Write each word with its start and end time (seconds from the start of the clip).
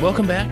Welcome 0.00 0.26
back 0.26 0.50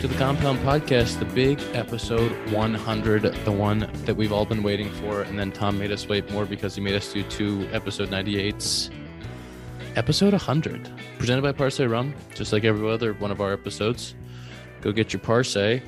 to 0.00 0.06
the 0.06 0.14
Compound 0.14 0.60
Podcast, 0.60 1.18
the 1.18 1.24
big 1.24 1.60
episode 1.72 2.30
100, 2.52 3.22
the 3.44 3.50
one 3.50 3.90
that 4.04 4.14
we've 4.14 4.32
all 4.32 4.44
been 4.44 4.62
waiting 4.62 4.88
for. 4.92 5.22
And 5.22 5.36
then 5.36 5.50
Tom 5.50 5.76
made 5.76 5.90
us 5.90 6.06
wait 6.06 6.30
more 6.30 6.46
because 6.46 6.76
he 6.76 6.80
made 6.80 6.94
us 6.94 7.12
do 7.12 7.24
two 7.24 7.68
episode 7.72 8.10
98s. 8.10 8.90
Episode 9.96 10.34
100, 10.34 10.88
presented 11.18 11.42
by 11.42 11.50
Parse 11.50 11.80
Rum, 11.80 12.14
just 12.32 12.52
like 12.52 12.62
every 12.62 12.88
other 12.88 13.12
one 13.14 13.32
of 13.32 13.40
our 13.40 13.52
episodes. 13.52 14.14
Go 14.82 14.92
get 14.92 15.12
your 15.12 15.18
Parse. 15.18 15.82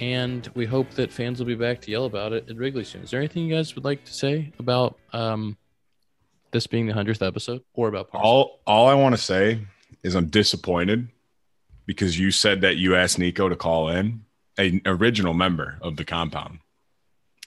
And 0.00 0.48
we 0.54 0.64
hope 0.64 0.92
that 0.92 1.12
fans 1.12 1.40
will 1.40 1.46
be 1.46 1.54
back 1.54 1.82
to 1.82 1.90
yell 1.90 2.06
about 2.06 2.32
it 2.32 2.48
at 2.48 2.56
Wrigley 2.56 2.84
soon. 2.84 3.02
Is 3.02 3.10
there 3.10 3.20
anything 3.20 3.44
you 3.44 3.54
guys 3.54 3.74
would 3.74 3.84
like 3.84 4.02
to 4.06 4.14
say 4.14 4.50
about 4.58 4.98
um, 5.12 5.58
this 6.52 6.66
being 6.66 6.86
the 6.86 6.94
100th 6.94 7.24
episode 7.24 7.62
or 7.74 7.88
about 7.88 8.08
Parse? 8.08 8.22
All 8.24 8.60
all 8.66 8.88
I 8.88 8.94
want 8.94 9.14
to 9.14 9.20
say 9.20 9.60
is 10.02 10.14
I'm 10.14 10.28
disappointed 10.28 11.08
because 11.86 12.18
you 12.18 12.30
said 12.30 12.60
that 12.62 12.76
you 12.76 12.96
asked 12.96 13.18
Nico 13.18 13.48
to 13.48 13.56
call 13.56 13.88
in 13.88 14.24
an 14.56 14.80
original 14.86 15.34
member 15.34 15.78
of 15.82 15.96
the 15.96 16.04
compound, 16.04 16.60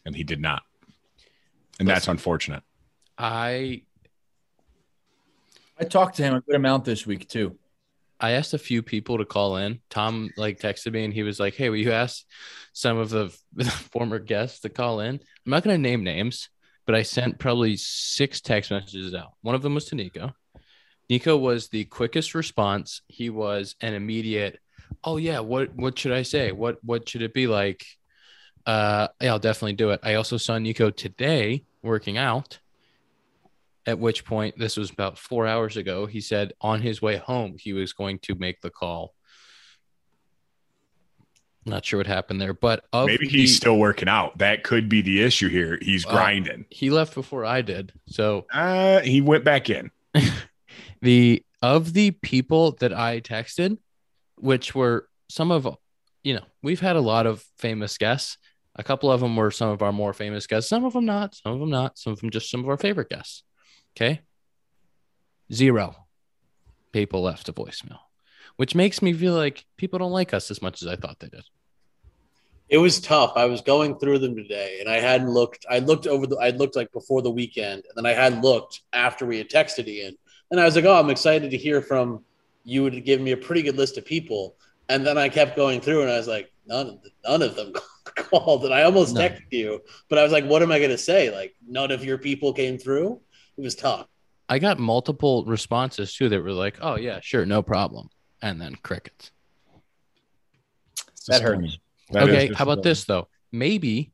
and 0.05 0.15
he 0.15 0.23
did 0.23 0.41
not, 0.41 0.63
and 1.79 1.87
that's 1.87 2.07
unfortunate. 2.07 2.63
I 3.17 3.83
I 5.79 5.83
talked 5.83 6.17
to 6.17 6.23
him 6.23 6.35
a 6.35 6.41
good 6.41 6.55
amount 6.55 6.85
this 6.85 7.05
week 7.05 7.27
too. 7.27 7.57
I 8.19 8.31
asked 8.31 8.53
a 8.53 8.59
few 8.59 8.81
people 8.81 9.19
to 9.19 9.25
call 9.25 9.57
in. 9.57 9.79
Tom 9.89 10.31
like 10.37 10.59
texted 10.59 10.93
me 10.93 11.05
and 11.05 11.13
he 11.13 11.23
was 11.23 11.39
like, 11.39 11.53
"Hey, 11.55 11.69
will 11.69 11.77
you 11.77 11.91
ask 11.91 12.25
some 12.73 12.97
of 12.97 13.09
the, 13.09 13.35
the 13.53 13.65
former 13.65 14.19
guests 14.19 14.61
to 14.61 14.69
call 14.69 15.01
in?" 15.01 15.15
I'm 15.15 15.51
not 15.51 15.63
going 15.63 15.75
to 15.75 15.81
name 15.81 16.03
names, 16.03 16.49
but 16.85 16.95
I 16.95 17.03
sent 17.03 17.39
probably 17.39 17.77
six 17.77 18.41
text 18.41 18.71
messages 18.71 19.13
out. 19.13 19.33
One 19.41 19.55
of 19.55 19.61
them 19.61 19.75
was 19.75 19.85
to 19.85 19.95
Nico. 19.95 20.33
Nico 21.09 21.37
was 21.37 21.69
the 21.69 21.85
quickest 21.85 22.35
response. 22.35 23.01
He 23.07 23.29
was 23.29 23.75
an 23.81 23.93
immediate, 23.93 24.59
"Oh 25.03 25.17
yeah, 25.17 25.39
what 25.39 25.73
what 25.75 25.97
should 25.97 26.11
I 26.11 26.23
say? 26.23 26.51
What 26.51 26.83
what 26.83 27.07
should 27.07 27.21
it 27.21 27.33
be 27.33 27.47
like?" 27.47 27.85
Uh, 28.65 29.07
yeah, 29.21 29.31
I'll 29.31 29.39
definitely 29.39 29.73
do 29.73 29.91
it. 29.91 30.01
I 30.03 30.15
also 30.15 30.35
saw 30.37 30.57
Nico 30.57 30.89
today 30.89 31.63
working 31.81 32.17
out. 32.17 32.59
At 33.85 33.99
which 33.99 34.25
point, 34.25 34.57
this 34.57 34.75
was 34.75 34.89
about 34.91 35.17
four 35.17 35.47
hours 35.47 35.77
ago, 35.77 36.05
he 36.07 36.19
said 36.19 36.51
on 36.59 36.81
his 36.81 37.01
way 37.01 37.15
home, 37.15 37.55
he 37.57 37.71
was 37.71 37.93
going 37.93 38.19
to 38.23 38.35
make 38.35 38.59
the 38.59 38.69
call. 38.69 39.13
Not 41.65 41.85
sure 41.85 41.99
what 41.99 42.07
happened 42.07 42.41
there, 42.41 42.53
but 42.53 42.83
of 42.91 43.07
Maybe 43.07 43.27
the- 43.27 43.31
he's 43.39 43.55
still 43.55 43.77
working 43.77 44.09
out. 44.09 44.37
That 44.39 44.63
could 44.63 44.89
be 44.89 45.01
the 45.01 45.21
issue 45.21 45.47
here. 45.47 45.77
He's 45.81 46.05
Wow. 46.05 46.11
grinding. 46.13 46.65
he 46.69 46.89
left 46.89 47.13
before 47.13 47.45
I 47.45 47.61
did. 47.61 47.93
So 48.07 48.45
Uh, 48.53 48.99
he 49.01 49.21
went 49.21 49.45
back 49.45 49.69
in. 49.69 49.91
the 51.01 51.43
of 51.61 51.93
the 51.93 52.11
people 52.11 52.73
that 52.79 52.93
I 52.93 53.21
texted, 53.21 53.77
which 54.37 54.75
were 54.75 55.07
some 55.29 55.51
of 55.51 55.67
you 56.23 56.35
know, 56.35 56.43
we've 56.61 56.79
had 56.79 56.95
a 56.95 57.01
lot 57.01 57.25
of 57.25 57.43
famous 57.57 57.97
guests. 57.97 58.37
A 58.75 58.83
couple 58.83 59.11
of 59.11 59.21
them 59.21 59.35
were 59.35 59.49
some 59.49 59.69
of 59.69 59.81
our 59.81 59.91
more 59.91 60.13
famous 60.13 60.45
guests, 60.45 60.69
some 60.69 60.85
of 60.85 60.93
them 60.93 61.05
not, 61.05 61.35
some 61.35 61.53
of 61.53 61.59
them 61.59 61.69
not, 61.69 61.97
some 61.97 62.13
of 62.13 62.19
them 62.19 62.29
just 62.29 62.51
some 62.51 62.59
of 62.59 62.69
our 62.69 62.77
favorite 62.77 63.09
guests. 63.09 63.43
Okay. 63.95 64.21
Zero 65.51 65.95
people 66.91 67.21
left 67.21 67.49
a 67.49 67.53
voicemail, 67.53 67.99
which 68.57 68.75
makes 68.75 69.01
me 69.01 69.13
feel 69.13 69.33
like 69.33 69.65
people 69.77 69.99
don't 69.99 70.11
like 70.11 70.33
us 70.33 70.51
as 70.51 70.61
much 70.61 70.81
as 70.81 70.87
I 70.87 70.95
thought 70.95 71.19
they 71.19 71.29
did. 71.29 71.43
It 72.69 72.79
was 72.79 72.99
tough. 72.99 73.33
I 73.35 73.45
was 73.45 73.61
going 73.61 73.97
through 73.97 74.19
them 74.19 74.35
today, 74.35 74.77
and 74.81 74.89
I 74.89 74.97
hadn't 74.97 75.29
looked. 75.29 75.65
I 75.69 75.79
looked 75.79 76.05
over 76.05 76.27
the. 76.27 76.35
I 76.37 76.49
looked 76.49 76.75
like 76.75 76.91
before 76.91 77.21
the 77.21 77.31
weekend, 77.31 77.83
and 77.87 77.93
then 77.95 78.05
I 78.05 78.13
had 78.13 78.43
looked 78.43 78.81
after 78.91 79.25
we 79.25 79.37
had 79.37 79.49
texted 79.49 79.87
Ian, 79.87 80.17
and 80.51 80.59
I 80.59 80.65
was 80.65 80.75
like, 80.75 80.85
"Oh, 80.85 80.95
I'm 80.95 81.09
excited 81.09 81.51
to 81.51 81.57
hear 81.57 81.81
from 81.81 82.23
you." 82.63 82.83
Would 82.83 83.05
give 83.05 83.21
me 83.21 83.31
a 83.31 83.37
pretty 83.37 83.61
good 83.61 83.77
list 83.77 83.97
of 83.97 84.05
people, 84.05 84.55
and 84.89 85.05
then 85.05 85.17
I 85.17 85.29
kept 85.29 85.55
going 85.55 85.81
through, 85.81 86.03
and 86.03 86.11
I 86.11 86.17
was 86.17 86.27
like, 86.27 86.51
"None, 86.65 86.87
of 86.87 86.99
none 87.25 87.41
of 87.41 87.55
them 87.55 87.73
called." 88.15 88.65
And 88.65 88.73
I 88.73 88.83
almost 88.83 89.15
No. 89.15 89.21
texted 89.21 89.51
you, 89.51 89.81
but 90.09 90.19
I 90.19 90.23
was 90.23 90.31
like, 90.31 90.45
"What 90.45 90.61
am 90.61 90.71
I 90.71 90.79
going 90.79 90.91
to 90.91 90.97
say?" 90.97 91.33
Like, 91.33 91.55
none 91.67 91.91
of 91.91 92.03
your 92.03 92.17
people 92.17 92.53
came 92.53 92.77
through. 92.77 93.21
It 93.57 93.61
was 93.61 93.75
tough. 93.75 94.07
I 94.49 94.59
got 94.59 94.79
multiple 94.79 95.43
responses 95.45 96.13
too 96.13 96.29
that 96.29 96.41
were 96.41 96.51
like, 96.51 96.77
"Oh 96.81 96.95
yeah, 96.95 97.19
sure, 97.21 97.45
no 97.45 97.61
problem," 97.61 98.09
and 98.41 98.61
then 98.61 98.75
crickets. 98.75 99.31
That 101.27 101.41
hurts. 101.41 101.77
That 102.11 102.23
okay, 102.23 102.53
how 102.53 102.63
about 102.63 102.83
this 102.83 103.03
though? 103.03 103.27
Maybe 103.51 104.13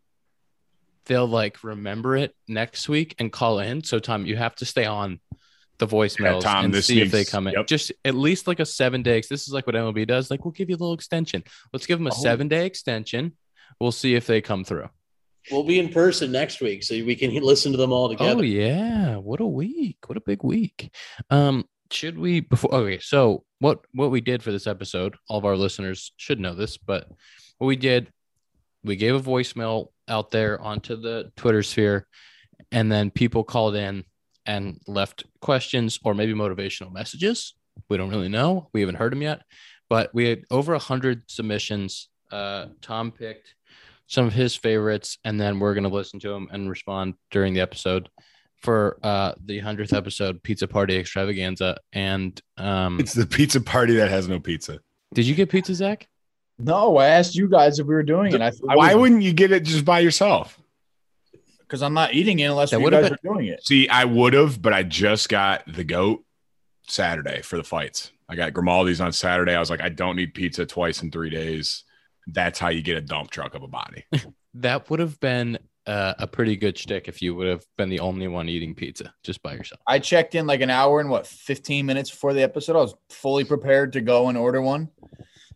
they'll 1.05 1.27
like 1.27 1.63
remember 1.63 2.15
it 2.15 2.35
next 2.47 2.89
week 2.89 3.15
and 3.19 3.31
call 3.31 3.59
in. 3.59 3.83
So 3.83 3.99
Tom, 3.99 4.25
you 4.25 4.35
have 4.35 4.55
to 4.55 4.65
stay 4.65 4.85
on 4.85 5.19
the 5.79 5.87
voicemails 5.87 6.41
Tom, 6.41 6.65
and 6.65 6.73
this 6.73 6.85
see 6.87 7.01
if 7.01 7.11
they 7.11 7.25
come 7.25 7.47
in. 7.47 7.53
yep. 7.53 7.67
Just 7.67 7.91
at 8.05 8.15
least 8.15 8.47
like 8.47 8.59
a 8.59 8.65
seven 8.65 9.01
day. 9.01 9.21
This 9.27 9.47
is 9.47 9.53
like 9.53 9.65
what 9.67 9.75
MLB 9.75 10.07
does. 10.07 10.29
Like 10.29 10.45
we'll 10.45 10.51
give 10.51 10.69
you 10.69 10.75
a 10.75 10.77
little 10.77 10.93
extension. 10.93 11.43
Let's 11.71 11.85
give 11.85 11.99
them 11.99 12.07
a 12.07 12.11
Oh. 12.13 12.21
seven 12.21 12.47
day 12.47 12.65
extension. 12.65 13.33
We'll 13.79 13.91
see 13.91 14.15
if 14.15 14.27
they 14.27 14.39
come 14.41 14.63
through. 14.63 14.89
We'll 15.51 15.63
be 15.63 15.79
in 15.79 15.89
person 15.89 16.31
next 16.31 16.61
week, 16.61 16.83
so 16.83 16.93
we 16.95 17.15
can 17.15 17.33
listen 17.43 17.71
to 17.71 17.77
them 17.77 17.91
all 17.91 18.07
together. 18.09 18.39
Oh 18.39 18.41
yeah, 18.41 19.17
what 19.17 19.39
a 19.41 19.45
week! 19.47 19.97
What 20.07 20.17
a 20.17 20.21
big 20.21 20.43
week. 20.43 20.93
Um, 21.29 21.65
should 21.91 22.17
we 22.17 22.39
before? 22.39 22.73
Okay, 22.75 22.99
so 22.99 23.43
what 23.59 23.79
what 23.93 24.11
we 24.11 24.21
did 24.21 24.41
for 24.43 24.51
this 24.51 24.67
episode? 24.67 25.15
All 25.27 25.39
of 25.39 25.45
our 25.45 25.57
listeners 25.57 26.13
should 26.17 26.39
know 26.39 26.53
this, 26.53 26.77
but 26.77 27.09
what 27.57 27.67
we 27.67 27.75
did, 27.75 28.09
we 28.83 28.95
gave 28.95 29.15
a 29.15 29.19
voicemail 29.19 29.87
out 30.07 30.31
there 30.31 30.61
onto 30.61 30.95
the 30.95 31.31
Twitter 31.35 31.63
sphere, 31.63 32.07
and 32.71 32.91
then 32.91 33.11
people 33.11 33.43
called 33.43 33.75
in 33.75 34.05
and 34.45 34.79
left 34.87 35.23
questions 35.41 35.99
or 36.03 36.13
maybe 36.13 36.33
motivational 36.33 36.91
messages. 36.91 37.53
We 37.89 37.97
don't 37.97 38.09
really 38.09 38.29
know. 38.29 38.69
We 38.73 38.81
haven't 38.81 38.95
heard 38.95 39.11
them 39.11 39.21
yet, 39.21 39.41
but 39.89 40.13
we 40.13 40.27
had 40.29 40.43
over 40.51 40.73
a 40.73 40.79
hundred 40.79 41.23
submissions. 41.29 42.09
Uh, 42.31 42.67
Tom 42.81 43.11
picked 43.11 43.55
some 44.07 44.25
of 44.27 44.33
his 44.33 44.55
favorites, 44.55 45.17
and 45.23 45.39
then 45.39 45.59
we're 45.59 45.73
going 45.73 45.85
to 45.85 45.89
listen 45.89 46.19
to 46.19 46.29
them 46.29 46.47
and 46.51 46.69
respond 46.69 47.15
during 47.31 47.53
the 47.53 47.61
episode 47.61 48.09
for 48.57 48.97
uh, 49.03 49.33
the 49.43 49.59
hundredth 49.59 49.93
episode, 49.93 50.41
Pizza 50.43 50.67
Party 50.67 50.95
Extravaganza. 50.97 51.77
And 51.91 52.39
um, 52.57 52.99
It's 52.99 53.13
the 53.13 53.25
pizza 53.25 53.59
party 53.59 53.95
that 53.95 54.09
has 54.09 54.27
no 54.27 54.39
pizza. 54.39 54.79
did 55.13 55.25
you 55.25 55.35
get 55.35 55.49
pizza, 55.49 55.75
Zach? 55.75 56.07
No, 56.59 56.97
I 56.97 57.07
asked 57.07 57.35
you 57.35 57.49
guys 57.49 57.79
if 57.79 57.87
we 57.87 57.95
were 57.95 58.03
doing 58.03 58.33
it. 58.33 58.41
I, 58.41 58.51
I 58.69 58.75
Why 58.75 58.95
wouldn't 58.95 59.23
you 59.23 59.33
get 59.33 59.51
it 59.51 59.63
just 59.63 59.83
by 59.83 59.99
yourself? 59.99 60.57
Because 61.73 61.81
I'm 61.81 61.95
not 61.95 62.13
eating 62.13 62.37
it 62.37 62.43
unless 62.45 62.69
That 62.69 62.77
you 62.77 62.83
would've 62.83 63.01
guys 63.01 63.09
been- 63.09 63.31
are 63.31 63.33
doing 63.33 63.47
it. 63.47 63.65
See, 63.65 63.89
I 63.89 64.05
would 64.05 64.33
have, 64.33 64.61
but 64.61 64.73
I 64.73 64.83
just 64.83 65.27
got 65.27 65.63
the 65.65 65.83
goat 65.83 66.23
Saturday 66.87 67.41
for 67.41 67.57
the 67.57 67.63
fights. 67.63 68.11
I 68.29 68.35
got 68.35 68.53
Grimaldi's 68.53 69.01
on 69.01 69.11
Saturday. 69.11 69.55
I 69.55 69.59
was 69.59 69.71
like, 69.71 69.81
I 69.81 69.89
don't 69.89 70.15
need 70.15 70.35
pizza 70.35 70.67
twice 70.67 71.01
in 71.01 71.09
three 71.09 71.31
days. 71.31 71.83
That's 72.27 72.59
how 72.59 72.69
you 72.69 72.83
get 72.83 72.97
a 72.97 73.01
dump 73.01 73.31
truck 73.31 73.55
of 73.55 73.63
a 73.63 73.67
body. 73.67 74.05
That 74.57 74.87
would 74.91 74.99
have 74.99 75.19
been 75.19 75.57
uh, 75.87 76.13
a 76.19 76.27
pretty 76.27 76.55
good 76.55 76.77
shtick 76.77 77.07
if 77.07 77.23
you 77.23 77.33
would 77.33 77.47
have 77.47 77.65
been 77.75 77.89
the 77.89 78.01
only 78.01 78.27
one 78.27 78.47
eating 78.47 78.75
pizza 78.75 79.11
just 79.23 79.41
by 79.41 79.53
yourself. 79.55 79.81
I 79.87 79.97
checked 79.97 80.35
in 80.35 80.45
like 80.45 80.61
an 80.61 80.69
hour 80.69 80.99
and 80.99 81.09
what 81.09 81.25
15 81.25 81.87
minutes 81.87 82.11
before 82.11 82.33
the 82.35 82.43
episode. 82.43 82.75
I 82.75 82.81
was 82.81 82.93
fully 83.09 83.45
prepared 83.45 83.93
to 83.93 84.01
go 84.01 84.29
and 84.29 84.37
order 84.37 84.61
one. 84.61 84.89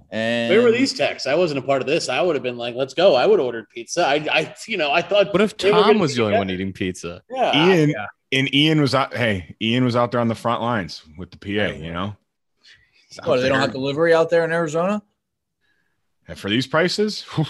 And 0.10 0.50
Where 0.50 0.62
were 0.62 0.72
these 0.72 0.94
texts? 0.94 1.28
I 1.28 1.36
wasn't 1.36 1.60
a 1.60 1.62
part 1.62 1.82
of 1.82 1.88
this. 1.88 2.08
I 2.08 2.22
would 2.22 2.36
have 2.36 2.44
been 2.44 2.58
like, 2.58 2.76
"Let's 2.76 2.94
go." 2.94 3.16
I 3.16 3.26
would 3.26 3.40
have 3.40 3.46
ordered 3.46 3.70
pizza. 3.70 4.06
I, 4.06 4.16
I, 4.32 4.56
you 4.66 4.78
know, 4.78 4.90
I 4.92 5.02
thought. 5.02 5.34
What 5.34 5.42
if 5.42 5.58
Tom 5.58 6.00
was 6.00 6.16
the 6.16 6.24
only 6.24 6.38
one 6.38 6.50
eating 6.50 6.72
pizza? 6.72 7.22
Yeah, 7.30 7.68
Ian 7.68 7.94
and 8.32 8.54
Ian 8.56 8.80
was 8.80 8.96
out. 8.96 9.14
Hey, 9.14 9.56
Ian 9.62 9.84
was 9.84 9.96
out 9.98 10.12
there 10.12 10.22
on 10.22 10.30
the 10.30 10.36
front 10.36 10.62
lines 10.62 11.04
with 11.18 11.32
the 11.32 11.38
PA. 11.38 11.74
You 11.76 11.92
know, 11.92 12.16
He's 13.10 13.20
What, 13.24 13.42
they 13.42 13.50
don't 13.50 13.60
have 13.60 13.74
delivery 13.74 14.14
out 14.14 14.30
there 14.30 14.46
in 14.46 14.52
Arizona? 14.54 15.02
And 16.28 16.38
for 16.40 16.50
these 16.50 16.68
prices. 16.68 17.24
whew, 17.36 17.46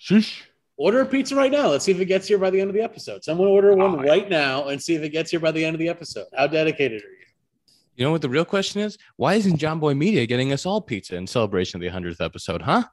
Sheesh. 0.00 0.42
order 0.76 1.00
a 1.00 1.06
pizza 1.06 1.34
right 1.36 1.52
now. 1.52 1.68
Let's 1.68 1.84
see 1.84 1.92
if 1.92 2.00
it 2.00 2.06
gets 2.06 2.26
here 2.28 2.38
by 2.38 2.50
the 2.50 2.60
end 2.60 2.68
of 2.70 2.74
the 2.74 2.82
episode. 2.82 3.24
Someone 3.24 3.48
order 3.48 3.74
one 3.74 4.00
Oh, 4.00 4.02
yeah. 4.02 4.10
right 4.10 4.28
now 4.28 4.68
and 4.68 4.82
see 4.82 4.94
if 4.94 5.02
it 5.02 5.10
gets 5.10 5.30
here 5.30 5.40
by 5.40 5.50
the 5.52 5.64
end 5.64 5.74
of 5.74 5.80
the 5.80 5.88
episode. 5.88 6.26
How 6.36 6.46
dedicated 6.46 7.02
are 7.02 7.06
you? 7.06 7.21
You 7.96 8.04
know 8.06 8.10
what 8.10 8.22
the 8.22 8.28
real 8.30 8.44
question 8.44 8.80
is? 8.80 8.96
Why 9.16 9.34
isn't 9.34 9.58
John 9.58 9.78
Boy 9.78 9.94
Media 9.94 10.26
getting 10.26 10.52
us 10.52 10.64
all 10.64 10.80
pizza 10.80 11.16
in 11.16 11.26
celebration 11.26 11.76
of 11.78 11.82
the 11.82 11.88
hundredth 11.88 12.20
episode? 12.20 12.62
Huh? 12.62 12.84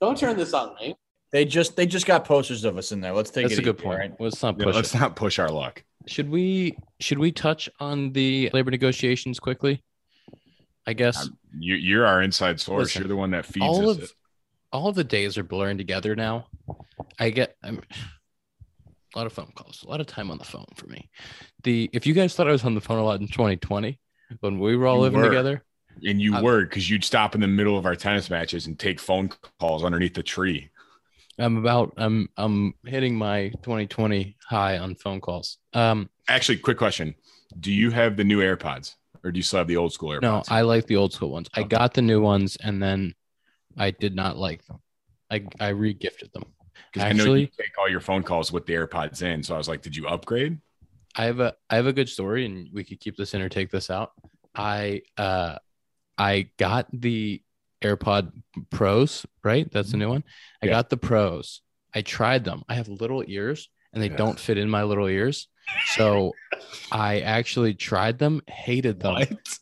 Don't 0.00 0.18
turn 0.18 0.36
this 0.36 0.52
on 0.52 0.74
me. 0.80 0.94
They 1.30 1.44
just 1.46 1.76
they 1.76 1.86
just 1.86 2.04
got 2.06 2.24
posters 2.26 2.64
of 2.64 2.76
us 2.76 2.92
in 2.92 3.00
there. 3.00 3.12
Let's 3.12 3.30
take 3.30 3.44
That's 3.44 3.54
it 3.54 3.56
That's 3.56 3.68
a 3.68 3.72
good 3.72 3.76
easy, 3.76 3.84
point. 3.84 3.94
all 3.94 4.08
right? 4.08 4.20
Let's 4.20 4.42
not 4.42 4.58
Yeah, 4.58 4.64
push 4.66 4.74
let's 4.74 4.94
it. 4.94 4.98
not 4.98 5.16
push 5.16 5.38
our 5.38 5.48
luck. 5.48 5.82
Should 6.06 6.28
we 6.28 6.76
should 7.00 7.18
we 7.18 7.32
touch 7.32 7.70
on 7.80 8.12
the 8.12 8.50
labor 8.52 8.70
negotiations 8.70 9.40
quickly? 9.40 9.82
I 10.86 10.92
guess 10.92 11.24
um, 11.26 11.38
You, 11.58 11.76
you're 11.76 12.04
our 12.04 12.20
inside 12.22 12.60
source. 12.60 12.88
Listen, 12.88 13.02
you're 13.02 13.08
the 13.08 13.16
one 13.16 13.30
that 13.30 13.46
feeds 13.46 13.64
all 13.64 13.88
us. 13.88 13.96
of 13.96 14.02
it. 14.02 14.10
all 14.72 14.88
of 14.88 14.96
the 14.96 15.04
days 15.04 15.38
are 15.38 15.44
blurring 15.44 15.78
together 15.78 16.14
now. 16.14 16.48
I 17.18 17.30
get 17.30 17.56
I'm, 17.62 17.80
a 19.14 19.18
lot 19.18 19.26
of 19.26 19.32
phone 19.32 19.52
calls, 19.54 19.82
a 19.86 19.88
lot 19.90 20.00
of 20.00 20.06
time 20.06 20.30
on 20.30 20.38
the 20.38 20.44
phone 20.44 20.66
for 20.76 20.86
me. 20.86 21.08
The 21.64 21.90
if 21.92 22.06
you 22.06 22.14
guys 22.14 22.34
thought 22.34 22.48
I 22.48 22.52
was 22.52 22.64
on 22.64 22.74
the 22.74 22.80
phone 22.80 22.98
a 22.98 23.04
lot 23.04 23.20
in 23.20 23.28
2020 23.28 23.98
when 24.40 24.58
we 24.58 24.76
were 24.76 24.86
all 24.86 24.96
You 24.96 25.02
living 25.02 25.20
were. 25.20 25.28
together, 25.28 25.64
And 26.04 26.20
you 26.20 26.36
I- 26.36 26.42
were 26.42 26.62
because 26.62 26.88
you'd 26.88 27.04
stop 27.04 27.34
in 27.34 27.40
the 27.40 27.48
middle 27.48 27.76
of 27.76 27.86
our 27.86 27.96
tennis 27.96 28.30
matches 28.30 28.66
and 28.66 28.78
take 28.78 28.98
phone 29.00 29.30
calls 29.60 29.84
underneath 29.84 30.14
the 30.14 30.22
tree. 30.22 30.70
I'm 31.38 31.56
about 31.56 31.94
I'm 31.96 32.28
I'm 32.36 32.74
hitting 32.84 33.16
my 33.16 33.48
2020 33.62 34.36
high 34.48 34.78
on 34.78 34.94
phone 34.94 35.20
calls. 35.20 35.58
Um, 35.72 36.08
Actually, 36.28 36.58
quick 36.58 36.78
question: 36.78 37.14
Do 37.58 37.72
you 37.72 37.90
have 37.90 38.16
the 38.16 38.24
new 38.24 38.40
AirPods? 38.40 38.94
or 39.24 39.30
do 39.30 39.38
you 39.38 39.42
still 39.44 39.58
have 39.58 39.68
the 39.68 39.76
old 39.76 39.92
school 39.92 40.10
AirPods? 40.10 40.22
No, 40.22 40.42
I 40.48 40.62
like 40.62 40.86
the 40.88 40.96
old 40.96 41.12
school 41.12 41.30
ones. 41.30 41.48
I 41.54 41.62
got 41.62 41.94
the 41.94 42.02
new 42.02 42.20
ones 42.20 42.56
and 42.56 42.82
then 42.82 43.14
I 43.78 43.92
did 43.92 44.16
not 44.16 44.36
like 44.36 44.64
them. 44.66 44.80
I 45.30 45.44
I 45.60 45.68
re-gifted 45.68 46.32
them. 46.32 46.44
'Cause 46.92 47.02
I 47.04 47.12
know 47.12 47.34
you 47.34 47.46
take 47.46 47.78
all 47.78 47.88
your 47.88 48.00
phone 48.00 48.22
calls 48.22 48.52
with 48.52 48.66
the 48.66 48.74
AirPods 48.74 49.22
in. 49.22 49.42
So 49.42 49.54
I 49.54 49.58
was 49.58 49.68
like, 49.68 49.82
did 49.82 49.96
you 49.96 50.06
upgrade? 50.08 50.58
I 51.16 51.24
have 51.24 51.40
a 51.40 51.54
I 51.68 51.76
have 51.76 51.86
a 51.86 51.92
good 51.92 52.08
story 52.08 52.46
and 52.46 52.68
we 52.72 52.84
could 52.84 53.00
keep 53.00 53.16
this 53.16 53.34
in 53.34 53.42
or 53.42 53.48
take 53.48 53.70
this 53.70 53.90
out. 53.90 54.12
I 54.54 55.02
uh 55.16 55.56
I 56.18 56.50
got 56.58 56.86
the 56.92 57.42
AirPod 57.82 58.32
Pros, 58.70 59.26
right? 59.42 59.70
That's 59.72 59.90
the 59.90 59.96
new 59.96 60.08
one. 60.08 60.24
I 60.62 60.66
Yeah. 60.66 60.72
got 60.72 60.90
the 60.90 60.96
Pros. 60.96 61.60
I 61.94 62.00
tried 62.02 62.44
them. 62.44 62.62
I 62.68 62.74
have 62.74 62.88
little 62.88 63.24
ears 63.26 63.68
and 63.92 64.02
they 64.02 64.08
Yeah. 64.08 64.16
don't 64.16 64.38
fit 64.40 64.56
in 64.58 64.70
my 64.70 64.84
little 64.84 65.06
ears. 65.08 65.48
So 65.96 66.32
I 66.90 67.20
actually 67.20 67.74
tried 67.74 68.18
them, 68.18 68.40
hated 68.48 69.00
them. 69.00 69.14
What? 69.14 69.58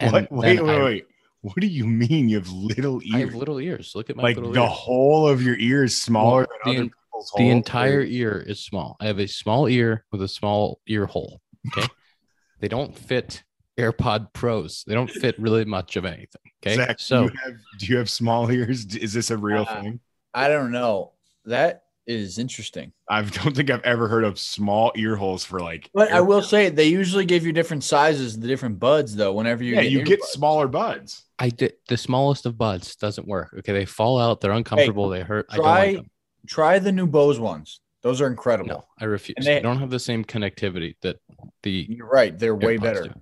What? 0.00 0.32
Wait, 0.32 0.60
wait, 0.60 0.68
I- 0.80 0.84
wait. 0.84 1.06
What 1.44 1.56
do 1.60 1.66
you 1.66 1.86
mean 1.86 2.30
you 2.30 2.38
have 2.38 2.48
little 2.50 3.02
ears? 3.02 3.14
I 3.14 3.18
have 3.18 3.34
little 3.34 3.58
ears. 3.60 3.92
Look 3.94 4.08
at 4.08 4.16
my 4.16 4.22
like 4.22 4.36
little 4.36 4.52
the 4.52 4.62
ears. 4.62 4.70
whole 4.72 5.28
of 5.28 5.42
your 5.42 5.56
ear 5.58 5.84
is 5.84 5.94
smaller 6.00 6.46
Well, 6.48 6.58
than 6.64 6.72
the 6.74 6.80
other 6.80 6.88
people's 6.88 7.32
The 7.36 7.42
holes? 7.42 7.52
entire 7.52 7.98
Or- 7.98 8.04
ear 8.04 8.44
is 8.46 8.60
small. 8.64 8.96
I 8.98 9.06
have 9.06 9.18
a 9.18 9.28
small 9.28 9.68
ear 9.68 10.06
with 10.10 10.22
a 10.22 10.28
small 10.28 10.80
ear 10.86 11.04
hole. 11.04 11.42
Okay. 11.76 11.86
they 12.60 12.68
don't 12.68 12.96
fit 12.96 13.42
AirPod 13.78 14.32
Pros. 14.32 14.84
They 14.86 14.94
don't 14.94 15.10
fit 15.10 15.38
really 15.38 15.66
much 15.66 15.96
of 15.96 16.06
anything. 16.06 16.40
Okay. 16.64 16.76
Zach, 16.76 16.98
so 16.98 17.28
do 17.28 17.32
you, 17.34 17.38
have, 17.44 17.54
do 17.78 17.86
you 17.86 17.96
have 17.98 18.08
small 18.08 18.50
ears? 18.50 18.86
Is 18.96 19.12
this 19.12 19.30
a 19.30 19.36
real 19.36 19.66
Uh, 19.68 19.82
thing? 19.82 20.00
I 20.32 20.48
don't 20.48 20.72
know. 20.72 21.12
That 21.44 21.83
is 22.06 22.38
interesting. 22.38 22.92
I 23.08 23.22
don't 23.22 23.54
think 23.56 23.70
I've 23.70 23.82
ever 23.82 24.08
heard 24.08 24.24
of 24.24 24.38
small 24.38 24.92
ear 24.96 25.16
holes 25.16 25.44
for 25.44 25.60
like. 25.60 25.90
But 25.94 26.12
I 26.12 26.16
air- 26.16 26.24
will 26.24 26.42
say 26.42 26.68
they 26.68 26.84
usually 26.88 27.24
give 27.24 27.44
you 27.46 27.52
different 27.52 27.84
sizes, 27.84 28.38
the 28.38 28.46
different 28.46 28.78
buds, 28.78 29.16
though. 29.16 29.32
Whenever 29.32 29.64
you 29.64 29.74
yeah, 29.74 29.82
get 29.82 29.92
you 29.92 30.02
get 30.04 30.20
earbuds. 30.20 30.26
smaller 30.26 30.68
buds. 30.68 31.24
I 31.38 31.48
did 31.50 31.74
the 31.88 31.96
smallest 31.96 32.46
of 32.46 32.56
buds 32.58 32.94
doesn't 32.96 33.26
work. 33.26 33.54
Okay. 33.58 33.72
They 33.72 33.84
fall 33.84 34.18
out. 34.20 34.40
They're 34.40 34.52
uncomfortable. 34.52 35.08
they 35.08 35.22
hurt. 35.22 35.46
I 35.50 35.56
don't 35.56 35.64
try- 35.64 35.86
like 35.86 35.96
them. 35.96 36.10
Try 36.46 36.78
the 36.78 36.92
new 36.92 37.06
Bose 37.06 37.40
ones; 37.40 37.80
those 38.02 38.20
are 38.20 38.26
incredible. 38.26 38.68
No, 38.68 38.84
I 39.00 39.04
refuse. 39.06 39.36
And 39.38 39.46
they, 39.46 39.54
they- 39.54 39.60
don't 39.62 39.78
have 39.78 39.88
the 39.90 39.98
same 39.98 40.24
connectivity 40.24 40.96
that 41.00 41.16
the 41.62 41.86
You're 41.88 42.06
right; 42.06 42.38
they're 42.38 42.54
way 42.54 42.76
better. 42.76 43.04
do. 43.04 43.14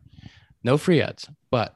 No 0.65 0.77
free 0.77 1.01
ads, 1.01 1.29
but 1.51 1.75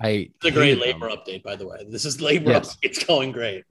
I 0.00 0.30
It's 0.36 0.44
a 0.46 0.50
great 0.52 0.78
labor 0.80 1.08
them. 1.08 1.18
update, 1.18 1.42
by 1.42 1.56
the 1.56 1.66
way. 1.66 1.84
This 1.88 2.04
is 2.04 2.20
labor 2.20 2.50
Yes. 2.50 2.74
update. 2.74 2.78
It's 2.82 3.04
going 3.04 3.32
great. 3.32 3.64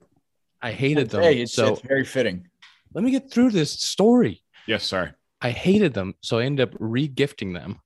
I 0.64 0.72
hated 0.72 1.10
them. 1.10 1.22
Hey, 1.22 1.42
it's, 1.42 1.52
so 1.52 1.74
it's 1.74 1.82
very 1.82 2.06
fitting. 2.06 2.48
let 2.94 3.04
me 3.04 3.10
get 3.10 3.30
through 3.30 3.50
this 3.50 3.70
story. 3.70 4.42
Yes, 4.66 4.84
sorry. 4.84 5.10
I 5.42 5.50
hated 5.50 5.92
them, 5.92 6.14
so 6.22 6.38
I 6.38 6.44
ended 6.44 6.66
up 6.70 6.74
re-gifting 6.80 7.52
them 7.52 7.80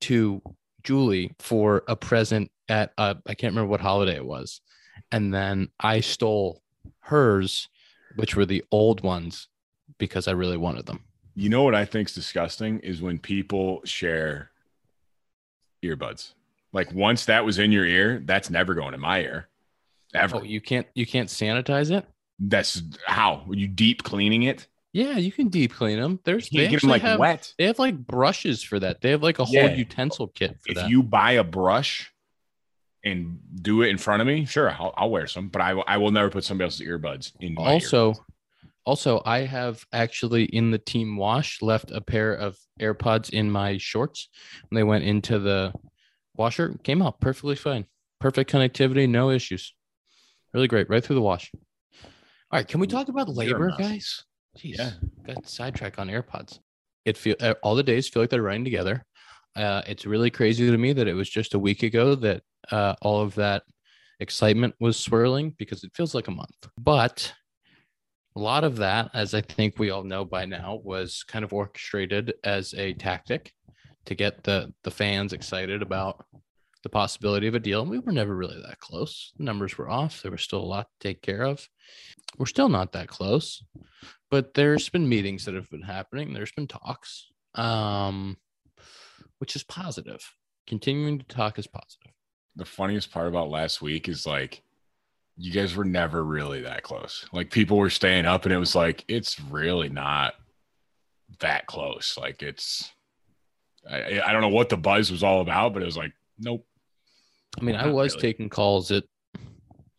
to 0.00 0.42
Julie 0.82 1.32
for 1.38 1.84
a 1.86 1.94
present 1.94 2.50
at 2.68 2.92
uh, 2.98 3.14
I 3.28 3.34
can't 3.34 3.52
remember 3.52 3.70
what 3.70 3.80
holiday 3.80 4.16
it 4.16 4.24
was, 4.24 4.60
and 5.12 5.32
then 5.32 5.68
I 5.78 6.00
stole 6.00 6.62
hers, 6.98 7.68
which 8.16 8.34
were 8.34 8.46
the 8.46 8.64
old 8.72 9.04
ones, 9.04 9.46
because 9.98 10.26
I 10.26 10.32
really 10.32 10.56
wanted 10.56 10.86
them. 10.86 11.04
You 11.36 11.48
know 11.48 11.62
what 11.62 11.76
I 11.76 11.84
think's 11.84 12.12
disgusting 12.12 12.80
is 12.80 13.00
when 13.00 13.20
people 13.20 13.82
share 13.84 14.50
earbuds. 15.84 16.34
Like 16.72 16.92
once 16.92 17.24
that 17.26 17.44
was 17.44 17.60
in 17.60 17.70
your 17.70 17.86
ear, 17.86 18.20
that's 18.24 18.50
never 18.50 18.74
going 18.74 18.94
in 18.94 19.00
my 19.00 19.20
ear. 19.20 19.49
Ever. 20.14 20.36
Oh, 20.38 20.42
you 20.42 20.60
can't 20.60 20.86
you 20.94 21.06
can't 21.06 21.28
sanitize 21.28 21.90
it? 21.90 22.04
That's 22.38 22.82
how 23.06 23.44
Were 23.46 23.54
you 23.54 23.68
deep 23.68 24.02
cleaning 24.02 24.44
it. 24.44 24.66
Yeah, 24.92 25.18
you 25.18 25.30
can 25.30 25.48
deep 25.48 25.72
clean 25.72 26.00
them. 26.00 26.18
There's 26.24 26.50
You 26.52 26.62
they 26.62 26.68
get 26.68 26.80
them 26.80 26.90
like 26.90 27.02
have 27.02 27.20
wet. 27.20 27.52
they 27.58 27.66
have 27.66 27.78
like 27.78 27.96
brushes 27.96 28.62
for 28.62 28.78
that. 28.80 29.00
They 29.00 29.10
have 29.10 29.22
like 29.22 29.38
a 29.38 29.44
whole 29.44 29.54
Yeah. 29.54 29.74
utensil 29.74 30.28
kit 30.28 30.56
for 30.60 30.70
If 30.70 30.74
that. 30.76 30.90
you 30.90 31.02
buy 31.02 31.32
a 31.32 31.44
brush 31.44 32.10
and 33.04 33.38
do 33.62 33.82
it 33.82 33.88
in 33.88 33.98
front 33.98 34.20
of 34.20 34.26
me, 34.26 34.44
sure, 34.44 34.70
I'll, 34.70 34.92
I'll 34.96 35.10
wear 35.10 35.26
some, 35.26 35.48
but 35.48 35.62
I, 35.62 35.74
will- 35.74 35.84
I 35.86 35.96
will 35.96 36.10
never 36.10 36.28
put 36.28 36.44
somebody 36.44 36.66
else's 36.66 36.86
earbuds 36.86 37.32
in 37.40 37.54
my 37.54 37.62
also 37.62 38.12
earbuds. 38.12 38.18
also 38.84 39.22
i 39.24 39.38
have 39.40 39.84
actually 39.92 40.44
in 40.44 40.70
the 40.70 40.78
team 40.78 41.16
wash 41.16 41.62
left 41.62 41.90
a 41.92 42.00
pair 42.00 42.32
of 42.34 42.58
airpods 42.80 43.30
in 43.30 43.50
my 43.50 43.76
shorts 43.78 44.28
when 44.68 44.76
they 44.76 44.82
went 44.82 45.04
into 45.04 45.38
the 45.38 45.72
washer 46.36 46.74
came 46.82 47.00
out 47.02 47.20
perfectly 47.20 47.54
fine 47.56 47.84
perfect 48.18 48.50
connectivity 48.50 49.08
no 49.08 49.30
issues 49.30 49.74
really 50.52 50.68
great. 50.68 50.88
Right 50.90 51.02
through 51.04 51.16
the 51.16 51.22
wash. 51.22 51.50
All 52.04 52.58
right. 52.58 52.66
Can 52.66 52.80
we 52.80 52.86
talk 52.86 53.08
about 53.08 53.28
labor 53.28 53.72
guys? 53.78 54.24
Jeez, 54.58 54.78
Yeah. 54.78 54.90
got 55.26 55.48
sidetrack 55.48 55.98
on 55.98 56.08
airpods. 56.08 56.58
It 57.04 57.16
feel 57.16 57.36
uh, 57.40 57.54
all 57.62 57.74
the 57.74 57.82
days 57.82 58.08
feel 58.08 58.22
like 58.22 58.30
they're 58.30 58.42
running 58.42 58.64
together. 58.64 59.04
Uh, 59.56 59.82
it's 59.86 60.06
really 60.06 60.30
crazy 60.30 60.70
to 60.70 60.78
me 60.78 60.92
that 60.92 61.08
it 61.08 61.14
was 61.14 61.28
just 61.30 61.54
a 61.54 61.58
week 61.58 61.82
ago 61.82 62.14
that 62.16 62.42
uh, 62.70 62.94
all 63.02 63.20
of 63.20 63.34
that 63.36 63.62
excitement 64.20 64.74
was 64.80 64.96
swirling 64.98 65.54
because 65.58 65.82
it 65.84 65.92
feels 65.94 66.14
like 66.14 66.28
a 66.28 66.32
month. 66.32 66.54
But 66.78 67.32
a 68.36 68.40
lot 68.40 68.64
of 68.64 68.76
that, 68.76 69.10
as 69.14 69.34
I 69.34 69.40
think 69.40 69.78
we 69.78 69.90
all 69.90 70.04
know 70.04 70.24
by 70.24 70.44
now, 70.44 70.80
was 70.84 71.24
kind 71.26 71.44
of 71.44 71.52
orchestrated 71.52 72.34
as 72.44 72.74
a 72.74 72.92
tactic 72.94 73.52
to 74.06 74.14
get 74.14 74.44
the 74.44 74.72
the 74.84 74.90
fans 74.90 75.32
excited 75.32 75.82
about 75.82 76.24
the 76.82 76.88
possibility 76.88 77.46
of 77.46 77.54
a 77.54 77.60
deal. 77.60 77.82
And 77.82 77.90
we 77.90 77.98
were 77.98 78.12
never 78.12 78.34
really 78.34 78.60
that 78.66 78.78
close. 78.78 79.32
The 79.36 79.44
numbers 79.44 79.76
were 79.76 79.90
off. 79.90 80.22
There 80.22 80.30
was 80.30 80.42
still 80.42 80.60
a 80.60 80.64
lot 80.64 80.88
to 80.88 81.08
take 81.08 81.22
care 81.22 81.42
of. 81.42 81.68
We're 82.38 82.46
still 82.46 82.68
not 82.68 82.92
that 82.92 83.08
close, 83.08 83.62
but 84.30 84.54
there's 84.54 84.88
been 84.88 85.08
meetings 85.08 85.44
that 85.44 85.54
have 85.54 85.68
been 85.70 85.82
happening. 85.82 86.32
There's 86.32 86.52
been 86.52 86.68
talks, 86.68 87.26
um, 87.54 88.36
which 89.38 89.56
is 89.56 89.62
positive. 89.62 90.22
Continuing 90.66 91.18
to 91.18 91.24
talk 91.26 91.58
is 91.58 91.66
positive. 91.66 92.12
the 92.56 92.64
funniest 92.64 93.10
part 93.10 93.28
about 93.28 93.50
last 93.50 93.80
week 93.82 94.08
is 94.08 94.26
like 94.26 94.62
you 95.36 95.52
guys 95.52 95.74
were 95.74 95.84
never 95.84 96.22
really 96.22 96.60
that 96.62 96.82
close. 96.82 97.26
Like 97.32 97.50
people 97.50 97.78
were 97.78 97.90
staying 97.90 98.26
up 98.26 98.44
and 98.44 98.52
it 98.52 98.58
was 98.58 98.74
like 98.74 99.04
it's 99.08 99.40
really 99.40 99.88
not 99.88 100.34
that 101.40 101.66
close. 101.66 102.16
Like 102.20 102.42
it's 102.42 102.90
I, 103.90 104.20
I 104.20 104.32
don't 104.32 104.42
know 104.42 104.48
what 104.48 104.68
the 104.68 104.76
buzz 104.76 105.10
was 105.10 105.22
all 105.22 105.40
about, 105.40 105.72
but 105.72 105.82
it 105.82 105.86
was 105.86 105.96
like 105.96 106.12
nope. 106.38 106.66
I 107.58 107.64
mean, 107.64 107.76
I 107.76 107.86
was 107.88 108.14
really. 108.14 108.22
taking 108.22 108.48
calls 108.48 108.90
at 108.90 109.04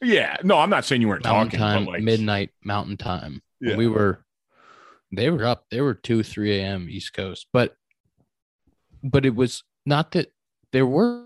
Yeah, 0.02 0.38
no, 0.44 0.58
I'm 0.58 0.70
not 0.70 0.86
saying 0.86 1.02
you 1.02 1.08
weren't 1.08 1.24
mountain 1.24 1.60
talking, 1.60 1.60
time, 1.60 1.86
like 1.86 2.02
midnight 2.02 2.50
mountain 2.64 2.98
time. 2.98 3.42
Yeah. 3.60 3.76
We 3.76 3.88
were, 3.88 4.26
they 5.12 5.30
were 5.30 5.46
up. 5.46 5.66
They 5.70 5.82
were 5.82 5.94
two, 5.94 6.24
three 6.24 6.58
a.m. 6.58 6.88
East 6.90 7.14
Coast, 7.14 7.48
but, 7.54 7.76
but 9.04 9.26
it 9.26 9.36
was 9.36 9.64
not 9.86 10.12
that 10.12 10.32
there 10.72 10.88
were 10.88 11.26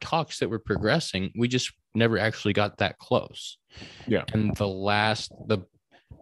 talks 0.00 0.38
that 0.38 0.50
were 0.50 0.60
progressing. 0.60 1.32
We 1.36 1.48
just 1.48 1.72
never 1.94 2.18
actually 2.18 2.52
got 2.52 2.78
that 2.78 2.98
close. 2.98 3.58
Yeah. 4.06 4.24
And 4.32 4.54
the 4.56 4.68
last, 4.68 5.32
the, 5.48 5.58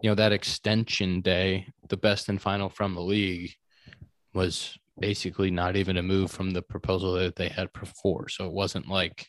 you 0.01 0.09
know, 0.09 0.15
that 0.15 0.31
extension 0.31 1.21
day, 1.21 1.67
the 1.89 1.97
best 1.97 2.29
and 2.29 2.41
final 2.41 2.69
from 2.69 2.95
the 2.95 3.01
league, 3.01 3.51
was 4.33 4.77
basically 4.99 5.51
not 5.51 5.75
even 5.75 5.97
a 5.97 6.03
move 6.03 6.31
from 6.31 6.51
the 6.51 6.61
proposal 6.61 7.13
that 7.13 7.35
they 7.35 7.49
had 7.49 7.71
before. 7.73 8.29
So 8.29 8.45
it 8.45 8.51
wasn't 8.51 8.87
like 8.87 9.27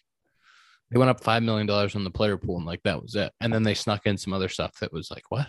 they 0.91 0.99
went 0.99 1.11
up 1.11 1.23
five 1.23 1.43
million 1.43 1.67
dollars 1.67 1.97
on 1.97 2.05
the 2.05 2.11
player 2.11 2.37
pool 2.37 2.57
and 2.57 2.67
like 2.67 2.83
that 2.85 3.00
was 3.00 3.14
it. 3.14 3.33
And 3.41 3.53
then 3.53 3.62
they 3.62 3.75
snuck 3.75 4.07
in 4.07 4.17
some 4.17 4.33
other 4.33 4.49
stuff 4.49 4.73
that 4.81 4.93
was 4.93 5.11
like, 5.11 5.25
what? 5.31 5.47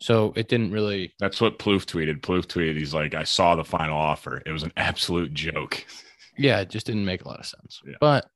So 0.00 0.32
it 0.34 0.48
didn't 0.48 0.72
really 0.72 1.12
That's 1.18 1.40
what 1.40 1.58
Plouffe 1.58 1.84
tweeted. 1.84 2.20
Plouffe 2.20 2.46
tweeted, 2.46 2.78
he's 2.78 2.94
like, 2.94 3.14
I 3.14 3.24
saw 3.24 3.54
the 3.54 3.64
final 3.64 3.98
offer. 3.98 4.42
It 4.46 4.52
was 4.52 4.62
an 4.62 4.72
absolute 4.76 5.34
joke. 5.34 5.84
yeah, 6.38 6.60
it 6.60 6.70
just 6.70 6.86
didn't 6.86 7.04
make 7.04 7.24
a 7.24 7.28
lot 7.28 7.40
of 7.40 7.46
sense. 7.46 7.80
Yeah. 7.86 7.96
But 8.00 8.26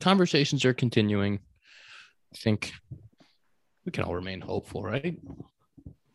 conversations 0.00 0.64
are 0.64 0.74
continuing. 0.74 1.40
I 2.32 2.36
think 2.36 2.72
we 3.84 3.92
can 3.92 4.04
all 4.04 4.14
remain 4.14 4.40
hopeful, 4.40 4.82
right? 4.82 5.18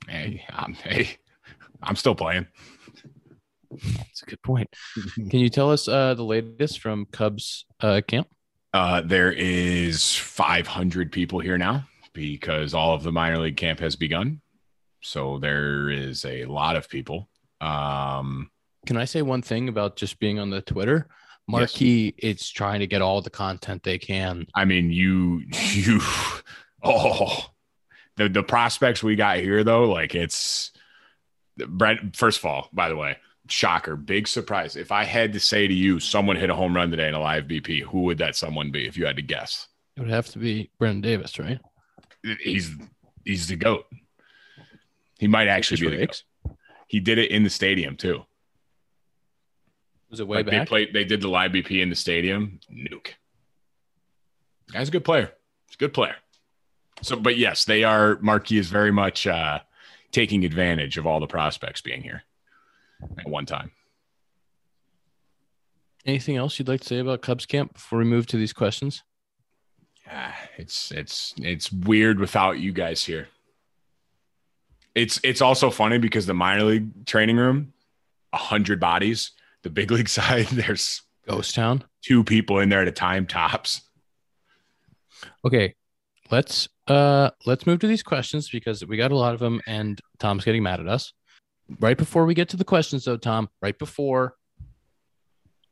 Hey, 0.07 0.45
I'm 0.49 0.73
hey, 0.73 1.17
I'm 1.81 1.95
still 1.95 2.15
playing. 2.15 2.47
That's 3.71 4.23
a 4.23 4.25
good 4.25 4.41
point. 4.41 4.69
Can 5.15 5.39
you 5.39 5.49
tell 5.49 5.71
us 5.71 5.87
uh, 5.87 6.13
the 6.13 6.23
latest 6.23 6.79
from 6.79 7.05
Cubs 7.05 7.65
uh, 7.81 8.01
camp? 8.07 8.27
Uh, 8.77 9.01
there 9.01 9.31
is 9.31 10.13
500 10.13 11.11
people 11.11 11.39
here 11.39 11.57
now 11.57 11.87
because 12.13 12.75
all 12.75 12.93
of 12.93 13.01
the 13.01 13.11
minor 13.11 13.39
league 13.39 13.57
camp 13.57 13.79
has 13.79 13.95
begun. 13.95 14.39
So 15.01 15.39
there 15.39 15.89
is 15.89 16.23
a 16.25 16.45
lot 16.45 16.75
of 16.75 16.87
people. 16.87 17.27
Um, 17.59 18.51
Can 18.85 18.95
I 18.97 19.05
say 19.05 19.23
one 19.23 19.41
thing 19.41 19.67
about 19.67 19.95
just 19.95 20.19
being 20.19 20.37
on 20.37 20.51
the 20.51 20.61
Twitter? 20.61 21.07
Marquee, 21.47 22.13
it's 22.19 22.47
trying 22.51 22.81
to 22.81 22.85
get 22.85 23.01
all 23.01 23.19
the 23.19 23.31
content 23.31 23.81
they 23.81 23.97
can. 23.97 24.45
I 24.53 24.65
mean, 24.65 24.91
you, 24.91 25.41
you, 25.71 25.99
oh, 26.83 27.47
the 28.17 28.29
the 28.29 28.43
prospects 28.43 29.01
we 29.01 29.15
got 29.15 29.39
here 29.39 29.63
though, 29.63 29.89
like 29.89 30.13
it's 30.13 30.69
Brent. 31.57 32.15
First 32.15 32.37
of 32.37 32.45
all, 32.45 32.69
by 32.71 32.89
the 32.89 32.95
way, 32.95 33.17
shocker, 33.51 33.95
big 33.95 34.27
surprise. 34.27 34.75
If 34.75 34.91
I 34.91 35.03
had 35.03 35.33
to 35.33 35.39
say 35.39 35.67
to 35.67 35.73
you, 35.73 35.99
someone 35.99 36.35
hit 36.35 36.49
a 36.49 36.55
home 36.55 36.75
run 36.75 36.91
today 36.91 37.07
in 37.07 37.13
a 37.13 37.19
live 37.19 37.45
BP, 37.45 37.81
who 37.83 38.01
would 38.01 38.17
that 38.19 38.35
someone 38.35 38.71
be? 38.71 38.87
If 38.87 38.97
you 38.97 39.05
had 39.05 39.15
to 39.17 39.21
guess, 39.21 39.67
It 39.95 40.01
would 40.01 40.09
have 40.09 40.27
to 40.29 40.39
be 40.39 40.69
Brennen 40.79 41.01
Davis, 41.01 41.39
right? 41.39 41.59
he's 42.41 42.71
he's 43.23 43.47
the 43.47 43.55
goat. 43.55 43.85
He 45.19 45.27
might 45.27 45.47
actually 45.47 45.81
be 45.81 45.97
the 45.97 46.05
goat. 46.07 46.23
He 46.87 46.99
did 46.99 47.17
it 47.17 47.31
in 47.31 47.43
the 47.43 47.49
stadium 47.49 47.97
too. 47.97 48.23
Was 50.09 50.19
it 50.19 50.27
way 50.27 50.37
Like 50.37 50.45
they 50.49 50.65
played, 50.65 50.93
they 50.93 51.03
did 51.03 51.21
the 51.21 51.27
live 51.27 51.51
BP 51.51 51.81
in 51.81 51.89
the 51.89 51.95
stadium. 51.95 52.59
Nuke. 52.71 53.09
Guy's 54.71 54.87
a 54.87 54.91
good 54.91 55.03
player. 55.03 55.33
He's 55.67 55.75
a 55.75 55.79
good 55.79 55.93
player. 55.93 56.15
So, 57.01 57.15
but 57.15 57.37
yes, 57.37 57.65
they 57.65 57.83
are. 57.83 58.17
Marquee 58.21 58.57
is 58.57 58.69
very 58.69 58.91
much 58.91 59.27
uh, 59.27 59.59
taking 60.11 60.45
advantage 60.45 60.97
of 60.97 61.05
all 61.05 61.19
the 61.19 61.27
prospects 61.27 61.81
being 61.81 62.01
here 62.01 62.23
at 63.19 63.27
one 63.27 63.45
time. 63.45 63.71
Anything 66.05 66.37
else 66.37 66.57
you'd 66.57 66.67
like 66.67 66.81
to 66.81 66.87
say 66.87 66.99
about 66.99 67.21
Cubs 67.21 67.45
camp 67.45 67.73
before 67.73 67.99
we 67.99 68.05
move 68.05 68.27
to 68.27 68.37
these 68.37 68.53
questions? 68.53 69.03
Ah, 70.09 70.35
it's 70.57 70.91
it's 70.91 71.33
it's 71.37 71.71
weird 71.71 72.19
without 72.19 72.59
you 72.59 72.71
guys 72.71 73.03
here. 73.03 73.27
It's 74.95 75.19
it's 75.23 75.41
also 75.41 75.69
funny 75.69 75.97
because 75.97 76.25
the 76.25 76.33
minor 76.33 76.63
league 76.63 77.05
training 77.05 77.35
room, 77.37 77.73
a 78.31 78.37
hundred 78.37 78.79
bodies. 78.79 79.31
The 79.63 79.69
big 79.69 79.91
league 79.91 80.07
side, 80.19 80.47
there's 80.47 81.01
Ghost 81.27 81.55
Town. 81.55 81.83
two 82.01 82.23
people 82.23 82.59
in 82.59 82.69
there 82.69 82.81
at 82.81 82.87
a 82.87 82.91
time 82.91 83.25
tops. 83.27 83.81
Okay, 85.43 85.75
let's 86.31 86.69
uh 86.87 87.31
let's 87.45 87.67
move 87.67 87.79
to 87.79 87.87
these 87.87 88.03
questions 88.03 88.49
because 88.49 88.85
we 88.85 88.95
got 88.95 89.11
a 89.11 89.17
lot 89.17 89.33
of 89.33 89.41
them, 89.41 89.59
and 89.67 89.99
Tom's 90.19 90.45
getting 90.45 90.63
mad 90.63 90.79
at 90.79 90.87
us. 90.87 91.11
Right 91.79 91.97
before 91.97 92.25
we 92.25 92.33
get 92.33 92.49
to 92.49 92.57
the 92.57 92.63
questions, 92.63 93.05
though, 93.05 93.17
Tom. 93.17 93.49
Right 93.61 93.77
before, 93.77 94.35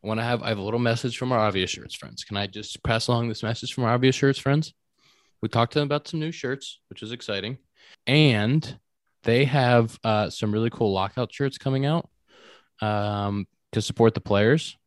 I 0.03 0.07
want 0.07 0.19
to 0.19 0.23
have 0.23 0.43
I 0.43 0.49
have 0.49 0.57
a 0.57 0.61
little 0.61 0.79
message 0.79 1.17
from 1.17 1.31
our 1.31 1.39
obvious 1.39 1.71
shirts 1.71 1.95
friends. 1.95 2.23
Can 2.23 2.37
I 2.37 2.47
just 2.47 2.83
pass 2.83 3.07
along 3.07 3.29
this 3.29 3.43
message 3.43 3.73
from 3.73 3.85
our 3.85 3.93
obvious 3.93 4.15
shirts 4.15 4.39
friends? 4.39 4.73
We 5.41 5.49
talked 5.49 5.73
to 5.73 5.79
them 5.79 5.87
about 5.87 6.07
some 6.07 6.19
new 6.19 6.31
shirts, 6.31 6.79
which 6.89 7.01
is 7.01 7.11
exciting, 7.11 7.57
and 8.05 8.77
they 9.23 9.45
have 9.45 9.97
uh, 10.03 10.29
some 10.29 10.51
really 10.51 10.69
cool 10.69 10.91
lockout 10.91 11.33
shirts 11.33 11.57
coming 11.57 11.85
out 11.85 12.09
um, 12.81 13.47
to 13.71 13.81
support 13.81 14.13
the 14.13 14.21
players. 14.21 14.77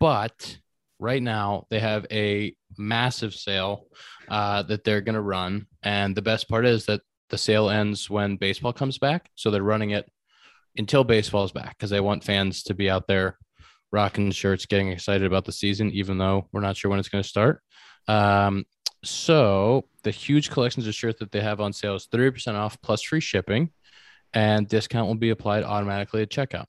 But 0.00 0.58
right 0.98 1.22
now 1.22 1.66
they 1.70 1.80
have 1.80 2.06
a 2.10 2.54
massive 2.78 3.34
sale 3.34 3.86
uh, 4.28 4.62
that 4.64 4.84
they're 4.84 5.00
going 5.00 5.14
to 5.14 5.20
run. 5.20 5.66
And 5.82 6.14
the 6.14 6.22
best 6.22 6.48
part 6.48 6.66
is 6.66 6.86
that 6.86 7.02
the 7.30 7.38
sale 7.38 7.70
ends 7.70 8.10
when 8.10 8.36
baseball 8.36 8.72
comes 8.72 8.98
back. 8.98 9.30
So 9.34 9.50
they're 9.50 9.62
running 9.62 9.90
it 9.90 10.10
until 10.78 11.04
baseball's 11.04 11.52
back 11.52 11.76
because 11.76 11.90
they 11.90 12.00
want 12.00 12.24
fans 12.24 12.62
to 12.64 12.74
be 12.74 12.90
out 12.90 13.06
there 13.06 13.38
rocking 13.92 14.30
shirts, 14.30 14.66
getting 14.66 14.88
excited 14.88 15.26
about 15.26 15.44
the 15.44 15.52
season, 15.52 15.90
even 15.90 16.18
though 16.18 16.48
we're 16.52 16.60
not 16.60 16.76
sure 16.76 16.90
when 16.90 17.00
it's 17.00 17.08
going 17.08 17.22
to 17.22 17.28
start. 17.28 17.62
Um, 18.08 18.64
so 19.04 19.88
the 20.02 20.10
huge 20.10 20.50
collections 20.50 20.86
of 20.86 20.94
shirts 20.94 21.20
that 21.20 21.30
they 21.32 21.40
have 21.40 21.60
on 21.60 21.72
sale 21.72 21.94
is 21.94 22.08
30% 22.12 22.54
off 22.54 22.80
plus 22.82 23.02
free 23.02 23.20
shipping, 23.20 23.70
and 24.34 24.68
discount 24.68 25.06
will 25.06 25.14
be 25.14 25.30
applied 25.30 25.64
automatically 25.64 26.22
at 26.22 26.30
checkout. 26.30 26.66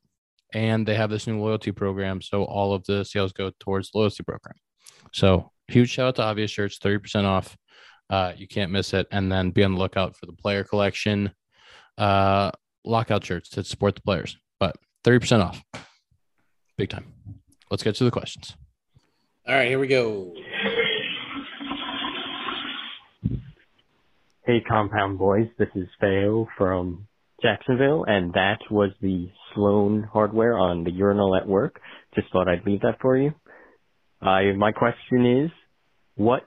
And 0.54 0.88
they 0.88 0.96
have 0.96 1.10
this 1.10 1.28
new 1.28 1.40
loyalty 1.40 1.72
program, 1.72 2.22
so 2.22 2.44
all 2.44 2.74
of 2.74 2.86
the 2.86 3.04
sales 3.04 3.34
go 3.34 3.52
towards 3.60 3.92
the 3.92 3.98
loyalty 3.98 4.24
program. 4.24 4.56
So 5.12 5.52
huge 5.68 5.90
shout 5.90 6.08
out 6.08 6.16
to 6.16 6.24
Obvious 6.24 6.52
Shirts, 6.52 6.80
30% 6.80 7.26
off. 7.26 7.58
Uh, 8.10 8.34
you 8.38 8.48
can't 8.48 8.72
miss 8.72 8.94
it. 8.94 9.08
And 9.12 9.32
then 9.32 9.52
be 9.52 9.64
on 9.64 9.74
the 9.74 9.80
lookout 9.80 10.16
for 10.16 10.26
the 10.26 10.34
player 10.34 10.64
collection 10.64 11.32
uh, 11.98 12.52
lockout 12.88 13.24
shirts 13.26 13.50
to 13.50 13.64
support 13.64 13.96
the 13.96 14.02
players. 14.02 14.38
But 14.60 14.76
30% 15.06 15.44
off. 15.44 15.64
Big 16.78 16.90
time. 16.90 17.14
Let's 17.70 17.84
get 17.84 17.96
to 17.96 18.04
the 18.04 18.12
questions. 18.12 18.56
All 19.48 19.56
right, 19.56 19.68
here 19.68 19.80
we 19.80 19.88
go. 19.88 20.34
Hey, 24.46 24.62
Compound 24.68 25.18
Boys. 25.18 25.48
This 25.58 25.68
is 25.76 25.88
Feo 26.00 26.48
from 26.58 27.08
Jacksonville, 27.42 28.06
and 28.08 28.34
that 28.34 28.60
was 28.72 28.92
the 29.02 29.30
Sloan 29.54 30.04
hardware 30.04 30.58
on 30.58 30.84
the 30.84 30.92
urinal 30.92 31.36
at 31.36 31.48
work. 31.48 31.82
Just 32.16 32.32
thought 32.32 32.48
I'd 32.48 32.66
leave 32.66 32.82
that 32.82 33.00
for 33.02 33.18
you. 33.18 33.34
Uh, 34.22 34.54
my 34.58 34.72
question 34.72 35.44
is, 35.44 35.52
what 36.16 36.47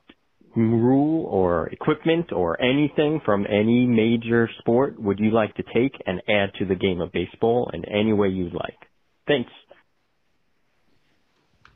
rule 0.56 1.26
or 1.26 1.68
equipment 1.68 2.32
or 2.32 2.60
anything 2.60 3.20
from 3.24 3.46
any 3.48 3.86
major 3.86 4.48
sport 4.58 5.00
would 5.00 5.18
you 5.20 5.30
like 5.30 5.54
to 5.54 5.62
take 5.74 5.94
and 6.06 6.20
add 6.28 6.52
to 6.58 6.64
the 6.64 6.74
game 6.74 7.00
of 7.00 7.12
baseball 7.12 7.70
in 7.72 7.84
any 7.84 8.12
way 8.12 8.28
you'd 8.28 8.52
like? 8.54 8.76
Thanks. 9.26 9.50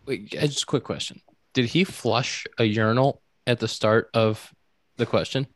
Wait, 0.06 0.28
just 0.30 0.64
a 0.64 0.66
quick 0.66 0.84
question. 0.84 1.20
Did 1.52 1.66
he 1.66 1.84
flush 1.84 2.46
a 2.58 2.64
urinal 2.64 3.22
at 3.46 3.60
the 3.60 3.68
start 3.68 4.10
of 4.12 4.52
the 4.96 5.06
question? 5.06 5.46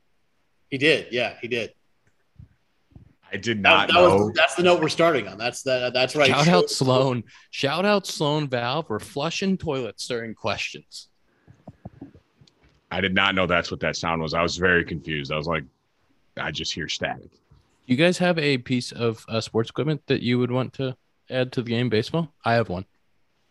He 0.71 0.79
did. 0.79 1.09
Yeah, 1.11 1.35
he 1.41 1.49
did. 1.49 1.73
I 3.31 3.37
did 3.37 3.59
That, 3.59 3.63
not 3.63 3.89
that 3.89 3.95
know. 3.95 4.17
was 4.17 4.33
that's 4.35 4.55
the 4.55 4.63
note 4.63 4.81
we're 4.81 4.89
starting 4.89 5.29
on. 5.29 5.37
That's 5.37 5.63
that. 5.65 5.93
That's 5.93 6.17
right. 6.17 6.29
Shout 6.29 6.49
out 6.49 6.71
Sloan. 6.71 7.25
Shout 7.51 7.85
out 7.85 8.07
Sloan 8.07 8.49
Valve. 8.49 8.87
We're 8.89 9.01
flushing 9.01 9.59
toilets 9.59 10.07
during 10.09 10.35
questions. 10.35 11.09
I 12.91 13.01
did 13.01 13.15
not 13.15 13.35
know 13.35 13.47
that's 13.47 13.71
what 13.71 13.81
that 13.81 13.97
sound 13.97 14.23
was. 14.23 14.35
I 14.35 14.43
was 14.43 14.57
very 14.57 14.85
confused. 14.85 15.31
I 15.33 15.37
was 15.37 15.47
like, 15.47 15.65
I 16.37 16.51
just 16.51 16.73
hear 16.73 16.89
static. 16.89 17.31
You 17.87 17.97
guys 17.97 18.19
have 18.19 18.39
a 18.39 18.59
piece 18.59 18.93
of 18.93 19.25
uh, 19.29 19.41
sports 19.41 19.71
equipment 19.71 20.03
that 20.07 20.23
you 20.23 20.39
would 20.39 20.51
want 20.51 20.75
to 20.75 20.97
add 21.31 21.53
to 21.53 21.63
the 21.63 21.71
game 21.71 21.89
baseball? 21.89 22.33
I 22.45 22.55
have 22.55 22.69
one. 22.69 22.85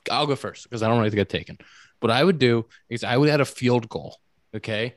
I'll 0.09 0.27
go 0.27 0.35
first 0.35 0.63
because 0.63 0.83
I 0.83 0.87
don't 0.87 0.97
want 0.97 1.09
to 1.09 1.15
get 1.15 1.29
taken. 1.29 1.57
What 1.99 2.11
I 2.11 2.23
would 2.23 2.39
do 2.39 2.65
is 2.89 3.03
I 3.03 3.17
would 3.17 3.29
add 3.29 3.41
a 3.41 3.45
field 3.45 3.89
goal, 3.89 4.17
okay? 4.55 4.95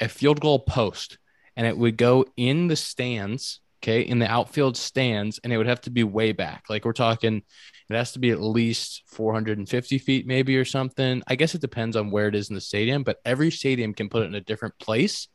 A 0.00 0.08
field 0.08 0.40
goal 0.40 0.58
post, 0.60 1.18
and 1.56 1.66
it 1.66 1.76
would 1.76 1.96
go 1.96 2.26
in 2.36 2.68
the 2.68 2.76
stands, 2.76 3.60
okay, 3.82 4.02
in 4.02 4.18
the 4.18 4.30
outfield 4.30 4.76
stands, 4.76 5.40
and 5.42 5.52
it 5.52 5.56
would 5.56 5.66
have 5.66 5.80
to 5.82 5.90
be 5.90 6.04
way 6.04 6.32
back. 6.32 6.64
Like 6.70 6.84
we're 6.84 6.92
talking, 6.92 7.42
it 7.90 7.94
has 7.94 8.12
to 8.12 8.20
be 8.20 8.30
at 8.30 8.40
least 8.40 9.02
450 9.08 9.98
feet, 9.98 10.26
maybe, 10.26 10.56
or 10.56 10.64
something. 10.64 11.22
I 11.26 11.34
guess 11.34 11.54
it 11.54 11.60
depends 11.60 11.96
on 11.96 12.10
where 12.10 12.28
it 12.28 12.34
is 12.34 12.48
in 12.48 12.54
the 12.54 12.60
stadium, 12.60 13.02
but 13.02 13.18
every 13.24 13.50
stadium 13.50 13.92
can 13.92 14.08
put 14.08 14.22
it 14.22 14.26
in 14.26 14.34
a 14.34 14.40
different 14.40 14.78
place. 14.78 15.28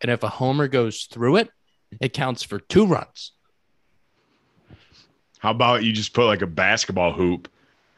And 0.00 0.10
if 0.10 0.22
a 0.22 0.28
homer 0.28 0.68
goes 0.68 1.04
through 1.04 1.36
it, 1.36 1.50
it 2.00 2.12
counts 2.12 2.42
for 2.44 2.60
two 2.60 2.86
runs. 2.86 3.32
How 5.40 5.50
about 5.50 5.82
you 5.82 5.92
just 5.92 6.14
put 6.14 6.26
like 6.26 6.42
a 6.42 6.46
basketball 6.46 7.12
hoop 7.12 7.48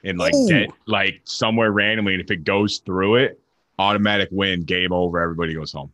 in 0.04 0.16
like 0.16 0.32
dead, 0.49 0.70
like 0.87 1.20
somewhere 1.25 1.70
randomly, 1.70 2.14
and 2.14 2.22
if 2.22 2.30
it 2.30 2.44
goes 2.44 2.78
through 2.78 3.16
it, 3.16 3.40
automatic 3.78 4.28
win, 4.32 4.62
game 4.62 4.92
over, 4.92 5.20
everybody 5.20 5.54
goes 5.54 5.72
home. 5.72 5.92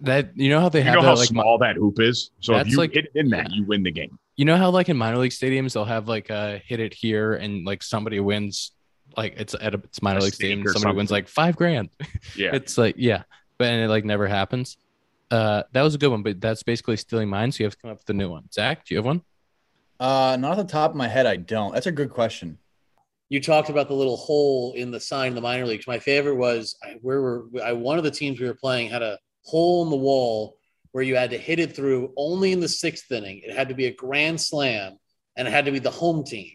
That 0.00 0.36
you 0.36 0.48
know 0.50 0.60
how 0.60 0.68
they 0.68 0.80
You 0.80 0.84
have 0.86 0.94
know 0.96 1.02
that 1.02 1.08
how 1.08 1.16
like 1.16 1.28
small 1.28 1.58
that 1.58 1.76
hoop 1.76 2.00
is. 2.00 2.30
So 2.40 2.56
if 2.56 2.68
you 2.68 2.76
like- 2.78 2.92
hit 2.92 3.06
it 3.06 3.12
in 3.14 3.28
that, 3.30 3.50
yeah. 3.50 3.56
you 3.56 3.64
win 3.64 3.82
the 3.82 3.90
game. 3.90 4.18
you 4.36 4.44
know 4.44 4.56
how 4.56 4.70
like 4.70 4.88
in 4.88 4.96
minor 4.96 5.18
league 5.18 5.30
stadiums 5.32 5.74
they'll 5.74 5.84
have 5.84 6.08
like 6.08 6.30
uh 6.30 6.58
hit 6.66 6.80
it 6.80 6.92
here 6.92 7.34
and 7.34 7.64
like 7.64 7.82
somebody 7.82 8.18
wins 8.20 8.72
like 9.16 9.34
it's 9.36 9.54
at 9.60 9.74
a 9.74 9.78
it's 9.84 10.02
minor 10.02 10.18
A 10.18 10.22
league 10.22 10.34
stake 10.34 10.46
stadium 10.46 10.60
and 10.60 10.68
or 10.68 10.72
somebody 10.72 10.96
wins 10.96 11.10
like 11.10 11.28
five 11.28 11.54
grand. 11.56 11.90
Yeah. 12.36 12.50
It's 12.58 12.76
like 12.76 12.96
yeah, 12.98 13.22
but 13.58 13.68
and 13.68 13.82
it 13.84 13.88
like 13.88 14.04
never 14.04 14.26
happens. 14.26 14.76
Uh, 15.30 15.62
that 15.72 15.82
was 15.82 15.94
a 15.94 15.98
good 15.98 16.08
one, 16.08 16.22
but 16.22 16.40
that's 16.40 16.62
basically 16.62 16.96
stealing 16.96 17.28
mine. 17.28 17.50
So 17.52 17.62
you 17.62 17.66
have 17.66 17.74
to 17.74 17.78
come 17.80 17.90
up 17.90 17.98
with 17.98 18.10
a 18.10 18.12
new 18.12 18.28
one. 18.30 18.44
Zach, 18.52 18.84
do 18.84 18.94
you 18.94 18.98
have 18.98 19.06
one? 19.06 19.22
Uh, 19.98 20.36
not 20.38 20.52
off 20.52 20.56
the 20.58 20.64
top 20.64 20.90
of 20.90 20.96
my 20.96 21.08
head, 21.08 21.26
I 21.26 21.36
don't. 21.36 21.72
That's 21.72 21.86
a 21.86 21.92
good 21.92 22.10
question. 22.10 22.58
You 23.30 23.40
talked 23.40 23.68
about 23.70 23.88
the 23.88 23.94
little 23.94 24.16
hole 24.16 24.74
in 24.74 24.90
the 24.90 25.00
sign 25.00 25.28
in 25.28 25.34
the 25.34 25.40
minor 25.40 25.66
leagues. 25.66 25.86
My 25.86 25.98
favorite 25.98 26.34
was 26.36 26.76
I, 26.84 26.96
where 27.00 27.20
were 27.20 27.44
I, 27.64 27.72
one 27.72 27.98
of 27.98 28.04
the 28.04 28.10
teams 28.10 28.38
we 28.38 28.46
were 28.46 28.54
playing 28.54 28.90
had 28.90 29.02
a 29.02 29.18
hole 29.44 29.84
in 29.84 29.90
the 29.90 29.96
wall 29.96 30.56
where 30.92 31.04
you 31.04 31.16
had 31.16 31.30
to 31.30 31.38
hit 31.38 31.58
it 31.58 31.74
through 31.74 32.12
only 32.16 32.52
in 32.52 32.60
the 32.60 32.68
sixth 32.68 33.10
inning. 33.10 33.40
It 33.44 33.54
had 33.54 33.68
to 33.68 33.74
be 33.74 33.86
a 33.86 33.94
grand 33.94 34.40
slam 34.40 34.98
and 35.36 35.48
it 35.48 35.50
had 35.50 35.64
to 35.64 35.72
be 35.72 35.78
the 35.78 35.90
home 35.90 36.24
team. 36.24 36.52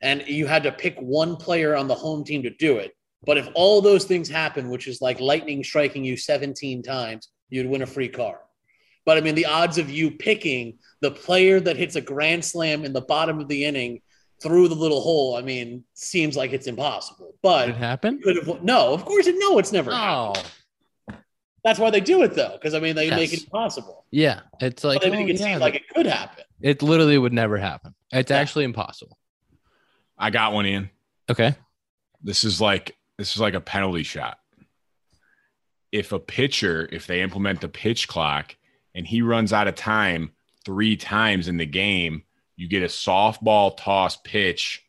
And 0.00 0.22
you 0.26 0.46
had 0.46 0.62
to 0.64 0.72
pick 0.72 0.96
one 0.98 1.36
player 1.36 1.74
on 1.74 1.88
the 1.88 1.94
home 1.94 2.24
team 2.24 2.42
to 2.42 2.50
do 2.50 2.76
it. 2.76 2.92
But 3.24 3.38
if 3.38 3.48
all 3.54 3.80
those 3.80 4.04
things 4.04 4.28
happen, 4.28 4.68
which 4.68 4.86
is 4.86 5.00
like 5.00 5.20
lightning 5.20 5.64
striking 5.64 6.04
you 6.04 6.16
17 6.16 6.82
times, 6.82 7.28
you'd 7.48 7.66
win 7.66 7.82
a 7.82 7.86
free 7.86 8.08
car. 8.08 8.40
But 9.04 9.16
I 9.16 9.22
mean, 9.22 9.34
the 9.34 9.46
odds 9.46 9.78
of 9.78 9.90
you 9.90 10.10
picking 10.10 10.78
the 11.00 11.10
player 11.10 11.58
that 11.60 11.76
hits 11.76 11.96
a 11.96 12.00
grand 12.00 12.44
slam 12.44 12.84
in 12.84 12.92
the 12.92 13.00
bottom 13.00 13.40
of 13.40 13.48
the 13.48 13.64
inning 13.64 14.02
through 14.42 14.68
the 14.68 14.74
little 14.74 15.00
hole, 15.00 15.34
I 15.34 15.40
mean, 15.40 15.84
seems 15.94 16.36
like 16.36 16.52
it's 16.52 16.66
impossible. 16.66 17.34
But 17.42 17.66
Did 17.66 17.74
it 17.76 17.78
happened. 17.78 18.22
no, 18.62 18.92
of 18.92 19.04
course, 19.04 19.26
it, 19.26 19.36
no, 19.38 19.58
it's 19.58 19.72
never. 19.72 19.90
Oh, 19.90 19.94
happened. 19.94 20.52
That's 21.64 21.78
why 21.78 21.90
they 21.90 22.00
do 22.00 22.22
it 22.22 22.34
though, 22.34 22.52
because 22.52 22.74
I 22.74 22.80
mean, 22.80 22.94
they 22.96 23.10
make 23.10 23.32
it 23.32 23.50
possible. 23.50 24.04
yeah. 24.10 24.40
It's 24.60 24.84
like 24.84 25.00
but 25.00 25.10
they 25.10 25.16
make 25.16 25.26
oh, 25.26 25.30
it 25.30 25.40
yeah, 25.40 25.46
seem 25.52 25.58
like 25.58 25.74
it 25.74 25.88
could 25.88 26.06
happen. 26.06 26.44
it 26.60 26.82
literally 26.82 27.18
would 27.18 27.32
never 27.32 27.56
happen. 27.56 27.94
It's 28.12 28.30
Yeah. 28.30 28.36
actually 28.38 28.64
impossible. 28.64 29.18
I 30.16 30.30
got 30.30 30.52
one 30.52 30.66
in. 30.66 30.90
Okay. 31.30 31.54
This 32.22 32.44
is 32.44 32.60
like 32.60 32.96
this 33.18 33.34
is 33.34 33.40
like 33.40 33.54
a 33.54 33.60
penalty 33.60 34.02
shot. 34.04 34.38
If 35.90 36.12
a 36.12 36.18
pitcher, 36.18 36.88
if 36.92 37.06
they 37.06 37.22
implement 37.22 37.60
the 37.60 37.68
pitch 37.68 38.08
clock 38.08 38.56
and 38.94 39.06
he 39.06 39.22
runs 39.22 39.52
out 39.52 39.68
of 39.68 39.74
time 39.74 40.32
three 40.64 40.96
times 40.96 41.48
in 41.48 41.56
the 41.56 41.66
game, 41.66 42.22
you 42.56 42.68
get 42.68 42.82
a 42.82 42.86
softball 42.86 43.76
toss 43.76 44.16
pitch 44.16 44.84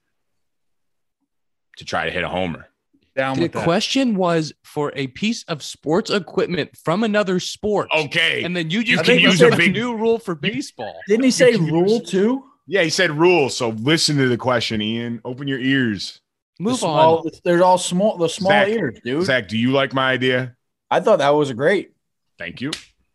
to 1.78 1.86
try 1.86 2.06
to 2.06 2.12
hit 2.12 2.24
a 2.24 2.30
homer. 2.30 2.68
Down 3.16 3.36
The 3.38 3.44
with 3.44 3.52
that. 3.54 3.64
question 3.64 4.16
was 4.16 4.54
for 4.64 4.92
a 4.96 5.08
piece 5.08 5.44
of 5.46 5.62
sports 5.64 6.10
equipment 6.10 6.78
from 6.78 7.04
another 7.04 7.40
sport. 7.40 7.90
Okay. 7.96 8.44
And 8.44 8.56
then 8.56 8.70
you 8.70 8.80
You 8.80 8.86
just 8.98 9.06
can 9.06 9.20
use 9.20 9.42
a 9.42 9.50
big- 9.56 9.70
a 9.76 9.80
new 9.80 9.96
rule 9.96 10.20
for 10.20 10.36
baseball. 10.36 10.96
Didn't 11.08 11.26
he 11.26 11.32
say 11.32 11.56
rule 11.56 12.00
use- 12.00 12.10
two? 12.10 12.44
yeah, 12.68 12.84
he 12.84 12.90
said 12.90 13.12
rule. 13.12 13.50
So 13.50 13.70
listen 13.70 14.18
to 14.18 14.28
the 14.30 14.38
question, 14.38 14.82
Ian. 14.82 15.22
Open 15.26 15.48
your 15.48 15.60
ears. 15.60 16.22
Move 16.60 16.78
small, 16.80 17.20
on. 17.26 17.32
They're 17.44 17.64
all 17.64 17.78
small. 17.78 18.18
The 18.18 18.28
small 18.30 18.52
Zach, 18.52 18.68
ears, 18.68 19.00
dude. 19.04 19.26
Zach, 19.26 19.48
do 19.48 19.58
you 19.58 19.72
like 19.72 19.94
my 19.94 20.12
idea? 20.12 20.56
I 20.92 21.00
thought 21.00 21.20
that 21.20 21.30
was 21.30 21.52
great. 21.54 21.92
Thank 22.38 22.62
you. 22.62 22.72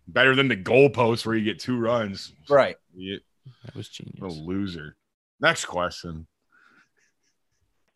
Better 0.08 0.34
than 0.34 0.48
the 0.48 0.56
goalpost 0.56 1.24
where 1.26 1.34
you 1.36 1.44
get 1.44 1.58
two 1.58 1.78
runs. 1.78 2.32
Right. 2.48 2.76
That 3.64 3.74
was 3.74 3.88
genius. 3.88 4.20
a 4.22 4.26
loser. 4.26 4.96
Next 5.40 5.64
question. 5.66 6.26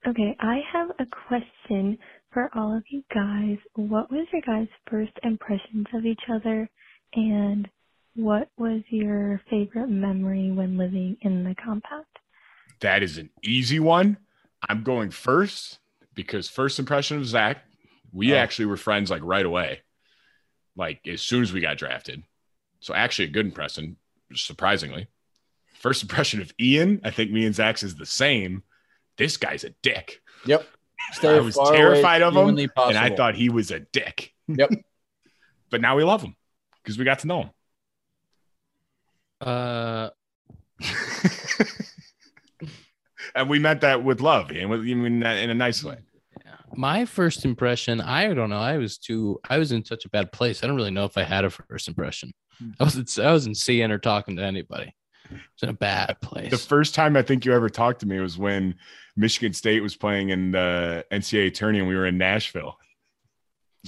Okay, 0.06 0.36
I 0.40 0.60
have 0.72 0.90
a 0.98 1.06
question 1.28 1.98
for 2.32 2.50
all 2.54 2.76
of 2.76 2.84
you 2.90 3.02
guys. 3.12 3.58
What 3.74 4.10
was 4.10 4.26
your 4.32 4.42
guys' 4.42 4.68
first 4.90 5.12
impressions 5.22 5.86
of 5.92 6.06
each 6.06 6.20
other, 6.32 6.68
and 7.14 7.68
what 8.14 8.48
was 8.56 8.82
your 8.90 9.40
favorite 9.50 9.88
memory 9.88 10.50
when 10.52 10.78
living 10.78 11.16
in 11.22 11.44
the 11.44 11.54
compound? 11.62 12.04
That 12.80 13.02
is 13.02 13.18
an 13.18 13.30
easy 13.42 13.80
one. 13.80 14.18
I'm 14.68 14.82
going 14.82 15.10
first 15.10 15.78
because 16.14 16.48
first 16.48 16.78
impression 16.78 17.18
of 17.18 17.26
Zach, 17.26 17.64
we 18.12 18.32
Oh. 18.32 18.36
actually 18.36 18.66
were 18.66 18.76
friends 18.76 19.10
like 19.10 19.22
right 19.22 19.44
away, 19.46 19.80
like 20.76 21.06
as 21.06 21.22
soon 21.22 21.42
as 21.42 21.52
we 21.52 21.60
got 21.60 21.76
drafted. 21.76 22.22
So 22.80 22.94
actually 22.94 23.26
a 23.26 23.32
good 23.32 23.46
impression, 23.46 23.96
surprisingly. 24.34 25.08
First 25.74 26.02
impression 26.04 26.40
of 26.40 26.52
Ian, 26.60 27.00
I 27.04 27.10
think 27.10 27.30
me 27.32 27.44
and 27.44 27.54
Zach's 27.54 27.82
is 27.82 27.96
the 27.96 28.06
same. 28.06 28.62
This 29.18 29.36
guy's 29.36 29.64
a 29.64 29.70
dick. 29.82 30.20
Yep. 30.46 30.66
Stay 31.12 31.36
I 31.36 31.40
was 31.40 31.56
terrified 31.70 32.22
of 32.22 32.34
him, 32.34 32.40
humanly 32.40 32.68
and 32.76 32.96
I 32.96 33.14
thought 33.14 33.34
he 33.34 33.48
was 33.48 33.70
a 33.70 33.80
dick. 33.80 34.32
Yep. 34.46 34.70
but 35.70 35.80
now 35.80 35.96
we 35.96 36.04
love 36.04 36.22
him 36.22 36.36
because 36.82 36.98
we 36.98 37.04
got 37.04 37.20
to 37.20 37.26
know 37.26 37.42
him. 37.42 37.50
Uh, 39.40 40.10
and 43.34 43.48
we 43.48 43.58
meant 43.58 43.80
that 43.82 44.02
with 44.04 44.20
love 44.20 44.50
and 44.50 44.70
with, 44.70 44.84
in, 44.86 45.22
a- 45.22 45.42
in 45.42 45.50
a 45.50 45.54
nice 45.54 45.82
way. 45.84 45.98
my 46.74 47.04
first 47.04 47.44
impression, 47.44 48.00
I 48.00 48.32
don't 48.34 48.50
know. 48.50 48.58
I 48.58 48.78
was 48.78 48.98
too. 48.98 49.40
I 49.48 49.58
was 49.58 49.72
in 49.72 49.84
such 49.84 50.04
a 50.04 50.08
bad 50.08 50.32
place. 50.32 50.62
I 50.62 50.66
don't 50.66 50.76
really 50.76 50.90
know 50.90 51.04
if 51.04 51.16
I 51.16 51.22
had 51.22 51.44
a 51.44 51.50
first 51.50 51.88
impression. 51.88 52.32
I 52.80 52.84
wasn't. 52.84 53.16
I 53.18 53.30
wasn't 53.32 53.56
seeing 53.56 53.90
or 53.90 53.98
talking 53.98 54.36
to 54.36 54.42
anybody. 54.42 54.94
I 55.30 55.34
was 55.34 55.62
in 55.62 55.68
a 55.68 55.74
bad 55.74 56.20
place. 56.20 56.50
The 56.50 56.58
first 56.58 56.94
time 56.94 57.16
I 57.16 57.22
think 57.22 57.44
you 57.44 57.52
ever 57.52 57.68
talked 57.68 58.00
to 58.00 58.06
me 58.06 58.18
was 58.18 58.38
when 58.38 58.74
Michigan 59.18 59.52
State 59.52 59.82
was 59.82 59.96
playing 59.96 60.30
in 60.30 60.52
the 60.52 61.04
NCAA 61.12 61.52
tourney 61.52 61.80
and 61.80 61.88
we 61.88 61.96
were 61.96 62.06
in 62.06 62.16
Nashville. 62.18 62.78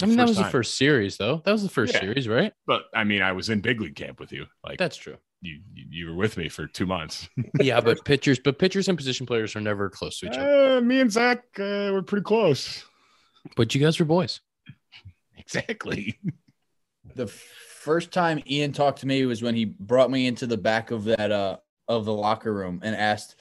I 0.02 0.06
mean, 0.06 0.16
that 0.16 0.26
was 0.28 0.36
first 0.38 0.46
the 0.46 0.50
first 0.52 0.74
series, 0.76 1.16
though. 1.16 1.40
That 1.44 1.52
was 1.52 1.62
the 1.62 1.68
first 1.68 1.94
Yeah. 1.94 2.00
series, 2.00 2.26
right? 2.28 2.52
But 2.66 2.82
I 2.94 3.04
mean, 3.04 3.22
I 3.22 3.32
was 3.32 3.48
in 3.48 3.60
big 3.60 3.80
league 3.80 3.94
camp 3.96 4.18
with 4.20 4.32
you. 4.32 4.46
Like 4.64 4.78
That's 4.78 4.96
true. 4.96 5.16
you, 5.40 5.60
you, 5.72 5.84
you 5.90 6.06
were 6.08 6.14
with 6.16 6.36
me 6.36 6.48
for 6.48 6.66
two 6.66 6.86
months. 6.86 7.28
Yeah, 7.60 7.80
but 7.80 8.04
pitchers, 8.04 8.38
but 8.38 8.58
pitchers 8.58 8.88
and 8.88 8.98
position 8.98 9.24
players 9.26 9.54
are 9.56 9.60
never 9.60 9.88
close 9.88 10.18
to 10.20 10.26
each 10.26 10.36
other. 10.36 10.78
Uh, 10.78 10.80
me 10.80 11.00
and 11.00 11.12
Zach 11.12 11.44
uh, 11.58 11.90
were 11.92 12.02
pretty 12.02 12.24
close. 12.24 12.84
But 13.56 13.74
you 13.74 13.80
guys 13.80 13.98
were 13.98 14.04
boys. 14.06 14.40
Exactly. 15.38 16.18
the 17.16 17.26
first 17.26 18.12
time 18.12 18.40
Ian 18.48 18.72
talked 18.72 19.00
to 19.00 19.06
me 19.06 19.24
was 19.26 19.42
when 19.42 19.54
he 19.54 19.64
brought 19.64 20.10
me 20.10 20.26
into 20.26 20.46
the 20.46 20.56
back 20.56 20.90
of 20.92 21.04
that 21.04 21.32
uh 21.32 21.56
of 21.88 22.04
the 22.04 22.12
locker 22.12 22.52
room 22.54 22.78
and 22.84 22.94
asked 22.94 23.34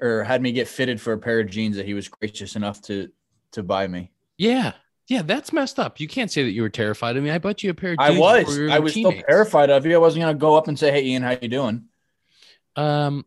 or 0.00 0.24
had 0.24 0.42
me 0.42 0.52
get 0.52 0.68
fitted 0.68 1.00
for 1.00 1.12
a 1.12 1.18
pair 1.18 1.40
of 1.40 1.50
jeans 1.50 1.76
that 1.76 1.86
he 1.86 1.94
was 1.94 2.08
gracious 2.08 2.56
enough 2.56 2.82
to 2.82 3.08
to 3.52 3.62
buy 3.62 3.86
me. 3.86 4.10
Yeah, 4.36 4.72
yeah, 5.08 5.22
that's 5.22 5.52
messed 5.52 5.78
up. 5.78 6.00
You 6.00 6.08
can't 6.08 6.30
say 6.30 6.42
that 6.42 6.50
you 6.50 6.62
were 6.62 6.68
terrified 6.70 7.16
of 7.16 7.22
me. 7.22 7.30
I 7.30 7.38
bought 7.38 7.62
you 7.62 7.70
a 7.70 7.74
pair 7.74 7.92
of 7.92 7.98
jeans. 7.98 8.10
I 8.10 8.12
jeans 8.14 8.46
was 8.48 8.58
we 8.58 8.72
I 8.72 8.78
was 8.78 8.92
still 8.92 9.12
terrified 9.12 9.70
of 9.70 9.86
you. 9.86 9.94
I 9.94 9.98
wasn't 9.98 10.22
gonna 10.22 10.38
go 10.38 10.56
up 10.56 10.68
and 10.68 10.78
say, 10.78 10.90
"Hey, 10.90 11.04
Ian, 11.04 11.22
how 11.22 11.36
you 11.40 11.48
doing?" 11.48 11.84
Um, 12.76 13.24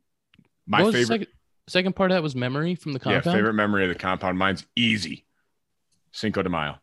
My 0.66 0.80
what 0.80 0.88
was 0.88 0.94
the 0.96 1.00
favorite, 1.02 1.20
second, 1.20 1.28
second 1.68 1.96
part 1.96 2.12
of 2.12 2.16
that 2.16 2.24
was 2.24 2.36
memory 2.36 2.76
from 2.76 2.94
the 2.94 3.00
compound. 3.00 3.26
yeah, 3.26 3.32
favorite 3.34 3.54
memory 3.54 3.84
of 3.84 3.90
the 3.90 3.96
compound. 4.00 4.38
Mine's 4.38 4.66
easy. 4.76 5.26
Cinco 6.12 6.42
de 6.44 6.50
Mayo. 6.50 6.76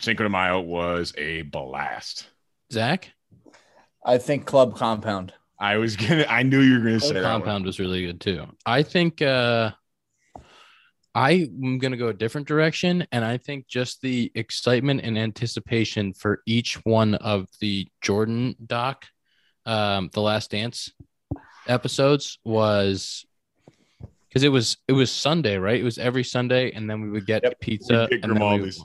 Cinco 0.00 0.22
de 0.24 0.28
Mayo 0.28 0.60
was 0.60 1.12
a 1.16 1.42
blast. 1.42 2.26
Zach, 2.72 3.12
I 4.04 4.18
think 4.18 4.46
Club 4.46 4.76
Compound. 4.76 5.32
I 5.62 5.76
was 5.76 5.94
gonna. 5.96 6.26
I 6.28 6.42
knew 6.42 6.60
you 6.60 6.74
were 6.74 6.84
gonna 6.84 7.00
say 7.00 7.22
compound 7.22 7.64
was 7.64 7.78
really 7.78 8.04
good 8.04 8.20
too. 8.20 8.46
I 8.66 8.82
think 8.82 9.22
uh, 9.22 9.70
I'm 11.14 11.78
gonna 11.78 11.96
go 11.96 12.08
a 12.08 12.12
different 12.14 12.48
direction, 12.48 13.06
and 13.12 13.24
I 13.24 13.36
think 13.38 13.68
just 13.68 14.00
the 14.02 14.32
excitement 14.34 15.02
and 15.04 15.16
anticipation 15.16 16.14
for 16.14 16.42
each 16.46 16.84
one 16.84 17.14
of 17.14 17.46
the 17.60 17.86
Jordan 18.00 18.56
doc, 18.66 19.06
um, 19.64 20.10
the 20.12 20.20
Last 20.20 20.50
Dance 20.50 20.90
episodes 21.68 22.38
was 22.44 23.24
because 24.28 24.42
it 24.42 24.48
was 24.48 24.78
it 24.88 24.94
was 24.94 25.12
Sunday, 25.12 25.58
right? 25.58 25.78
It 25.80 25.84
was 25.84 25.98
every 25.98 26.24
Sunday, 26.24 26.72
and 26.72 26.90
then 26.90 27.02
we 27.02 27.10
would 27.10 27.26
get 27.26 27.44
Yep. 27.44 27.60
pizza. 27.60 28.08
Get 28.10 28.24
and 28.24 28.32
Grimaldi's. 28.32 28.84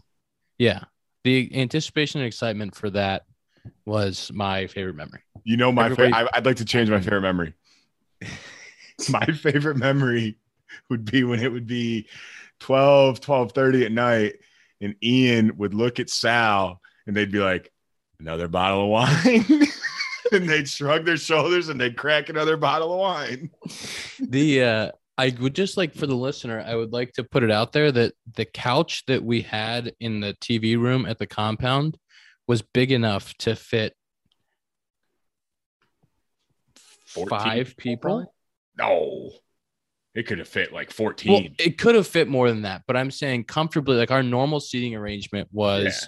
yeah, 0.60 0.84
the 1.24 1.50
anticipation 1.60 2.22
and 2.22 2.28
excitement 2.28 2.76
for 2.76 2.90
that 2.92 3.24
was 3.86 4.32
my 4.34 4.68
favorite 4.68 4.96
memory. 4.96 5.22
You 5.44 5.58
know, 5.58 5.72
my 5.72 5.90
favorite. 5.90 6.30
I'd 6.34 6.46
like 6.46 6.58
to 6.58 6.66
change 6.66 6.90
my 6.90 7.00
favorite 7.00 7.22
memory. 7.22 7.54
my 9.10 9.26
favorite 9.26 9.78
memory 9.78 10.38
would 10.90 11.06
be 11.06 11.24
when 11.24 11.40
it 11.40 11.52
would 11.52 11.68
be 11.68 12.08
12, 12.60 13.22
12 13.22 13.58
at 13.58 13.92
night, 13.92 14.36
and 14.82 14.96
Ian 15.04 15.58
would 15.58 15.74
look 15.74 16.00
at 16.00 16.10
Sal 16.10 16.82
and 17.06 17.16
they'd 17.16 17.32
be 17.32 17.40
like, 17.40 17.72
another 18.20 18.48
bottle 18.48 18.84
of 18.84 18.90
wine. 18.90 19.46
and 20.32 20.50
they'd 20.50 20.68
shrug 20.68 21.06
their 21.06 21.18
shoulders 21.18 21.70
and 21.70 21.80
they'd 21.80 21.98
crack 21.98 22.30
another 22.30 22.58
bottle 22.58 22.94
of 22.94 23.00
wine. 23.00 23.50
the 24.20 24.64
uh 24.64 24.92
I 25.20 25.36
would 25.40 25.56
just 25.56 25.78
like 25.78 25.96
for 25.96 26.06
the 26.06 26.16
listener, 26.16 26.64
I 26.66 26.76
would 26.76 26.94
like 26.94 27.14
to 27.14 27.24
put 27.24 27.42
it 27.42 27.50
out 27.50 27.74
there 27.74 27.92
that 27.92 28.14
the 28.36 28.46
couch 28.46 29.04
that 29.08 29.24
we 29.24 29.42
had 29.42 29.94
in 30.00 30.20
the 30.20 30.36
TV 30.36 30.80
room 30.80 31.08
at 31.08 31.18
the 31.18 31.26
compound 31.26 31.98
was 32.48 32.62
big 32.62 32.92
enough 32.92 33.34
to 33.40 33.56
fit 33.56 33.94
14 37.08 37.30
five 37.30 37.78
people. 37.78 38.34
No. 38.78 39.32
It 40.16 40.26
could 40.26 40.40
have 40.40 40.48
fit 40.48 40.74
like 40.74 40.92
14. 40.92 41.32
Well, 41.32 41.44
it 41.60 41.78
could 41.78 41.96
have 41.96 42.08
fit 42.08 42.28
more 42.28 42.50
than 42.50 42.64
that, 42.64 42.84
but 42.88 42.98
I'm 42.98 43.12
saying 43.12 43.44
comfortably, 43.44 43.98
like 43.98 44.12
our 44.12 44.24
normal 44.24 44.60
seating 44.60 44.96
arrangement 44.96 45.48
was 45.52 45.86
Yeah. 45.86 46.08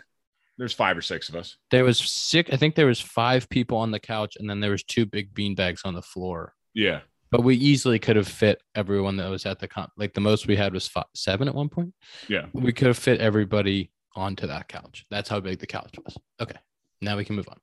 There's 0.57 0.73
five 0.73 0.97
or 0.97 1.01
six 1.01 1.29
of 1.29 1.35
us. 1.35 1.55
there 1.71 1.85
was 1.85 1.99
six, 1.99 2.51
I 2.51 2.57
think 2.57 2.75
there 2.75 2.87
was 2.87 2.99
five 2.99 3.47
people 3.47 3.77
on 3.77 3.91
the 3.91 3.99
couch, 3.99 4.35
and 4.37 4.49
then 4.49 4.59
there 4.59 4.71
was 4.71 4.83
two 4.83 5.05
big 5.05 5.33
bean 5.33 5.55
bags 5.55 5.83
on 5.85 5.93
the 5.93 6.01
floor. 6.01 6.53
Yeah. 6.73 7.01
But 7.31 7.43
we 7.43 7.55
easily 7.55 7.97
could 7.99 8.17
have 8.17 8.27
fit 8.27 8.61
everyone 8.75 9.17
that 9.17 9.29
was 9.29 9.45
at 9.45 9.59
the 9.59 9.67
con. 9.69 9.87
Like 9.95 10.13
the 10.13 10.19
most 10.21 10.47
we 10.47 10.55
had 10.57 10.73
was 10.73 10.87
five, 10.87 11.05
seven 11.15 11.47
at 11.47 11.55
one 11.55 11.69
point. 11.69 11.93
Yeah. 12.27 12.47
we 12.53 12.73
could 12.73 12.87
have 12.87 12.97
fit 12.97 13.21
everybody 13.21 13.91
onto 14.15 14.47
that 14.47 14.67
couch. 14.67 15.05
That's 15.09 15.29
how 15.29 15.39
big 15.39 15.59
the 15.59 15.67
couch 15.67 15.95
was. 16.03 16.17
Okay, 16.39 16.57
now 17.01 17.17
we 17.17 17.25
can 17.25 17.35
move 17.35 17.47
on. 17.49 17.57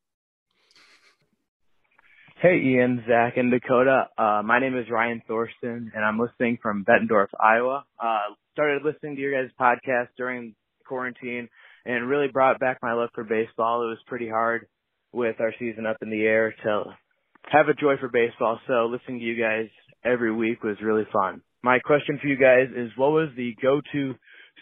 Hey, 2.40 2.60
Ian, 2.62 3.02
Zach, 3.08 3.38
and 3.38 3.50
Dakota. 3.50 4.08
Uh, 4.18 4.42
my 4.44 4.60
name 4.60 4.76
is 4.76 4.90
Ryan 4.90 5.22
Thorsten, 5.26 5.90
and 5.94 6.04
I'm 6.04 6.18
listening 6.18 6.58
from 6.62 6.84
Bettendorf, 6.84 7.28
Iowa. 7.40 7.84
Uh, 7.98 8.34
started 8.52 8.82
listening 8.84 9.16
to 9.16 9.22
your 9.22 9.32
guys' 9.32 9.50
podcast 9.58 10.08
during 10.18 10.54
quarantine, 10.86 11.48
and 11.86 12.08
really 12.08 12.28
brought 12.28 12.60
back 12.60 12.78
my 12.82 12.92
love 12.92 13.08
for 13.14 13.24
baseball. 13.24 13.82
It 13.82 13.86
was 13.86 13.98
pretty 14.06 14.28
hard 14.28 14.66
with 15.12 15.40
our 15.40 15.54
season 15.58 15.86
up 15.86 15.96
in 16.02 16.10
the 16.10 16.24
air 16.24 16.54
to 16.64 16.84
have 17.50 17.68
a 17.68 17.74
joy 17.74 17.94
for 17.98 18.08
baseball. 18.08 18.60
So 18.66 18.86
listening 18.86 19.20
to 19.20 19.24
you 19.24 19.40
guys 19.40 19.68
every 20.04 20.32
week 20.32 20.62
was 20.62 20.76
really 20.82 21.06
fun. 21.12 21.40
My 21.62 21.78
question 21.78 22.18
for 22.20 22.28
you 22.28 22.36
guys 22.36 22.68
is, 22.76 22.90
what 22.96 23.12
was 23.12 23.30
the 23.36 23.54
go-to 23.62 24.14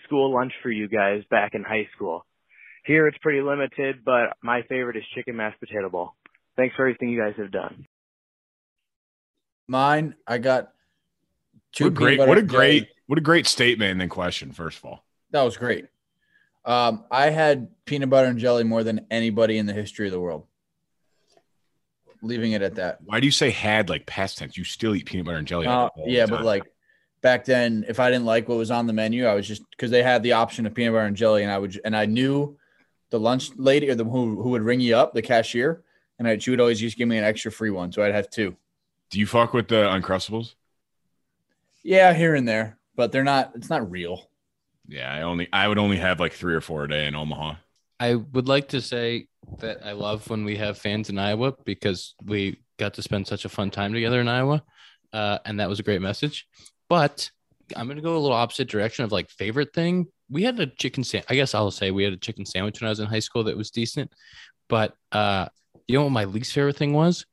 school 0.04 0.32
lunch 0.32 0.52
for 0.62 0.70
you 0.70 0.88
guys 0.88 1.22
back 1.30 1.54
in 1.54 1.62
high 1.62 1.88
school? 1.94 2.24
Here 2.84 3.06
it's 3.06 3.18
pretty 3.18 3.40
limited, 3.40 4.04
but 4.04 4.36
my 4.42 4.62
favorite 4.68 4.96
is 4.96 5.04
chicken 5.14 5.36
mashed 5.36 5.58
potato 5.58 5.88
bowl. 5.88 6.12
Thanks 6.56 6.76
for 6.76 6.82
everything 6.82 7.08
you 7.08 7.20
guys 7.20 7.34
have 7.38 7.50
done. 7.50 7.86
Mine, 9.66 10.14
I 10.26 10.38
got 10.38 10.72
two 11.72 11.84
What 11.84 11.92
a 11.92 11.94
great, 11.94 12.18
what 12.18 12.38
a 12.38 12.42
great, 12.42 12.80
jelly. 12.80 12.90
what 13.06 13.18
a 13.18 13.22
great 13.22 13.46
statement 13.46 13.90
and 13.92 14.00
then 14.00 14.08
question, 14.08 14.52
first 14.52 14.78
of 14.78 14.84
all. 14.84 15.04
That 15.30 15.42
was 15.42 15.56
great. 15.56 15.86
Um, 16.64 17.04
I 17.10 17.30
had 17.30 17.68
peanut 17.84 18.10
butter 18.10 18.28
and 18.28 18.38
jelly 18.38 18.64
more 18.64 18.84
than 18.84 19.06
anybody 19.10 19.58
in 19.58 19.66
the 19.66 19.72
history 19.72 20.06
of 20.06 20.12
the 20.12 20.20
world. 20.20 20.46
Leaving 22.22 22.52
it 22.52 22.62
at 22.62 22.76
that. 22.76 23.00
Why 23.04 23.20
do 23.20 23.26
you 23.26 23.32
say 23.32 23.50
had 23.50 23.90
like 23.90 24.06
past 24.06 24.38
tense? 24.38 24.56
You 24.56 24.64
still 24.64 24.94
eat 24.94 25.04
peanut 25.04 25.26
butter 25.26 25.38
and 25.38 25.46
jelly. 25.46 25.66
Uh, 25.66 25.72
all 25.72 25.90
the 25.94 26.10
yeah, 26.10 26.24
but 26.24 26.42
like 26.42 26.62
back 27.24 27.46
then, 27.46 27.86
if 27.88 27.98
I 27.98 28.10
didn't 28.10 28.26
like 28.26 28.50
what 28.50 28.58
was 28.58 28.70
on 28.70 28.86
the 28.86 28.92
menu, 28.92 29.24
I 29.24 29.34
was 29.34 29.48
just 29.48 29.68
because 29.70 29.90
they 29.90 30.02
had 30.02 30.22
the 30.22 30.32
option 30.32 30.66
of 30.66 30.74
peanut 30.74 30.92
butter 30.92 31.06
and 31.06 31.16
jelly, 31.16 31.42
and 31.42 31.50
I 31.50 31.58
would 31.58 31.80
and 31.82 31.96
I 31.96 32.04
knew 32.04 32.56
the 33.08 33.18
lunch 33.18 33.50
lady 33.56 33.88
or 33.88 33.94
the 33.94 34.04
who, 34.04 34.40
who 34.42 34.50
would 34.50 34.62
ring 34.62 34.78
you 34.78 34.94
up, 34.94 35.14
the 35.14 35.22
cashier, 35.22 35.82
and 36.18 36.28
I, 36.28 36.36
she 36.36 36.50
would 36.50 36.60
always 36.60 36.78
just 36.78 36.98
give 36.98 37.08
me 37.08 37.16
an 37.16 37.24
extra 37.24 37.50
free 37.50 37.70
one, 37.70 37.90
so 37.90 38.04
I'd 38.04 38.14
have 38.14 38.28
two. 38.28 38.54
do 39.10 39.18
you 39.18 39.26
fuck 39.26 39.54
with 39.54 39.68
the 39.68 39.86
Uncrustables? 39.86 40.54
Yeah, 41.82 42.12
here 42.12 42.34
and 42.34 42.46
there, 42.46 42.78
but 42.94 43.10
they're 43.10 43.24
not. 43.24 43.52
It's 43.54 43.70
not 43.70 43.90
real. 43.90 44.28
Yeah, 44.86 45.10
I 45.10 45.22
only 45.22 45.48
I 45.50 45.66
would 45.66 45.78
only 45.78 45.96
have 45.96 46.20
like 46.20 46.34
three 46.34 46.54
or 46.54 46.60
four 46.60 46.84
a 46.84 46.88
day 46.88 47.06
in 47.06 47.14
Omaha. 47.14 47.54
I 47.98 48.16
would 48.16 48.48
like 48.48 48.68
to 48.68 48.82
say 48.82 49.28
that 49.60 49.78
I 49.82 49.92
love 49.92 50.28
when 50.28 50.44
we 50.44 50.56
have 50.56 50.76
fans 50.76 51.08
in 51.08 51.18
Iowa 51.18 51.54
because 51.64 52.14
we 52.22 52.58
got 52.76 52.92
to 52.94 53.02
spend 53.02 53.26
such 53.26 53.46
a 53.46 53.48
fun 53.48 53.70
time 53.70 53.94
together 53.94 54.20
in 54.20 54.28
Iowa, 54.28 54.62
uh, 55.14 55.38
and 55.46 55.58
that 55.60 55.70
was 55.70 55.80
a 55.80 55.84
great 55.84 56.02
message. 56.02 56.46
But 56.88 57.30
I'm 57.76 57.88
gonna 57.88 58.00
go 58.02 58.16
a 58.16 58.18
little 58.18 58.36
opposite 58.36 58.68
direction 58.68 59.04
of 59.04 59.12
like 59.12 59.30
favorite 59.30 59.72
thing. 59.72 60.06
We 60.30 60.42
had 60.42 60.58
a 60.60 60.66
chicken 60.66 61.04
sandwich. 61.04 61.26
I 61.30 61.34
guess 61.34 61.54
I'll 61.54 61.70
say 61.70 61.90
we 61.90 62.04
had 62.04 62.12
a 62.12 62.16
chicken 62.18 62.44
sandwich 62.46 62.80
when 62.80 62.88
I 62.88 62.90
was 62.90 63.00
in 63.00 63.06
high 63.06 63.18
school 63.20 63.44
that 63.44 63.56
was 63.56 63.70
decent. 63.70 64.12
But 64.68 64.94
uh, 65.12 65.46
you 65.86 65.96
know 65.98 66.04
what 66.04 66.10
my 66.10 66.24
least 66.24 66.52
favorite 66.52 66.76
thing 66.76 66.92
was? 66.92 67.26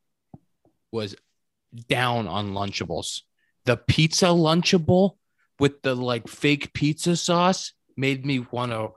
Was 0.92 1.16
down 1.88 2.28
on 2.28 2.52
Lunchables. 2.54 3.22
The 3.66 3.78
pizza 3.78 4.26
Lunchable 4.28 5.12
with 5.60 5.82
the 5.84 5.96
like 5.96 6.28
fake 6.28 6.74
pizza 6.74 7.16
sauce 7.16 7.74
made 7.96 8.26
me 8.26 8.40
want 8.52 8.72
to 8.72 8.90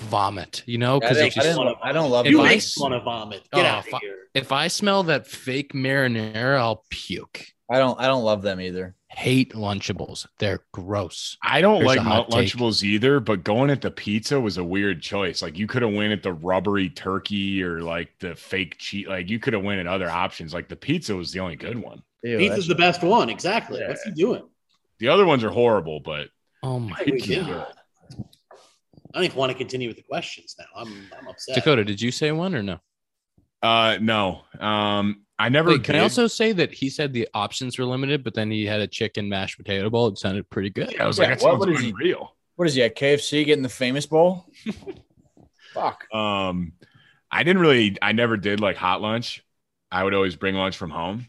vomit. 0.00 0.62
You 0.66 0.78
know, 0.78 0.98
because 0.98 1.18
I, 1.18 1.28
just 1.28 1.46
didn't- 1.46 1.76
I 1.82 1.92
don't 1.92 2.10
love 2.10 2.26
If 2.26 2.32
You 2.32 2.40
I 2.40 2.44
make 2.44 2.52
pizza. 2.54 2.78
s- 2.78 2.80
want 2.80 2.94
to 2.94 3.00
vomit. 3.00 3.42
Get 3.52 3.64
Oh, 3.64 3.68
out 3.68 3.92
of 3.92 4.00
here. 4.00 4.16
if 4.34 4.50
I 4.52 4.68
smell 4.68 5.04
that 5.04 5.26
fake 5.26 5.72
marinara, 5.72 6.58
I'll 6.58 6.84
puke. 6.90 7.44
I 7.68 7.78
don't. 7.78 7.98
I 8.00 8.06
don't 8.06 8.22
love 8.24 8.42
them 8.42 8.60
either. 8.60 8.94
Hate 9.08 9.54
Lunchables. 9.54 10.26
They're 10.38 10.60
gross. 10.72 11.36
I 11.42 11.60
don't 11.60 11.76
Here's 11.76 11.86
like 11.86 11.98
a 11.98 12.02
hot 12.02 12.30
Mun- 12.30 12.40
take. 12.42 12.52
Lunchables 12.52 12.82
either, 12.82 13.18
but 13.18 13.42
going 13.44 13.70
at 13.70 13.80
the 13.80 13.90
pizza 13.90 14.40
was 14.40 14.58
a 14.58 14.64
weird 14.64 15.02
choice. 15.02 15.42
Like 15.42 15.58
you 15.58 15.66
could 15.66 15.82
have 15.82 15.92
went 15.92 16.12
at 16.12 16.22
the 16.22 16.32
rubbery 16.32 16.90
turkey 16.90 17.62
or 17.62 17.80
like 17.80 18.10
the 18.20 18.34
fake 18.36 18.76
cheese. 18.78 19.06
Like 19.08 19.28
you 19.28 19.38
could 19.38 19.52
have 19.52 19.64
went 19.64 19.80
at 19.80 19.86
other 19.86 20.08
options. 20.08 20.52
Like 20.54 20.68
the 20.68 20.76
pizza 20.76 21.14
was 21.16 21.32
the 21.32 21.40
only 21.40 21.56
good 21.56 21.78
one. 21.78 22.02
Ew, 22.22 22.38
Pizza's 22.38 22.66
the 22.68 22.74
best 22.74 23.02
one. 23.02 23.28
Exactly. 23.30 23.80
Yeah. 23.80 23.88
What's 23.88 24.02
he 24.02 24.10
doing? 24.12 24.42
The 24.98 25.08
other 25.08 25.26
ones 25.26 25.42
are 25.44 25.50
horrible, 25.50 26.00
but 26.00 26.28
Oh 26.62 26.78
my 26.78 26.96
Hey, 26.96 27.12
we 27.12 27.20
god. 27.20 27.66
I 29.14 29.18
don't 29.20 29.24
even 29.24 29.36
want 29.36 29.52
to 29.52 29.58
continue 29.58 29.88
with 29.88 29.96
the 29.96 30.02
questions 30.02 30.56
now. 30.58 30.66
I'm, 30.76 31.08
I'm 31.18 31.28
upset. 31.28 31.54
Dakota, 31.54 31.84
did 31.84 32.00
you 32.02 32.10
say 32.10 32.32
one 32.32 32.54
or 32.54 32.62
no? 32.62 32.78
Uh 33.62 33.98
no. 34.00 34.42
Um 34.58 35.22
I 35.38 35.50
never 35.50 35.70
Wait, 35.70 35.84
can 35.84 35.96
I 35.96 35.98
also 36.00 36.26
say 36.28 36.52
that 36.52 36.72
he 36.72 36.88
said 36.88 37.12
the 37.12 37.28
options 37.34 37.78
were 37.78 37.84
limited, 37.84 38.24
but 38.24 38.32
then 38.32 38.50
he 38.50 38.64
had 38.64 38.80
a 38.80 38.86
chicken 38.86 39.28
mashed 39.28 39.58
potato 39.58 39.90
bowl. 39.90 40.08
It 40.08 40.16
sounded 40.18 40.48
pretty 40.48 40.70
good. 40.70 40.92
Yeah, 40.92 41.04
I 41.04 41.06
was 41.06 41.18
Yeah, 41.18 41.28
like, 41.28 41.38
that 41.38 41.44
what- 41.44 41.50
sounds 41.52 41.60
what 41.60 41.68
is 41.74 41.80
he- 41.80 41.90
unreal. 41.90 42.34
What 42.56 42.68
is 42.68 42.74
he 42.74 42.82
at 42.82 42.96
KFC 42.96 43.44
getting 43.44 43.62
the 43.62 43.68
famous 43.68 44.06
bowl? 44.06 44.46
Fuck. 45.74 46.12
Um, 46.14 46.72
I 47.30 47.42
didn't 47.42 47.60
really, 47.60 47.98
I 48.00 48.12
never 48.12 48.38
did 48.38 48.60
like 48.60 48.76
hot 48.76 49.02
lunch. 49.02 49.44
I 49.92 50.02
would 50.04 50.14
always 50.14 50.36
bring 50.36 50.54
lunch 50.54 50.76
from 50.78 50.88
home. 50.90 51.26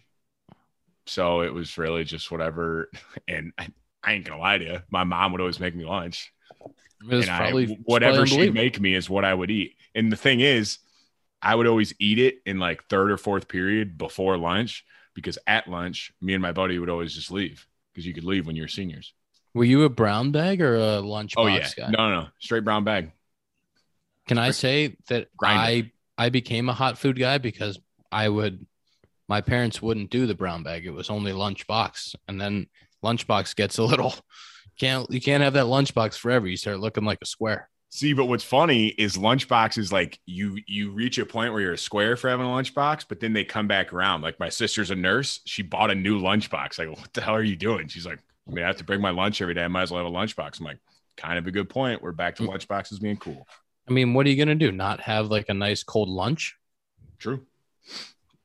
So 1.06 1.42
it 1.42 1.54
was 1.54 1.78
really 1.78 2.04
just 2.06 2.32
whatever. 2.32 2.90
And 3.28 3.52
I, 3.58 3.68
I 4.04 4.14
ain't 4.14 4.24
gonna 4.26 4.40
lie 4.40 4.58
to 4.58 4.64
you, 4.64 4.80
my 4.90 5.04
mom 5.04 5.34
would 5.34 5.42
always 5.42 5.60
make 5.60 5.76
me 5.76 5.84
lunch. 5.84 6.32
It 7.02 7.14
was 7.14 7.28
and 7.28 7.38
probably 7.38 7.74
I, 7.74 7.78
whatever 7.84 8.26
she'd 8.26 8.54
make 8.54 8.80
me 8.80 8.96
is 8.96 9.10
what 9.10 9.26
I 9.26 9.34
would 9.34 9.52
eat. 9.52 9.76
And 9.96 10.10
the 10.10 10.16
thing 10.16 10.40
is, 10.40 10.78
I 11.42 11.56
would 11.56 11.68
always 11.68 11.94
eat 12.00 12.20
it 12.20 12.40
in 12.46 12.60
like 12.60 12.86
third 12.86 13.12
or 13.12 13.18
fourth 13.18 13.48
period 13.48 13.98
before 13.98 14.38
lunch 14.38 14.86
because 15.14 15.38
at 15.48 15.68
lunch, 15.68 16.12
me 16.22 16.34
and 16.34 16.42
my 16.42 16.52
buddy 16.52 16.80
would 16.80 16.90
always 16.90 17.14
just 17.14 17.32
leave 17.32 17.68
because 17.94 18.06
you 18.06 18.14
could 18.14 18.24
leave 18.24 18.46
when 18.48 18.56
you're 18.56 18.68
seniors. 18.68 19.14
Were 19.54 19.64
you 19.64 19.84
a 19.84 19.90
brown 19.90 20.32
bag 20.32 20.62
or 20.62 20.76
a 20.76 21.02
lunchbox 21.02 21.34
Oh 21.38 21.48
yeah, 21.48 21.70
guy? 21.76 21.90
no, 21.90 22.10
no, 22.10 22.28
straight 22.40 22.64
brown 22.64 22.84
bag. 22.84 23.12
Can 24.28 24.38
I 24.38 24.52
say 24.52 24.98
that. 25.08 25.30
I 25.42 25.92
I 26.18 26.30
became 26.30 26.70
a 26.70 26.74
hot 26.74 26.98
food 26.98 27.18
guy 27.18 27.38
because 27.38 27.80
I 28.12 28.28
would 28.30 28.66
my 29.28 29.42
parents 29.42 29.82
wouldn't 29.82 30.10
do 30.10 30.26
the 30.26 30.36
brown 30.36 30.64
bag. 30.64 30.86
It 30.86 30.92
was 30.92 31.10
only 31.10 31.32
lunchbox. 31.32 32.16
And 32.28 32.40
then 32.40 32.68
lunchbox 33.04 33.56
gets 33.56 33.78
a 33.78 33.84
little 33.84 34.14
can't 34.80 35.10
you 35.10 35.22
can't 35.22 35.44
have 35.44 35.54
that 35.54 35.66
lunchbox 35.66 36.18
forever. 36.18 36.48
You 36.48 36.58
start 36.58 36.80
looking 36.80 37.06
like 37.06 37.20
a 37.22 37.26
square. 37.26 37.70
See, 37.90 38.14
but 38.14 38.26
what's 38.26 38.44
funny 38.44 38.88
is 38.88 39.16
lunchbox 39.18 39.78
is 39.78 39.92
like 39.94 40.20
you 40.26 40.60
you 40.68 40.92
reach 40.92 41.18
a 41.18 41.26
point 41.26 41.54
where 41.54 41.62
you're 41.62 41.74
a 41.74 41.78
square 41.78 42.18
for 42.18 42.30
having 42.30 42.46
a 42.46 42.50
lunchbox, 42.50 43.06
but 43.08 43.20
then 43.22 43.32
they 43.34 43.46
come 43.46 43.68
back 43.68 43.94
around. 43.94 44.22
Like 44.22 44.40
my 44.40 44.50
sister's 44.50 44.92
a 44.92 44.96
nurse, 44.96 45.40
she 45.46 45.64
bought 45.64 45.90
a 45.90 45.96
new 45.96 46.20
lunchbox. 46.20 46.78
Like, 46.78 46.90
what 46.90 47.14
the 47.14 47.22
hell 47.22 47.36
are 47.36 47.42
you 47.44 47.56
doing? 47.56 47.88
She's 47.88 48.06
like, 48.06 48.20
I 48.48 48.52
mean, 48.52 48.64
I 48.66 48.68
have 48.68 48.78
to 48.78 48.84
bring 48.84 49.00
my 49.02 49.10
lunch 49.12 49.42
every 49.42 49.54
day. 49.54 49.64
I 49.64 49.68
might 49.70 49.84
as 49.84 49.92
well 49.92 50.04
have 50.04 50.14
a 50.14 50.16
lunchbox. 50.16 50.60
I'm 50.60 50.66
like, 50.66 50.80
kind 51.16 51.40
of 51.40 51.48
a 51.48 51.52
good 51.52 51.70
point. 51.70 52.02
We're 52.02 52.12
back 52.12 52.36
to 52.36 52.44
Mm. 52.44 52.50
lunchboxes 52.56 53.02
being 53.02 53.18
cool. 53.18 53.48
I 53.90 53.94
mean, 53.94 54.14
what 54.14 54.26
are 54.26 54.30
you 54.30 54.36
gonna 54.36 54.54
do? 54.56 54.72
Not 54.74 55.00
have 55.02 55.32
like 55.32 55.48
a 55.48 55.54
nice 55.54 55.82
cold 55.82 56.10
lunch? 56.10 56.58
True. 57.20 57.46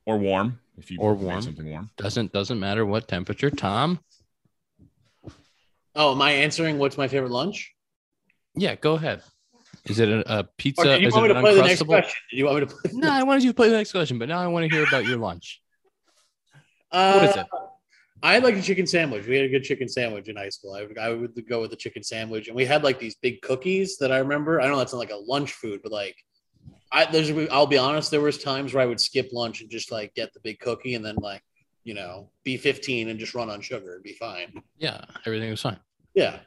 Or 0.07 0.19
warm 0.19 0.61
if 0.79 0.89
you 0.91 0.99
Or 1.01 1.15
warm. 1.15 1.43
something 1.43 1.69
warm. 1.69 1.91
Doesn't 1.97 2.33
doesn't 2.33 2.61
matter 2.61 2.87
what 2.87 3.09
temperature. 3.09 3.51
Tom? 3.51 3.99
Oh, 5.97 6.13
am 6.13 6.23
I 6.23 6.31
answering 6.31 6.79
what's 6.79 6.97
my 6.97 7.09
favorite 7.09 7.33
lunch? 7.33 7.75
Yeah, 8.55 8.77
go 8.77 8.95
ahead. 8.95 9.23
Is 9.87 9.99
it 9.99 10.09
a, 10.09 10.39
a 10.39 10.45
pizza? 10.45 10.83
Or 10.83 10.85
did 10.85 11.03
you 11.03 11.09
Is 11.09 11.15
want 11.15 11.27
it 11.27 11.29
me 11.31 11.35
to 11.35 11.41
play 11.41 11.55
the 11.55 11.63
next 11.63 11.83
uncrustable? 11.83 11.87
question? 11.87 12.21
Did 12.31 12.37
you 12.39 12.45
want 12.47 12.61
me 12.61 12.67
to 12.67 12.75
play? 12.75 12.91
No, 12.95 13.11
I 13.11 13.23
wanted 13.25 13.43
you 13.43 13.51
to 13.51 13.55
play 13.55 13.69
the 13.69 13.77
next 13.77 13.93
question, 13.93 14.19
but 14.19 14.29
now 14.29 14.41
I 14.41 14.47
want 14.47 14.69
to 14.69 14.75
hear 14.75 14.85
about 14.87 15.07
your 15.07 15.19
lunch. 15.19 15.61
Uh, 16.91 17.15
What 17.19 17.25
is 17.31 17.37
it? 17.37 17.47
I 18.25 18.39
like 18.39 18.55
a 18.55 18.63
chicken 18.63 18.87
sandwich. 18.87 19.27
We 19.27 19.35
had 19.37 19.47
a 19.47 19.49
good 19.49 19.65
chicken 19.65 19.89
sandwich 19.89 20.29
in 20.29 20.37
high 20.37 20.51
school. 20.51 20.75
I 20.75 20.83
would, 20.85 20.97
I 20.99 21.09
would 21.13 21.49
go 21.49 21.61
with 21.61 21.71
the 21.71 21.77
chicken 21.77 22.05
sandwich, 22.05 22.47
and 22.47 22.55
we 22.55 22.65
had 22.65 22.85
like 22.85 23.01
these 23.01 23.17
big 23.17 23.43
cookies 23.43 23.97
that 23.99 24.13
I 24.13 24.19
remember. 24.19 24.61
I 24.61 24.65
don't 24.65 24.73
know 24.73 24.79
that's 24.79 24.93
not 24.93 25.01
like 25.01 25.11
a 25.11 25.17
lunch 25.17 25.53
food, 25.55 25.81
but 25.83 25.91
like, 25.91 26.15
I 26.93 27.07
there's 27.11 27.31
I'll 27.51 27.67
be 27.67 27.79
honest, 27.79 28.13
there 28.13 28.21
was 28.21 28.39
times 28.39 28.75
where 28.75 28.83
I 28.85 28.87
would 28.87 29.01
skip 29.01 29.31
lunch 29.33 29.61
and 29.61 29.69
just 29.71 29.91
like 29.91 30.15
get 30.15 30.33
the 30.35 30.41
big 30.41 30.61
cookie, 30.61 30.95
and 30.95 31.05
then 31.05 31.17
like, 31.17 31.43
you 31.83 31.95
know, 31.95 32.31
be 32.45 32.57
15 32.57 33.09
and 33.09 33.19
just 33.19 33.35
run 33.35 33.51
on 33.51 33.61
sugar 33.61 33.95
and 33.95 34.05
be 34.05 34.13
fine. 34.13 34.53
Yeah, 34.79 35.05
everything 35.27 35.51
was 35.51 35.61
fine. 35.63 35.81
Yeah. 36.15 36.39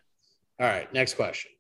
All 0.62 0.67
right. 0.67 0.91
Next 0.93 1.15
question. 1.15 1.52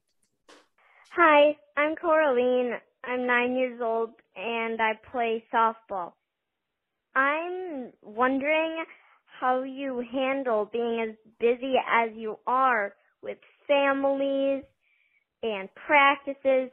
Hi, 1.11 1.57
I'm 1.77 1.95
Coraline. 1.95 2.73
I'm 3.03 3.27
nine 3.27 3.55
years 3.55 3.79
old 3.83 4.11
and 4.35 4.81
I 4.81 4.93
play 5.11 5.43
softball. 5.53 6.13
I'm 7.15 7.91
wondering 8.01 8.83
how 9.39 9.63
you 9.63 10.03
handle 10.11 10.69
being 10.71 11.05
as 11.09 11.15
busy 11.39 11.75
as 11.89 12.09
you 12.15 12.37
are 12.47 12.93
with 13.21 13.37
families 13.67 14.63
and 15.43 15.69
practices, 15.75 16.71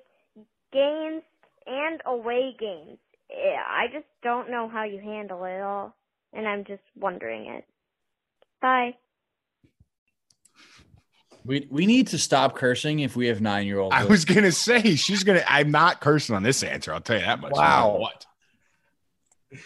games, 0.72 1.22
and 1.66 2.00
away 2.06 2.54
games. 2.58 2.98
Eh, 3.30 3.56
I 3.56 3.86
just 3.92 4.06
don't 4.22 4.50
know 4.50 4.68
how 4.68 4.84
you 4.84 5.00
handle 5.00 5.44
it 5.44 5.60
all, 5.60 5.94
and 6.32 6.46
I'm 6.46 6.64
just 6.64 6.82
wondering 6.98 7.46
it. 7.46 7.64
Bye. 8.60 8.94
We 11.44 11.66
we 11.70 11.86
need 11.86 12.08
to 12.08 12.18
stop 12.18 12.54
cursing 12.56 13.00
if 13.00 13.16
we 13.16 13.26
have 13.26 13.40
nine 13.40 13.66
year 13.66 13.78
olds. 13.80 13.94
I 13.96 14.04
was 14.04 14.24
gonna 14.24 14.52
say 14.52 14.94
she's 14.96 15.24
gonna. 15.24 15.42
I'm 15.46 15.70
not 15.70 16.00
cursing 16.00 16.34
on 16.36 16.42
this 16.42 16.62
answer. 16.62 16.92
I'll 16.94 17.00
tell 17.00 17.18
you 17.18 17.24
that 17.24 17.40
much. 17.40 17.52
Wow. 17.52 17.88
matter 17.88 17.98
What? 18.00 18.26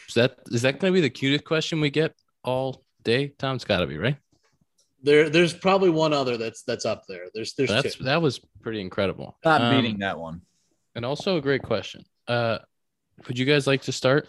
Is 0.09 0.15
that 0.15 0.39
is 0.47 0.63
that 0.63 0.81
going 0.81 0.93
to 0.93 0.97
be 0.97 1.01
the 1.01 1.11
cutest 1.11 1.45
question 1.45 1.81
we 1.81 1.91
get 1.91 2.15
all 2.43 2.83
day? 3.05 3.29
Tom's 3.39 3.65
got 3.65 3.81
to 3.81 3.87
be 3.87 3.99
right. 3.99 4.17
There, 5.03 5.31
there's 5.31 5.53
probably 5.55 5.91
one 5.91 6.13
other 6.13 6.37
that's 6.37 6.63
that's 6.63 6.85
up 6.85 7.05
there. 7.09 7.27
There's 7.35 7.55
there's 7.55 7.71
That's 7.71 7.95
two. 7.95 8.05
that 8.05 8.21
was 8.21 8.41
pretty 8.63 8.81
incredible. 8.81 9.37
not 9.45 9.61
Um, 9.61 9.77
beating 9.77 9.99
that 10.01 10.19
one. 10.19 10.41
and 10.97 11.05
also 11.05 11.37
a 11.37 11.41
great 11.41 11.63
question. 11.63 12.05
Uh, 12.27 12.59
would 13.29 13.39
you 13.39 13.45
guys 13.45 13.67
like 13.69 13.83
to 13.83 13.93
start? 13.93 14.29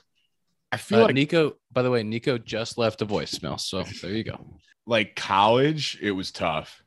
I 0.71 0.77
feel 0.77 0.99
Uh, 0.99 1.03
like 1.05 1.15
Nico. 1.15 1.53
By 1.71 1.81
the 1.81 1.89
way, 1.89 2.03
Nico 2.03 2.37
just 2.37 2.77
left 2.77 3.01
a 3.01 3.05
voicemail, 3.07 3.59
so 3.59 3.83
there 4.03 4.11
you 4.11 4.23
go. 4.23 4.45
like 4.85 5.15
college, 5.15 5.97
it 6.01 6.11
was 6.11 6.29
tough. 6.31 6.83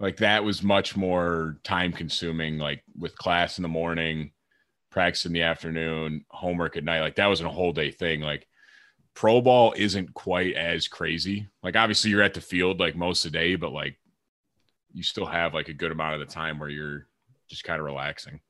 Like 0.00 0.18
that 0.18 0.44
was 0.44 0.62
much 0.62 0.96
more 0.96 1.58
time 1.64 1.92
consuming, 1.92 2.58
like 2.58 2.82
with 2.96 3.18
class 3.18 3.58
in 3.58 3.62
the 3.62 3.68
morning, 3.68 4.30
practice 4.90 5.26
in 5.26 5.32
the 5.32 5.42
afternoon, 5.42 6.24
homework 6.30 6.76
at 6.76 6.84
night. 6.84 7.00
Like 7.00 7.16
that 7.16 7.26
wasn't 7.26 7.48
a 7.48 7.52
whole 7.52 7.72
day 7.72 7.90
thing. 7.90 8.20
Like 8.20 8.46
pro 9.14 9.40
ball 9.40 9.74
isn't 9.76 10.14
quite 10.14 10.54
as 10.54 10.86
crazy. 10.86 11.48
Like 11.62 11.74
obviously 11.74 12.10
you're 12.10 12.22
at 12.22 12.34
the 12.34 12.40
field 12.40 12.78
like 12.78 12.94
most 12.94 13.24
of 13.24 13.32
the 13.32 13.38
day, 13.38 13.56
but 13.56 13.72
like 13.72 13.98
you 14.92 15.02
still 15.02 15.26
have 15.26 15.54
like 15.54 15.68
a 15.68 15.74
good 15.74 15.90
amount 15.90 16.14
of 16.14 16.20
the 16.20 16.32
time 16.32 16.58
where 16.58 16.68
you're 16.68 17.06
just 17.48 17.64
kind 17.64 17.80
of 17.80 17.86
relaxing. 17.86 18.40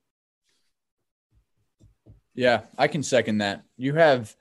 Yeah, 2.34 2.62
I 2.76 2.88
can 2.88 3.02
second 3.02 3.38
that. 3.38 3.64
You 3.76 3.94
have 3.94 4.36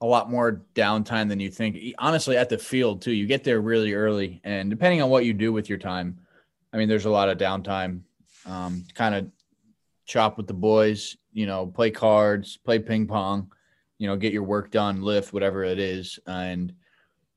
a 0.00 0.06
lot 0.06 0.30
more 0.30 0.62
downtime 0.74 1.28
than 1.28 1.38
you 1.38 1.50
think. 1.50 1.76
Honestly, 1.98 2.36
at 2.36 2.48
the 2.48 2.58
field 2.58 3.02
too, 3.02 3.12
you 3.12 3.26
get 3.26 3.44
there 3.44 3.60
really 3.60 3.92
early, 3.92 4.40
and 4.42 4.70
depending 4.70 5.02
on 5.02 5.10
what 5.10 5.24
you 5.24 5.32
do 5.34 5.52
with 5.52 5.68
your 5.68 5.78
time, 5.78 6.18
I 6.72 6.76
mean, 6.76 6.88
there's 6.88 7.04
a 7.04 7.10
lot 7.10 7.28
of 7.28 7.38
downtime. 7.38 8.02
Um, 8.46 8.84
kind 8.94 9.14
of 9.14 9.30
chop 10.06 10.36
with 10.36 10.46
the 10.46 10.54
boys, 10.54 11.16
you 11.32 11.46
know, 11.46 11.66
play 11.66 11.90
cards, 11.90 12.56
play 12.56 12.78
ping 12.78 13.06
pong, 13.06 13.52
you 13.98 14.06
know, 14.06 14.16
get 14.16 14.32
your 14.32 14.42
work 14.42 14.70
done, 14.70 15.02
lift, 15.02 15.32
whatever 15.32 15.62
it 15.64 15.78
is, 15.78 16.18
and 16.26 16.74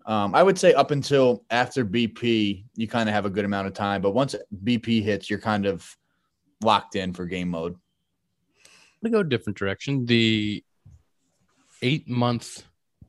um, 0.06 0.36
I 0.36 0.44
would 0.44 0.58
say 0.58 0.74
up 0.74 0.92
until 0.92 1.44
after 1.50 1.84
BP, 1.84 2.66
you 2.76 2.88
kind 2.88 3.10
of 3.10 3.16
have 3.16 3.26
a 3.26 3.30
good 3.30 3.46
amount 3.46 3.68
of 3.68 3.74
time. 3.74 4.02
But 4.02 4.12
once 4.12 4.36
BP 4.64 5.04
hits, 5.04 5.30
you're 5.30 5.40
kind 5.40 5.66
of 5.66 5.98
locked 6.64 6.96
in 6.96 7.12
for 7.12 7.26
game 7.26 7.50
mode. 7.50 7.76
I'm 9.04 9.12
go 9.12 9.20
a 9.20 9.24
different 9.24 9.58
direction. 9.58 10.06
The 10.06 10.64
eight 11.82 12.08
month 12.08 12.64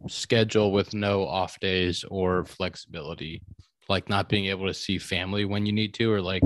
schedule 0.08 0.72
with 0.72 0.94
no 0.94 1.26
off 1.26 1.60
days 1.60 2.04
or 2.04 2.44
flexibility, 2.44 3.42
like 3.88 4.08
not 4.08 4.28
being 4.28 4.46
able 4.46 4.66
to 4.66 4.74
see 4.74 4.98
family 4.98 5.44
when 5.44 5.66
you 5.66 5.72
need 5.72 5.94
to, 5.94 6.12
or 6.12 6.20
like 6.20 6.42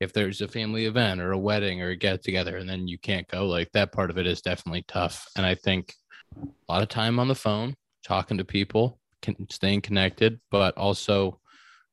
if 0.00 0.12
there's 0.12 0.40
a 0.40 0.48
family 0.48 0.86
event 0.86 1.20
or 1.20 1.32
a 1.32 1.38
wedding 1.38 1.80
or 1.80 1.90
a 1.90 1.96
get 1.96 2.22
together 2.22 2.56
and 2.56 2.68
then 2.68 2.88
you 2.88 2.98
can't 2.98 3.28
go, 3.28 3.46
like 3.46 3.70
that 3.72 3.92
part 3.92 4.10
of 4.10 4.18
it 4.18 4.26
is 4.26 4.40
definitely 4.40 4.84
tough. 4.88 5.26
And 5.36 5.46
I 5.46 5.54
think 5.54 5.94
a 6.36 6.72
lot 6.72 6.82
of 6.82 6.88
time 6.88 7.18
on 7.18 7.28
the 7.28 7.34
phone, 7.34 7.74
talking 8.04 8.38
to 8.38 8.44
people, 8.44 9.00
con- 9.22 9.46
staying 9.50 9.82
connected, 9.82 10.40
but 10.50 10.76
also 10.76 11.40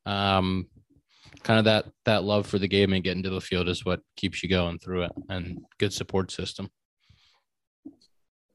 um, 0.05 0.67
kind 1.43 1.59
of 1.59 1.65
that 1.65 1.85
that 2.05 2.23
love 2.23 2.47
for 2.47 2.59
the 2.59 2.67
game 2.67 2.93
and 2.93 3.03
getting 3.03 3.23
to 3.23 3.29
the 3.29 3.41
field 3.41 3.67
is 3.67 3.85
what 3.85 4.01
keeps 4.15 4.43
you 4.43 4.49
going 4.49 4.79
through 4.79 5.03
it, 5.03 5.11
and 5.29 5.59
good 5.77 5.93
support 5.93 6.31
system. 6.31 6.69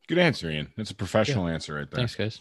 Good 0.09 0.19
answer, 0.19 0.51
Ian. 0.51 0.73
That's 0.77 0.93
a 0.93 0.95
professional 0.95 1.49
answer 1.49 1.75
right 1.75 1.91
there. 1.91 1.99
Thanks, 1.99 2.15
guys. 2.15 2.41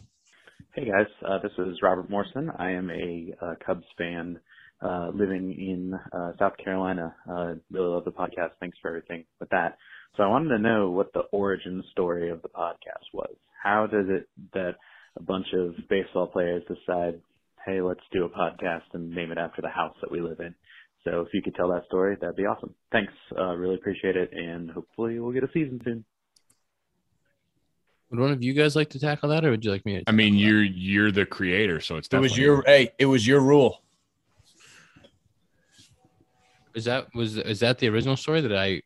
Hey 0.76 0.92
guys, 0.92 1.08
uh, 1.26 1.38
this 1.42 1.54
is 1.58 1.78
Robert 1.82 2.10
Morrison. 2.10 2.52
I 2.60 2.72
am 2.72 2.90
a 2.90 3.34
uh, 3.42 3.54
Cubs 3.66 3.86
fan 3.98 4.38
uh, 4.82 5.08
living 5.14 5.54
in 5.58 5.94
uh, 6.12 6.34
South 6.38 6.52
Carolina. 6.62 7.16
Uh, 7.26 7.54
really 7.72 7.88
love 7.88 8.04
the 8.04 8.12
podcast. 8.12 8.50
Thanks 8.60 8.78
for 8.82 8.90
everything 8.90 9.24
with 9.40 9.48
that. 9.52 9.78
So 10.18 10.24
I 10.24 10.28
wanted 10.28 10.50
to 10.50 10.60
know 10.60 10.92
what 10.92 11.14
the 11.14 11.22
origin 11.32 11.82
story 11.94 12.30
of 12.30 12.42
the 12.42 12.50
podcast 12.50 13.06
was. 13.14 13.34
How 13.64 13.88
did 13.88 14.10
it 14.10 14.28
that 14.54 14.74
a 15.16 15.24
bunch 15.24 15.46
of 15.54 15.76
baseball 15.90 16.28
players 16.28 16.64
decide, 16.68 17.22
hey, 17.66 17.80
let's 17.80 18.02
do 18.12 18.26
a 18.26 18.30
podcast 18.30 18.84
and 18.92 19.16
name 19.16 19.32
it 19.32 19.38
after 19.38 19.62
the 19.62 19.70
house 19.70 19.96
that 20.02 20.12
we 20.12 20.20
live 20.20 20.42
in? 20.42 20.54
So 21.06 21.22
if 21.22 21.30
you 21.34 21.42
could 21.42 21.56
tell 21.56 21.70
that 21.70 21.86
story, 21.86 22.18
that'd 22.20 22.36
be 22.36 22.44
awesome. 22.44 22.76
Thanks. 22.92 23.14
Uh, 23.32 23.56
really 23.56 23.76
appreciate 23.76 24.18
it, 24.18 24.32
and 24.34 24.70
hopefully 24.72 25.22
we'll 25.22 25.32
get 25.32 25.46
a 25.46 25.52
season 25.54 25.80
soon. 25.86 26.04
Would 28.10 28.20
one 28.20 28.32
of 28.32 28.44
you 28.44 28.54
guys 28.54 28.76
like 28.76 28.90
to 28.92 29.00
tackle 29.00 29.30
that, 29.30 29.44
or 29.44 29.52
would 29.52 29.66
you 29.66 29.72
like 29.72 29.86
me 29.86 29.98
to? 29.98 30.04
I 30.08 30.12
mean, 30.12 30.36
you're 30.36 30.64
you're 30.64 31.12
the 31.12 31.26
creator, 31.26 31.80
so 31.80 31.98
it's 31.98 32.08
It 32.12 32.20
was 32.20 32.38
your 32.38 32.64
hey, 32.66 32.92
it 33.00 33.06
was 33.06 33.26
your 33.26 33.42
rule. 33.42 33.82
Is 36.76 36.86
that 36.86 37.08
was 37.16 37.38
is 37.38 37.60
that 37.62 37.80
the 37.80 37.90
original 37.90 38.18
story 38.18 38.42
that 38.42 38.56
I 38.56 38.82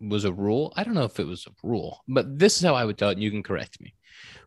was 0.00 0.24
a 0.24 0.32
rule? 0.32 0.72
I 0.76 0.84
don't 0.84 0.94
know 0.94 1.04
if 1.04 1.18
it 1.18 1.26
was 1.26 1.46
a 1.46 1.66
rule, 1.66 2.02
but 2.08 2.38
this 2.38 2.56
is 2.56 2.62
how 2.62 2.74
I 2.74 2.84
would 2.84 2.98
tell 2.98 3.10
it. 3.10 3.14
And 3.14 3.22
you 3.22 3.30
can 3.30 3.42
correct 3.42 3.80
me. 3.80 3.94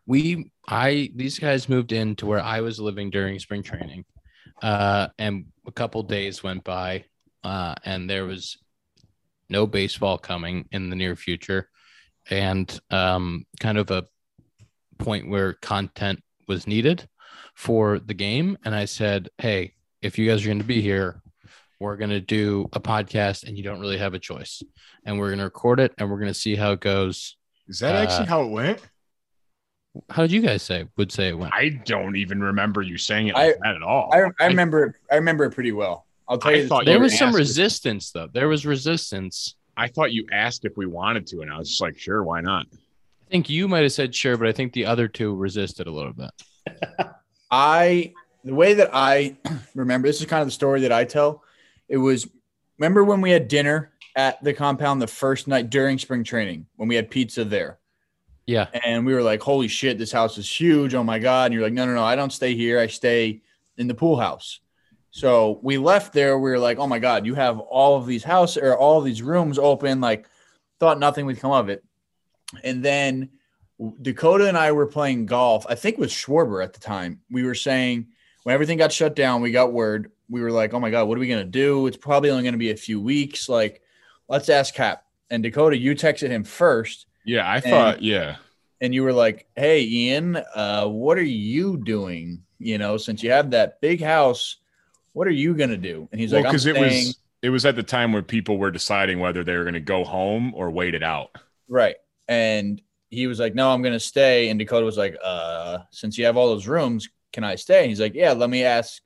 We, 0.06 0.50
I, 0.68 1.10
these 1.14 1.38
guys 1.38 1.68
moved 1.68 1.92
in 1.92 2.16
to 2.16 2.26
where 2.26 2.40
I 2.40 2.60
was 2.60 2.80
living 2.80 3.10
during 3.10 3.38
spring 3.38 3.62
training, 3.62 4.04
uh, 4.60 5.08
and 5.18 5.46
a 5.66 5.72
couple 5.72 6.02
days 6.02 6.42
went 6.42 6.64
by, 6.64 7.04
uh, 7.44 7.74
and 7.84 8.10
there 8.10 8.24
was 8.24 8.58
no 9.48 9.66
baseball 9.66 10.18
coming 10.18 10.68
in 10.72 10.90
the 10.90 10.96
near 10.96 11.14
future, 11.14 11.68
and 12.30 12.80
um, 12.90 13.46
kind 13.60 13.78
of 13.78 13.90
a 13.90 14.04
point 14.98 15.28
where 15.28 15.54
content 15.54 16.22
was 16.48 16.66
needed 16.66 17.08
for 17.54 17.98
the 17.98 18.14
game. 18.14 18.56
And 18.64 18.74
I 18.74 18.84
said, 18.84 19.28
hey, 19.38 19.74
if 20.00 20.18
you 20.18 20.28
guys 20.28 20.44
are 20.44 20.48
going 20.48 20.58
to 20.58 20.64
be 20.64 20.80
here, 20.80 21.20
we're 21.80 21.96
going 21.96 22.10
to 22.10 22.20
do 22.20 22.68
a 22.72 22.80
podcast 22.80 23.44
and 23.44 23.56
you 23.56 23.64
don't 23.64 23.80
really 23.80 23.98
have 23.98 24.14
a 24.14 24.18
choice. 24.18 24.62
And 25.04 25.18
we're 25.18 25.28
going 25.28 25.38
to 25.38 25.44
record 25.44 25.80
it 25.80 25.92
and 25.98 26.10
we're 26.10 26.18
going 26.18 26.32
to 26.32 26.38
see 26.38 26.54
how 26.54 26.72
it 26.72 26.80
goes. 26.80 27.36
Is 27.68 27.80
that 27.80 27.94
actually 27.96 28.26
Uh, 28.26 28.30
how 28.30 28.42
it 28.42 28.50
went? 28.50 28.80
How 30.08 30.22
did 30.22 30.32
you 30.32 30.40
guys 30.40 30.62
say 30.62 30.86
would 30.96 31.12
say 31.12 31.28
it 31.28 31.38
went? 31.38 31.52
I 31.52 31.68
don't 31.84 32.16
even 32.16 32.40
remember 32.40 32.80
you 32.82 32.96
saying 32.96 33.26
it 33.28 33.34
like 33.34 33.58
that 33.62 33.74
at 33.74 33.82
all. 33.82 34.10
I, 34.12 34.22
I 34.42 34.46
remember 34.46 34.84
it, 34.84 34.96
I 35.10 35.16
remember 35.16 35.44
it 35.44 35.50
pretty 35.50 35.72
well. 35.72 36.06
I'll 36.28 36.38
tell 36.38 36.52
I 36.52 36.54
you. 36.54 36.68
the 36.68 36.82
there 36.86 37.00
was 37.00 37.18
some 37.18 37.28
asked 37.28 37.34
if- 37.34 37.38
resistance 37.40 38.10
though. 38.10 38.28
There 38.32 38.48
was 38.48 38.64
resistance. 38.64 39.54
I 39.82 39.88
thought 39.88 40.12
you 40.12 40.28
asked 40.30 40.64
if 40.64 40.76
we 40.76 40.86
wanted 40.86 41.26
to, 41.26 41.40
and 41.40 41.52
I 41.52 41.58
was 41.58 41.68
just 41.68 41.80
like, 41.80 41.98
sure, 41.98 42.22
why 42.22 42.40
not? 42.40 42.66
I 42.72 43.30
think 43.32 43.50
you 43.50 43.66
might 43.66 43.82
have 43.82 43.90
said 43.90 44.14
sure, 44.14 44.36
but 44.36 44.46
I 44.46 44.52
think 44.52 44.72
the 44.72 44.86
other 44.86 45.08
two 45.08 45.34
resisted 45.34 45.88
a 45.88 45.90
little 45.90 46.12
bit. 46.12 46.30
I 47.50 48.12
the 48.44 48.54
way 48.54 48.74
that 48.74 48.90
I 48.92 49.36
remember 49.74 50.06
this 50.06 50.20
is 50.20 50.26
kind 50.26 50.40
of 50.40 50.46
the 50.46 50.52
story 50.52 50.82
that 50.82 50.92
I 50.92 51.04
tell. 51.04 51.42
It 51.88 51.96
was 51.96 52.28
remember 52.78 53.02
when 53.02 53.20
we 53.20 53.32
had 53.32 53.48
dinner 53.48 53.90
at 54.14 54.42
the 54.44 54.52
compound 54.52 55.02
the 55.02 55.08
first 55.08 55.48
night 55.48 55.68
during 55.68 55.98
spring 55.98 56.22
training 56.22 56.66
when 56.76 56.88
we 56.88 56.94
had 56.94 57.10
pizza 57.10 57.44
there. 57.44 57.80
Yeah. 58.46 58.68
And 58.84 59.04
we 59.04 59.14
were 59.14 59.22
like, 59.22 59.42
holy 59.42 59.66
shit, 59.66 59.98
this 59.98 60.12
house 60.12 60.38
is 60.38 60.48
huge. 60.48 60.94
Oh 60.94 61.02
my 61.02 61.18
God. 61.18 61.46
And 61.46 61.54
you're 61.54 61.64
like, 61.64 61.72
no, 61.72 61.86
no, 61.86 61.94
no, 61.94 62.04
I 62.04 62.14
don't 62.14 62.32
stay 62.32 62.54
here. 62.54 62.78
I 62.78 62.86
stay 62.86 63.42
in 63.76 63.88
the 63.88 63.94
pool 63.94 64.16
house. 64.16 64.60
So 65.14 65.60
we 65.62 65.76
left 65.78 66.12
there. 66.14 66.38
We 66.38 66.50
were 66.50 66.58
like, 66.58 66.78
oh 66.78 66.86
my 66.86 66.98
God, 66.98 67.26
you 67.26 67.34
have 67.34 67.58
all 67.60 67.96
of 67.98 68.06
these 68.06 68.24
house 68.24 68.56
or 68.56 68.74
all 68.76 68.98
of 68.98 69.04
these 69.04 69.22
rooms 69.22 69.58
open. 69.58 70.00
Like, 70.00 70.26
thought 70.80 70.98
nothing 70.98 71.26
would 71.26 71.38
come 71.38 71.52
of 71.52 71.68
it. 71.68 71.84
And 72.64 72.82
then 72.84 73.28
Dakota 74.00 74.48
and 74.48 74.56
I 74.56 74.72
were 74.72 74.86
playing 74.86 75.26
golf, 75.26 75.66
I 75.68 75.74
think 75.74 75.98
with 75.98 76.10
Schwarber 76.10 76.64
at 76.64 76.72
the 76.72 76.80
time. 76.80 77.20
We 77.30 77.44
were 77.44 77.54
saying 77.54 78.08
when 78.42 78.54
everything 78.54 78.78
got 78.78 78.90
shut 78.90 79.14
down, 79.14 79.42
we 79.42 79.50
got 79.52 79.72
word. 79.72 80.10
We 80.30 80.40
were 80.40 80.50
like, 80.50 80.72
oh 80.72 80.80
my 80.80 80.90
God, 80.90 81.04
what 81.08 81.18
are 81.18 81.20
we 81.20 81.28
going 81.28 81.44
to 81.44 81.50
do? 81.50 81.86
It's 81.86 81.96
probably 81.96 82.30
only 82.30 82.42
going 82.42 82.54
to 82.54 82.58
be 82.58 82.70
a 82.70 82.76
few 82.76 83.00
weeks. 83.00 83.48
Like, 83.50 83.82
let's 84.28 84.48
ask 84.48 84.74
Cap. 84.74 85.04
And 85.30 85.42
Dakota, 85.42 85.76
you 85.76 85.94
texted 85.94 86.28
him 86.30 86.42
first 86.44 87.06
Yeah, 87.24 87.46
I 87.46 87.56
And- 87.56 87.64
thought, 87.64 88.02
yeah. 88.02 88.36
and 88.80 88.94
you 88.94 89.02
were 89.02 89.12
like, 89.12 89.46
"Hey, 89.56 89.82
Ian, 89.84 90.36
uh, 90.54 90.86
what 90.86 91.18
are 91.18 91.22
you 91.22 91.76
doing? 91.76 92.42
You 92.58 92.78
know, 92.78 92.96
since 92.96 93.22
you 93.22 93.30
have 93.30 93.50
that 93.50 93.80
big 93.80 94.02
house, 94.02 94.56
what 95.12 95.26
are 95.26 95.30
you 95.32 95.54
gonna 95.54 95.76
do?" 95.76 96.08
And 96.12 96.20
he's 96.20 96.32
Well, 96.32 96.40
like, 96.40 96.46
"I'm 96.46 96.52
because 96.52 96.66
it 96.66 96.76
staying." 96.76 97.06
was 97.06 97.18
it 97.42 97.50
was 97.50 97.66
at 97.66 97.74
the 97.76 97.82
time 97.82 98.12
where 98.12 98.22
people 98.22 98.56
were 98.58 98.70
deciding 98.70 99.18
whether 99.18 99.42
they 99.42 99.56
were 99.56 99.64
going 99.64 99.74
to 99.74 99.80
go 99.80 100.04
home 100.04 100.52
or 100.54 100.70
wait 100.70 100.94
it 100.94 101.02
out. 101.02 101.30
right." 101.68 101.96
And 102.28 102.80
he 103.10 103.26
was 103.26 103.38
like, 103.40 103.54
"No, 103.54 103.70
I'm 103.70 103.82
gonna 103.82 104.00
stay." 104.00 104.48
And 104.48 104.58
Dakota 104.58 104.86
was 104.86 104.96
like, 104.96 105.16
"Uh, 105.22 105.78
since 105.90 106.16
you 106.16 106.24
have 106.24 106.36
all 106.36 106.48
those 106.48 106.66
rooms, 106.68 107.08
can 107.32 107.44
I 107.44 107.56
stay?" 107.56 107.80
And 107.80 107.88
he's 107.88 108.00
like, 108.00 108.14
"Yeah, 108.14 108.32
let 108.32 108.48
me 108.50 108.62
ask." 108.64 109.02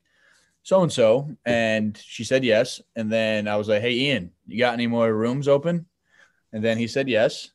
So 0.62 0.83
and 0.83 0.92
so, 0.92 1.31
and 1.45 1.97
she 2.05 2.25
said 2.25 2.45
yes. 2.45 2.81
And 2.97 3.11
then 3.11 3.49
I 3.49 3.57
was 3.57 3.69
like, 3.69 3.81
"Hey, 3.83 3.92
Ian, 3.95 4.33
you 4.47 4.59
got 4.59 4.75
any 4.75 4.87
more 4.87 5.12
rooms 5.12 5.49
open?" 5.49 5.87
And 6.53 6.62
then 6.64 6.77
he 6.79 6.87
said 6.88 7.09
yes. 7.09 7.51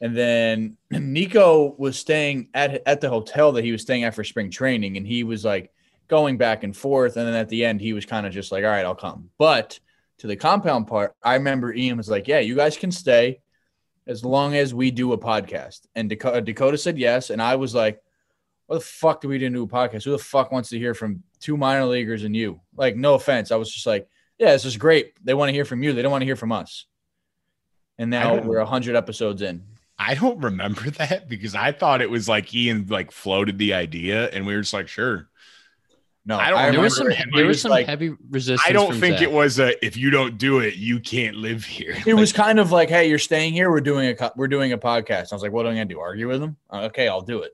And 0.00 0.14
then 0.16 0.76
Nico 0.90 1.74
was 1.78 1.98
staying 1.98 2.48
at 2.52 2.82
at 2.86 3.00
the 3.00 3.08
hotel 3.08 3.52
that 3.52 3.64
he 3.64 3.72
was 3.72 3.82
staying 3.82 4.04
at 4.04 4.14
for 4.14 4.24
spring 4.24 4.50
training, 4.50 4.96
and 4.96 5.06
he 5.06 5.22
was 5.24 5.44
like 5.44 5.70
going 6.08 6.36
back 6.36 6.64
and 6.64 6.76
forth. 6.76 7.16
And 7.16 7.26
then 7.26 7.34
at 7.34 7.48
the 7.48 7.64
end, 7.64 7.80
he 7.80 7.92
was 7.92 8.06
kind 8.06 8.26
of 8.26 8.32
just 8.32 8.52
like, 8.52 8.64
"All 8.64 8.70
right, 8.70 8.84
I'll 8.84 8.94
come." 8.94 9.30
But 9.38 9.78
to 10.18 10.26
the 10.26 10.36
compound 10.36 10.86
part, 10.86 11.14
I 11.22 11.34
remember 11.34 11.72
Ian 11.72 11.96
was 11.96 12.08
like, 12.08 12.28
"Yeah, 12.28 12.40
you 12.40 12.56
guys 12.56 12.76
can 12.76 12.92
stay 12.92 13.40
as 14.06 14.24
long 14.24 14.54
as 14.54 14.74
we 14.74 14.90
do 14.90 15.12
a 15.12 15.18
podcast." 15.18 15.86
And 15.94 16.08
Dakota, 16.08 16.38
uh, 16.38 16.40
Dakota 16.40 16.78
said 16.78 16.98
yes, 16.98 17.30
and 17.30 17.42
I 17.42 17.56
was 17.56 17.74
like, 17.74 18.00
"What 18.66 18.76
the 18.76 18.84
fuck 18.84 19.20
do 19.20 19.28
we 19.28 19.38
do 19.38 19.62
a 19.62 19.68
podcast? 19.68 20.04
Who 20.04 20.12
the 20.12 20.18
fuck 20.18 20.52
wants 20.52 20.70
to 20.70 20.78
hear 20.78 20.94
from 20.94 21.22
two 21.40 21.56
minor 21.56 21.84
leaguers 21.84 22.24
and 22.24 22.36
you?" 22.36 22.60
Like, 22.76 22.96
no 22.96 23.14
offense, 23.14 23.50
I 23.50 23.56
was 23.56 23.72
just 23.72 23.86
like, 23.86 24.08
"Yeah, 24.38 24.52
this 24.52 24.64
is 24.64 24.76
great. 24.76 25.12
They 25.24 25.34
want 25.34 25.48
to 25.48 25.54
hear 25.54 25.64
from 25.64 25.82
you. 25.82 25.92
They 25.92 26.02
don't 26.02 26.12
want 26.12 26.22
to 26.22 26.26
hear 26.26 26.36
from 26.36 26.52
us." 26.52 26.86
And 27.98 28.10
now 28.10 28.40
we're 28.40 28.62
hundred 28.64 28.94
episodes 28.94 29.42
in. 29.42 29.64
I 29.98 30.14
don't 30.14 30.42
remember 30.42 30.90
that 30.98 31.28
because 31.28 31.54
I 31.54 31.72
thought 31.72 32.02
it 32.02 32.10
was 32.10 32.28
like 32.28 32.54
Ian 32.54 32.86
like 32.88 33.10
floated 33.10 33.58
the 33.58 33.74
idea, 33.74 34.28
and 34.28 34.46
we 34.46 34.54
were 34.54 34.60
just 34.60 34.74
like, 34.74 34.88
sure. 34.88 35.28
No, 36.28 36.36
I 36.38 36.50
don't 36.50 36.72
There 36.72 36.80
was 36.80 36.96
some 36.96 37.08
there 37.08 37.46
was 37.46 37.56
was 37.56 37.62
some 37.62 37.70
like- 37.70 37.86
heavy 37.86 38.12
resistance. 38.30 38.68
I 38.68 38.72
don't 38.72 38.90
from 38.90 39.00
think 39.00 39.18
Zach. 39.18 39.28
it 39.28 39.32
was 39.32 39.60
a 39.60 39.84
if 39.86 39.96
you 39.96 40.10
don't 40.10 40.36
do 40.38 40.58
it, 40.58 40.74
you 40.74 40.98
can't 40.98 41.36
live 41.36 41.64
here. 41.64 41.96
It 42.04 42.14
was 42.14 42.32
kind 42.32 42.58
of 42.58 42.72
like, 42.72 42.88
"Hey, 42.88 43.08
you're 43.08 43.18
staying 43.20 43.52
here. 43.52 43.70
We're 43.70 43.80
doing 43.80 44.16
a 44.18 44.32
we're 44.34 44.48
doing 44.48 44.72
a 44.72 44.78
podcast." 44.78 45.32
I 45.32 45.36
was 45.36 45.42
like, 45.42 45.52
"What 45.52 45.66
am 45.66 45.72
I 45.72 45.74
gonna 45.76 45.84
do? 45.84 46.00
Argue 46.00 46.26
with 46.26 46.42
him? 46.42 46.56
Uh, 46.68 46.82
okay, 46.86 47.06
I'll 47.06 47.20
do 47.20 47.42
it." 47.42 47.52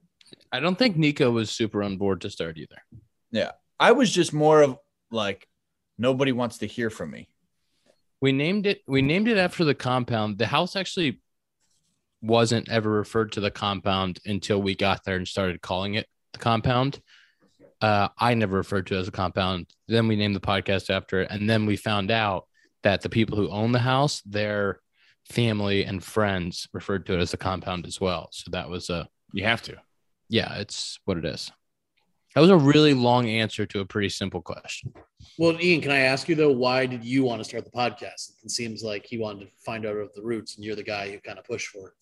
I 0.50 0.60
don't 0.60 0.78
think 0.78 0.96
Nico 0.96 1.30
was 1.30 1.50
super 1.50 1.82
on 1.82 1.98
board 1.98 2.22
to 2.22 2.30
start 2.30 2.56
either. 2.56 2.76
Yeah, 3.30 3.50
I 3.78 3.92
was 3.92 4.10
just 4.10 4.32
more 4.32 4.62
of 4.62 4.78
like, 5.10 5.46
nobody 5.98 6.32
wants 6.32 6.58
to 6.58 6.66
hear 6.66 6.88
from 6.88 7.10
me. 7.10 7.28
We 8.22 8.32
named 8.32 8.66
it. 8.66 8.80
We 8.86 9.02
named 9.02 9.28
it 9.28 9.36
after 9.36 9.64
the 9.64 9.74
compound. 9.74 10.38
The 10.38 10.46
house 10.46 10.76
actually 10.76 11.20
wasn't 12.22 12.70
ever 12.70 12.88
referred 12.88 13.32
to 13.32 13.40
the 13.40 13.50
compound 13.50 14.20
until 14.24 14.62
we 14.62 14.74
got 14.74 15.04
there 15.04 15.16
and 15.16 15.28
started 15.28 15.60
calling 15.60 15.94
it 15.94 16.06
the 16.32 16.38
compound. 16.38 17.00
Uh, 17.82 18.08
I 18.18 18.34
never 18.34 18.56
referred 18.56 18.86
to 18.86 18.96
it 18.96 19.00
as 19.00 19.08
a 19.08 19.12
compound. 19.12 19.66
Then 19.88 20.06
we 20.08 20.16
named 20.16 20.36
the 20.36 20.40
podcast 20.40 20.88
after 20.88 21.22
it, 21.22 21.28
and 21.30 21.50
then 21.50 21.66
we 21.66 21.76
found 21.76 22.10
out 22.10 22.46
that 22.84 23.02
the 23.02 23.08
people 23.08 23.36
who 23.36 23.48
own 23.50 23.72
the 23.72 23.78
house, 23.80 24.22
their 24.22 24.80
family 25.28 25.84
and 25.84 26.02
friends, 26.02 26.68
referred 26.72 27.06
to 27.06 27.14
it 27.14 27.20
as 27.20 27.34
a 27.34 27.36
compound 27.36 27.86
as 27.86 28.00
well. 28.00 28.28
So 28.32 28.50
that 28.52 28.68
was 28.70 28.88
a 28.88 29.08
You 29.32 29.44
have 29.44 29.62
to. 29.62 29.76
yeah, 30.28 30.54
it's 30.58 30.98
what 31.04 31.18
it 31.18 31.24
is. 31.24 31.50
That 32.34 32.40
was 32.40 32.50
a 32.50 32.56
really 32.56 32.94
long 32.94 33.28
answer 33.28 33.66
to 33.66 33.80
a 33.80 33.84
pretty 33.84 34.08
simple 34.08 34.40
question. 34.40 34.94
Well, 35.38 35.60
Ian, 35.60 35.82
can 35.82 35.90
I 35.90 35.98
ask 35.98 36.28
you 36.28 36.34
though, 36.34 36.50
why 36.52 36.86
did 36.86 37.04
you 37.04 37.24
want 37.24 37.40
to 37.40 37.44
start 37.44 37.64
the 37.64 37.70
podcast? 37.70 38.32
It 38.42 38.50
seems 38.50 38.82
like 38.82 39.04
he 39.04 39.18
wanted 39.18 39.44
to 39.44 39.50
find 39.64 39.84
out 39.84 39.96
of 39.96 40.12
the 40.14 40.22
roots, 40.22 40.56
and 40.56 40.64
you're 40.64 40.74
the 40.76 40.82
guy 40.82 41.10
who 41.10 41.18
kind 41.20 41.38
of 41.38 41.44
pushed 41.44 41.68
for 41.68 41.88
it. 41.88 41.94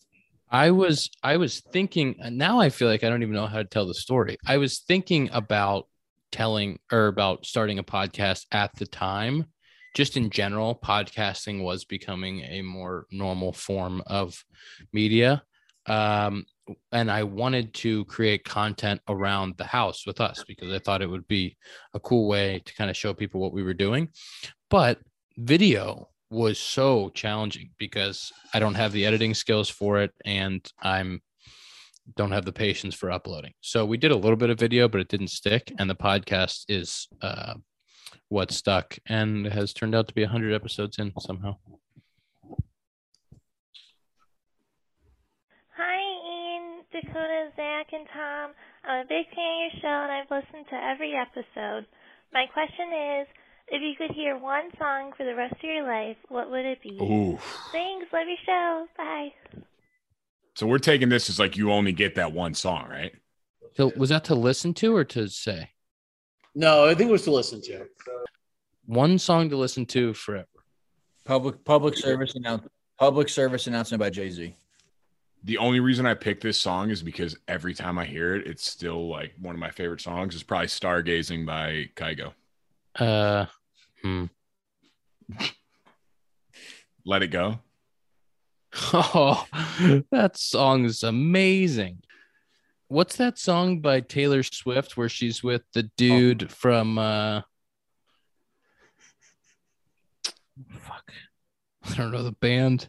I 0.50 0.70
was 0.72 1.10
I 1.22 1.36
was 1.36 1.60
thinking 1.72 2.16
now 2.30 2.60
I 2.60 2.70
feel 2.70 2.88
like 2.88 3.04
I 3.04 3.08
don't 3.08 3.22
even 3.22 3.34
know 3.34 3.46
how 3.46 3.58
to 3.58 3.64
tell 3.64 3.86
the 3.86 3.94
story. 3.94 4.36
I 4.46 4.58
was 4.58 4.80
thinking 4.80 5.30
about 5.32 5.86
telling 6.32 6.78
or 6.90 7.06
about 7.06 7.46
starting 7.46 7.78
a 7.78 7.84
podcast 7.84 8.46
at 8.52 8.74
the 8.76 8.86
time. 8.86 9.46
Just 9.94 10.16
in 10.16 10.30
general, 10.30 10.78
podcasting 10.82 11.62
was 11.62 11.84
becoming 11.84 12.40
a 12.42 12.62
more 12.62 13.06
normal 13.10 13.52
form 13.52 14.02
of 14.06 14.44
media. 14.92 15.42
Um, 15.86 16.44
and 16.92 17.10
I 17.10 17.24
wanted 17.24 17.74
to 17.74 18.04
create 18.04 18.44
content 18.44 19.00
around 19.08 19.56
the 19.56 19.64
house 19.64 20.06
with 20.06 20.20
us 20.20 20.44
because 20.46 20.72
I 20.72 20.78
thought 20.78 21.02
it 21.02 21.10
would 21.10 21.26
be 21.26 21.56
a 21.94 22.00
cool 22.00 22.28
way 22.28 22.62
to 22.64 22.74
kind 22.74 22.90
of 22.90 22.96
show 22.96 23.12
people 23.14 23.40
what 23.40 23.52
we 23.52 23.64
were 23.64 23.74
doing. 23.74 24.10
But 24.68 25.00
video 25.36 26.09
was 26.30 26.58
so 26.58 27.10
challenging 27.10 27.70
because 27.78 28.32
I 28.54 28.60
don't 28.60 28.74
have 28.74 28.92
the 28.92 29.04
editing 29.04 29.34
skills 29.34 29.68
for 29.68 30.00
it 30.00 30.12
and 30.24 30.66
I'm 30.80 31.22
don't 32.16 32.32
have 32.32 32.44
the 32.44 32.52
patience 32.52 32.94
for 32.94 33.10
uploading. 33.10 33.52
So 33.60 33.84
we 33.84 33.96
did 33.96 34.10
a 34.10 34.16
little 34.16 34.36
bit 34.36 34.50
of 34.50 34.58
video, 34.58 34.88
but 34.88 35.00
it 35.00 35.08
didn't 35.08 35.28
stick. 35.28 35.72
And 35.78 35.88
the 35.88 35.94
podcast 35.94 36.64
is 36.68 37.08
uh, 37.22 37.54
what 38.28 38.50
stuck 38.50 38.98
and 39.06 39.46
has 39.46 39.72
turned 39.72 39.94
out 39.94 40.08
to 40.08 40.14
be 40.14 40.22
100 40.22 40.54
episodes 40.54 40.98
in 40.98 41.12
somehow. 41.20 41.56
Hi, 45.76 46.00
Ian, 46.02 46.82
Dakota, 46.92 47.50
Zach, 47.56 47.86
and 47.92 48.06
Tom. 48.12 48.50
I'm 48.84 49.04
a 49.04 49.08
big 49.08 49.26
fan 49.34 49.44
of 49.44 49.60
your 49.60 49.80
show, 49.82 49.98
and 50.02 50.12
I've 50.12 50.30
listened 50.30 50.66
to 50.70 50.76
every 50.76 51.14
episode. 51.14 51.86
My 52.32 52.46
question 52.52 53.20
is, 53.20 53.26
if 53.70 53.82
you 53.82 53.94
could 53.96 54.14
hear 54.14 54.36
one 54.36 54.70
song 54.78 55.12
for 55.16 55.24
the 55.24 55.34
rest 55.34 55.54
of 55.54 55.62
your 55.62 55.86
life, 55.86 56.16
what 56.28 56.50
would 56.50 56.66
it 56.66 56.82
be? 56.82 56.98
Ooh. 57.00 57.38
Thanks. 57.72 58.06
Love 58.12 58.26
your 58.26 58.36
show. 58.44 58.86
Bye. 58.96 59.32
So 60.54 60.66
we're 60.66 60.78
taking 60.78 61.08
this 61.08 61.30
as 61.30 61.38
like 61.38 61.56
you 61.56 61.72
only 61.72 61.92
get 61.92 62.16
that 62.16 62.32
one 62.32 62.54
song, 62.54 62.88
right? 62.90 63.14
So 63.76 63.92
was 63.96 64.10
that 64.10 64.24
to 64.24 64.34
listen 64.34 64.74
to 64.74 64.94
or 64.94 65.04
to 65.04 65.28
say? 65.28 65.70
No, 66.54 66.86
I 66.86 66.94
think 66.94 67.08
it 67.08 67.12
was 67.12 67.22
to 67.22 67.30
listen 67.30 67.62
to. 67.62 67.86
One 68.86 69.18
song 69.18 69.48
to 69.50 69.56
listen 69.56 69.86
to 69.86 70.12
forever. 70.14 70.48
Public 71.24 71.64
public 71.64 71.96
service 71.96 72.34
announcement. 72.34 72.72
Public 72.98 73.28
service 73.28 73.68
announcement 73.68 74.00
by 74.00 74.10
Jay 74.10 74.30
Z. 74.30 74.54
The 75.44 75.58
only 75.58 75.80
reason 75.80 76.04
I 76.04 76.14
picked 76.14 76.42
this 76.42 76.60
song 76.60 76.90
is 76.90 77.02
because 77.02 77.36
every 77.48 77.72
time 77.72 77.98
I 77.98 78.04
hear 78.04 78.34
it, 78.34 78.46
it's 78.46 78.68
still 78.68 79.08
like 79.08 79.32
one 79.40 79.54
of 79.54 79.60
my 79.60 79.70
favorite 79.70 80.00
songs. 80.00 80.34
It's 80.34 80.42
probably 80.42 80.66
Stargazing 80.66 81.46
by 81.46 81.88
Kygo. 81.94 82.32
Uh, 82.96 83.46
hmm. 84.02 84.24
Let 87.04 87.22
it 87.22 87.28
go. 87.28 87.60
Oh, 88.92 89.46
that 90.12 90.36
song 90.36 90.84
is 90.84 91.02
amazing. 91.02 92.02
What's 92.86 93.16
that 93.16 93.36
song 93.36 93.80
by 93.80 94.00
Taylor 94.00 94.44
Swift 94.44 94.96
where 94.96 95.08
she's 95.08 95.42
with 95.42 95.62
the 95.74 95.84
dude 95.96 96.52
from 96.52 96.98
uh 96.98 97.42
fuck. 100.68 101.12
I 101.84 101.94
don't 101.94 102.12
know 102.12 102.22
the 102.22 102.32
band. 102.32 102.88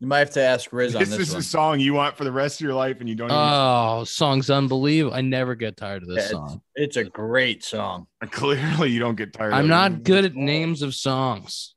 You 0.00 0.06
might 0.06 0.20
have 0.20 0.30
to 0.30 0.42
ask 0.42 0.72
Riz 0.72 0.94
on 0.94 1.00
This, 1.00 1.10
this, 1.10 1.20
is 1.28 1.32
one. 1.34 1.40
a 1.40 1.42
song 1.42 1.80
you 1.80 1.92
want 1.92 2.16
for 2.16 2.24
the 2.24 2.32
rest 2.32 2.58
of 2.58 2.64
your 2.64 2.72
life, 2.72 3.00
and 3.00 3.08
you 3.08 3.14
don't. 3.14 3.26
Even, 3.30 3.36
Oh, 3.38 4.04
song's 4.04 4.48
unbelievable. 4.48 5.14
I 5.14 5.20
never 5.20 5.54
get 5.54 5.76
tired 5.76 6.02
of 6.02 6.08
this 6.08 6.24
it's, 6.24 6.30
song. 6.30 6.62
it's 6.74 6.96
a 6.96 7.04
great 7.04 7.62
song. 7.62 8.06
clearly, 8.30 8.90
you 8.90 8.98
don't 8.98 9.14
get 9.14 9.34
tired. 9.34 9.52
I'm 9.52 9.64
of 9.64 9.68
not 9.68 9.92
it. 9.92 10.02
good 10.04 10.24
at 10.24 10.34
names 10.34 10.80
of 10.80 10.94
songs. 10.94 11.74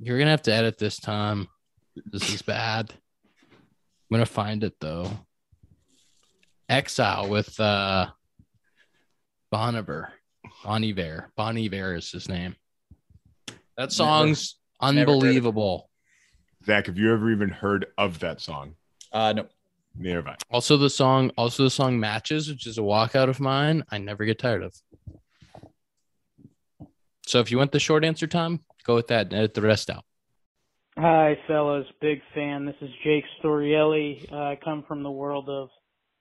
You're 0.00 0.18
gonna 0.18 0.30
have 0.30 0.42
to 0.42 0.52
edit 0.54 0.78
this 0.78 0.98
time. 0.98 1.48
This 2.06 2.32
is 2.34 2.42
bad. 2.42 2.90
I'm 3.52 3.58
gonna 4.10 4.26
find 4.26 4.64
it 4.64 4.74
though. 4.80 5.10
Exile 6.68 7.28
with 7.28 7.58
uh 7.60 8.06
Bon 9.50 9.76
Iver. 9.76 10.12
Bon 10.64 10.82
Iver. 10.82 11.30
Bon 11.36 11.56
Iver 11.56 11.94
is 11.96 12.10
his 12.10 12.28
name. 12.28 12.56
That 13.76 13.92
song's 13.92 14.56
never 14.80 14.96
heard 14.96 14.98
it. 14.98 15.12
unbelievable. 15.12 15.90
Zach, 16.64 16.86
have 16.86 16.98
you 16.98 17.12
ever 17.12 17.30
even 17.30 17.48
heard 17.48 17.86
of 17.98 18.20
that 18.20 18.40
song? 18.40 18.74
Uh 19.12 19.32
no. 19.32 19.46
Neither 19.96 20.22
have 20.22 20.36
Also 20.50 20.76
the 20.76 20.90
song, 20.90 21.30
also 21.36 21.62
the 21.64 21.70
song 21.70 22.00
Matches, 22.00 22.48
which 22.48 22.66
is 22.66 22.78
a 22.78 22.80
walkout 22.80 23.28
of 23.28 23.38
mine, 23.38 23.84
I 23.90 23.98
never 23.98 24.24
get 24.24 24.38
tired 24.40 24.62
of. 24.64 24.74
So 27.26 27.38
if 27.40 27.50
you 27.50 27.58
want 27.58 27.72
the 27.72 27.78
short 27.80 28.04
answer 28.04 28.26
time, 28.26 28.60
go 28.84 28.96
with 28.96 29.06
that 29.08 29.26
and 29.26 29.34
edit 29.34 29.54
the 29.54 29.62
rest 29.62 29.90
out. 29.90 30.04
Hi, 30.98 31.38
fellas. 31.46 31.86
Big 32.00 32.20
fan. 32.34 32.66
This 32.66 32.76
is 32.80 32.90
Jake 33.02 33.24
Storielli. 33.42 34.30
Uh, 34.32 34.36
I 34.36 34.58
come 34.62 34.84
from 34.86 35.02
the 35.02 35.10
world 35.10 35.48
of 35.48 35.68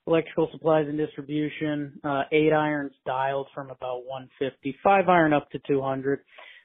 electrical 0.07 0.49
supplies 0.51 0.87
and 0.87 0.97
distribution. 0.97 1.99
Uh, 2.03 2.23
eight 2.31 2.53
irons 2.53 2.93
dialed 3.05 3.47
from 3.53 3.69
about 3.69 4.05
150, 4.05 4.77
five 4.83 5.09
iron 5.09 5.33
up 5.33 5.49
to 5.51 5.59
200. 5.67 6.19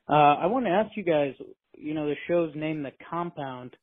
Uh, 0.08 0.12
I 0.12 0.46
want 0.46 0.64
to 0.66 0.70
ask 0.70 0.96
you 0.96 1.04
guys, 1.04 1.34
you 1.76 1.94
know, 1.94 2.06
the 2.06 2.14
show's 2.26 2.54
name, 2.54 2.82
The 2.82 2.92
Compound. 3.10 3.76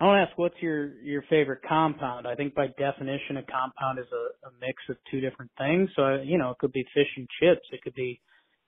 I 0.00 0.06
want 0.06 0.18
to 0.18 0.28
ask, 0.28 0.36
what's 0.36 0.60
your, 0.60 1.00
your 1.02 1.22
favorite 1.30 1.60
compound? 1.68 2.26
I 2.26 2.34
think 2.34 2.54
by 2.54 2.66
definition, 2.76 3.36
a 3.36 3.42
compound 3.42 4.00
is 4.00 4.06
a, 4.12 4.48
a 4.48 4.50
mix 4.60 4.82
of 4.90 4.96
two 5.08 5.20
different 5.20 5.52
things. 5.56 5.90
So, 5.94 6.02
uh, 6.02 6.22
you 6.22 6.38
know, 6.38 6.50
it 6.50 6.58
could 6.58 6.72
be 6.72 6.84
fish 6.92 7.06
and 7.16 7.28
chips. 7.40 7.62
It 7.70 7.82
could 7.82 7.94
be 7.94 8.20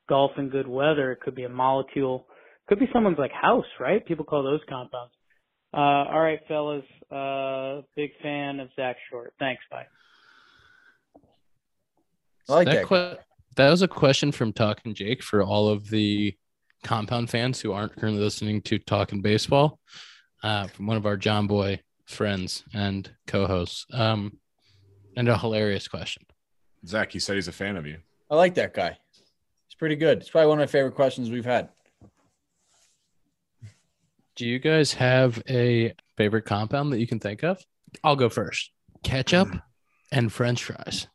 golf 0.08 0.30
and 0.36 0.48
good 0.48 0.68
weather. 0.68 1.10
It 1.10 1.20
could 1.20 1.34
be 1.34 1.42
a 1.42 1.48
molecule 1.48 2.26
It 2.28 2.68
could 2.68 2.78
be 2.78 2.86
someone's 2.92 3.18
like 3.18 3.32
house, 3.32 3.64
right? 3.80 4.06
People 4.06 4.24
call 4.24 4.44
those 4.44 4.60
compounds. 4.68 5.12
Uh, 5.72 6.12
all 6.12 6.20
right, 6.20 6.38
fellas. 6.46 6.84
Uh, 7.10 7.82
big 7.96 8.10
fan 8.22 8.60
of 8.60 8.68
Zach 8.76 8.96
Short. 9.10 9.34
Thanks. 9.40 9.62
Bye. 9.68 9.86
I 12.48 12.52
like 12.52 12.66
that, 12.66 12.74
that 12.74 12.86
que- 12.86 13.18
that 13.56 13.70
was 13.70 13.82
a 13.82 13.88
question 13.88 14.30
from 14.30 14.52
Talking 14.52 14.94
Jake 14.94 15.22
for 15.22 15.42
all 15.42 15.68
of 15.68 15.90
the 15.90 16.36
compound 16.84 17.30
fans 17.30 17.60
who 17.60 17.72
aren't 17.72 17.96
currently 17.96 18.22
listening 18.22 18.62
to 18.62 18.78
Talking 18.78 19.22
Baseball, 19.22 19.80
uh, 20.42 20.68
from 20.68 20.86
one 20.86 20.96
of 20.96 21.06
our 21.06 21.16
Jomboy 21.16 21.80
friends 22.04 22.62
and 22.72 23.10
co-hosts. 23.26 23.86
Um, 23.92 24.38
and 25.16 25.28
a 25.28 25.38
hilarious 25.38 25.88
question. 25.88 26.24
Zach, 26.86 27.12
he 27.12 27.18
said 27.18 27.36
he's 27.36 27.48
a 27.48 27.52
fan 27.52 27.76
of 27.76 27.86
you. 27.86 27.98
I 28.30 28.36
like 28.36 28.54
that 28.54 28.74
guy. 28.74 28.98
It's 29.66 29.74
pretty 29.74 29.96
good. 29.96 30.18
It's 30.18 30.30
probably 30.30 30.48
one 30.48 30.60
of 30.60 30.62
my 30.62 30.70
favorite 30.70 30.94
questions 30.94 31.30
we've 31.30 31.44
had. 31.44 31.70
Do 34.36 34.46
you 34.46 34.58
guys 34.58 34.92
have 34.94 35.42
a 35.48 35.94
favorite 36.16 36.44
compound 36.44 36.92
that 36.92 36.98
you 36.98 37.06
can 37.06 37.20
think 37.20 37.42
of? 37.44 37.62
I'll 38.02 38.16
go 38.16 38.28
first. 38.28 38.70
Ketchup 39.04 39.48
and 40.10 40.32
French 40.32 40.64
fries. 40.64 41.06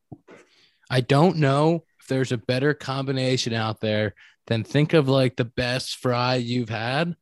I 0.89 1.01
don't 1.01 1.38
know 1.38 1.84
if 1.99 2.08
there's 2.08 2.32
a 2.32 2.38
better 2.38 2.73
combination 2.73 3.53
out 3.53 3.82
there 3.82 4.15
than 4.49 4.63
think 4.63 4.93
of 4.93 5.07
like 5.07 5.38
the 5.38 5.45
best 5.45 5.97
fry 5.97 6.35
you've 6.35 6.69
had. 6.69 7.15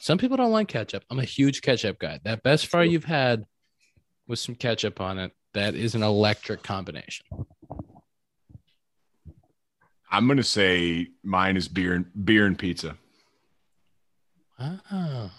Some 0.00 0.18
people 0.18 0.36
don't 0.36 0.50
like 0.50 0.68
ketchup. 0.68 1.04
I'm 1.08 1.20
a 1.20 1.24
huge 1.24 1.62
ketchup 1.62 1.98
guy. 1.98 2.18
That 2.24 2.42
best 2.42 2.66
fry 2.66 2.82
you've 2.82 3.04
had 3.04 3.44
with 4.26 4.38
some 4.40 4.56
ketchup 4.56 5.00
on 5.00 5.18
it, 5.18 5.32
that 5.54 5.74
is 5.74 5.94
an 5.94 6.02
electric 6.02 6.62
combination. 6.62 7.24
I'm 10.10 10.26
gonna 10.26 10.42
say 10.42 11.06
mine 11.22 11.56
is 11.56 11.68
beer 11.68 11.94
and 11.94 12.06
beer 12.24 12.46
and 12.46 12.58
pizza 12.58 12.96
Ah. 14.58 15.30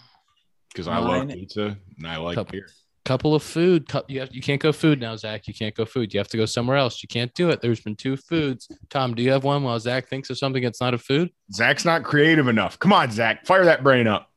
because 0.69 0.87
I 0.87 0.97
love 0.97 1.27
pizza 1.27 1.77
and 1.97 2.07
I 2.07 2.15
like 2.17 2.35
Cup- 2.35 2.51
beer. 2.51 2.67
Couple 3.05 3.33
of 3.33 3.43
food. 3.43 3.89
You 4.07 4.19
have, 4.21 4.33
you 4.33 4.41
can't 4.41 4.61
go 4.61 4.71
food 4.71 4.99
now, 4.99 5.15
Zach. 5.15 5.47
You 5.47 5.53
can't 5.53 5.75
go 5.75 5.85
food. 5.85 6.13
You 6.13 6.19
have 6.19 6.27
to 6.29 6.37
go 6.37 6.45
somewhere 6.45 6.77
else. 6.77 7.01
You 7.01 7.07
can't 7.07 7.33
do 7.33 7.49
it. 7.49 7.61
There's 7.61 7.81
been 7.81 7.95
two 7.95 8.15
foods. 8.17 8.67
Tom, 8.89 9.15
do 9.15 9.23
you 9.23 9.31
have 9.31 9.43
one 9.43 9.63
while 9.63 9.79
Zach 9.79 10.07
thinks 10.07 10.29
of 10.29 10.37
something 10.37 10.63
that's 10.63 10.81
not 10.81 10.93
a 10.93 10.97
food? 10.97 11.31
Zach's 11.51 11.85
not 11.85 12.03
creative 12.03 12.47
enough. 12.47 12.77
Come 12.79 12.93
on, 12.93 13.11
Zach, 13.11 13.45
fire 13.45 13.65
that 13.65 13.83
brain 13.83 14.07
up. 14.07 14.29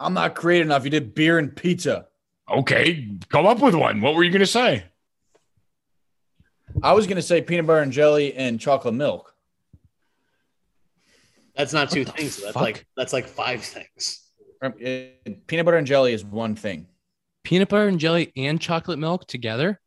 I'm 0.00 0.14
not 0.14 0.34
creative 0.34 0.68
enough. 0.68 0.84
You 0.84 0.90
did 0.90 1.14
beer 1.14 1.38
and 1.38 1.54
pizza. 1.54 2.06
Okay, 2.50 3.08
come 3.28 3.46
up 3.46 3.60
with 3.60 3.74
one. 3.74 4.00
What 4.00 4.14
were 4.14 4.22
you 4.22 4.30
gonna 4.30 4.46
say? 4.46 4.84
I 6.82 6.92
was 6.92 7.06
gonna 7.06 7.20
say 7.20 7.42
peanut 7.42 7.66
butter 7.66 7.80
and 7.80 7.92
jelly 7.92 8.34
and 8.34 8.60
chocolate 8.60 8.94
milk. 8.94 9.34
That's 11.56 11.72
not 11.72 11.90
two 11.90 12.04
things. 12.04 12.36
That's 12.36 12.52
fuck? 12.52 12.62
like 12.62 12.86
that's 12.96 13.12
like 13.12 13.26
five 13.26 13.62
things. 13.62 14.27
It- 14.62 15.46
peanut 15.46 15.64
butter 15.64 15.76
and 15.76 15.86
jelly 15.86 16.12
is 16.12 16.24
one 16.24 16.56
thing. 16.56 16.86
Peanut 17.44 17.68
butter 17.68 17.88
and 17.88 17.98
jelly 17.98 18.32
and 18.36 18.60
chocolate 18.60 18.98
milk 18.98 19.26
together? 19.26 19.80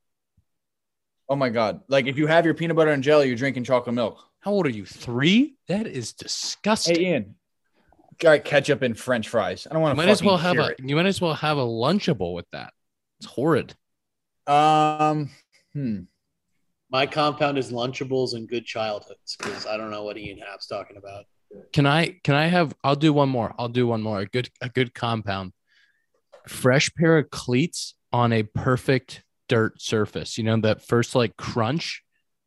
Oh 1.29 1.35
my 1.35 1.49
god! 1.49 1.81
Like 1.87 2.07
if 2.07 2.17
you 2.17 2.27
have 2.27 2.45
your 2.45 2.53
peanut 2.53 2.75
butter 2.75 2.91
and 2.91 3.03
jelly, 3.03 3.27
you're 3.27 3.37
drinking 3.37 3.63
chocolate 3.63 3.95
milk. 3.95 4.19
How 4.39 4.51
old 4.51 4.65
are 4.65 4.71
you? 4.71 4.85
Three? 4.85 5.55
That 5.67 5.87
is 5.87 6.13
disgusting. 6.13 6.95
Hey 6.95 7.11
Ian, 7.11 7.35
all 8.23 8.29
right, 8.31 8.43
ketchup 8.43 8.81
and 8.81 8.97
French 8.97 9.29
fries. 9.29 9.67
I 9.69 9.73
don't 9.73 9.81
want 9.81 9.93
to. 9.93 9.97
might 9.97 10.09
as 10.09 10.23
well 10.23 10.37
have 10.37 10.57
a 10.57 10.73
you 10.79 10.95
might 10.95 11.05
as 11.05 11.21
well 11.21 11.33
have 11.35 11.57
a 11.57 11.65
lunchable 11.65 12.33
with 12.33 12.45
that. 12.51 12.73
It's 13.19 13.27
horrid. 13.27 13.75
Um. 14.47 15.29
Hmm. 15.73 15.99
My 16.89 17.05
compound 17.05 17.57
is 17.57 17.71
Lunchables 17.71 18.33
and 18.33 18.49
Good 18.49 18.65
Childhoods 18.65 19.37
because 19.37 19.65
I 19.65 19.77
don't 19.77 19.91
know 19.91 20.03
what 20.03 20.17
Ian 20.17 20.39
Happ's 20.39 20.67
talking 20.67 20.97
about. 20.97 21.23
Can 21.73 21.85
I 21.85 22.19
can 22.23 22.35
I 22.35 22.47
have 22.47 22.73
I'll 22.83 22.95
do 22.95 23.13
one 23.13 23.29
more. 23.29 23.53
I'll 23.57 23.69
do 23.69 23.87
one 23.87 24.01
more. 24.01 24.19
A 24.19 24.25
good 24.25 24.49
a 24.61 24.69
good 24.69 24.93
compound. 24.93 25.53
Fresh 26.47 26.93
pair 26.95 27.17
of 27.17 27.29
cleats 27.29 27.95
on 28.11 28.33
a 28.33 28.43
perfect 28.43 29.23
dirt 29.47 29.81
surface. 29.81 30.37
You 30.37 30.43
know 30.43 30.59
that 30.61 30.81
first 30.81 31.15
like 31.15 31.37
crunch 31.37 32.03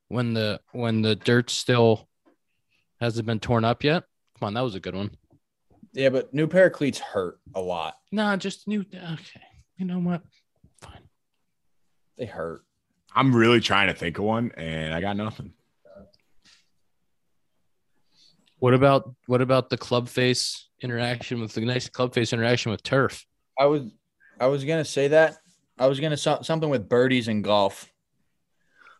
when 0.09 0.35
the 0.35 0.61
when 0.73 1.03
the 1.03 1.17
dirt 1.17 1.51
still 1.51 2.09
hasn't 3.01 3.27
been 3.27 3.41
torn 3.41 3.65
up 3.65 3.85
yet. 3.85 4.05
Come 4.39 4.49
on, 4.49 4.55
that 4.55 4.63
was 4.63 4.75
a 4.75 4.81
good 4.81 4.95
one. 4.95 5.11
Yeah, 5.93 6.09
but 6.09 6.35
new 6.35 6.47
pair 6.47 6.67
of 6.67 6.73
cleats 6.73 6.99
hurt 6.99 7.39
a 7.55 7.61
lot. 7.61 7.95
Nah, 8.11 8.37
just 8.37 8.67
new 8.67 8.81
okay. 8.81 9.43
You 9.77 9.87
know 9.87 9.99
what? 9.99 10.23
Fine. 10.81 11.09
They 12.19 12.27
hurt. 12.27 12.63
I'm 13.15 13.35
really 13.35 13.61
trying 13.61 13.89
to 13.89 13.95
think 13.95 14.19
of 14.19 14.25
one, 14.25 14.51
and 14.57 14.93
I 14.93 15.01
got 15.01 15.17
nothing. 15.17 15.53
What 18.65 18.73
about 18.73 19.15
what 19.27 19.43
about 19.43 19.69
the 19.69 19.77
club 19.77 20.09
face 20.09 20.71
interaction 20.81 21.39
with 21.39 21.53
the 21.53 21.61
nice 21.61 21.87
club 21.91 22.15
face 22.15 22.33
interaction 22.33 22.73
with 22.73 22.83
turf? 22.83 23.27
I 23.61 23.67
was, 23.67 23.83
I 24.41 24.47
was 24.47 24.65
gonna 24.65 24.87
say 24.87 25.09
that, 25.09 25.37
I 25.79 25.87
was 25.87 26.01
gonna 26.01 26.17
so- 26.17 26.41
something 26.41 26.71
with 26.71 26.89
birdies 26.89 27.29
and 27.29 27.45
golf. 27.45 27.93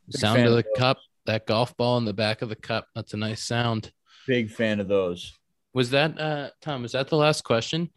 Big 0.07 0.21
sound 0.21 0.37
fan 0.37 0.47
of 0.49 0.53
the 0.53 0.59
of 0.59 0.65
those. 0.65 0.79
cup, 0.79 0.99
that 1.25 1.47
golf 1.47 1.75
ball 1.79 1.97
in 1.97 2.05
the 2.05 2.13
back 2.13 2.43
of 2.43 2.51
the 2.51 2.57
cup. 2.57 2.89
That's 2.95 3.15
a 3.15 3.17
nice 3.17 3.43
sound. 3.43 3.91
Big 4.27 4.51
fan 4.51 4.81
of 4.81 4.89
those. 4.89 5.33
Was 5.73 5.89
that 5.93 6.21
uh 6.21 6.51
Tom? 6.61 6.83
Was 6.83 6.93
that 6.93 7.09
the 7.09 7.17
last 7.17 7.43
question? 7.43 7.89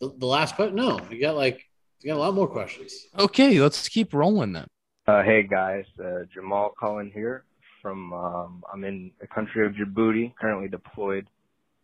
The, 0.00 0.14
the 0.16 0.26
last 0.26 0.54
question? 0.54 0.76
No, 0.76 1.00
you 1.10 1.20
got 1.20 1.34
like 1.34 1.64
you 2.02 2.12
got 2.12 2.18
a 2.18 2.22
lot 2.22 2.34
more 2.34 2.46
questions. 2.46 2.94
Okay, 3.18 3.60
let's 3.60 3.88
keep 3.88 4.14
rolling 4.14 4.52
then. 4.52 4.68
Uh, 5.08 5.24
hey 5.24 5.42
guys, 5.42 5.86
uh, 5.98 6.20
Jamal 6.32 6.72
calling 6.78 7.10
here 7.10 7.46
from, 7.84 8.14
um, 8.14 8.64
I'm 8.72 8.82
in 8.82 9.12
the 9.20 9.26
country 9.26 9.66
of 9.66 9.74
Djibouti, 9.74 10.34
currently 10.40 10.68
deployed. 10.68 11.28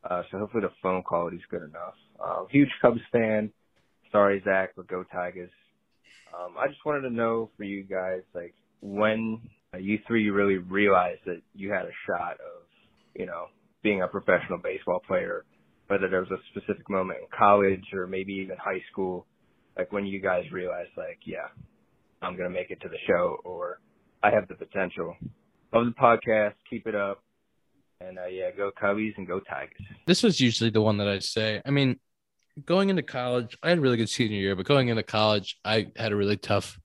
Uh, 0.03 0.23
so 0.31 0.39
hopefully 0.39 0.63
the 0.63 0.73
phone 0.83 1.03
quality 1.03 1.37
is 1.37 1.43
good 1.51 1.63
enough. 1.63 1.95
Uh, 2.19 2.45
huge 2.51 2.71
Cubs 2.81 3.03
fan. 3.13 3.53
Sorry, 4.11 4.43
Zach, 4.45 4.71
but 4.75 4.89
go 4.89 5.05
Tigers. 5.13 5.51
Um, 6.35 6.55
I 6.59 6.69
just 6.69 6.85
wanted 6.87 7.03
to 7.03 7.15
know 7.15 7.51
for 7.57 7.65
you 7.65 7.83
guys, 7.83 8.23
like, 8.35 8.55
when 8.81 9.43
uh, 9.75 9.77
you 9.77 9.99
three 10.07 10.31
really 10.31 10.57
realized 10.57 11.21
that 11.27 11.43
you 11.55 11.71
had 11.71 11.85
a 11.85 11.93
shot 12.07 12.33
of, 12.33 12.65
you 13.15 13.27
know, 13.27 13.47
being 13.83 14.01
a 14.01 14.09
professional 14.09 14.59
baseball 14.59 15.03
player, 15.07 15.45
whether 15.89 16.09
there 16.09 16.21
was 16.21 16.31
a 16.31 16.41
specific 16.51 16.89
moment 16.89 17.19
in 17.21 17.27
college 17.37 17.85
or 17.93 18.07
maybe 18.07 18.33
even 18.33 18.57
high 18.57 18.81
school, 18.91 19.27
like 19.77 19.93
when 19.93 20.07
you 20.07 20.21
guys 20.21 20.45
realized, 20.51 20.91
like, 20.97 21.19
yeah, 21.27 21.49
I'm 22.23 22.37
to 22.51 22.55
make 22.55 22.71
it 22.71 22.81
to 22.81 22.89
the 22.89 22.99
show 23.07 23.37
or 23.45 23.81
I 24.23 24.31
have 24.31 24.49
the 24.49 24.55
potential. 24.55 25.15
Love 25.73 25.87
the 25.87 25.93
podcast. 25.93 26.55
Keep 26.69 26.87
it 26.87 26.95
up. 26.95 27.23
And 28.01 28.19
uh, 28.19 28.27
yeah, 28.27 28.51
go 28.51 28.71
Cubbies 28.71 29.17
and 29.19 29.27
go 29.27 29.41
Tigers. 29.41 29.77
This 30.07 30.23
was 30.23 30.41
usually 30.41 30.71
the 30.71 30.81
one 30.81 30.97
that 30.99 31.09
I 31.09 31.19
say. 31.19 31.61
I 31.65 31.71
mean, 31.71 32.01
going 32.65 32.89
into 32.89 33.03
college, 33.03 33.57
I 33.63 33.69
had 33.69 33.79
a 33.79 33.81
really 33.81 33.97
good 33.97 34.09
senior 34.09 34.39
year, 34.39 34.57
but 34.57 34.67
going 34.67 34.89
into 34.89 35.03
college, 35.03 35.59
I 35.65 35.89
had 35.97 36.13
a 36.13 36.17
really 36.17 36.37
tough 36.37 36.79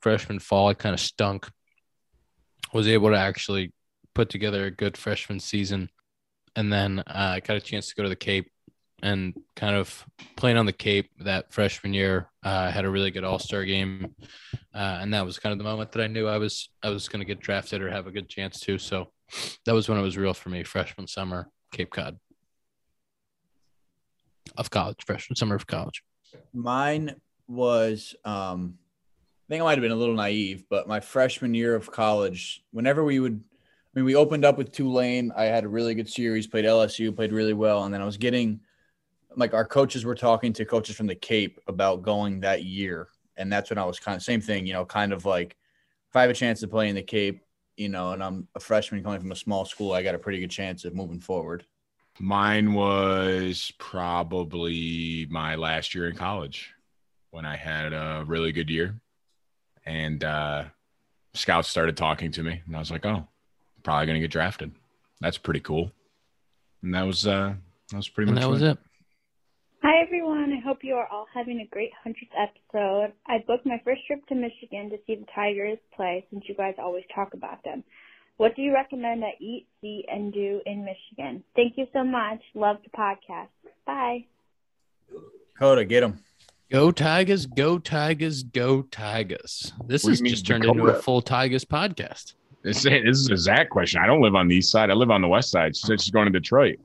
freshman 0.00 0.38
fall. 0.38 0.68
I 0.68 0.74
kind 0.74 0.94
of 0.94 1.00
stunk. 1.00 1.48
Was 2.72 2.86
able 2.86 3.10
to 3.10 3.18
actually 3.18 3.72
put 4.14 4.30
together 4.30 4.64
a 4.64 4.70
good 4.70 4.96
freshman 4.96 5.40
season, 5.40 5.90
and 6.54 6.72
then 6.72 7.00
uh, 7.00 7.04
I 7.34 7.40
got 7.40 7.56
a 7.56 7.60
chance 7.60 7.88
to 7.88 7.96
go 7.96 8.04
to 8.04 8.08
the 8.08 8.14
Cape 8.14 8.50
and 9.02 9.34
kind 9.56 9.76
of 9.76 10.04
playing 10.36 10.56
on 10.56 10.66
the 10.66 10.72
Cape 10.72 11.10
that 11.20 11.52
freshman 11.52 11.94
year. 11.94 12.30
Uh, 12.42 12.70
had 12.70 12.84
a 12.84 12.90
really 12.90 13.10
good 13.10 13.24
All 13.24 13.38
Star 13.38 13.64
game, 13.64 14.14
uh, 14.74 14.98
and 15.00 15.12
that 15.12 15.24
was 15.24 15.38
kind 15.38 15.52
of 15.52 15.58
the 15.58 15.64
moment 15.64 15.92
that 15.92 16.02
I 16.02 16.06
knew 16.06 16.26
I 16.26 16.38
was 16.38 16.70
I 16.82 16.90
was 16.90 17.08
going 17.08 17.20
to 17.20 17.26
get 17.26 17.40
drafted 17.40 17.82
or 17.82 17.90
have 17.90 18.06
a 18.06 18.12
good 18.12 18.28
chance 18.28 18.60
to. 18.60 18.78
So 18.78 19.12
that 19.66 19.74
was 19.74 19.88
when 19.88 19.98
it 19.98 20.02
was 20.02 20.16
real 20.16 20.34
for 20.34 20.48
me. 20.48 20.64
Freshman 20.64 21.06
summer, 21.06 21.48
Cape 21.72 21.90
Cod 21.90 22.18
of 24.56 24.70
college, 24.70 25.04
freshman 25.04 25.36
summer 25.36 25.54
of 25.54 25.66
college. 25.66 26.02
Mine 26.52 27.16
was 27.48 28.14
um 28.24 28.74
I 29.48 29.54
think 29.54 29.62
I 29.62 29.64
might 29.64 29.78
have 29.78 29.82
been 29.82 29.90
a 29.90 29.96
little 29.96 30.14
naive, 30.14 30.64
but 30.70 30.86
my 30.86 31.00
freshman 31.00 31.54
year 31.54 31.74
of 31.74 31.90
college, 31.90 32.62
whenever 32.70 33.02
we 33.04 33.18
would 33.18 33.42
I 33.42 33.98
mean 33.98 34.04
we 34.04 34.14
opened 34.14 34.44
up 34.44 34.56
with 34.56 34.72
Tulane, 34.72 35.32
I 35.36 35.44
had 35.44 35.64
a 35.64 35.68
really 35.68 35.94
good 35.94 36.08
series, 36.08 36.46
played 36.46 36.64
LSU, 36.64 37.14
played 37.14 37.32
really 37.32 37.54
well, 37.54 37.84
and 37.84 37.92
then 37.92 38.00
I 38.00 38.04
was 38.04 38.16
getting 38.16 38.60
like 39.36 39.54
our 39.54 39.64
coaches 39.64 40.04
were 40.04 40.14
talking 40.14 40.52
to 40.54 40.64
coaches 40.64 40.96
from 40.96 41.06
the 41.06 41.14
Cape 41.14 41.60
about 41.68 42.02
going 42.02 42.40
that 42.40 42.64
year. 42.64 43.08
And 43.36 43.52
that's 43.52 43.70
when 43.70 43.78
I 43.78 43.84
was 43.84 43.98
kind 43.98 44.16
of 44.16 44.22
same 44.22 44.40
thing, 44.40 44.66
you 44.66 44.72
know, 44.72 44.84
kind 44.84 45.12
of 45.12 45.24
like 45.24 45.56
if 46.08 46.16
I 46.16 46.22
have 46.22 46.30
a 46.30 46.34
chance 46.34 46.60
to 46.60 46.68
play 46.68 46.88
in 46.88 46.94
the 46.94 47.02
Cape, 47.02 47.42
you 47.76 47.88
know, 47.88 48.12
and 48.12 48.22
I'm 48.22 48.48
a 48.54 48.60
freshman 48.60 49.02
coming 49.02 49.20
from 49.20 49.32
a 49.32 49.36
small 49.36 49.64
school, 49.64 49.92
I 49.92 50.02
got 50.02 50.14
a 50.14 50.18
pretty 50.18 50.40
good 50.40 50.50
chance 50.50 50.84
of 50.84 50.94
moving 50.94 51.20
forward. 51.20 51.64
Mine 52.18 52.74
was 52.74 53.72
probably 53.78 55.26
my 55.30 55.54
last 55.54 55.94
year 55.94 56.08
in 56.08 56.16
college 56.16 56.74
when 57.30 57.46
I 57.46 57.56
had 57.56 57.92
a 57.92 58.24
really 58.26 58.52
good 58.52 58.68
year. 58.68 59.00
And 59.86 60.22
uh, 60.22 60.64
scouts 61.32 61.68
started 61.68 61.96
talking 61.96 62.30
to 62.32 62.42
me, 62.42 62.60
and 62.66 62.76
I 62.76 62.78
was 62.78 62.90
like, 62.90 63.06
oh, 63.06 63.26
probably 63.82 64.06
going 64.06 64.16
to 64.16 64.20
get 64.20 64.30
drafted. 64.30 64.72
That's 65.20 65.38
pretty 65.38 65.60
cool. 65.60 65.90
And 66.82 66.94
that 66.94 67.06
was, 67.06 67.26
uh, 67.26 67.54
that 67.90 67.96
was 67.96 68.08
pretty 68.08 68.28
And 68.28 68.34
much 68.34 68.42
that 68.42 68.50
was 68.50 68.62
it. 68.62 68.78
Hi 69.82 70.02
everyone, 70.04 70.52
I 70.52 70.60
hope 70.60 70.80
you 70.82 70.94
are 70.96 71.08
all 71.10 71.26
having 71.32 71.60
a 71.60 71.66
great 71.72 71.90
100th 72.06 72.14
episode. 72.38 73.14
I 73.26 73.42
booked 73.46 73.64
my 73.64 73.80
first 73.82 74.02
trip 74.06 74.20
to 74.26 74.34
Michigan 74.34 74.90
to 74.90 74.98
see 75.06 75.14
the 75.14 75.24
Tigers 75.34 75.78
play 75.96 76.22
since 76.30 76.44
you 76.46 76.54
guys 76.54 76.74
always 76.78 77.04
talk 77.14 77.32
about 77.32 77.64
them. 77.64 77.82
What 78.36 78.54
do 78.56 78.60
you 78.60 78.74
recommend 78.74 79.24
I 79.24 79.32
eat, 79.40 79.66
see, 79.80 80.04
and 80.06 80.34
do 80.34 80.60
in 80.66 80.84
Michigan? 80.84 81.42
Thank 81.56 81.78
you 81.78 81.86
so 81.94 82.04
much. 82.04 82.40
Love 82.54 82.76
the 82.84 82.90
podcast. 82.90 83.48
Bye. 83.86 84.26
Coda, 85.58 85.86
get 85.86 86.02
him. 86.02 86.20
Go 86.70 86.90
Tigers, 86.90 87.46
go 87.46 87.78
Tigers, 87.78 88.42
go 88.42 88.82
Tigers. 88.82 89.72
This 89.86 90.04
What 90.04 90.10
has 90.10 90.20
just 90.20 90.46
turned 90.46 90.66
into 90.66 90.88
a 90.88 91.00
full 91.00 91.22
Tigers 91.22 91.64
podcast. 91.64 92.34
This, 92.62 92.82
this 92.82 93.18
is 93.18 93.30
a 93.30 93.36
Zach 93.38 93.70
question. 93.70 94.02
I 94.02 94.06
don't 94.06 94.20
live 94.20 94.34
on 94.34 94.46
the 94.46 94.56
east 94.56 94.70
side. 94.70 94.90
I 94.90 94.92
live 94.92 95.10
on 95.10 95.22
the 95.22 95.28
west 95.28 95.50
side. 95.50 95.74
She 95.74 95.86
said 95.86 96.02
she's 96.02 96.10
going 96.10 96.30
to 96.30 96.38
Detroit. 96.38 96.78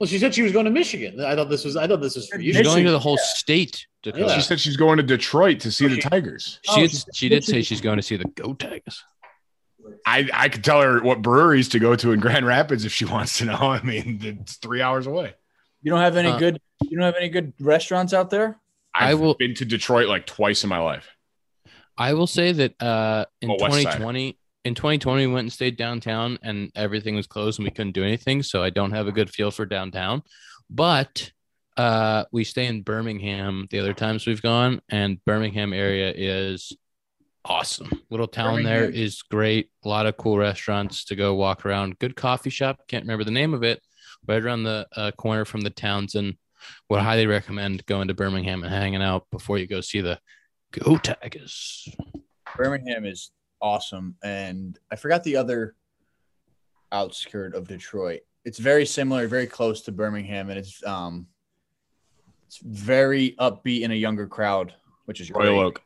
Well, 0.00 0.06
she 0.08 0.18
said 0.18 0.34
she 0.34 0.40
was 0.42 0.52
going 0.52 0.64
to 0.64 0.70
Michigan. 0.70 1.20
I 1.22 1.36
thought 1.36 1.50
this 1.50 1.62
was. 1.64 1.76
I 1.76 1.86
thought 1.86 2.00
this 2.00 2.16
was 2.16 2.26
for 2.26 2.40
you. 2.40 2.54
She's 2.54 2.62
going 2.66 2.84
to 2.86 2.90
the 2.90 2.98
whole 2.98 3.18
state. 3.18 3.86
Dakota. 4.02 4.30
She 4.34 4.40
said 4.40 4.58
she's 4.58 4.78
going 4.78 4.96
to 4.96 5.02
Detroit 5.02 5.60
to 5.60 5.70
see 5.70 5.86
the 5.86 5.98
Tigers. 6.00 6.58
She, 6.62 6.80
had- 6.80 6.90
she 7.14 7.28
did 7.28 7.44
say 7.44 7.60
she's 7.60 7.82
going 7.82 7.98
to 7.98 8.02
see 8.02 8.16
the 8.16 8.24
Go 8.24 8.54
Tigers. 8.54 9.04
I, 10.06 10.28
I 10.32 10.48
could 10.48 10.64
tell 10.64 10.80
her 10.80 11.02
what 11.02 11.20
breweries 11.20 11.68
to 11.70 11.78
go 11.78 11.96
to 11.96 12.12
in 12.12 12.20
Grand 12.20 12.46
Rapids 12.46 12.84
if 12.86 12.92
she 12.92 13.04
wants 13.04 13.38
to 13.38 13.44
know. 13.44 13.54
I 13.60 13.82
mean, 13.82 14.18
it's 14.22 14.56
three 14.56 14.80
hours 14.80 15.06
away. 15.06 15.34
You 15.82 15.90
don't 15.90 16.00
have 16.00 16.16
any 16.16 16.28
Uh, 16.28 16.38
good 16.38 16.60
you 16.82 16.96
don't 16.96 17.04
have 17.04 17.16
any 17.16 17.28
good 17.28 17.52
restaurants 17.60 18.14
out 18.14 18.30
there? 18.30 18.58
I've 18.94 19.10
I 19.10 19.14
will- 19.14 19.34
been 19.34 19.54
to 19.56 19.66
Detroit 19.66 20.08
like 20.08 20.24
twice 20.26 20.64
in 20.64 20.70
my 20.70 20.78
life. 20.78 21.08
I 21.98 22.14
will 22.14 22.26
say 22.26 22.52
that 22.52 22.80
uh, 22.82 23.26
in 23.42 23.50
Well, 23.50 23.58
West 23.60 23.74
Side. 23.74 23.82
2020, 23.82 24.38
in 24.64 24.74
2020, 24.74 25.26
we 25.26 25.32
went 25.32 25.44
and 25.46 25.52
stayed 25.52 25.76
downtown, 25.76 26.38
and 26.42 26.70
everything 26.74 27.14
was 27.14 27.26
closed, 27.26 27.58
and 27.58 27.64
we 27.64 27.70
couldn't 27.70 27.92
do 27.92 28.04
anything. 28.04 28.42
So 28.42 28.62
I 28.62 28.70
don't 28.70 28.92
have 28.92 29.08
a 29.08 29.12
good 29.12 29.30
feel 29.30 29.50
for 29.50 29.64
downtown. 29.64 30.22
But 30.68 31.30
uh, 31.76 32.24
we 32.30 32.44
stay 32.44 32.66
in 32.66 32.82
Birmingham 32.82 33.66
the 33.70 33.78
other 33.78 33.94
times 33.94 34.26
we've 34.26 34.42
gone, 34.42 34.80
and 34.88 35.24
Birmingham 35.24 35.72
area 35.72 36.12
is 36.14 36.76
awesome. 37.44 37.90
Little 38.10 38.28
town 38.28 38.62
there 38.62 38.82
Birmingham. 38.82 39.02
is 39.02 39.22
great. 39.22 39.70
A 39.84 39.88
lot 39.88 40.06
of 40.06 40.16
cool 40.16 40.38
restaurants 40.38 41.04
to 41.06 41.16
go 41.16 41.34
walk 41.34 41.64
around. 41.64 41.98
Good 41.98 42.16
coffee 42.16 42.50
shop. 42.50 42.80
Can't 42.86 43.04
remember 43.04 43.24
the 43.24 43.30
name 43.30 43.54
of 43.54 43.62
it. 43.62 43.80
Right 44.28 44.42
around 44.42 44.64
the 44.64 44.86
uh, 44.94 45.10
corner 45.12 45.44
from 45.44 45.62
the 45.62 45.70
Townsend. 45.70 46.36
Would 46.90 47.00
highly 47.00 47.26
recommend 47.26 47.86
going 47.86 48.08
to 48.08 48.14
Birmingham 48.14 48.62
and 48.62 48.72
hanging 48.72 49.00
out 49.00 49.26
before 49.30 49.56
you 49.56 49.66
go 49.66 49.80
see 49.80 50.02
the 50.02 50.20
Go 50.72 50.98
Tigers. 50.98 51.88
Birmingham 52.54 53.06
is 53.06 53.30
awesome, 53.60 54.16
and 54.22 54.78
I 54.90 54.96
forgot 54.96 55.22
the 55.24 55.36
other 55.36 55.74
outskirt 56.92 57.54
of 57.54 57.68
Detroit. 57.68 58.20
It's 58.44 58.58
very 58.58 58.86
similar, 58.86 59.26
very 59.28 59.46
close 59.46 59.82
to 59.82 59.92
Birmingham, 59.92 60.50
and 60.50 60.58
it's 60.58 60.84
um, 60.86 61.26
it's 62.46 62.58
very 62.58 63.34
upbeat 63.38 63.82
in 63.82 63.90
a 63.90 63.94
younger 63.94 64.26
crowd, 64.26 64.74
which 65.04 65.20
is 65.20 65.30
Royal 65.30 65.54
great. 65.54 65.64
Oak. 65.66 65.82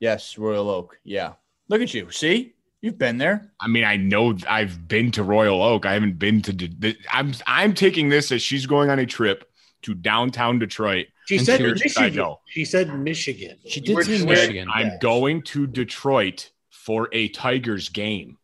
Yes, 0.00 0.36
Royal 0.38 0.68
Oak. 0.68 0.98
Yeah, 1.04 1.34
look 1.68 1.80
at 1.80 1.94
you. 1.94 2.10
See, 2.10 2.54
you've 2.82 2.98
been 2.98 3.18
there. 3.18 3.52
I 3.60 3.68
mean, 3.68 3.84
I 3.84 3.96
know 3.96 4.36
I've 4.48 4.88
been 4.88 5.10
to 5.12 5.22
Royal 5.22 5.62
Oak. 5.62 5.86
I 5.86 5.92
haven't 5.92 6.18
been 6.18 6.42
to. 6.42 6.52
De- 6.52 6.96
I'm 7.12 7.32
I'm 7.46 7.74
taking 7.74 8.08
this 8.08 8.32
as 8.32 8.42
she's 8.42 8.66
going 8.66 8.90
on 8.90 8.98
a 8.98 9.06
trip 9.06 9.44
to 9.82 9.94
downtown 9.94 10.58
Detroit. 10.58 11.06
She 11.26 11.38
said 11.38 11.58
she 11.58 11.66
was- 11.66 11.80
I 11.80 11.84
Michigan. 11.84 12.14
know. 12.16 12.40
She 12.48 12.64
said 12.64 12.92
Michigan. 12.98 13.58
She 13.68 13.80
did 13.80 14.02
say 14.04 14.24
Michigan. 14.24 14.66
I'm 14.72 14.86
Yeah. 14.88 14.98
going 15.00 15.42
to 15.42 15.66
Detroit 15.68 16.50
for 16.88 17.10
a 17.12 17.28
Tigers 17.28 17.90
game. 17.90 18.38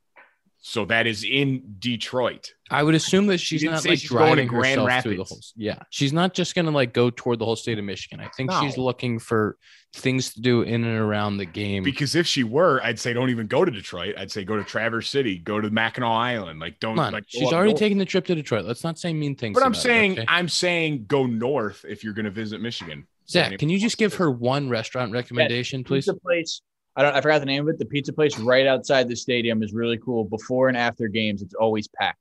So 0.60 0.84
that 0.86 1.06
is 1.06 1.24
in 1.24 1.76
Detroit. 1.78 2.52
I 2.70 2.82
would 2.82 2.94
assume 2.94 3.26
that 3.28 3.38
she's 3.38 3.62
didn't 3.62 3.84
like 3.86 3.98
she's 3.98 4.10
going 4.10 4.36
to 4.36 4.44
driving 4.44 4.48
Grand 4.48 4.80
herself 4.82 5.02
through 5.02 5.12
the 5.12 5.18
Rapids. 5.22 5.30
whole. 5.30 5.62
Yeah, 5.62 5.78
she's 5.88 6.12
not 6.12 6.34
just 6.34 6.54
gonna 6.54 6.70
like 6.70 6.92
go 6.92 7.08
toward 7.08 7.38
the 7.38 7.46
whole 7.46 7.56
state 7.56 7.78
of 7.78 7.84
Michigan. 7.86 8.20
I 8.20 8.28
think 8.28 8.52
she's 8.60 8.76
looking 8.76 9.18
for 9.18 9.56
things 9.94 10.34
to 10.34 10.42
do 10.42 10.60
in 10.62 10.84
and 10.84 10.98
around 10.98 11.38
the 11.38 11.46
game. 11.46 11.84
Because 11.84 12.14
if 12.14 12.26
she 12.26 12.44
were, 12.44 12.82
I'd 12.82 12.98
say 12.98 13.14
don't 13.14 13.30
even 13.30 13.46
go 13.46 13.64
to 13.64 13.70
Detroit. 13.70 14.14
I'd 14.18 14.30
say 14.30 14.44
go 14.44 14.56
to 14.56 14.64
Traverse 14.64 15.08
City, 15.08 15.38
go 15.38 15.58
to 15.60 15.70
Mackinac 15.70 16.10
Island. 16.10 16.60
Like 16.60 16.80
don't 16.80 16.96
Come 16.96 17.06
on, 17.06 17.12
like 17.14 17.24
she's 17.28 17.50
already 17.52 17.70
north. 17.72 17.80
taken 17.80 17.96
the 17.98 18.04
trip 18.04 18.26
to 18.26 18.34
Detroit. 18.34 18.66
Let's 18.66 18.84
not 18.84 18.98
say 18.98 19.12
mean 19.14 19.36
things. 19.36 19.54
But 19.54 19.62
I'm 19.64 19.72
about 19.72 19.78
it, 19.78 19.82
saying 19.82 20.12
okay? 20.12 20.24
I'm 20.28 20.48
saying 20.50 21.06
go 21.08 21.24
north 21.26 21.84
if 21.88 22.04
you're 22.04 22.14
going 22.14 22.26
to 22.26 22.30
visit 22.30 22.60
Michigan. 22.60 23.06
Zach, 23.26 23.58
can 23.58 23.70
you 23.70 23.78
just 23.78 23.96
give 23.96 24.14
her 24.14 24.30
one 24.30 24.68
restaurant 24.68 25.12
recommendation, 25.12 25.82
please? 25.82 26.04
Pizza 26.06 26.20
place. 26.20 26.60
I 26.96 27.02
don't. 27.02 27.14
I 27.14 27.20
forgot 27.20 27.40
the 27.40 27.46
name 27.46 27.62
of 27.68 27.74
it. 27.74 27.78
The 27.78 27.84
pizza 27.86 28.12
place 28.12 28.38
right 28.38 28.66
outside 28.66 29.08
the 29.08 29.16
stadium 29.16 29.62
is 29.62 29.72
really 29.72 29.98
cool. 29.98 30.24
Before 30.24 30.68
and 30.68 30.76
after 30.76 31.08
games, 31.08 31.42
it's 31.42 31.54
always 31.54 31.88
packed. 31.88 32.18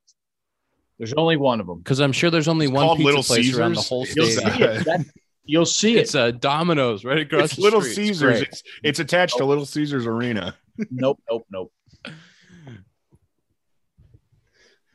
There's 0.97 1.13
only 1.13 1.37
one 1.37 1.59
of 1.59 1.67
them. 1.67 1.79
Because 1.79 1.99
I'm 1.99 2.11
sure 2.11 2.29
there's 2.31 2.47
only 2.47 2.65
It's 2.65 2.73
one 2.73 2.97
pizza 2.97 3.05
Little 3.05 3.23
place 3.23 3.55
around 3.55 3.75
the 3.75 3.81
Caesars. 3.81 3.89
whole 3.89 4.05
You'll 4.15 4.25
stadium. 4.27 4.57
see 4.57 4.63
it. 4.63 4.85
That- 4.85 5.05
you'll 5.45 5.65
see 5.65 5.97
it. 5.97 6.01
It's 6.01 6.15
a 6.15 6.31
Domino's 6.31 7.03
right 7.03 7.19
across 7.19 7.45
It's 7.45 7.55
the 7.57 7.61
Little 7.61 7.81
street. 7.81 7.95
Caesars. 7.95 8.37
great. 8.39 8.47
It's, 8.47 8.63
it's 8.83 8.99
attached 8.99 9.37
to 9.37 9.45
Little 9.45 9.65
Caesars 9.65 10.05
Arena. 10.07 10.55
nope, 10.91 11.21
nope, 11.29 11.45
nope. 11.51 11.71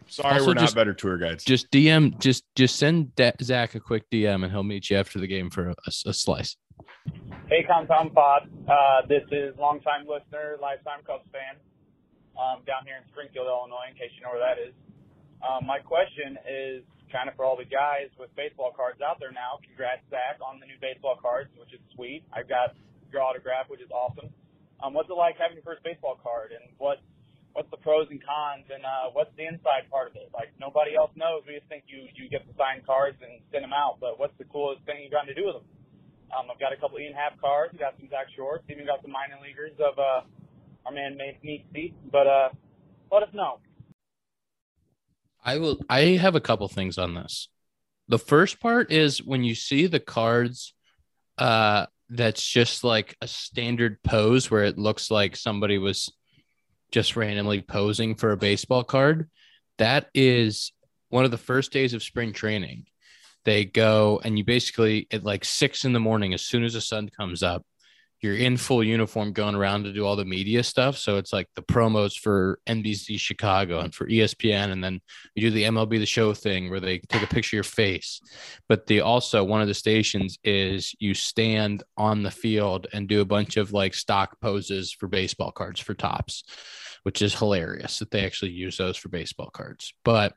Sorry, 0.07 0.35
Also 0.35 0.47
we're 0.47 0.55
not 0.55 0.61
just- 0.63 0.75
better 0.75 0.95
tour 0.95 1.19
guides. 1.19 1.45
Just 1.45 1.71
DM, 1.71 2.19
just 2.19 2.45
just 2.57 2.77
send 2.77 3.15
Da- 3.15 3.33
Zach 3.43 3.75
a 3.75 3.81
quick 3.81 4.09
DM, 4.11 4.43
and 4.43 4.51
he'll 4.51 4.63
meet 4.63 4.89
you 4.91 4.97
after 4.97 5.19
the 5.19 5.27
game 5.27 5.51
for 5.51 5.69
a, 5.71 5.75
a 6.07 6.13
slice. 6.15 6.57
Hey, 7.49 7.65
Compound 7.65 8.13
Pod. 8.13 8.49
Uh, 8.69 9.09
this 9.09 9.25
is 9.33 9.57
longtime 9.57 10.05
listener, 10.05 10.61
lifetime 10.61 11.01
Cubs 11.09 11.25
fan, 11.33 11.57
um, 12.37 12.61
down 12.69 12.85
here 12.85 13.01
in 13.01 13.05
Springfield, 13.09 13.49
Illinois, 13.49 13.89
in 13.89 13.97
case 13.97 14.13
you 14.17 14.23
know 14.25 14.37
where 14.37 14.45
that 14.45 14.61
is. 14.61 14.77
Um, 15.41 15.65
my 15.65 15.81
question 15.81 16.37
is 16.45 16.85
kind 17.09 17.29
of 17.31 17.37
for 17.41 17.49
all 17.49 17.57
the 17.57 17.69
guys 17.69 18.13
with 18.21 18.29
baseball 18.37 18.77
cards 18.77 19.01
out 19.01 19.17
there 19.17 19.33
now. 19.33 19.61
Congrats, 19.65 20.05
Zach, 20.13 20.37
on 20.45 20.61
the 20.61 20.69
new 20.69 20.77
baseball 20.83 21.17
cards, 21.17 21.49
which 21.57 21.73
is 21.73 21.81
sweet. 21.97 22.25
I've 22.37 22.49
got 22.53 22.77
your 23.09 23.25
autograph, 23.25 23.73
which 23.73 23.81
is 23.81 23.89
awesome. 23.91 24.29
Um, 24.85 24.93
what's 24.93 25.09
it 25.09 25.17
like 25.17 25.41
having 25.41 25.57
your 25.57 25.65
first 25.67 25.81
baseball 25.83 26.21
card, 26.21 26.53
and 26.53 26.69
what 26.77 27.01
what's 27.57 27.71
the 27.73 27.81
pros 27.81 28.07
and 28.13 28.21
cons, 28.21 28.69
and 28.69 28.85
uh, 28.85 29.11
what's 29.17 29.33
the 29.41 29.49
inside 29.49 29.89
part 29.89 30.13
of 30.13 30.15
it? 30.21 30.29
Like 30.37 30.53
nobody 30.61 30.95
else 30.95 31.11
knows. 31.17 31.43
We 31.49 31.57
just 31.57 31.67
think 31.73 31.89
you 31.89 32.07
you 32.15 32.29
get 32.29 32.45
the 32.45 32.55
signed 32.61 32.85
cards 32.85 33.17
and 33.25 33.41
send 33.51 33.65
them 33.65 33.73
out, 33.75 33.99
but 34.05 34.21
what's 34.21 34.37
the 34.37 34.47
coolest 34.47 34.85
thing 34.85 35.01
you've 35.03 35.17
gotten 35.17 35.33
to 35.33 35.39
do 35.39 35.49
with 35.49 35.65
them? 35.65 35.69
Um, 36.37 36.47
I've 36.53 36.61
got 36.61 36.73
a 36.73 36.77
couple 36.77 36.99
Ian 36.99 37.15
Happ 37.15 37.41
cards, 37.41 37.75
got 37.79 37.95
some 37.99 38.09
Zach 38.11 38.27
Shorts, 38.37 38.65
even 38.69 38.87
got 38.87 39.01
some 39.03 39.13
minor 39.13 39.37
leaguers 39.43 39.73
of 39.79 39.99
uh, 39.99 40.21
our 40.87 40.93
man 40.93 41.19
Meat. 41.43 41.95
But 42.11 42.27
uh, 42.27 42.49
let 43.11 43.23
us 43.23 43.31
know. 43.33 43.59
I 45.45 45.59
will. 45.59 45.79
I 45.89 46.01
have 46.17 46.35
a 46.35 46.41
couple 46.41 46.69
things 46.69 46.99
on 46.99 47.15
this. 47.15 47.49
The 48.09 48.19
first 48.19 48.61
part 48.61 48.93
is 48.93 49.23
when 49.23 49.45
you 49.45 49.55
see 49.55 49.87
the 49.87 50.01
cards, 50.01 50.75
uh, 51.39 51.87
that's 52.11 52.47
just 52.47 52.85
like 52.85 53.17
a 53.21 53.29
standard 53.29 54.03
pose 54.03 54.51
where 54.51 54.65
it 54.65 54.79
looks 54.79 55.11
like 55.11 55.37
somebody 55.37 55.79
was 55.79 56.13
just 56.91 57.17
randomly 57.17 57.61
posing 57.61 58.15
for 58.15 58.33
a 58.33 58.37
baseball 58.37 58.83
card. 58.83 59.31
That 59.77 60.09
is 60.15 60.73
one 61.11 61.25
of 61.25 61.31
the 61.31 61.39
first 61.39 61.73
days 61.73 61.95
of 61.95 62.03
spring 62.03 62.33
training 62.33 62.87
they 63.45 63.65
go 63.65 64.21
and 64.25 64.39
you 64.39 64.45
basically 64.45 65.07
at 65.11 65.25
like 65.25 65.45
six 65.45 65.85
in 65.85 65.93
the 65.93 66.01
morning, 66.01 66.35
as 66.35 66.43
soon 66.43 66.65
as 66.65 66.75
the 66.75 66.81
sun 66.81 67.09
comes 67.09 67.43
up, 67.43 67.65
you're 68.21 68.37
in 68.37 68.57
full 68.57 68.83
uniform 68.83 69.33
going 69.33 69.55
around 69.55 69.85
to 69.85 69.93
do 69.93 70.05
all 70.05 70.17
the 70.17 70.25
media 70.25 70.63
stuff. 70.63 70.97
So 70.99 71.19
it's 71.19 71.33
like 71.33 71.47
the 71.55 71.63
promos 71.63 72.19
for 72.19 72.59
NBC 72.67 73.19
Chicago 73.19 73.79
and 73.79 73.95
for 73.95 74.09
ESPN. 74.09 74.73
And 74.73 74.83
then 74.83 75.01
you 75.35 75.43
do 75.43 75.51
the 75.51 75.65
MLB 75.65 76.01
The 76.01 76.07
Show 76.07 76.35
thing 76.35 76.69
where 76.69 76.81
they 76.81 76.99
take 76.99 77.23
a 77.23 77.29
picture 77.29 77.55
of 77.55 77.59
your 77.59 77.65
face. 77.65 78.21
But 78.69 78.87
the 78.87 79.03
also, 79.03 79.45
one 79.45 79.63
of 79.63 79.69
the 79.69 79.75
stations 79.75 80.39
is 80.43 80.95
you 80.99 81.15
stand 81.15 81.85
on 81.97 82.25
the 82.25 82.31
field 82.31 82.89
and 82.93 83.09
do 83.09 83.21
a 83.21 83.27
bunch 83.27 83.57
of 83.57 83.73
like 83.73 83.95
stock 83.95 84.41
poses 84.41 84.93
for 84.93 85.07
baseball 85.07 85.53
cards 85.53 85.79
for 85.79 85.95
Topps, 85.95 86.43
which 87.05 87.23
is 87.23 87.39
hilarious 87.39 88.01
that 88.01 88.11
they 88.11 88.27
actually 88.27 88.51
use 88.51 88.79
those 88.79 88.97
for 88.97 89.11
baseball 89.11 89.51
cards. 89.51 89.95
But 90.05 90.35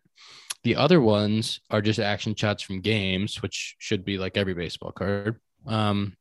the 0.64 0.76
other 0.76 1.02
ones 1.02 1.60
are 1.70 1.82
just 1.82 2.00
action 2.00 2.36
shots 2.36 2.62
from 2.64 2.82
games, 2.82 3.42
which 3.42 3.76
should 3.80 4.06
be 4.06 4.18
like 4.18 4.38
every 4.38 4.54
baseball 4.54 4.92
card. 4.92 5.40
Um, 5.66 6.16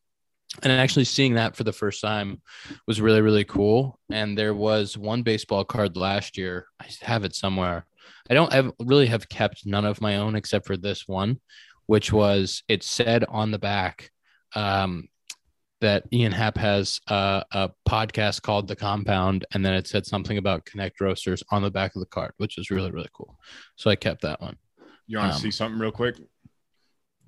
and 0.63 0.73
actually 0.73 1.05
seeing 1.05 1.35
that 1.35 1.55
for 1.55 1.63
the 1.63 1.73
first 1.73 2.01
time 2.01 2.41
was 2.87 3.01
really 3.01 3.21
really 3.21 3.45
cool. 3.45 3.99
And 4.11 4.37
there 4.37 4.55
was 4.55 4.99
one 4.99 5.23
baseball 5.23 5.65
card 5.65 5.97
last 5.97 6.37
year. 6.37 6.67
I 6.81 6.87
have 7.03 7.25
it 7.25 7.35
somewhere. 7.35 7.87
I 8.29 8.35
don't 8.35 8.53
have, 8.53 8.73
really 8.81 9.07
have 9.07 9.29
kept 9.29 9.67
none 9.67 9.85
of 9.85 10.01
my 10.01 10.17
own 10.17 10.37
except 10.37 10.67
for 10.67 10.77
this 10.77 11.07
one 11.07 11.41
which 11.91 12.13
was 12.13 12.63
it 12.69 12.85
said 12.85 13.25
on 13.25 13.51
the 13.51 13.59
back 13.59 14.13
um, 14.55 15.09
that 15.81 16.05
ian 16.13 16.33
happ 16.33 16.57
has 16.57 17.01
a, 17.09 17.43
a 17.53 17.71
podcast 17.89 18.43
called 18.43 18.69
the 18.69 18.77
compound 18.77 19.45
and 19.53 19.65
then 19.65 19.75
it 19.75 19.87
said 19.87 20.05
something 20.07 20.39
about 20.39 20.65
connect 20.65 21.01
roasters 21.01 21.43
on 21.51 21.63
the 21.63 21.71
back 21.71 21.95
of 21.97 22.01
the 22.01 22.07
card 22.07 22.33
which 22.39 22.57
was 22.57 22.71
really 22.71 22.91
really 22.91 23.09
cool 23.13 23.39
so 23.77 23.91
i 23.91 23.97
kept 23.97 24.23
that 24.23 24.41
one 24.41 24.57
You 25.07 25.19
want 25.19 25.31
to 25.33 25.37
Um, 25.37 25.41
see 25.41 25.51
something 25.51 25.81
real 25.81 25.91
quick? 25.93 26.17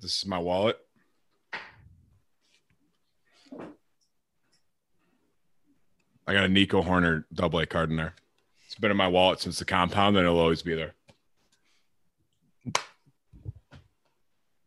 This 0.01 0.17
is 0.17 0.25
my 0.25 0.37
wallet. 0.37 0.77
I 6.25 6.33
got 6.33 6.45
a 6.45 6.49
Nico 6.49 6.81
Hoerner 6.81 7.25
double 7.33 7.59
A 7.59 7.65
card 7.65 7.89
in 7.89 7.97
there. 7.97 8.13
It's 8.65 8.75
been 8.75 8.91
in 8.91 8.97
my 8.97 9.07
wallet 9.07 9.41
since 9.41 9.59
the 9.59 9.65
compound, 9.65 10.15
and 10.17 10.25
it'll 10.25 10.39
always 10.39 10.61
be 10.61 10.75
there. 10.75 10.93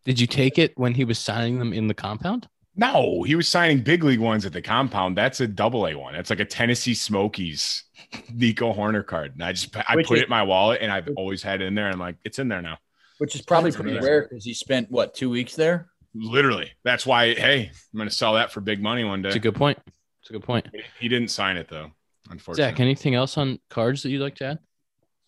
did 0.05 0.20
you 0.20 0.26
take 0.28 0.57
it 0.59 0.76
when 0.78 0.95
he 0.95 1.05
was 1.05 1.18
signing 1.18 1.59
them 1.59 1.72
in 1.72 1.89
the 1.89 1.95
compound 1.95 2.47
No, 2.77 3.22
he 3.22 3.35
was 3.35 3.49
signing 3.49 3.81
big 3.81 4.05
league 4.05 4.20
ones 4.20 4.45
at 4.45 4.53
the 4.53 4.61
compound. 4.62 5.16
That's 5.16 5.41
a 5.41 5.47
double 5.47 5.87
A 5.87 5.95
one. 5.95 6.12
That's 6.12 6.29
like 6.31 6.41
a 6.41 6.45
Tennessee 6.45 6.95
Smokies 6.95 7.85
Nico 8.33 8.72
Hoerner 8.74 9.05
card. 9.05 9.33
And 9.35 9.43
I 9.43 9.53
just 9.53 9.74
I 9.89 9.97
Which 9.97 10.07
put 10.09 10.18
is- 10.18 10.22
it 10.22 10.24
in 10.24 10.31
my 10.31 10.43
wallet, 10.43 10.81
and 10.83 10.93
I've 10.93 11.09
always 11.16 11.43
had 11.43 11.62
it 11.62 11.66
in 11.66 11.74
there. 11.74 11.87
And 11.87 11.95
I'm 11.95 12.01
like, 12.01 12.16
it's 12.24 12.39
in 12.39 12.49
there 12.49 12.61
now. 12.62 12.79
Which 13.18 13.35
is 13.35 13.41
probably 13.43 13.70
That's 13.70 13.81
pretty 13.83 13.99
rare 13.99 14.22
because 14.29 14.45
he 14.45 14.53
spent 14.53 14.91
what 14.91 15.14
two 15.14 15.31
weeks 15.31 15.57
there. 15.57 15.89
Literally, 16.14 16.70
that's 16.85 17.07
why. 17.07 17.33
Hey, 17.35 17.70
I'm 17.93 17.99
gonna 17.99 18.11
sell 18.11 18.35
that 18.35 18.53
for 18.53 18.61
big 18.61 18.83
money 18.83 19.05
one 19.05 19.22
day. 19.22 19.29
it's 19.29 19.37
a 19.37 19.41
good 19.41 19.55
point 19.55 19.79
it's 20.20 20.31
a 20.31 20.33
good 20.35 20.43
point 20.45 20.66
He 20.99 21.09
didn't 21.09 21.29
sign 21.29 21.57
it 21.57 21.68
though, 21.68 21.91
unfortunately. 22.31 22.72
zach 22.72 22.81
anything 22.81 23.14
else 23.14 23.39
on 23.39 23.59
cards 23.70 24.03
that 24.03 24.11
you'd 24.11 24.20
like 24.22 24.35
to 24.37 24.45
add 24.45 24.59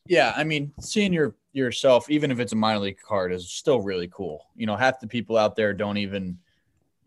Yeah, 0.07 0.32
I 0.36 0.44
mean, 0.44 0.72
seeing 0.80 1.12
your 1.12 1.36
yourself, 1.53 2.11
even 2.11 2.30
if 2.30 2.40
it's 2.40 2.53
a 2.53 2.57
minor 2.57 2.80
league 2.80 2.99
card, 3.01 3.32
is 3.32 3.51
still 3.51 3.80
really 3.80 4.09
cool. 4.12 4.46
You 4.57 4.66
know, 4.66 4.76
half 4.76 4.99
the 5.01 5.07
people 5.07 5.36
out 5.38 5.57
there 5.57 5.72
don't 5.74 5.96
even, 5.99 6.38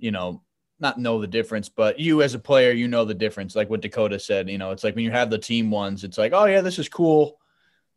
you 0.02 0.12
know, 0.12 0.42
not 0.80 1.00
know 1.00 1.22
the 1.22 1.28
difference, 1.28 1.70
but 1.70 2.00
you 2.00 2.24
as 2.24 2.34
a 2.34 2.40
player, 2.40 2.72
you 2.72 2.88
know 2.88 3.06
the 3.06 3.14
difference. 3.14 3.56
Like 3.56 3.70
what 3.70 3.82
Dakota 3.82 4.20
said, 4.20 4.50
you 4.50 4.58
know, 4.58 4.72
it's 4.72 4.84
like 4.84 4.96
when 4.96 5.06
you 5.06 5.12
have 5.12 5.30
the 5.30 5.38
team 5.38 5.70
ones, 5.70 6.04
it's 6.04 6.18
like, 6.18 6.34
oh 6.34 6.46
yeah, 6.46 6.62
this 6.62 6.80
is 6.80 6.90
cool, 6.90 7.40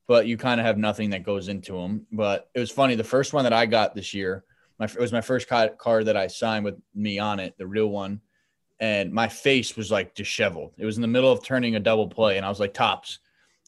but 0.07 0.27
you 0.27 0.37
kind 0.37 0.61
of 0.61 0.67
have 0.67 0.77
nothing 0.77 1.11
that 1.11 1.25
goes 1.25 1.49
into 1.49 1.73
them. 1.73 2.07
But 2.13 2.49
it 2.55 2.61
was 2.61 2.71
funny. 2.71 2.95
The 2.95 3.03
first 3.03 3.33
one 3.33 3.45
that 3.45 3.55
I 3.55 3.67
got 3.67 3.95
this 3.95 4.13
year, 4.13 4.45
my 4.79 4.85
it 4.85 5.01
was 5.01 5.13
my 5.13 5.23
first 5.23 5.49
card 5.49 6.07
that 6.07 6.17
I 6.17 6.27
signed 6.27 6.65
with 6.65 6.77
me 6.95 7.19
on 7.19 7.41
it, 7.41 7.57
the 7.57 7.67
real 7.67 7.89
one, 7.89 8.21
and 8.79 9.13
my 9.13 9.29
face 9.29 9.77
was 9.77 9.91
like 9.91 10.15
disheveled. 10.15 10.75
It 10.77 10.85
was 10.85 10.97
in 10.97 11.03
the 11.03 11.09
middle 11.09 11.33
of 11.33 11.43
turning 11.43 11.75
a 11.75 11.81
double 11.81 12.09
play, 12.09 12.37
and 12.37 12.45
I 12.45 12.51
was 12.51 12.61
like, 12.61 12.75
Topps. 12.75 13.19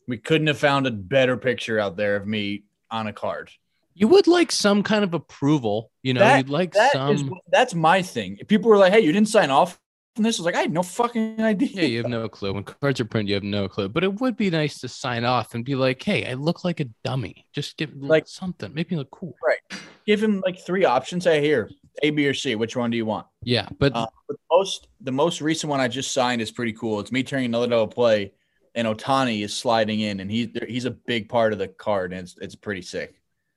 We 0.09 0.18
couldn't 0.18 0.47
have 0.47 0.59
found 0.59 0.87
a 0.87 0.93
better 0.93 1.37
picture 1.37 1.80
out 1.80 1.97
there 1.97 2.14
of 2.14 2.28
me 2.28 2.62
on 2.93 3.09
a 3.09 3.12
card. 3.12 3.51
You 3.99 4.09
would 4.09 4.27
like 4.27 4.53
some 4.53 4.83
kind 4.83 5.03
of 5.05 5.15
approval 5.15 5.91
you 6.03 6.13
know 6.15 6.21
That- 6.21 6.37
you'd 6.39 6.51
like 6.51 6.73
that 6.75 6.93
some 6.93 7.15
is- 7.15 7.25
that's 7.51 7.75
my 7.75 8.03
thing. 8.03 8.37
If 8.41 8.47
People 8.49 8.71
were 8.71 8.77
like, 8.79 8.93
"Hey, 8.93 9.01
you 9.01 9.11
didn't 9.13 9.29
sign 9.31 9.51
off 9.51 9.81
on 10.19 10.23
this." 10.23 10.39
I 10.39 10.43
was 10.43 10.47
like, 10.47 10.55
"I 10.55 10.61
had 10.61 10.73
no 10.73 10.83
fucking 10.83 11.41
idea." 11.53 11.69
yeah 11.73 11.83
you 11.83 11.99
have 12.03 12.11
no 12.11 12.29
clue 12.29 12.53
when 12.53 12.63
cards 12.65 13.01
are 13.01 13.05
printed 13.07 13.29
you 13.31 13.35
have 13.35 13.43
no 13.43 13.69
clue 13.69 13.89
but 13.89 14.05
it 14.05 14.21
would 14.21 14.37
be 14.37 14.51
nice 14.51 14.79
to 14.81 14.89
sign 14.89 15.25
off 15.25 15.55
and 15.55 15.65
be 15.65 15.75
like 15.75 16.03
hey 16.03 16.27
i 16.31 16.35
look 16.35 16.65
like 16.65 16.81
a 16.81 16.85
dummy 17.05 17.47
just 17.55 17.77
give 17.79 17.91
like 17.97 18.27
something 18.29 18.73
make 18.75 18.91
me 18.91 18.97
look 18.99 19.11
cool 19.11 19.35
Right. 19.47 19.59
Give 20.07 20.23
him 20.23 20.41
like 20.47 20.61
three 20.61 20.85
options. 20.85 21.25
Hey, 21.25 21.41
here, 21.41 21.69
A, 22.01 22.11
B, 22.11 22.29
or 22.29 22.35
C. 22.35 22.55
Which 22.55 22.77
one 22.77 22.91
do 22.93 22.97
you 22.97 23.05
want? 23.07 23.27
yeah 23.43 23.69
but 23.79 23.93
Uh, 23.97 24.07
but 24.29 24.37
most 24.53 24.87
the 25.01 25.11
most 25.11 25.41
recent 25.41 25.69
one 25.71 25.81
I 25.81 25.89
just 25.89 26.13
signed 26.13 26.41
is 26.43 26.51
pretty 26.53 26.75
cool. 26.75 27.01
It's 27.01 27.11
me 27.11 27.23
turning 27.25 27.47
another 27.47 27.67
double 27.67 27.89
play, 27.89 28.33
and 28.77 28.87
Ohtani 28.87 29.43
is 29.43 29.53
sliding 29.57 29.99
in, 30.01 30.21
and 30.21 30.31
he's 30.31 30.49
he's 30.69 30.85
a 30.85 30.93
big 30.93 31.29
part 31.29 31.53
of 31.53 31.59
the 31.59 31.67
card, 31.69 32.13
and 32.13 32.21
it's 32.23 32.37
it's 32.41 32.55
pretty 32.55 32.83
sick. 32.83 33.15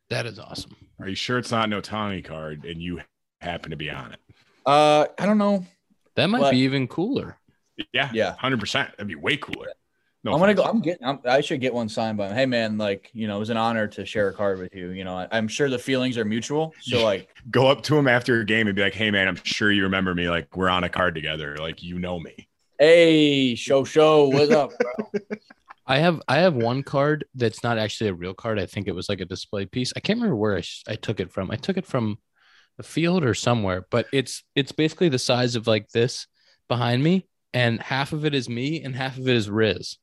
That 0.09 0.25
is 0.25 0.39
awesome 0.39 0.75
Are 0.99 1.07
you 1.07 1.15
sure 1.15 1.37
it's 1.37 1.51
not 1.51 1.71
an 1.71 1.79
Ohtani 1.79 2.23
card 2.23 2.65
and 2.65 2.81
you 2.81 3.01
happen 3.41 3.71
to 3.71 3.77
be 3.77 3.89
on 3.89 4.13
it? 4.13 4.19
Uh, 4.65 5.05
I 5.17 5.25
don't 5.25 5.37
know. 5.37 5.65
that 6.15 6.27
might 6.27 6.39
But- 6.41 6.51
be 6.51 6.59
even 6.59 6.87
cooler 6.87 7.37
Yeah, 7.93 8.09
Yeah. 8.13 8.35
hundred 8.37 8.59
percent. 8.59 8.91
That'd 8.91 9.07
be 9.07 9.15
way 9.15 9.37
cooler. 9.37 9.67
No, 10.25 10.33
I'm 10.33 10.39
gonna 10.41 10.53
go. 10.53 10.63
I'm 10.63 10.81
getting. 10.81 11.07
I'm, 11.07 11.19
I 11.23 11.39
should 11.39 11.61
get 11.61 11.73
one 11.73 11.87
signed 11.87 12.17
by 12.17 12.27
him. 12.27 12.35
Hey, 12.35 12.45
man, 12.45 12.77
like 12.77 13.09
you 13.13 13.25
know, 13.25 13.37
it 13.37 13.39
was 13.39 13.51
an 13.51 13.55
honor 13.55 13.87
to 13.87 14.05
share 14.05 14.27
a 14.27 14.33
card 14.33 14.59
with 14.59 14.75
you. 14.75 14.89
You 14.89 15.05
know, 15.05 15.13
I, 15.15 15.29
I'm 15.31 15.47
sure 15.47 15.69
the 15.69 15.79
feelings 15.79 16.17
are 16.17 16.25
mutual. 16.25 16.73
So 16.81 17.05
like, 17.05 17.29
Go 17.49 17.67
up 17.67 17.83
to 17.83 17.97
him 17.97 18.05
after 18.09 18.41
a 18.41 18.45
game 18.45 18.67
and 18.67 18.75
be 18.75 18.81
like, 18.81 18.93
"Hey, 18.93 19.11
man, 19.11 19.29
I'm 19.29 19.39
sure 19.45 19.71
you 19.71 19.83
remember 19.83 20.13
me. 20.13 20.29
Like, 20.29 20.57
we're 20.57 20.67
on 20.67 20.83
a 20.83 20.89
card 20.89 21.15
together. 21.15 21.55
Like, 21.57 21.81
you 21.81 21.99
know 21.99 22.19
me." 22.19 22.49
hey, 22.77 23.55
show 23.55 23.85
show, 23.85 24.27
what's 24.27 24.51
up? 24.51 24.71
I 25.89 25.97
have 25.97 26.21
i 26.27 26.37
have 26.37 26.53
one 26.53 26.83
card 26.83 27.25
that's 27.33 27.63
not 27.63 27.79
actually 27.79 28.11
a 28.11 28.13
real 28.13 28.35
card. 28.35 28.59
I 28.59 28.67
think 28.67 28.87
it 28.87 28.95
was 28.95 29.09
like 29.09 29.19
a 29.19 29.25
display 29.25 29.65
piece. 29.65 29.91
I 29.97 29.99
can't 29.99 30.17
remember 30.17 30.35
where 30.35 30.55
i, 30.55 30.61
sh- 30.61 30.83
I 30.87 30.95
took 30.95 31.19
it 31.19 31.33
from. 31.33 31.49
I 31.49 31.55
took 31.55 31.77
it 31.77 31.85
from 31.87 32.19
the 32.77 32.83
field 32.83 33.25
or 33.25 33.33
somewhere 33.33 33.85
but 33.89 34.05
it's 34.13 34.43
it's 34.55 34.71
basically 34.71 35.09
the 35.09 35.19
size 35.19 35.57
of 35.57 35.67
like 35.67 35.89
this 35.89 36.27
behind 36.69 37.03
me 37.03 37.27
and 37.53 37.81
half 37.81 38.13
of 38.13 38.23
it 38.23 38.33
is 38.33 38.47
me 38.47 38.81
and 38.81 38.95
half 38.95 39.17
of 39.17 39.27
it 39.27 39.35
is 39.35 39.49
riz. 39.49 39.97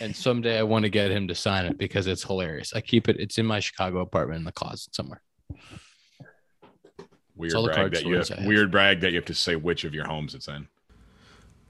And 0.00 0.14
someday 0.14 0.58
i 0.58 0.64
want 0.64 0.82
to 0.82 0.90
get 0.90 1.12
him 1.12 1.28
to 1.28 1.34
sign 1.34 1.64
it 1.64 1.78
because 1.78 2.08
it's 2.08 2.24
hilarious. 2.24 2.74
I 2.74 2.80
keep 2.80 3.08
it 3.08 3.16
it's 3.20 3.38
in 3.38 3.46
my 3.46 3.60
chicago 3.60 4.00
apartment 4.00 4.40
in 4.40 4.44
the 4.44 4.52
closet 4.52 4.94
somewhere. 4.96 5.22
Weird 7.36 7.52
brag 7.52 7.92
that 7.92 8.04
you 8.04 8.16
have, 8.16 8.28
have. 8.28 8.46
weird 8.46 8.70
brag 8.70 9.00
that 9.00 9.12
you 9.12 9.16
have 9.16 9.24
to 9.26 9.34
say 9.34 9.54
which 9.54 9.84
of 9.84 9.94
your 9.94 10.06
homes 10.06 10.34
it's 10.34 10.48
in. 10.48 10.66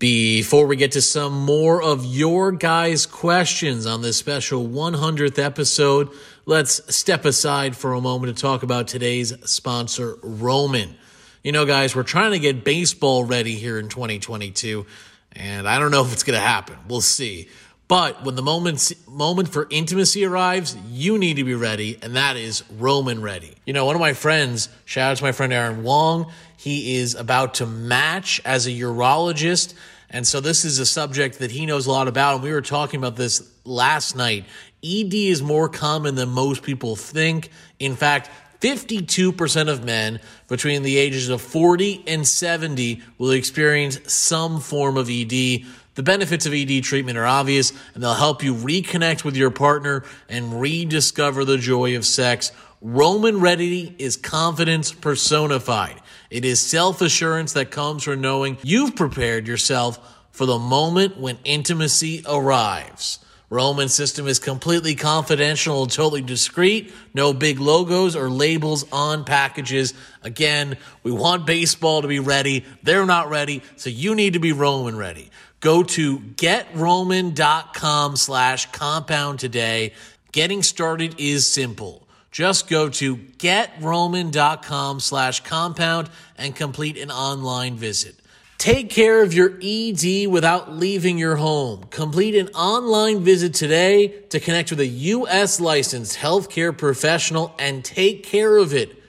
Before 0.01 0.67
we 0.67 0.77
get 0.77 0.93
to 0.93 1.03
some 1.03 1.45
more 1.45 1.83
of 1.83 2.07
your 2.07 2.53
guys' 2.53 3.05
questions 3.05 3.85
on 3.85 4.01
this 4.01 4.17
special 4.17 4.67
100th 4.67 5.39
episode, 5.39 6.09
let's 6.47 6.97
step 6.97 7.27
aside 7.27 7.77
for 7.77 7.93
a 7.93 8.01
moment 8.01 8.35
to 8.35 8.41
talk 8.41 8.63
about 8.63 8.89
today's 8.89 9.35
sponsor, 9.45 10.17
Roman. 10.23 10.97
You 11.45 11.53
know, 11.53 11.67
guys, 11.67 11.95
we're 11.95 12.03
trying 12.03 12.31
to 12.31 12.39
get 12.39 12.65
baseball 12.65 13.25
ready 13.25 13.57
here 13.57 13.79
in 13.79 13.91
2022, 13.91 14.87
and 15.33 15.69
I 15.69 15.79
don't 15.79 15.91
know 15.91 16.03
if 16.03 16.15
it's 16.15 16.23
going 16.23 16.39
to 16.39 16.47
happen. 16.47 16.79
We'll 16.89 17.03
see. 17.03 17.51
But 17.91 18.25
when 18.25 18.37
the 18.37 18.43
moment 18.43 18.93
moment 19.09 19.49
for 19.49 19.67
intimacy 19.69 20.25
arrives, 20.25 20.77
you 20.93 21.19
need 21.19 21.39
to 21.39 21.45
be 21.45 21.57
ready, 21.57 21.99
and 22.01 22.15
that 22.15 22.37
is 22.37 22.63
Roman 22.79 23.21
ready. 23.21 23.57
You 23.67 23.73
know, 23.73 23.85
one 23.85 23.97
of 23.97 24.01
my 24.01 24.13
friends, 24.13 24.69
shout 24.85 25.11
out 25.11 25.17
to 25.17 25.25
my 25.25 25.33
friend 25.33 25.53
Aaron 25.53 25.83
Wong, 25.83 26.31
he 26.57 26.99
is 26.99 27.17
about 27.17 27.55
to 27.55 27.67
match 27.67 28.41
as 28.45 28.69
a 28.69 28.71
urologist. 28.71 29.75
And 30.09 30.25
so 30.25 30.41
this 30.41 30.65
is 30.65 30.79
a 30.79 30.87
subject 30.87 31.41
that 31.41 31.51
he 31.51 31.67
knows 31.67 31.89
a 31.89 31.91
lot 31.91 32.07
about. 32.07 32.35
And 32.35 32.45
we 32.45 32.53
were 32.53 32.63
talking 32.63 32.99
about 32.99 33.17
this 33.17 33.51
last 33.65 34.15
night. 34.15 34.45
ED 34.85 35.13
is 35.13 35.43
more 35.43 35.69
common 35.69 36.15
than 36.15 36.29
most 36.29 36.63
people 36.63 36.95
think. 36.95 37.51
In 37.81 37.97
fact, 37.97 38.31
52% 38.61 39.69
of 39.69 39.85
men 39.85 40.21
between 40.47 40.83
the 40.83 40.99
ages 40.99 41.29
of 41.29 41.41
40 41.41 42.05
and 42.07 42.27
70 42.27 43.03
will 43.19 43.31
experience 43.31 43.99
some 44.13 44.61
form 44.61 44.97
of 44.97 45.09
ED. 45.11 45.65
The 45.95 46.03
benefits 46.03 46.47
of 46.47 46.55
ED 46.55 46.83
treatment 46.85 47.19
are 47.19 47.27
obvious, 47.27 47.73
and 47.95 48.03
they'll 48.03 48.15
help 48.15 48.43
you 48.43 48.55
reconnect 48.55 49.25
with 49.25 49.37
your 49.37 49.51
partner 49.51 50.05
and 50.29 50.61
rediscover 50.61 51.45
the 51.45 51.59
joy 51.59 51.97
of 51.97 52.07
sex. 52.07 52.53
Roman 52.81 53.41
Ready 53.41 53.95
is 53.99 54.17
confidence 54.17 54.93
personified. 54.93 56.01
It 56.31 56.45
is 56.45 56.61
self 56.61 57.03
assurance 57.03 57.53
that 57.55 57.71
comes 57.71 58.05
from 58.05 58.21
knowing 58.21 58.57
you've 58.63 58.97
prepared 58.97 59.47
yourself 59.47 59.99
for 60.31 60.47
the 60.47 60.59
moment 60.59 61.19
when 61.19 61.39
intimacy 61.45 62.23
arrives. 62.27 63.19
Roman 63.51 63.89
system 63.89 64.29
is 64.29 64.39
completely 64.39 64.95
confidential 64.95 65.83
and 65.83 65.91
totally 65.91 66.23
discreet. 66.23 66.95
No 67.13 67.33
big 67.33 67.59
logos 67.59 68.15
or 68.15 68.31
labels 68.31 68.87
on 68.93 69.25
packages. 69.25 69.93
Again, 70.23 70.79
we 71.03 71.11
want 71.11 71.47
baseball 71.47 72.03
to 72.03 72.09
be 72.09 72.21
ready. 72.21 72.65
They're 72.85 73.07
not 73.07 73.29
ready, 73.29 73.63
so 73.75 73.91
you 73.91 74.15
need 74.15 74.35
to 74.35 74.39
be 74.39 74.53
Roman 74.53 74.97
ready. 74.97 75.31
Go 75.61 75.83
to 75.83 76.19
getroman.com 76.19 78.17
slash 78.17 78.73
compound 78.73 79.39
today. 79.39 79.93
Getting 80.33 80.63
started 80.63 81.17
is 81.19 81.47
simple. 81.47 82.09
Just 82.31 82.69
go 82.69 82.89
to 82.89 83.17
getroman.com 83.17 85.01
slash 85.01 85.41
compound 85.41 86.09
and 86.39 86.57
complete 86.57 86.97
an 86.97 87.11
online 87.11 87.77
visit. 87.77 88.17
Take 88.57 88.91
care 88.91 89.23
of 89.23 89.33
your 89.33 89.59
ED 89.63 90.29
without 90.29 90.73
leaving 90.73 91.19
your 91.19 91.37
home. 91.37 91.85
Complete 91.85 92.35
an 92.35 92.49
online 92.49 93.25
visit 93.25 93.55
today 93.55 94.09
to 94.29 94.39
connect 94.39 94.71
with 94.71 94.81
a 94.81 94.87
U.S. 94.87 95.61
licensed 95.61 96.19
healthcare 96.19 96.77
professional 96.77 97.55
and 97.59 97.85
take 97.85 98.23
care 98.23 98.59
of 98.59 98.75
it. 98.75 99.00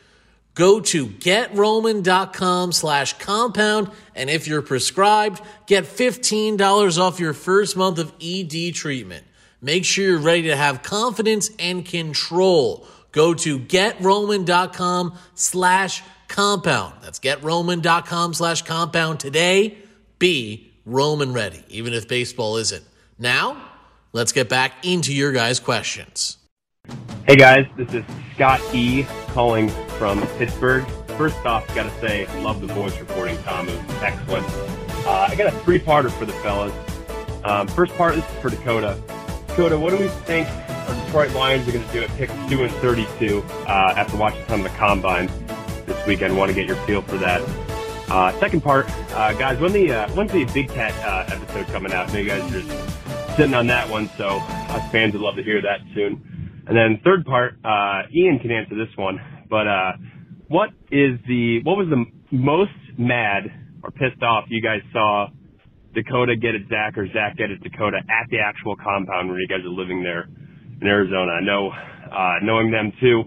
Go 0.54 0.82
to 0.82 1.08
getroman.com 1.08 2.72
slash 2.74 3.18
compound, 3.20 3.90
and 4.16 4.30
if 4.30 4.48
you're 4.48 4.62
prescribed, 4.62 5.42
get 5.66 5.86
$15 5.86 7.00
off 7.00 7.20
your 7.20 7.34
first 7.34 7.78
month 7.78 8.00
of 8.00 8.14
ED 8.22 8.74
treatment. 8.74 9.26
Make 9.62 9.86
sure 9.86 10.06
you're 10.06 10.18
ready 10.18 10.44
to 10.44 10.56
have 10.56 10.84
confidence 10.84 11.52
and 11.58 11.86
control. 11.86 12.86
Go 13.12 13.34
to 13.34 13.60
getroman.com 13.60 15.18
slash 15.36 16.04
compound. 16.28 16.96
That's 17.02 17.20
getroman.com 17.20 18.34
slash 18.34 18.64
compound 18.64 19.20
today. 19.20 19.78
Be 20.20 20.74
Roman 20.86 21.34
ready, 21.34 21.64
even 21.70 21.94
if 21.94 22.08
baseball 22.08 22.58
isn't. 22.58 22.84
Now, 23.18 23.62
let's 24.14 24.32
get 24.32 24.50
back 24.50 24.86
into 24.86 25.14
your 25.14 25.32
guys' 25.32 25.60
questions. 25.60 26.38
Hey 27.28 27.36
guys, 27.36 27.68
this 27.78 27.94
is 27.94 28.04
Scott 28.34 28.60
E. 28.74 29.06
calling 29.28 29.72
from 30.02 30.20
Pittsburgh. 30.40 30.84
First 31.16 31.46
off, 31.46 31.68
gotta 31.76 31.92
say, 32.02 32.26
love 32.42 32.60
the 32.60 32.66
voice 32.74 33.00
recording, 33.00 33.38
Tom. 33.44 33.70
It 33.70 33.76
was 33.76 34.02
excellent. 34.02 34.48
Uh, 35.06 35.28
I 35.30 35.36
got 35.36 35.54
a 35.54 35.56
three-parter 35.60 36.10
for 36.10 36.26
the 36.26 36.34
fellas. 36.34 36.74
Um, 37.44 37.68
first 37.68 37.94
part 37.94 38.16
is 38.16 38.24
for 38.42 38.50
Dakota. 38.50 39.00
Dakota, 39.46 39.78
what 39.78 39.92
do 39.92 39.98
we 39.98 40.08
think 40.08 40.48
our 40.48 41.06
Detroit 41.06 41.34
Lions 41.36 41.68
are 41.68 41.72
going 41.74 41.86
to 41.86 41.94
do 41.94 42.02
at 42.02 42.10
pick 42.18 42.32
2 42.50 42.64
and 42.64 42.74
32 42.78 43.44
uh, 43.44 43.94
after 43.96 44.18
watching 44.18 44.44
some 44.48 44.66
of 44.66 44.72
the 44.72 44.76
combine 44.76 45.30
this 45.86 46.04
weekend? 46.08 46.36
Want 46.36 46.50
to 46.50 46.56
get 46.56 46.66
your 46.66 46.78
feel 46.88 47.04
for 47.04 47.18
that. 47.18 47.40
Uh, 48.10 48.32
second 48.40 48.62
part, 48.62 48.90
uh, 49.12 49.34
guys, 49.34 49.60
when 49.60 49.72
the 49.72 49.92
uh, 49.92 50.10
when's 50.14 50.32
the 50.32 50.46
Big 50.46 50.70
Cat 50.70 50.96
uh, 51.06 51.32
episode 51.32 51.68
coming 51.68 51.94
out? 51.94 52.10
I 52.10 52.14
know 52.14 52.20
you 52.22 52.28
guys 52.28 52.42
are 52.52 52.60
just 52.60 53.38
sitting 53.38 53.54
on 53.54 53.68
that 53.68 53.88
one, 53.88 54.10
so 54.18 54.40
us 54.40 54.92
fans 54.92 55.14
would 55.14 55.22
love 55.22 55.36
to 55.36 55.44
hear 55.44 55.62
that 55.62 55.82
soon. 55.94 56.64
And 56.66 56.76
then 56.76 57.00
third 57.04 57.24
part, 57.24 57.60
uh, 57.64 58.04
Ian 58.12 58.40
can 58.40 58.50
answer 58.50 58.74
this 58.74 58.98
one, 58.98 59.22
but 59.52 59.68
uh, 59.68 59.92
what 60.48 60.70
is 60.90 61.20
the 61.28 61.60
what 61.64 61.76
was 61.76 61.92
the 61.92 62.06
most 62.32 62.72
mad 62.98 63.44
or 63.84 63.92
pissed 63.92 64.24
off 64.24 64.46
you 64.48 64.64
guys 64.64 64.80
saw 64.94 65.28
Dakota 65.94 66.38
get 66.40 66.56
at 66.56 66.62
Zach 66.70 66.98
or 66.98 67.06
Zach 67.12 67.36
get 67.36 67.52
at 67.52 67.60
Dakota 67.60 68.00
at 68.00 68.32
the 68.32 68.40
actual 68.40 68.78
compound 68.78 69.28
where 69.28 69.40
you 69.40 69.48
guys 69.48 69.60
are 69.68 69.76
living 69.76 70.02
there 70.02 70.30
in 70.80 70.88
Arizona? 70.88 71.34
I 71.34 71.44
know, 71.44 71.70
uh, 71.70 72.36
knowing 72.44 72.72
them 72.72 72.94
too, 73.02 73.24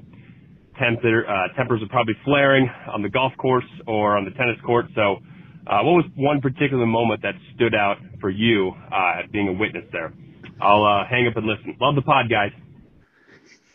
temper, 0.80 1.28
uh, 1.28 1.52
tempers 1.56 1.82
are 1.82 1.92
probably 1.92 2.14
flaring 2.24 2.68
on 2.90 3.02
the 3.02 3.10
golf 3.10 3.32
course 3.36 3.68
or 3.86 4.16
on 4.16 4.24
the 4.24 4.32
tennis 4.32 4.56
court. 4.64 4.86
So, 4.94 5.20
uh, 5.66 5.84
what 5.84 5.92
was 5.92 6.04
one 6.16 6.40
particular 6.40 6.86
moment 6.86 7.20
that 7.22 7.34
stood 7.54 7.74
out 7.74 7.96
for 8.20 8.30
you, 8.30 8.72
uh, 8.92 9.28
being 9.30 9.48
a 9.48 9.52
witness 9.52 9.84
there? 9.92 10.12
I'll, 10.60 10.84
uh, 10.84 11.04
hang 11.08 11.26
up 11.26 11.36
and 11.36 11.46
listen. 11.46 11.76
Love 11.80 11.96
the 11.96 12.02
pod, 12.02 12.30
guys. 12.30 12.52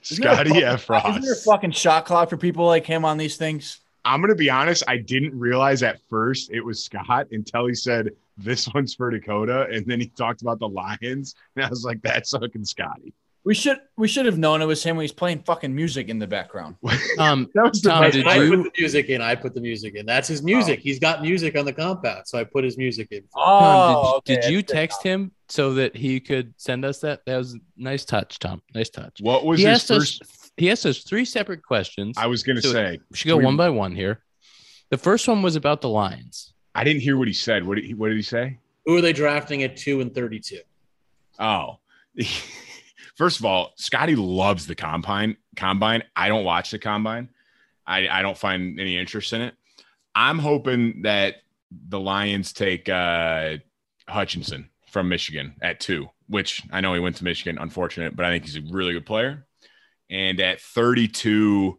Scotty 0.16 0.64
F. 0.64 0.90
Isn't 0.90 1.22
there 1.22 1.34
a 1.34 1.36
fucking 1.36 1.72
shot 1.72 2.06
clock 2.06 2.30
for 2.30 2.38
people 2.38 2.66
like 2.66 2.86
him 2.86 3.06
on 3.06 3.18
these 3.18 3.38
things? 3.38 3.80
I'm 4.06 4.22
gonna 4.22 4.36
be 4.36 4.50
honest. 4.50 4.84
I 4.88 4.98
didn't 4.98 5.38
realize 5.38 5.84
at 5.84 6.00
first 6.10 6.52
it 6.52 6.62
was 6.62 6.84
Scott 6.84 7.28
until 7.32 7.68
he 7.68 7.76
said 7.76 8.10
this 8.38 8.68
one's 8.74 8.96
for 8.96 9.12
Dakota, 9.12 9.68
and 9.72 9.86
then 9.86 10.00
he 10.00 10.08
talked 10.08 10.42
about 10.42 10.60
the 10.60 10.70
Lions, 10.70 11.36
and 11.56 11.66
I 11.66 11.70
was 11.70 11.84
like, 11.84 12.02
"That's 12.02 12.32
fucking 12.32 12.66
Scotty." 12.66 13.14
We 13.46 13.54
should 13.56 13.80
we 13.98 14.08
should 14.08 14.26
have 14.26 14.38
known 14.38 14.62
it 14.62 14.66
was 14.66 14.84
him 14.84 14.96
when 14.98 15.04
he's 15.04 15.12
playing 15.12 15.44
fucking 15.44 15.74
music 15.74 16.10
in 16.10 16.20
the 16.20 16.28
background. 16.28 16.76
Um, 17.18 17.50
that 17.54 17.70
was 17.70 17.82
the 17.82 17.90
Tom, 17.90 18.10
did 18.12 18.28
I 18.28 18.36
you? 18.38 18.50
put 18.50 18.64
the 18.64 18.82
music 18.82 19.10
in. 19.10 19.22
I 19.22 19.36
put 19.36 19.54
the 19.54 19.60
music 19.60 19.96
in. 19.96 20.06
That's 20.06 20.28
his 20.28 20.42
music. 20.42 20.80
He's 20.80 21.00
got 21.00 21.22
music 21.22 21.58
on 21.58 21.66
the 21.66 21.74
compound, 21.74 22.28
so 22.28 22.40
I 22.40 22.46
put 22.46 22.64
his 22.64 22.78
music 22.78 23.10
in. 23.12 23.24
Oh, 23.36 23.42
Tom, 23.42 24.22
did, 24.24 24.38
okay, 24.38 24.48
did 24.48 24.54
you 24.54 24.62
text 24.62 25.04
him 25.04 25.32
so 25.50 25.74
that 25.76 25.96
he 25.96 26.20
could 26.20 26.54
send 26.58 26.86
us 26.86 27.00
that? 27.02 27.26
That 27.26 27.38
was 27.38 27.56
a 27.56 27.60
nice 27.78 28.06
touch, 28.06 28.40
Tom. 28.40 28.62
Nice 28.74 28.90
touch. 28.90 29.20
What 29.22 29.46
was 29.46 29.60
he 29.60 29.66
his 29.66 29.76
asked 29.80 29.88
first? 29.88 30.22
us. 30.22 30.52
He 30.58 30.70
asked 30.72 30.86
us 30.86 31.00
three 31.04 31.26
separate 31.26 31.64
questions. 31.64 32.18
I 32.18 32.28
was 32.28 32.44
gonna 32.44 32.62
So 32.62 32.72
say 32.72 33.00
we 33.10 33.18
should 33.18 33.28
go 33.30 33.38
we- 33.38 33.46
one 33.46 33.58
by 33.58 33.70
one 33.70 33.96
here. 33.96 34.22
The 34.90 34.98
first 34.98 35.28
one 35.28 35.42
was 35.42 35.56
about 35.56 35.82
the 35.82 35.90
Lions. 35.90 36.54
I 36.76 36.84
didn't 36.84 37.02
hear 37.02 37.18
what 37.18 37.28
he 37.28 37.34
said. 37.34 37.66
What 37.66 37.76
did 37.76 37.86
he, 37.86 37.94
what 37.94 38.08
did 38.10 38.18
he 38.18 38.24
say? 38.24 38.58
Who 38.86 38.98
are 38.98 39.02
they 39.02 39.14
drafting 39.14 39.64
at 39.64 39.76
two 39.78 40.02
and 40.02 40.14
thirty-two? 40.14 40.62
Oh, 41.40 41.80
first 43.16 43.40
of 43.40 43.46
all, 43.46 43.74
Scotty 43.76 44.16
loves 44.16 44.66
the 44.68 44.76
combine. 44.76 45.38
Combine. 45.56 46.04
I 46.16 46.28
don't 46.28 46.44
watch 46.44 46.72
the 46.72 46.80
combine. 46.80 47.30
I, 47.86 48.08
I 48.08 48.22
don't 48.22 48.38
find 48.38 48.80
any 48.80 48.98
interest 48.98 49.34
in 49.34 49.42
it. 49.42 49.56
I'm 50.16 50.40
hoping 50.40 51.02
that 51.04 51.38
the 51.90 52.00
Lions 52.00 52.54
take 52.54 52.88
uh, 52.90 53.58
Hutchinson 54.08 54.69
from 54.90 55.10
Michigan 55.10 55.56
at 55.62 55.80
two, 55.80 56.10
which 56.28 56.64
I 56.72 56.82
know 56.82 56.94
he 56.94 57.00
went 57.00 57.16
to 57.18 57.24
Michigan. 57.24 57.58
Unfortunate, 57.60 58.16
but 58.16 58.26
I 58.26 58.32
think 58.32 58.46
he's 58.46 58.58
a 58.58 58.74
really 58.74 58.94
good 58.94 59.06
player. 59.06 59.46
And 60.10 60.40
at 60.40 60.60
32, 60.60 61.78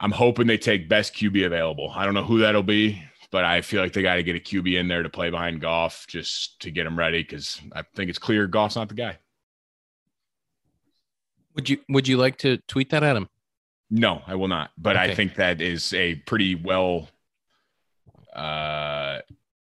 I'm 0.00 0.12
hoping 0.12 0.46
they 0.46 0.58
take 0.58 0.88
best 0.88 1.14
QB 1.14 1.46
available. 1.46 1.92
I 1.94 2.04
don't 2.04 2.14
know 2.14 2.24
who 2.24 2.38
that'll 2.38 2.62
be, 2.62 3.02
but 3.30 3.44
I 3.44 3.62
feel 3.62 3.82
like 3.82 3.92
they 3.92 4.02
got 4.02 4.16
to 4.16 4.22
get 4.22 4.36
a 4.36 4.40
QB 4.40 4.78
in 4.78 4.86
there 4.86 5.02
to 5.02 5.10
play 5.10 5.30
behind 5.30 5.60
Goff 5.60 6.06
just 6.08 6.60
to 6.60 6.70
get 6.70 6.86
him 6.86 6.98
ready 6.98 7.22
because 7.22 7.60
I 7.72 7.82
think 7.94 8.10
it's 8.10 8.18
clear 8.18 8.46
Goff's 8.46 8.76
not 8.76 8.88
the 8.88 8.94
guy. 8.94 9.18
Would 11.54 11.68
you 11.68 11.78
Would 11.88 12.08
you 12.08 12.16
like 12.16 12.36
to 12.38 12.58
tweet 12.68 12.90
that 12.90 13.02
at 13.02 13.16
him? 13.16 13.28
No, 13.90 14.22
I 14.26 14.34
will 14.34 14.48
not. 14.48 14.70
But 14.76 14.96
I 14.96 15.14
think 15.14 15.36
that 15.36 15.60
is 15.60 15.92
a 15.94 16.16
pretty 16.16 16.54
well. 16.54 17.08
Uh, 18.34 19.20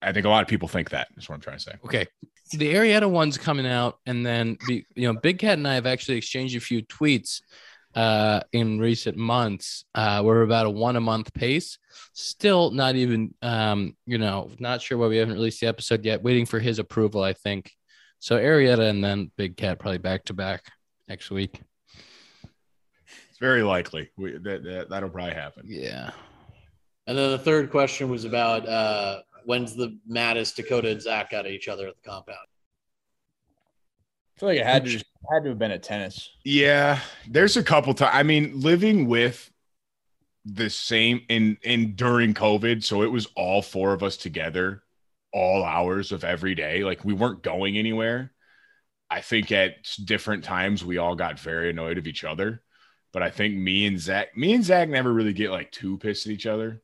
I 0.01 0.11
think 0.11 0.25
a 0.25 0.29
lot 0.29 0.41
of 0.41 0.47
people 0.47 0.67
think 0.67 0.89
that. 0.91 1.07
Is 1.17 1.29
what 1.29 1.35
I'm 1.35 1.41
trying 1.41 1.57
to 1.57 1.63
say. 1.63 1.73
Okay. 1.85 2.05
The 2.53 2.73
Arrieta 2.73 3.09
one's 3.09 3.37
coming 3.37 3.67
out, 3.67 3.99
and 4.05 4.25
then 4.25 4.57
the, 4.67 4.83
you 4.95 5.11
know, 5.11 5.19
Big 5.19 5.39
Cat 5.39 5.57
and 5.57 5.67
I 5.67 5.75
have 5.75 5.85
actually 5.85 6.17
exchanged 6.17 6.55
a 6.55 6.59
few 6.59 6.81
tweets 6.81 7.41
uh, 7.95 8.41
in 8.51 8.79
recent 8.79 9.15
months. 9.15 9.85
Uh, 9.95 10.21
we're 10.23 10.41
about 10.41 10.65
a 10.65 10.69
one 10.69 10.97
a 10.97 11.01
month 11.01 11.33
pace. 11.33 11.77
Still 12.13 12.71
not 12.71 12.95
even, 12.95 13.33
um, 13.41 13.95
you 14.05 14.17
know, 14.17 14.49
not 14.59 14.81
sure 14.81 14.97
why 14.97 15.07
we 15.07 15.17
haven't 15.17 15.35
released 15.35 15.61
the 15.61 15.67
episode 15.67 16.03
yet. 16.03 16.23
Waiting 16.23 16.45
for 16.45 16.59
his 16.59 16.79
approval, 16.79 17.23
I 17.23 17.33
think. 17.33 17.71
So 18.19 18.37
Arrieta 18.37 18.89
and 18.89 19.03
then 19.03 19.31
Big 19.37 19.55
Cat 19.57 19.79
probably 19.79 19.97
back 19.97 20.25
to 20.25 20.33
back 20.33 20.63
next 21.07 21.31
week. 21.31 21.61
It's 23.29 23.39
very 23.39 23.63
likely 23.63 24.11
we, 24.17 24.33
that, 24.33 24.63
that 24.63 24.89
that'll 24.89 25.09
probably 25.09 25.33
happen. 25.33 25.63
Yeah. 25.67 26.11
And 27.07 27.17
then 27.17 27.31
the 27.31 27.39
third 27.39 27.71
question 27.71 28.09
was 28.09 28.25
about 28.25 28.67
uh, 28.67 29.21
when's 29.45 29.75
the 29.75 29.97
maddest 30.05 30.55
Dakota 30.55 30.89
and 30.89 31.01
Zach 31.01 31.31
got 31.31 31.45
at 31.45 31.51
each 31.51 31.67
other 31.67 31.87
at 31.87 31.95
the 31.95 32.09
compound. 32.09 32.37
I 34.35 34.39
feel 34.39 34.49
like 34.49 34.59
it 34.59 34.65
had 34.65 34.85
to 34.85 34.91
just, 34.91 35.05
had 35.31 35.43
to 35.43 35.49
have 35.49 35.59
been 35.59 35.71
at 35.71 35.83
tennis. 35.83 36.29
Yeah, 36.43 36.99
there's 37.27 37.57
a 37.57 37.63
couple 37.63 37.93
times. 37.93 38.11
I 38.13 38.23
mean, 38.23 38.59
living 38.59 39.07
with 39.07 39.51
the 40.45 40.69
same 40.69 41.21
in 41.29 41.57
in 41.61 41.95
during 41.95 42.33
COVID, 42.33 42.83
so 42.83 43.03
it 43.03 43.11
was 43.11 43.27
all 43.35 43.61
four 43.61 43.93
of 43.93 44.03
us 44.03 44.17
together, 44.17 44.83
all 45.31 45.63
hours 45.63 46.11
of 46.11 46.23
every 46.23 46.55
day. 46.55 46.83
Like 46.83 47.05
we 47.05 47.13
weren't 47.13 47.43
going 47.43 47.77
anywhere. 47.77 48.31
I 49.09 49.21
think 49.21 49.51
at 49.51 49.75
different 50.05 50.43
times 50.43 50.85
we 50.85 50.97
all 50.97 51.15
got 51.15 51.37
very 51.37 51.69
annoyed 51.69 51.97
of 51.97 52.07
each 52.07 52.23
other. 52.23 52.63
But 53.11 53.23
I 53.23 53.29
think 53.29 53.55
me 53.55 53.85
and 53.85 53.99
Zach, 53.99 54.35
me 54.37 54.53
and 54.53 54.63
Zach 54.63 54.87
never 54.87 55.11
really 55.11 55.33
get 55.33 55.51
like 55.51 55.71
too 55.71 55.97
pissed 55.97 56.25
at 56.27 56.31
each 56.31 56.45
other. 56.45 56.81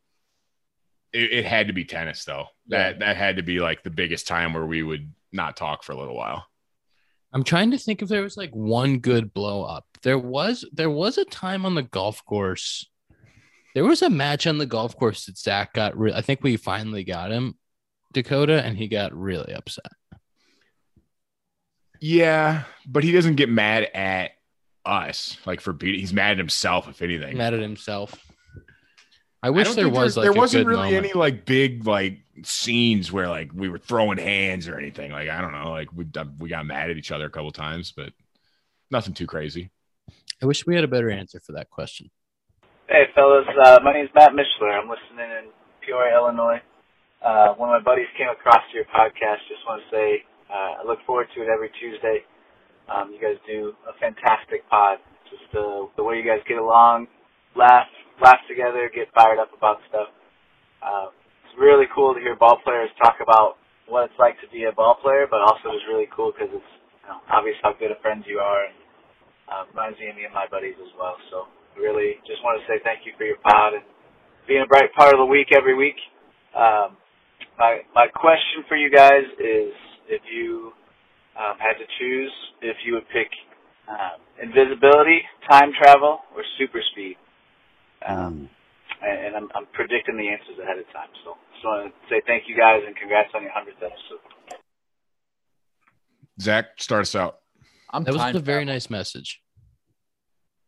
It, 1.18 1.34
it 1.34 1.45
had 1.45 1.68
to 1.68 1.74
be 1.74 1.84
tennis 1.84 2.24
though. 2.26 2.45
That 2.68 2.99
that 2.99 3.18
had 3.18 3.38
to 3.38 3.43
be 3.43 3.59
like 3.59 3.84
the 3.84 3.89
biggest 3.89 4.28
time 4.28 4.53
where 4.53 4.65
we 4.65 4.84
would 4.84 5.11
not 5.32 5.57
talk 5.57 5.84
for 5.84 5.93
a 5.93 5.97
little 5.97 6.15
while. 6.15 6.45
I'm 7.34 7.43
trying 7.43 7.72
to 7.72 7.78
think 7.78 8.01
if 8.01 8.09
there 8.09 8.22
was 8.22 8.38
like 8.38 8.51
one 8.51 8.99
good 8.99 9.34
blow 9.34 9.63
up. 9.63 9.86
There 10.03 10.20
was 10.20 10.65
there 10.72 10.89
was 10.89 11.18
a 11.18 11.26
time 11.26 11.65
on 11.65 11.76
the 11.76 11.84
golf 11.84 12.24
course. 12.26 12.88
There 13.74 13.84
was 13.84 14.01
a 14.01 14.09
match 14.09 14.47
on 14.47 14.57
the 14.57 14.65
golf 14.65 14.95
course 14.95 15.26
that 15.26 15.38
Zach 15.38 15.74
got. 15.74 15.97
Re- 15.97 16.13
I 16.13 16.22
think 16.22 16.41
we 16.43 16.57
finally 16.57 17.03
got 17.03 17.32
him, 17.32 17.55
Dakota, 18.13 18.63
and 18.63 18.78
he 18.78 18.88
got 18.88 19.13
really 19.13 19.53
upset. 19.53 19.91
Yeah, 21.99 22.63
but 22.86 23.03
he 23.03 23.11
doesn't 23.11 23.36
get 23.36 23.49
mad 23.49 23.89
at 23.93 24.32
us 24.86 25.38
like 25.45 25.61
for 25.61 25.74
beating. 25.74 25.99
He's 25.99 26.13
mad 26.13 26.32
at 26.32 26.38
himself, 26.38 26.88
if 26.88 27.01
anything. 27.01 27.38
Mad 27.38 27.53
at 27.53 27.59
himself. 27.59 28.15
I 29.44 29.50
wish 29.52 29.68
don't 29.68 29.76
there 29.76 29.90
was 29.90 30.16
there, 30.16 30.24
like 30.24 30.32
there 30.32 30.38
a 30.38 30.42
wasn't 30.42 30.66
good 30.66 30.70
really 30.70 30.92
moment. 30.92 31.06
any 31.06 31.14
like 31.14 31.46
big 31.46 31.86
like 31.86 32.20
scenes 32.44 33.12
where 33.12 33.28
like 33.28 33.52
we 33.54 33.70
were 33.70 33.78
throwing 33.78 34.18
hands 34.18 34.68
or 34.68 34.78
anything. 34.78 35.12
Like 35.12 35.30
I 35.30 35.42
don't 35.42 35.52
know, 35.52 35.72
like 35.72 35.90
we 35.94 36.06
we 36.40 36.50
got 36.50 36.66
mad 36.66 36.90
at 36.90 36.98
each 36.98 37.12
other 37.12 37.26
a 37.26 37.30
couple 37.30 37.52
times, 37.52 37.94
but 37.96 38.14
nothing 38.90 39.14
too 39.14 39.28
crazy. 39.28 39.70
I 40.42 40.46
wish 40.46 40.66
we 40.66 40.76
had 40.76 40.84
a 40.84 40.88
better 40.88 41.10
answer 41.10 41.40
for 41.40 41.54
that 41.54 41.70
question. 41.70 42.10
Hey, 42.88 43.06
fellas. 43.16 43.46
Uh, 43.64 43.80
my 43.84 43.94
name's 43.94 44.10
Matt 44.16 44.32
Mishler. 44.32 44.72
I'm 44.72 44.88
listening 44.88 45.30
in 45.30 45.50
Peoria, 45.86 46.16
Illinois. 46.16 46.62
Uh, 47.26 47.54
one 47.56 47.70
of 47.70 47.84
my 47.84 47.84
buddies 47.84 48.08
came 48.18 48.30
across 48.30 48.62
your 48.74 48.86
podcast. 48.86 49.42
Just 49.50 49.66
want 49.68 49.82
to 49.84 49.96
say 49.96 50.24
uh, 50.50 50.82
I 50.82 50.84
look 50.86 51.00
forward 51.06 51.28
to 51.36 51.42
it 51.42 51.50
every 51.50 51.70
Tuesday. 51.80 52.24
Um, 52.88 53.12
you 53.12 53.20
guys 53.20 53.36
do 53.46 53.74
a 53.90 53.94
fantastic 54.00 54.68
pod. 54.70 55.00
Just 55.30 55.52
uh, 55.58 55.88
the 55.98 56.04
way 56.04 56.16
you 56.16 56.24
guys 56.24 56.40
get 56.48 56.58
along, 56.58 57.08
laugh, 57.56 57.88
laugh 58.22 58.41
together, 58.49 58.89
get 58.93 59.07
fired 59.13 59.39
up 59.39 59.51
about 59.55 59.78
stuff. 59.89 60.09
Uh, 60.82 61.09
it's 61.45 61.55
really 61.59 61.86
cool 61.93 62.13
to 62.13 62.20
hear 62.20 62.36
ball 62.36 62.59
players 62.63 62.89
talk 63.01 63.18
about 63.22 63.57
what 63.88 64.05
it's 64.05 64.20
like 64.20 64.36
to 64.41 64.47
be 64.51 64.65
a 64.65 64.72
ball 64.72 64.97
player, 65.01 65.28
but 65.30 65.41
also 65.41 65.72
it's 65.74 65.88
really 65.88 66.07
cool 66.13 66.32
because 66.32 66.51
it's 66.51 66.72
you 67.03 67.09
know, 67.09 67.20
obvious 67.32 67.55
how 67.63 67.74
good 67.74 67.91
of 67.91 67.99
friends 68.01 68.26
you 68.28 68.39
are. 68.39 68.65
And, 68.65 68.76
uh, 69.47 69.63
reminds 69.72 69.99
me 69.99 70.09
of 70.09 70.15
me 70.15 70.26
and 70.26 70.34
my 70.34 70.45
buddies 70.51 70.76
as 70.80 70.91
well. 70.99 71.15
So 71.32 71.47
really 71.80 72.20
just 72.28 72.43
want 72.43 72.59
to 72.59 72.63
say 72.68 72.80
thank 72.84 73.05
you 73.05 73.13
for 73.18 73.24
your 73.24 73.39
pod 73.39 73.74
and 73.74 73.84
being 74.47 74.61
a 74.63 74.68
bright 74.68 74.93
part 74.93 75.13
of 75.13 75.20
the 75.20 75.26
week 75.26 75.49
every 75.55 75.76
week. 75.76 75.97
Um, 76.55 76.97
my 77.57 77.82
my 77.95 78.07
question 78.07 78.63
for 78.68 78.76
you 78.76 78.91
guys 78.91 79.26
is 79.39 79.72
if 80.07 80.22
you 80.32 80.72
um, 81.38 81.57
had 81.59 81.80
to 81.80 81.88
choose, 81.99 82.32
if 82.61 82.78
you 82.86 82.93
would 82.93 83.07
pick 83.13 83.30
um, 83.88 84.20
invisibility, 84.41 85.22
time 85.49 85.72
travel, 85.78 86.20
or 86.36 86.43
super 86.59 86.82
speed. 86.91 87.15
Um, 88.06 88.50
and, 89.02 89.26
and 89.26 89.36
I'm, 89.36 89.50
I'm 89.56 89.66
predicting 89.74 90.18
the 90.18 90.28
answers 90.28 90.58
ahead 90.62 90.78
of 90.78 90.86
time. 90.93 91.10
So 91.24 91.36
just 91.54 91.66
want 91.66 91.93
to 91.93 92.10
say 92.10 92.22
thank 92.26 92.43
you 92.48 92.58
guys 92.58 92.82
and 92.86 92.95
congrats 92.95 93.30
on 93.36 93.43
your 93.43 93.52
hundredth 93.52 93.78
episode. 93.78 94.22
Zach, 96.39 96.66
start 96.78 97.02
us 97.02 97.16
out. 97.16 97.39
I'm 97.91 98.04
That 98.04 98.14
was 98.14 98.36
a 98.36 98.39
very 98.39 98.66
nice 98.66 98.89
message. 98.89 99.41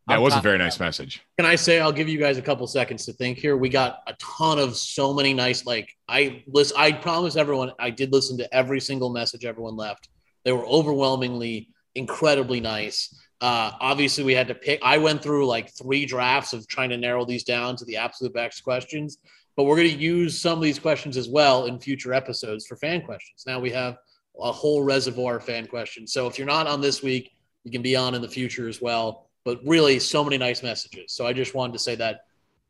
That 0.08 0.22
was 0.22 0.36
a 0.36 0.42
very 0.42 0.58
nice 0.58 0.80
message. 0.80 1.22
Can 1.38 1.46
I 1.46 1.56
say 1.56 1.80
I'll 1.80 1.92
give 1.92 2.10
you 2.10 2.18
guys 2.18 2.40
a 2.40 2.42
couple 2.42 2.66
seconds 2.66 3.06
to 3.06 3.14
think 3.14 3.38
here? 3.38 3.56
We 3.56 3.70
got 3.70 4.00
a 4.08 4.14
ton 4.14 4.58
of 4.58 4.76
so 4.76 5.14
many 5.14 5.36
nice 5.36 5.68
like 5.68 5.96
I 6.08 6.44
listen. 6.48 6.76
I 6.80 6.94
promise 6.94 7.36
everyone 7.36 7.74
I 7.78 7.92
did 7.92 8.12
listen 8.12 8.36
to 8.40 8.52
every 8.52 8.80
single 8.80 9.12
message 9.12 9.46
everyone 9.46 9.76
left. 9.76 10.10
They 10.46 10.52
were 10.52 10.66
overwhelmingly 10.66 11.70
incredibly 11.94 12.60
nice. 12.60 13.14
Uh, 13.42 13.72
obviously, 13.80 14.24
we 14.24 14.34
had 14.34 14.48
to 14.50 14.56
pick. 14.56 14.80
I 14.84 14.98
went 14.98 15.22
through 15.22 15.48
like 15.48 15.72
three 15.72 16.06
drafts 16.06 16.54
of 16.54 16.68
trying 16.68 16.90
to 16.90 16.98
narrow 16.98 17.26
these 17.26 17.44
down 17.44 17.76
to 17.78 17.86
the 17.86 17.98
absolute 17.98 18.34
best 18.34 18.64
questions, 18.64 19.18
but 19.56 19.64
we're 19.64 19.78
going 19.78 19.92
to 19.92 19.98
use 19.98 20.40
some 20.40 20.58
of 20.58 20.64
these 20.64 20.80
questions 20.80 21.16
as 21.16 21.30
well 21.30 21.66
in 21.66 21.80
future 21.80 22.14
episodes 22.14 22.68
for 22.68 22.76
fan 22.76 23.02
questions. 23.02 23.44
Now 23.48 23.60
we 23.60 23.72
have 23.72 23.98
a 24.40 24.52
whole 24.52 24.84
reservoir 24.84 25.38
of 25.38 25.46
fan 25.46 25.68
questions. 25.68 26.12
So 26.12 26.28
if 26.28 26.38
you're 26.38 26.48
not 26.48 26.68
on 26.68 26.82
this 26.82 27.02
week, 27.02 27.32
you 27.64 27.72
can 27.72 27.82
be 27.82 27.96
on 27.96 28.16
in 28.16 28.22
the 28.22 28.28
future 28.28 28.68
as 28.68 28.82
well. 28.82 29.30
But 29.46 29.60
really, 29.66 30.00
so 30.00 30.24
many 30.24 30.38
nice 30.38 30.62
messages. 30.62 31.14
So 31.14 31.26
I 31.26 31.34
just 31.34 31.54
wanted 31.54 31.74
to 31.74 31.80
say 31.80 31.96
that 31.96 32.22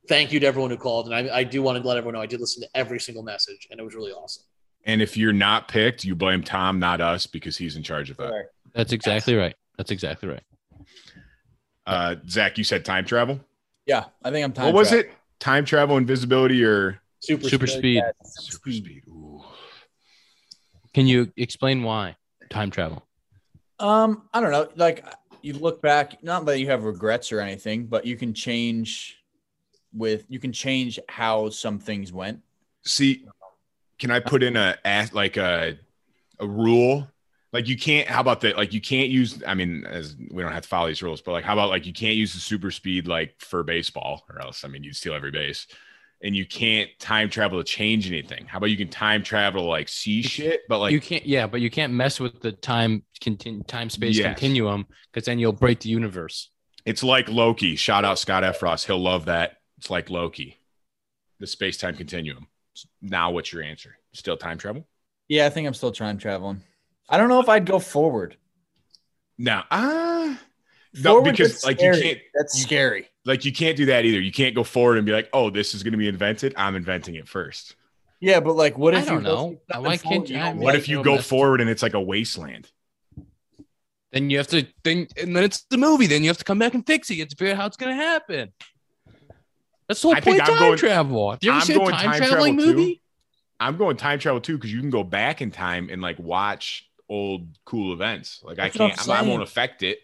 thank 0.07 0.31
you 0.31 0.39
to 0.39 0.45
everyone 0.45 0.71
who 0.71 0.77
called. 0.77 1.07
And 1.07 1.15
I, 1.15 1.37
I 1.39 1.43
do 1.43 1.61
want 1.61 1.81
to 1.81 1.87
let 1.87 1.97
everyone 1.97 2.13
know 2.13 2.21
I 2.21 2.25
did 2.27 2.39
listen 2.39 2.61
to 2.61 2.69
every 2.75 2.99
single 2.99 3.23
message, 3.23 3.67
and 3.71 3.79
it 3.79 3.83
was 3.83 3.95
really 3.95 4.11
awesome. 4.11 4.43
And 4.85 5.01
if 5.01 5.17
you're 5.17 5.33
not 5.33 5.67
picked, 5.67 6.05
you 6.05 6.15
blame 6.15 6.43
Tom, 6.43 6.79
not 6.79 7.01
us, 7.01 7.27
because 7.27 7.57
he's 7.57 7.75
in 7.75 7.83
charge 7.83 8.09
of 8.09 8.17
that. 8.17 8.49
That's 8.73 8.93
exactly 8.93 9.35
right. 9.35 9.55
That's 9.77 9.91
exactly 9.91 10.29
right. 10.29 10.43
Uh, 11.89 12.15
Zach, 12.27 12.57
you 12.57 12.63
said 12.63 12.85
time 12.85 13.05
travel. 13.05 13.39
Yeah, 13.85 14.05
I 14.23 14.29
think 14.31 14.43
I'm 14.43 14.53
time. 14.53 14.65
what 14.65 14.75
was 14.75 14.89
travel. 14.89 15.09
it? 15.09 15.15
Time 15.39 15.65
travel, 15.65 15.97
invisibility, 15.97 16.63
or 16.63 17.01
super 17.19 17.49
Super 17.49 17.67
speed. 17.67 18.03
Super 18.23 18.71
speed. 18.71 19.03
Ooh. 19.07 19.43
Can 20.93 21.07
you 21.07 21.31
explain 21.37 21.83
why 21.83 22.15
time 22.49 22.69
travel? 22.71 23.03
Um, 23.79 24.23
I 24.33 24.41
don't 24.41 24.51
know. 24.51 24.69
Like 24.75 25.05
you 25.41 25.53
look 25.53 25.81
back, 25.81 26.21
not 26.23 26.45
that 26.45 26.59
you 26.59 26.67
have 26.67 26.83
regrets 26.83 27.31
or 27.31 27.39
anything, 27.39 27.85
but 27.85 28.05
you 28.05 28.15
can 28.15 28.33
change 28.33 29.17
with 29.93 30.25
you 30.29 30.39
can 30.39 30.53
change 30.53 30.99
how 31.09 31.49
some 31.49 31.79
things 31.79 32.13
went. 32.13 32.41
See, 32.85 33.25
can 33.97 34.11
I 34.11 34.19
put 34.19 34.43
in 34.43 34.55
a 34.55 34.77
like 35.13 35.37
a 35.37 35.77
a 36.39 36.47
rule? 36.47 37.07
Like 37.51 37.67
you 37.67 37.77
can't. 37.77 38.07
How 38.07 38.21
about 38.21 38.41
that? 38.41 38.57
Like 38.57 38.73
you 38.73 38.81
can't 38.81 39.09
use. 39.09 39.41
I 39.45 39.55
mean, 39.55 39.85
as 39.85 40.15
we 40.31 40.43
don't 40.43 40.51
have 40.51 40.63
to 40.63 40.69
follow 40.69 40.87
these 40.87 41.01
rules, 41.01 41.21
but 41.21 41.31
like 41.31 41.43
how 41.43 41.53
about 41.53 41.69
like 41.69 41.85
you 41.85 41.93
can't 41.93 42.15
use 42.15 42.33
the 42.33 42.39
super 42.39 42.69
speed 42.71 43.07
like 43.07 43.35
for 43.39 43.63
baseball, 43.63 44.23
or 44.29 44.41
else 44.41 44.63
I 44.63 44.67
mean 44.67 44.83
you'd 44.83 44.95
steal 44.95 45.13
every 45.13 45.31
base. 45.31 45.67
And 46.21 46.35
you 46.35 46.45
can't 46.45 46.89
time 46.99 47.29
travel 47.29 47.59
to 47.59 47.63
change 47.63 48.05
anything. 48.07 48.45
How 48.45 48.57
about 48.57 48.69
you 48.71 48.75
can 48.77 48.89
time 48.89 49.23
travel 49.23 49.61
to 49.63 49.67
like 49.67 49.87
see 49.87 50.21
shit, 50.21 50.61
but 50.67 50.79
like 50.79 50.91
you 50.91 50.99
can't. 50.99 51.25
Yeah, 51.25 51.47
but 51.47 51.61
you 51.61 51.69
can't 51.71 51.93
mess 51.93 52.19
with 52.19 52.41
the 52.41 52.51
time 52.51 53.03
continu- 53.21 53.65
time 53.65 53.89
space 53.89 54.17
Yes. 54.17 54.25
continuum 54.37 54.85
because 55.11 55.25
then 55.25 55.39
you'll 55.39 55.53
break 55.53 55.79
the 55.79 55.89
universe. 55.89 56.49
It's 56.85 57.03
like 57.03 57.29
Loki. 57.29 57.75
Shout 57.77 58.03
out 58.05 58.19
Scott 58.19 58.43
Efros. 58.43 58.85
He'll 58.85 59.01
love 59.01 59.25
that. 59.25 59.53
It's 59.77 59.89
like 59.89 60.09
Loki, 60.09 60.57
the 61.39 61.47
space 61.47 61.77
time 61.77 61.95
continuum. 61.95 62.47
Now, 63.01 63.31
what's 63.31 63.51
your 63.53 63.63
answer? 63.63 63.95
Still 64.13 64.35
time 64.37 64.57
travel? 64.57 64.85
Yeah, 65.29 65.45
I 65.45 65.49
think 65.49 65.67
I'm 65.67 65.73
still 65.73 65.91
time 65.93 66.17
traveling. 66.17 66.61
I 67.09 67.17
don't 67.17 67.27
know 67.29 67.39
if 67.41 67.49
I'd 67.49 67.65
go 67.65 67.79
forward. 67.79 68.37
No, 69.37 69.63
ah, 69.71 70.39
no, 70.93 71.11
Forward, 71.13 71.31
because 71.31 71.53
that's 71.53 71.65
like 71.65 71.81
you 71.81 71.91
can't. 71.91 72.19
That's 72.35 72.57
you- 72.57 72.63
scary. 72.63 73.07
Like 73.25 73.45
you 73.45 73.51
can't 73.51 73.77
do 73.77 73.85
that 73.87 74.05
either. 74.05 74.19
You 74.19 74.31
can't 74.31 74.55
go 74.55 74.63
forward 74.63 74.97
and 74.97 75.05
be 75.05 75.11
like, 75.11 75.29
"Oh, 75.33 75.49
this 75.49 75.73
is 75.73 75.83
going 75.83 75.91
to 75.91 75.97
be 75.97 76.07
invented. 76.07 76.53
I'm 76.57 76.75
inventing 76.75 77.15
it 77.15 77.27
first. 77.27 77.75
Yeah, 78.21 78.39
but 78.39 78.53
like, 78.55 78.77
what 78.77 78.93
if 78.93 78.99
I 78.99 79.01
if 79.03 79.07
don't 79.07 79.17
you 79.19 79.23
go 79.23 79.35
know. 79.35 79.81
Why 79.81 79.97
forward, 79.97 79.99
can't 80.01 80.29
you 80.29 80.35
you- 80.35 80.41
don't 80.41 80.57
What 80.57 80.75
if 80.75 80.87
you 80.89 81.03
go 81.03 81.11
message. 81.15 81.27
forward 81.27 81.61
and 81.61 81.69
it's 81.69 81.83
like 81.83 81.93
a 81.93 82.01
wasteland? 82.01 82.69
Then 84.11 84.29
you 84.31 84.37
have 84.39 84.47
to 84.47 84.65
then 84.83 85.07
and 85.21 85.35
then 85.35 85.43
it's 85.43 85.61
the 85.69 85.77
movie. 85.77 86.07
Then 86.07 86.23
you 86.23 86.29
have 86.29 86.37
to 86.39 86.43
come 86.43 86.57
back 86.59 86.73
and 86.73 86.85
fix 86.85 87.09
it. 87.11 87.15
You 87.15 87.21
have 87.21 87.29
to 87.29 87.35
figure 87.35 87.53
out 87.53 87.57
how 87.59 87.65
it's 87.67 87.77
gonna 87.77 87.95
happen. 87.95 88.51
That's 89.87 90.01
the 90.01 90.07
whole 90.09 90.15
I 90.17 90.21
point 90.21 90.41
of 90.41 90.41
I'm 90.41 90.47
time 90.55 90.59
going- 90.59 90.77
travel. 90.79 91.31
Have 91.31 91.39
you 91.43 91.51
ever 91.51 91.59
I'm 91.59 91.65
seen 91.65 91.81
a 91.81 91.85
time, 91.85 91.91
time 91.91 92.17
traveling 92.17 92.55
travel, 92.57 92.73
too. 92.73 92.79
movie? 92.79 93.01
I'm 93.59 93.77
going 93.77 93.97
time 93.97 94.17
travel 94.19 94.41
too 94.41 94.57
because 94.57 94.73
you 94.73 94.79
can 94.79 94.89
go 94.89 95.03
back 95.03 95.41
in 95.41 95.51
time 95.51 95.89
and 95.91 96.01
like 96.01 96.17
watch 96.17 96.88
old 97.09 97.47
cool 97.65 97.93
events. 97.93 98.41
Like 98.43 98.57
That's 98.57 98.75
I 98.75 98.89
can't. 98.89 99.09
I'm 99.09 99.25
I 99.25 99.27
won't 99.27 99.43
affect 99.43 99.83
it, 99.83 99.99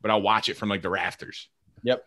but 0.00 0.10
I'll 0.10 0.22
watch 0.22 0.48
it 0.48 0.56
from 0.56 0.68
like 0.68 0.82
the 0.82 0.90
rafters. 0.90 1.48
Yep. 1.82 2.04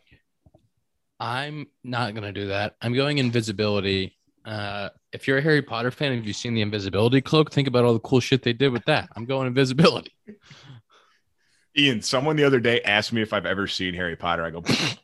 I'm 1.20 1.68
not 1.84 2.14
gonna 2.14 2.32
do 2.32 2.48
that. 2.48 2.76
I'm 2.82 2.94
going 2.94 3.18
invisibility. 3.18 4.18
Uh, 4.44 4.90
if 5.14 5.28
you're 5.28 5.38
a 5.38 5.42
Harry 5.42 5.62
Potter 5.62 5.92
fan, 5.92 6.16
have 6.16 6.26
you 6.26 6.34
seen 6.34 6.56
the 6.56 6.62
invisibility 6.62 7.22
cloak? 7.22 7.52
Think 7.52 7.68
about 7.68 7.86
all 7.86 7.94
the 7.94 8.00
cool 8.00 8.20
shit 8.20 8.42
they 8.42 8.54
did 8.54 8.70
with 8.70 8.86
that. 8.86 9.10
I'm 9.16 9.26
going 9.26 9.48
invisibility. 9.48 10.14
Ian, 11.78 12.02
someone 12.02 12.36
the 12.36 12.44
other 12.44 12.60
day 12.60 12.82
asked 12.82 13.14
me 13.14 13.22
if 13.22 13.34
I've 13.34 13.46
ever 13.46 13.68
seen 13.68 13.94
Harry 13.94 14.16
Potter. 14.16 14.44
I 14.44 14.50
go, 14.50 14.64
and 14.68 14.98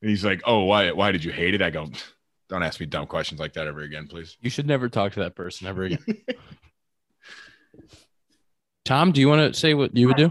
he's 0.00 0.24
like, 0.24 0.42
"Oh, 0.44 0.64
why? 0.64 0.90
Why 0.92 1.12
did 1.12 1.24
you 1.24 1.32
hate 1.32 1.54
it?" 1.54 1.62
I 1.62 1.70
go, 1.70 1.88
"Don't 2.48 2.62
ask 2.62 2.80
me 2.80 2.86
dumb 2.86 3.06
questions 3.06 3.40
like 3.40 3.54
that 3.54 3.66
ever 3.66 3.80
again, 3.80 4.06
please." 4.08 4.36
You 4.40 4.50
should 4.50 4.66
never 4.66 4.88
talk 4.88 5.12
to 5.12 5.20
that 5.20 5.34
person 5.34 5.66
ever 5.66 5.84
again. 5.84 6.04
Tom, 8.84 9.12
do 9.12 9.20
you 9.20 9.28
want 9.28 9.54
to 9.54 9.58
say 9.58 9.72
what 9.74 9.96
you 9.96 10.08
would 10.08 10.16
do? 10.16 10.30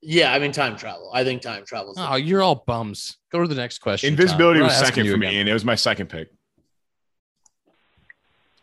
Yeah, 0.00 0.32
I 0.32 0.38
mean 0.38 0.52
time 0.52 0.76
travel. 0.76 1.10
I 1.12 1.24
think 1.24 1.42
time 1.42 1.64
travel. 1.64 1.94
Oh, 1.96 2.16
you're 2.16 2.42
all 2.42 2.64
bums. 2.66 3.18
Go 3.30 3.40
to 3.40 3.48
the 3.48 3.54
next 3.54 3.78
question. 3.78 4.12
Invisibility 4.12 4.60
We're 4.60 4.66
was 4.66 4.76
second 4.76 5.08
for 5.08 5.16
me, 5.16 5.28
again. 5.28 5.40
and 5.40 5.48
it 5.48 5.52
was 5.52 5.64
my 5.64 5.74
second 5.74 6.08
pick. 6.08 6.32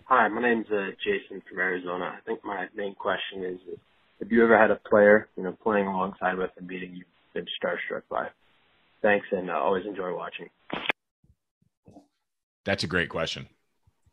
Hi, 0.05 0.27
my 0.27 0.41
name's 0.41 0.69
uh, 0.69 0.91
Jason 1.03 1.41
from 1.47 1.59
Arizona. 1.59 2.13
I 2.17 2.19
think 2.25 2.43
my 2.43 2.67
main 2.75 2.95
question 2.95 3.43
is: 3.43 3.59
Have 4.19 4.31
you 4.31 4.43
ever 4.43 4.57
had 4.57 4.71
a 4.71 4.75
player, 4.75 5.27
you 5.37 5.43
know, 5.43 5.55
playing 5.63 5.87
alongside 5.87 6.37
with 6.37 6.51
a 6.59 6.63
meeting 6.63 6.95
you've 6.95 7.05
been 7.33 7.45
starstruck 7.61 8.03
by? 8.09 8.27
Thanks, 9.01 9.27
and 9.31 9.49
uh, 9.49 9.53
always 9.53 9.85
enjoy 9.85 10.13
watching. 10.13 10.49
That's 12.65 12.83
a 12.83 12.87
great 12.87 13.09
question. 13.09 13.47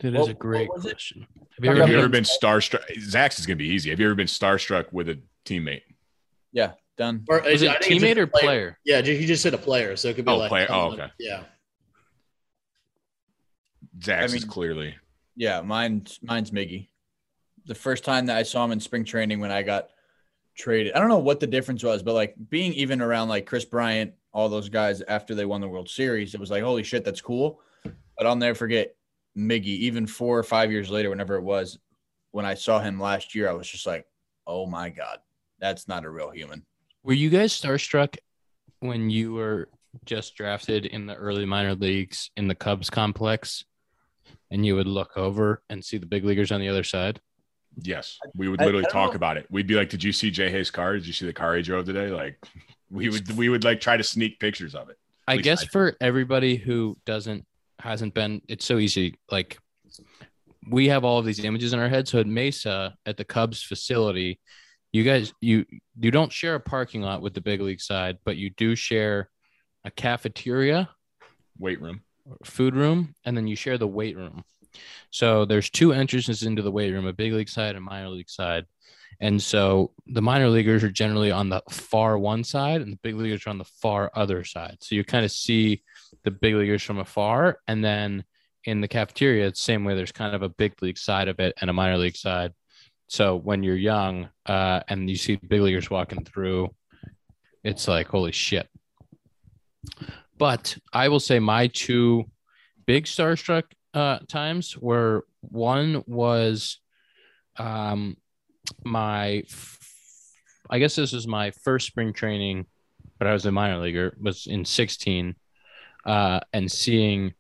That 0.01 0.15
is 0.15 0.21
What- 0.21 0.31
a 0.31 0.35
great 0.35 0.69
what 0.69 0.77
was 0.79 0.87
it? 0.87 0.91
question. 0.91 1.27
Have 1.33 1.39
Have 1.39 1.65
you 1.65 1.71
you 1.71 1.83
ever 1.83 1.93
ever, 1.95 2.03
been, 2.09 2.11
been 2.11 2.25
starstruck? 2.25 2.85
Zach's 3.01 3.39
is 3.39 3.47
gonna 3.47 3.57
be 3.57 3.69
easy. 3.69 3.91
Have 3.91 3.99
you 4.01 4.07
ever 4.07 4.15
been 4.15 4.27
starstruck 4.27 4.93
with 4.93 5.09
a 5.09 5.19
teammate? 5.45 5.83
Yeah, 6.53 6.73
done. 6.99 7.25
Or 7.29 7.41
Was 7.41 7.63
it 7.63 7.71
I 7.71 7.77
teammate 7.77 8.17
or 8.19 8.27
player? 8.27 8.79
Yeah, 8.85 9.01
he 9.01 9.25
just 9.27 9.43
said 9.43 9.55
a 9.55 9.59
player, 9.59 9.97
so 9.97 10.09
it 10.09 10.17
could 10.17 10.25
be 10.27 10.31
Oh, 10.33 10.37
like 10.37 10.49
player. 10.51 10.67
Oh, 10.69 10.93
okay. 10.93 11.09
Yeah. 11.19 11.45
Zach's 14.03 14.33
I 14.33 14.37
is 14.37 14.45
clearly. 14.45 14.95
Yeah, 15.35 15.61
mine's 15.63 16.19
mine's 16.23 16.51
Miggy. 16.51 16.89
The 17.67 17.75
first 17.75 18.05
time 18.05 18.27
that 18.27 18.37
I 18.37 18.43
saw 18.43 18.65
him 18.65 18.73
in 18.73 18.81
spring 18.81 19.05
training 19.05 19.41
when 19.41 19.51
I 19.51 19.63
got 19.63 19.89
traded, 20.57 20.93
I 20.95 20.99
don't 21.01 21.09
know 21.09 21.19
what 21.19 21.41
the 21.41 21.47
difference 21.47 21.83
was, 21.83 22.03
but 22.03 22.15
like 22.15 22.35
being 22.51 22.73
even 22.75 23.01
around 23.01 23.29
like 23.29 23.47
Kris 23.47 23.65
Bryant, 23.65 24.13
all 24.33 24.49
those 24.49 24.69
guys 24.69 25.01
after 25.03 25.35
they 25.35 25.45
won 25.45 25.61
the 25.61 25.69
World 25.69 25.89
Series, 25.89 26.35
it 26.35 26.41
was 26.41 26.51
like, 26.51 26.63
holy 26.63 26.83
shit, 26.83 27.05
that's 27.05 27.21
cool. 27.21 27.61
But 27.85 28.27
I'll 28.27 28.37
never 28.37 28.55
forget 28.55 28.95
Miggy, 29.37 29.67
even 29.67 30.07
four 30.07 30.39
or 30.39 30.43
five 30.43 30.71
years 30.73 30.91
later, 30.91 31.11
whenever 31.11 31.35
it 31.37 31.43
was, 31.43 31.79
when 32.31 32.47
I 32.47 32.55
saw 32.55 32.81
him 32.81 33.01
last 33.01 33.35
year, 33.35 33.49
I 33.49 33.53
was 33.53 33.69
just 33.69 33.87
like, 33.87 34.07
oh 34.47 34.67
my 34.67 34.91
God, 34.91 35.19
that's 35.59 35.89
not 35.89 36.05
a 36.05 36.11
real 36.11 36.31
human. 36.31 36.65
Were 37.03 37.13
you 37.13 37.31
guys 37.31 37.53
starstruck 37.53 38.17
when 38.81 39.11
you 39.11 39.33
were 39.35 39.69
just 40.05 40.37
drafted 40.37 40.87
in 40.87 41.07
the 41.07 41.15
early 41.15 41.47
minor 41.47 41.75
leagues 41.75 42.31
in 42.37 42.49
the 42.49 42.55
Cubs 42.55 42.91
complex 42.91 43.65
and 44.51 44.65
you 44.65 44.75
would 44.75 44.87
look 44.87 45.17
over 45.17 45.63
and 45.71 45.85
see 45.85 45.99
the 45.99 46.07
big 46.07 46.25
leaguers 46.25 46.53
on 46.53 46.61
the 46.61 46.69
other 46.69 46.85
side? 46.85 47.21
Yes, 47.83 48.19
we 48.35 48.49
would 48.49 48.61
literally 48.61 48.87
I 48.87 48.89
don't 48.89 48.93
talk 48.93 49.13
know. 49.13 49.17
about 49.17 49.37
it. 49.37 49.47
We'd 49.51 49.67
be 49.67 49.75
like, 49.75 49.91
"Did 49.91 50.03
you 50.03 50.13
see 50.13 50.31
J-Hey's 50.31 50.71
car? 50.71 50.95
Did 50.95 51.07
you 51.07 51.13
see 51.13 51.27
the 51.27 51.33
car 51.33 51.57
he 51.57 51.63
drove 51.63 51.85
today?" 51.85 52.09
Like, 52.09 52.43
we 52.91 53.11
would 53.11 53.31
we 53.37 53.51
would 53.51 53.65
like 53.65 53.81
try 53.81 53.99
to 53.99 54.03
sneak 54.03 54.41
pictures 54.41 54.75
of 54.75 54.89
it. 54.89 54.99
At 55.29 55.33
I 55.33 55.37
guess 55.39 55.61
did. 55.61 55.71
for 55.71 55.97
everybody 56.01 56.57
who 56.57 56.97
doesn't 57.05 57.45
hasn't 57.81 58.15
been, 58.15 58.43
it's 58.49 58.65
so 58.65 58.79
easy. 58.79 59.15
Like 59.31 59.59
we 60.71 60.89
have 60.89 61.05
all 61.05 61.19
of 61.19 61.25
these 61.25 61.45
images 61.45 61.73
in 61.73 61.79
our 61.79 61.89
head. 61.89 62.09
So 62.09 62.19
at 62.19 62.27
Mesa, 62.27 62.97
at 63.07 63.17
the 63.17 63.25
Cubs 63.25 63.63
facility, 63.63 64.41
you 64.93 65.05
guys 65.05 65.33
you 65.41 65.67
you 65.99 66.11
don't 66.11 66.33
share 66.33 66.55
a 66.55 66.61
parking 66.61 67.03
lot 67.03 67.21
with 67.21 67.35
the 67.35 67.41
big 67.41 67.61
league 67.61 67.81
side, 67.81 68.19
but 68.25 68.37
you 68.37 68.51
do 68.51 68.75
share 68.75 69.29
a 69.85 69.91
cafeteria, 69.91 70.89
weight 71.59 71.81
room, 71.81 72.03
food 72.45 72.75
room, 72.75 73.15
and 73.25 73.37
then 73.37 73.47
you 73.47 73.57
share 73.57 73.79
the 73.79 73.87
weight 73.87 74.17
room. 74.17 74.43
So 75.11 75.45
there's 75.45 75.71
two 75.71 75.93
entrances 75.93 76.43
into 76.43 76.63
the 76.63 76.71
weight 76.71 76.93
room, 76.93 77.07
a 77.07 77.13
big 77.13 77.33
league 77.33 77.49
side 77.49 77.77
and 77.77 77.85
minor 77.85 78.09
league 78.09 78.31
side. 78.31 78.65
And 79.21 79.41
so 79.41 79.93
the 80.07 80.21
minor 80.21 80.49
leaguers 80.49 80.85
are 80.85 80.91
generally 80.91 81.31
on 81.31 81.49
the 81.49 81.63
far 81.71 82.19
one 82.19 82.45
side 82.45 82.83
and 82.83 82.93
the 82.93 82.99
big 83.03 83.15
leaguers 83.15 83.47
are 83.47 83.51
on 83.51 83.59
the 83.59 83.65
far 83.65 84.11
other 84.15 84.45
side. 84.45 84.77
So 84.81 84.95
you 84.95 85.05
kind 85.05 85.25
of 85.25 85.31
see 85.31 85.83
the 86.25 86.31
big 86.31 86.55
leaguers 86.55 86.83
from 86.83 86.99
afar. 86.99 87.59
And 87.67 87.85
then 87.85 88.25
in 88.65 88.81
the 88.81 88.89
cafeteria, 88.89 89.47
it's 89.47 89.61
the 89.61 89.65
same 89.65 89.85
way 89.85 89.95
there's 89.95 90.13
kind 90.13 90.35
of 90.35 90.43
a 90.43 90.49
big 90.49 90.75
league 90.83 90.99
side 90.99 91.29
of 91.29 91.39
it 91.41 91.55
and 91.61 91.71
a 91.71 91.73
minor 91.73 91.99
league 91.99 92.17
side. 92.17 92.53
So 93.09 93.37
when 93.37 93.63
you're 93.63 93.77
young 93.77 94.29
uh, 94.47 94.81
and 94.89 95.09
you 95.09 95.17
see 95.17 95.37
big 95.37 95.61
leaguers 95.61 95.91
walking 95.91 96.25
through, 96.25 96.75
it's 97.63 97.87
like, 97.89 98.09
holy 98.09 98.33
shit. 98.33 98.69
But 100.39 100.77
I 100.93 101.09
will 101.09 101.21
say 101.21 101.39
my 101.39 101.69
two 101.69 102.25
big 102.87 103.05
starstruck 103.05 103.65
uh, 103.95 104.19
times 104.29 104.77
were 104.77 105.25
one 105.41 106.03
was 106.07 106.81
um, 107.59 108.17
my, 108.85 109.45
I 110.69 110.79
guess 110.79 110.97
this 110.97 111.13
was 111.13 111.27
my 111.27 111.53
first 111.63 111.87
spring 111.87 112.13
training, 112.13 112.67
but 113.19 113.29
I 113.29 113.33
was 113.33 113.47
a 113.47 113.53
minor 113.53 113.79
leaguer, 113.79 114.17
was 114.21 114.47
in 114.47 114.65
16, 114.65 115.35
uh, 116.07 116.41
and 116.53 116.71
seeing, 116.71 117.35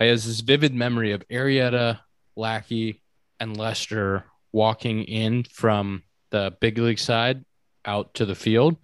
I 0.00 0.04
have 0.06 0.22
this 0.22 0.40
vivid 0.40 0.74
memory 0.74 1.12
of 1.12 1.26
Arrieta, 1.28 2.00
Lackey, 2.36 3.02
and 3.40 3.56
Lester 3.56 4.24
walking 4.52 5.02
in 5.02 5.42
from 5.44 6.04
the 6.30 6.56
big 6.60 6.78
league 6.78 6.98
side 6.98 7.44
out 7.84 8.14
to 8.14 8.24
the 8.24 8.34
field. 8.34 8.76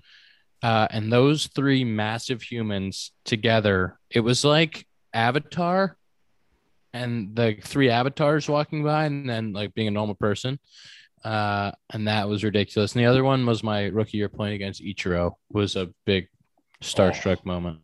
Uh, 0.62 0.86
and 0.90 1.10
those 1.10 1.46
three 1.46 1.84
massive 1.84 2.42
humans 2.42 3.12
together, 3.24 3.98
it 4.10 4.20
was 4.20 4.44
like 4.44 4.86
Avatar 5.14 5.96
and 6.92 7.34
the 7.34 7.56
three 7.62 7.88
avatars 7.88 8.48
walking 8.48 8.82
by 8.82 9.04
and 9.04 9.28
then 9.28 9.52
like 9.52 9.72
being 9.74 9.88
a 9.88 9.92
normal 9.92 10.16
person. 10.16 10.58
Uh, 11.24 11.70
and 11.90 12.08
that 12.08 12.28
was 12.28 12.44
ridiculous. 12.44 12.94
And 12.94 13.02
the 13.02 13.06
other 13.08 13.24
one 13.24 13.46
was 13.46 13.62
my 13.62 13.86
rookie 13.86 14.18
year 14.18 14.28
playing 14.28 14.54
against 14.54 14.82
Ichiro 14.82 15.32
was 15.50 15.76
a 15.76 15.90
big 16.04 16.28
starstruck 16.82 17.44
moment. 17.44 17.80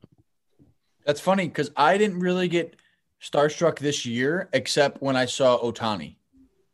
That's 1.07 1.21
funny 1.21 1.47
because 1.47 1.71
I 1.77 1.97
didn't 1.99 2.19
really 2.21 2.49
get 2.49 2.77
starstruck 3.23 3.79
this 3.79 4.05
year 4.05 4.49
except 4.53 5.01
when 5.01 5.17
I 5.17 5.25
saw 5.27 5.59
Ohtani 5.59 6.17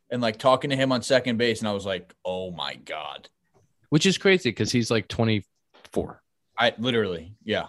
and 0.09 0.21
like 0.21 0.37
talking 0.37 0.69
to 0.71 0.75
him 0.75 0.91
on 0.91 1.01
second 1.01 1.37
base, 1.37 1.59
and 1.59 1.67
I 1.67 1.71
was 1.71 1.85
like, 1.85 2.13
oh 2.25 2.51
my 2.51 2.75
God. 2.75 3.29
Which 3.89 4.05
is 4.05 4.17
crazy 4.17 4.49
because 4.49 4.71
he's 4.71 4.89
like 4.91 5.07
24. 5.07 6.21
I 6.57 6.73
literally, 6.79 7.35
yeah. 7.43 7.67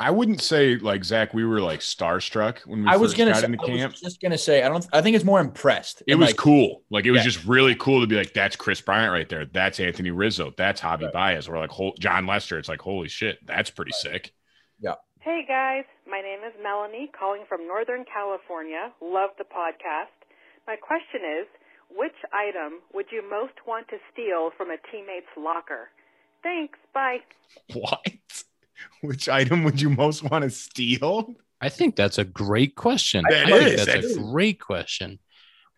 I 0.00 0.12
wouldn't 0.12 0.40
say 0.40 0.76
like 0.76 1.02
Zach. 1.04 1.34
We 1.34 1.44
were 1.44 1.60
like 1.60 1.80
starstruck 1.80 2.58
when 2.66 2.84
we 2.84 2.88
I 2.88 2.96
was 2.96 3.10
first 3.12 3.18
gonna 3.18 3.30
got 3.32 3.40
say, 3.40 3.46
into 3.46 3.62
I 3.64 3.66
camp. 3.66 3.92
was 3.94 4.00
just 4.00 4.20
gonna 4.20 4.38
say 4.38 4.62
I 4.62 4.68
don't 4.68 4.86
I 4.92 5.02
think 5.02 5.16
it's 5.16 5.24
more 5.24 5.40
impressed. 5.40 6.04
It 6.06 6.14
was 6.14 6.28
like, 6.28 6.36
cool. 6.36 6.82
Like 6.88 7.04
it 7.04 7.10
was 7.10 7.18
Yeah. 7.20 7.24
just 7.24 7.44
really 7.46 7.74
cool 7.74 8.00
to 8.02 8.06
be 8.06 8.14
like, 8.14 8.32
that's 8.32 8.54
Kris 8.54 8.80
Bryant 8.80 9.12
right 9.12 9.28
there. 9.28 9.46
That's 9.46 9.80
Anthony 9.80 10.12
Rizzo. 10.12 10.52
That's 10.56 10.80
Javi 10.80 11.10
Baez. 11.10 11.48
Or 11.48 11.58
like 11.58 11.70
hol- 11.70 11.94
Jon 11.98 12.26
Lester. 12.26 12.58
It's 12.60 12.68
like, 12.68 12.80
holy 12.80 13.08
shit, 13.08 13.38
that's 13.44 13.70
pretty 13.70 13.90
sick. 13.90 14.32
Yeah. 15.28 15.34
Hey 15.34 15.44
guys, 15.46 15.84
my 16.08 16.20
name 16.20 16.40
is 16.46 16.52
Melanie, 16.62 17.10
calling 17.18 17.42
from 17.48 17.66
Northern 17.66 18.04
California. 18.12 18.92
Love 19.00 19.30
the 19.38 19.44
podcast. 19.44 20.14
My 20.66 20.76
question 20.76 21.20
is 21.40 21.46
which 21.90 22.14
item 22.32 22.80
would 22.94 23.06
you 23.10 23.22
most 23.28 23.54
want 23.66 23.88
to 23.88 23.96
steal 24.12 24.50
from 24.56 24.70
a 24.70 24.76
teammate's 24.90 25.26
locker? 25.36 25.90
Thanks. 26.42 26.78
Bye. 26.94 27.18
What? 27.72 28.06
Which 29.00 29.28
item 29.28 29.64
would 29.64 29.80
you 29.80 29.90
most 29.90 30.22
want 30.22 30.44
to 30.44 30.50
steal? 30.50 31.34
I 31.60 31.68
think 31.68 31.96
that's 31.96 32.18
a 32.18 32.24
great 32.24 32.76
question. 32.76 33.24
That 33.28 33.46
I 33.46 33.58
think 33.58 33.76
that's 33.76 33.86
that 33.86 34.04
a 34.04 34.06
is. 34.06 34.18
great 34.18 34.60
question. 34.60 35.18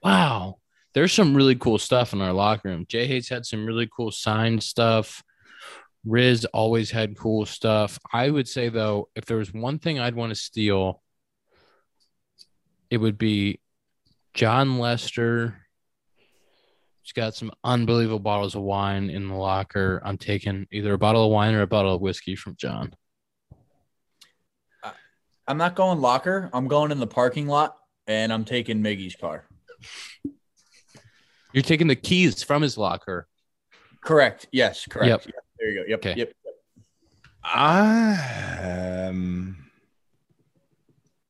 Wow. 0.03 0.59
There's 0.93 1.13
some 1.13 1.35
really 1.35 1.55
cool 1.55 1.79
stuff 1.79 2.13
in 2.13 2.21
our 2.21 2.35
locker 2.35 2.69
room. 2.69 2.85
J-Hey's 2.89 3.29
had 3.29 3.47
some 3.47 3.65
really 3.65 3.89
cool 3.95 4.11
signed 4.11 4.63
stuff. 4.63 5.23
Riz 6.05 6.45
always 6.47 6.91
had 6.91 7.17
cool 7.17 7.47
stuff. 7.47 7.99
I 8.13 8.31
would 8.31 8.49
say 8.49 8.69
though, 8.69 9.09
if 9.15 9.27
there 9.27 9.37
was 9.37 9.53
one 9.53 9.79
thing 9.79 9.99
I'd 9.99 10.15
want 10.15 10.31
to 10.31 10.35
steal, 10.35 11.03
it 12.91 12.97
would 12.97 13.19
be 13.19 13.61
Jon 14.35 14.79
Lester. 14.79 15.57
He's 17.03 17.13
got 17.13 17.35
some 17.35 17.51
unbelievable 17.65 18.19
bottles 18.19 18.55
of 18.55 18.63
wine 18.63 19.11
in 19.11 19.29
the 19.29 19.35
locker. 19.35 20.01
I'm 20.05 20.19
taking 20.19 20.67
either 20.71 20.93
a 20.93 20.99
bottle 20.99 21.25
of 21.25 21.33
wine 21.33 21.55
or 21.55 21.63
a 21.63 21.67
bottle 21.67 21.95
of 21.95 22.01
whiskey 22.01 22.37
from 22.37 22.57
Jon. 22.57 22.95
I'm 25.47 25.57
not 25.57 25.75
going 25.75 26.01
locker. 26.01 26.49
I'm 26.53 26.69
going 26.69 26.93
in 26.93 27.01
the 27.01 27.07
parking 27.07 27.49
lot 27.49 27.77
and 28.07 28.33
I'm 28.33 28.45
taking 28.45 28.83
Miggy's 28.83 29.17
car. 29.17 29.47
You're 31.53 31.63
taking 31.63 31.89
the 31.89 31.97
keys 31.97 32.43
from 32.43 32.63
his 32.63 32.79
locker. 32.79 33.27
Correct. 34.01 34.47
Yes, 34.53 34.87
correct. 34.89 35.27
Yep. 35.27 35.35
Yep, 35.61 35.67
There 35.67 35.71
you 35.71 35.81
go. 35.83 35.89
Yep. 35.89 35.99
Okay. 35.99 36.15
Yep. 36.19 36.33
Um, 39.01 39.57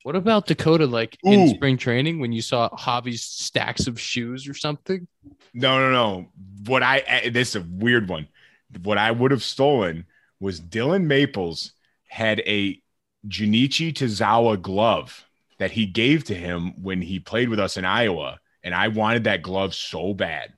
What 0.02 0.16
about 0.16 0.46
Dakota? 0.46 0.86
Like 0.86 1.18
in 1.22 1.48
spring 1.48 1.76
training 1.76 2.20
when 2.20 2.32
you 2.32 2.42
saw 2.42 2.68
Javi's 2.70 3.22
stacks 3.22 3.86
of 3.86 4.00
shoes 4.00 4.48
or 4.48 4.54
something? 4.54 5.06
no, 5.52 5.78
no, 5.78 5.90
no. 5.90 6.28
What 6.66 6.82
I 6.82 6.98
eh, 7.06 7.30
this 7.30 7.50
is 7.50 7.62
a 7.62 7.66
weird 7.68 8.08
one. 8.08 8.28
What 8.82 8.98
I 8.98 9.10
would 9.10 9.30
have 9.30 9.42
stolen 9.42 10.06
was 10.38 10.60
Dylan 10.60 11.04
Maples 11.04 11.72
had 12.08 12.40
a 12.40 12.80
Junichi 13.28 13.92
Tazawa 13.92 14.60
glove 14.60 15.26
that 15.58 15.72
he 15.72 15.86
gave 15.86 16.24
to 16.24 16.34
him 16.34 16.82
when 16.82 17.02
he 17.02 17.18
played 17.20 17.48
with 17.50 17.60
us 17.60 17.76
in 17.76 17.84
Iowa, 17.84 18.40
and 18.64 18.74
I 18.74 18.88
wanted 18.88 19.24
that 19.24 19.42
glove 19.42 19.74
so 19.74 20.14
bad. 20.14 20.54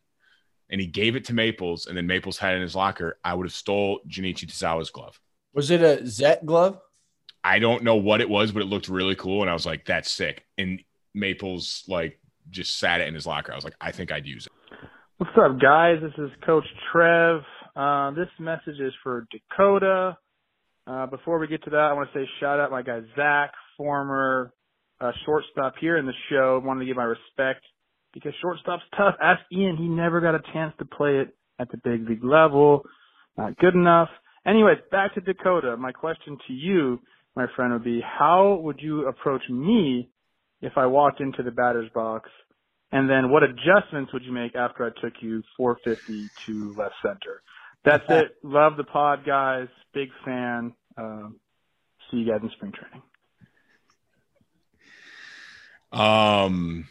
And 0.73 0.81
he 0.81 0.87
gave 0.89 1.15
it 1.15 1.27
to 1.27 1.35
Maples, 1.35 1.87
and 1.87 1.97
then 1.97 2.07
Maples 2.07 2.39
had 2.39 2.55
it 2.55 2.57
in 2.57 2.63
his 2.63 2.75
locker. 2.75 3.19
I 3.23 3.35
would 3.35 3.47
have 3.47 3.53
stole 3.53 4.01
Junichi 4.09 4.47
Tazawa's 4.47 4.91
glove. 4.91 5.21
Was 5.53 5.71
it 5.71 5.83
a 5.83 6.05
Zett 6.07 6.45
glove? 6.45 6.81
I 7.45 7.59
don't 7.59 7.85
know 7.85 7.97
what 7.97 8.21
it 8.21 8.29
was, 8.29 8.53
but 8.53 8.63
it 8.63 8.67
looked 8.67 8.89
really 8.89 9.15
cool, 9.15 9.43
and 9.43 9.51
I 9.51 9.53
was 9.53 9.67
like, 9.67 9.85
"That's 9.85 10.11
sick." 10.11 10.47
And 10.57 10.83
Maples 11.15 11.85
like 11.89 12.19
just 12.51 12.79
sat 12.79 13.01
it 13.01 13.09
in 13.09 13.15
his 13.15 13.27
locker. 13.27 13.53
I 13.53 13.55
was 13.55 13.65
like, 13.65 13.77
"I 13.81 13.93
think 13.93 14.11
I'd 14.11 14.27
use 14.27 14.47
it." 14.47 14.53
What's 15.19 15.37
up, 15.37 15.61
guys? 15.61 15.99
This 16.01 16.15
is 16.19 16.31
Coach 16.45 16.65
Trev. 16.91 17.43
Uh, 17.77 18.11
this 18.13 18.29
message 18.41 18.81
is 18.81 18.93
for 19.03 19.27
Dakota. 19.31 20.17
Uh, 20.87 21.07
before 21.07 21.39
we 21.39 21.47
get 21.47 21.63
to 21.65 21.71
that, 21.71 21.79
I 21.79 21.93
want 21.93 22.13
to 22.13 22.19
say 22.19 22.29
shout 22.41 22.59
out 22.59 22.71
my 22.71 22.83
guy 22.83 23.01
Zach, 23.15 23.53
former 23.77 24.53
uh, 25.01 25.13
shortstop 25.25 25.75
here 25.81 25.97
in 25.97 26.07
the 26.07 26.15
show. 26.31 26.61
wanted 26.65 26.81
to 26.81 26.87
give 26.87 26.97
my 26.97 27.05
respect 27.05 27.63
because 28.13 28.33
shortstop's 28.41 28.83
tough. 28.97 29.15
Ask 29.23 29.41
Ian; 29.53 29.77
he 29.77 29.89
never 29.89 30.21
got 30.21 30.35
a 30.35 30.41
chance 30.53 30.75
to 30.79 30.85
play 30.85 31.19
it 31.19 31.35
at 31.59 31.71
the 31.71 31.79
big 31.79 32.09
league 32.09 32.25
level. 32.25 32.85
Not 33.37 33.57
good 33.59 33.75
enough. 33.75 34.09
Anyways, 34.47 34.79
back 34.91 35.15
to 35.15 35.21
Dakota. 35.21 35.77
My 35.77 35.93
question 35.93 36.37
to 36.47 36.53
you, 36.53 37.01
my 37.37 37.47
friend, 37.57 37.73
would 37.73 37.85
be: 37.85 38.01
How 38.01 38.59
would 38.63 38.81
you 38.81 39.09
approach 39.09 39.43
me 39.49 40.11
if 40.61 40.73
I 40.77 40.87
walked 40.87 41.21
into 41.21 41.43
the 41.43 41.51
batter's 41.51 41.91
box? 41.95 42.31
And 42.93 43.09
then 43.09 43.31
what 43.31 43.43
adjustments 43.43 44.13
would 44.13 44.23
you 44.23 44.33
make 44.33 44.55
after 44.55 44.85
I 44.85 44.91
took 45.01 45.15
you 45.23 45.43
450 45.57 46.29
to 46.47 46.75
left 46.77 46.95
center? 47.03 47.43
That's 47.85 48.05
it. 48.09 48.37
Love 48.43 48.77
the 48.77 48.85
pod, 48.85 49.25
guys. 49.25 49.69
Big 49.95 50.11
fan. 50.25 50.75
Um, 50.99 51.37
see 52.11 52.19
you 52.19 52.31
guys 52.31 52.41
in 52.43 52.51
spring 52.51 52.73
training. 52.73 53.03
Um, 55.91 56.87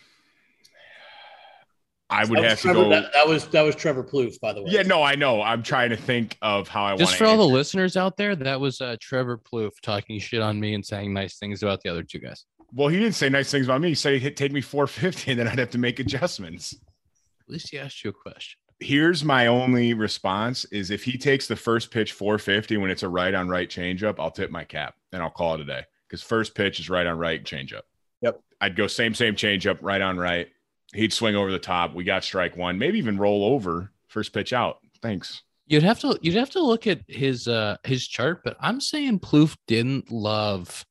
I 2.11 2.25
would 2.25 2.37
That 2.37 2.41
was 2.41 2.49
have 2.49 2.59
to 2.61 2.73
go. 2.73 2.89
That, 2.89 3.13
that 3.13 3.27
was 3.27 3.47
that 3.47 3.61
was 3.61 3.73
Trevor 3.73 4.03
Plouffe, 4.03 4.39
by 4.41 4.51
the 4.51 4.61
way. 4.61 4.71
yeah, 4.71 4.81
no, 4.81 5.01
I 5.01 5.15
know. 5.15 5.41
I'm 5.41 5.63
trying 5.63 5.91
to 5.91 5.97
think 5.97 6.37
of 6.41 6.67
how 6.67 6.83
I 6.83 6.89
want 6.89 6.99
Just 6.99 7.15
for 7.15 7.25
all 7.25 7.37
the 7.37 7.43
listeners 7.43 7.95
out 7.95 8.17
there, 8.17 8.35
that 8.35 8.59
was 8.59 8.81
uh, 8.81 8.97
Trevor 8.99 9.37
Plouffe 9.37 9.79
talking 9.81 10.19
shit 10.19 10.41
on 10.41 10.59
me 10.59 10.73
and 10.73 10.85
saying 10.85 11.13
nice 11.13 11.37
things 11.37 11.63
about 11.63 11.81
the 11.81 11.89
other 11.89 12.03
two 12.03 12.19
guys. 12.19 12.45
Well, 12.73 12.89
he 12.89 12.99
didn't 12.99 13.15
say 13.15 13.29
nice 13.29 13.49
things 13.49 13.65
about 13.65 13.81
me. 13.81 13.89
He 13.89 13.95
said 13.95 14.21
he'd 14.21 14.37
take 14.37 14.51
me 14.51 14.61
450 14.61 15.31
and 15.31 15.39
then 15.39 15.47
I'd 15.47 15.59
have 15.59 15.71
to 15.71 15.77
make 15.77 15.99
adjustments. 15.99 16.73
At 16.73 17.49
least 17.49 17.69
he 17.71 17.79
asked 17.79 18.03
you 18.03 18.09
a 18.09 18.13
question. 18.13 18.57
Here's 18.79 19.23
my 19.23 19.47
only 19.47 19.93
response 19.93 20.65
is 20.65 20.89
if 20.89 21.03
he 21.03 21.17
takes 21.17 21.47
the 21.47 21.55
first 21.55 21.91
pitch 21.91 22.13
450 22.13 22.77
when 22.77 22.89
it's 22.89 23.03
a 23.03 23.09
right 23.09 23.33
on 23.33 23.47
right 23.47 23.69
changeup, 23.69 24.15
I'll 24.19 24.31
tip 24.31 24.51
my 24.51 24.63
cap 24.63 24.95
and 25.13 25.21
I'll 25.21 25.29
call 25.29 25.55
it 25.55 25.61
a 25.61 25.65
day. 25.65 25.83
Because 26.07 26.23
first 26.23 26.55
pitch 26.55 26.79
is 26.79 26.89
right 26.89 27.05
on 27.05 27.17
right 27.17 27.43
changeup. 27.43 27.83
Yep. 28.21 28.41
I'd 28.59 28.75
go 28.75 28.87
same, 28.87 29.13
same 29.13 29.35
changeup, 29.35 29.79
right 29.81 30.01
on 30.01 30.17
right. 30.17 30.49
He'd 30.93 31.13
swing 31.13 31.35
over 31.35 31.51
the 31.51 31.59
top. 31.59 31.93
We 31.93 32.03
got 32.03 32.23
strike 32.23 32.57
one, 32.57 32.77
maybe 32.77 32.97
even 32.97 33.17
roll 33.17 33.45
over 33.45 33.91
first 34.07 34.33
pitch 34.33 34.51
out. 34.53 34.79
Thanks. 35.01 35.43
You'd 35.67 35.83
have 35.83 35.99
to 35.99 36.19
you'd 36.21 36.35
have 36.35 36.49
to 36.51 36.61
look 36.61 36.85
at 36.85 37.01
his 37.07 37.47
uh 37.47 37.77
his 37.83 38.07
chart, 38.07 38.41
but 38.43 38.57
I'm 38.59 38.81
saying 38.81 39.19
Plouffe 39.19 39.55
didn't 39.67 40.11
love 40.11 40.85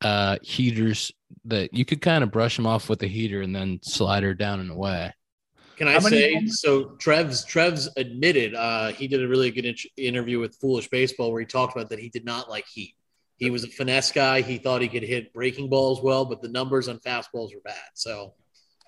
uh 0.00 0.38
heaters 0.42 1.12
that 1.44 1.72
you 1.72 1.84
could 1.84 2.00
kind 2.00 2.24
of 2.24 2.32
brush 2.32 2.58
him 2.58 2.66
off 2.66 2.88
with 2.88 3.02
a 3.02 3.06
heater 3.06 3.42
and 3.42 3.54
then 3.54 3.78
slide 3.82 4.22
her 4.22 4.34
down 4.34 4.60
and 4.60 4.70
away. 4.70 5.12
Can 5.76 5.88
I 5.88 5.98
say 5.98 6.34
moments- 6.34 6.60
so? 6.60 6.96
Trev's 6.98 7.44
Trev's 7.44 7.88
admitted 7.96 8.54
uh, 8.54 8.88
he 8.92 9.08
did 9.08 9.22
a 9.22 9.28
really 9.28 9.50
good 9.50 9.64
int- 9.64 9.86
interview 9.96 10.38
with 10.38 10.56
Foolish 10.56 10.88
Baseball 10.88 11.32
where 11.32 11.40
he 11.40 11.46
talked 11.46 11.76
about 11.76 11.90
that 11.90 11.98
he 11.98 12.08
did 12.08 12.24
not 12.24 12.48
like 12.48 12.64
heat. 12.66 12.94
He 13.38 13.50
was 13.50 13.64
a 13.64 13.68
finesse 13.68 14.12
guy. 14.12 14.40
He 14.40 14.58
thought 14.58 14.82
he 14.82 14.88
could 14.88 15.02
hit 15.02 15.32
breaking 15.32 15.68
balls 15.68 16.00
well, 16.00 16.24
but 16.24 16.40
the 16.42 16.48
numbers 16.48 16.88
on 16.88 16.98
fastballs 17.00 17.52
were 17.52 17.60
bad. 17.64 17.74
So 17.94 18.34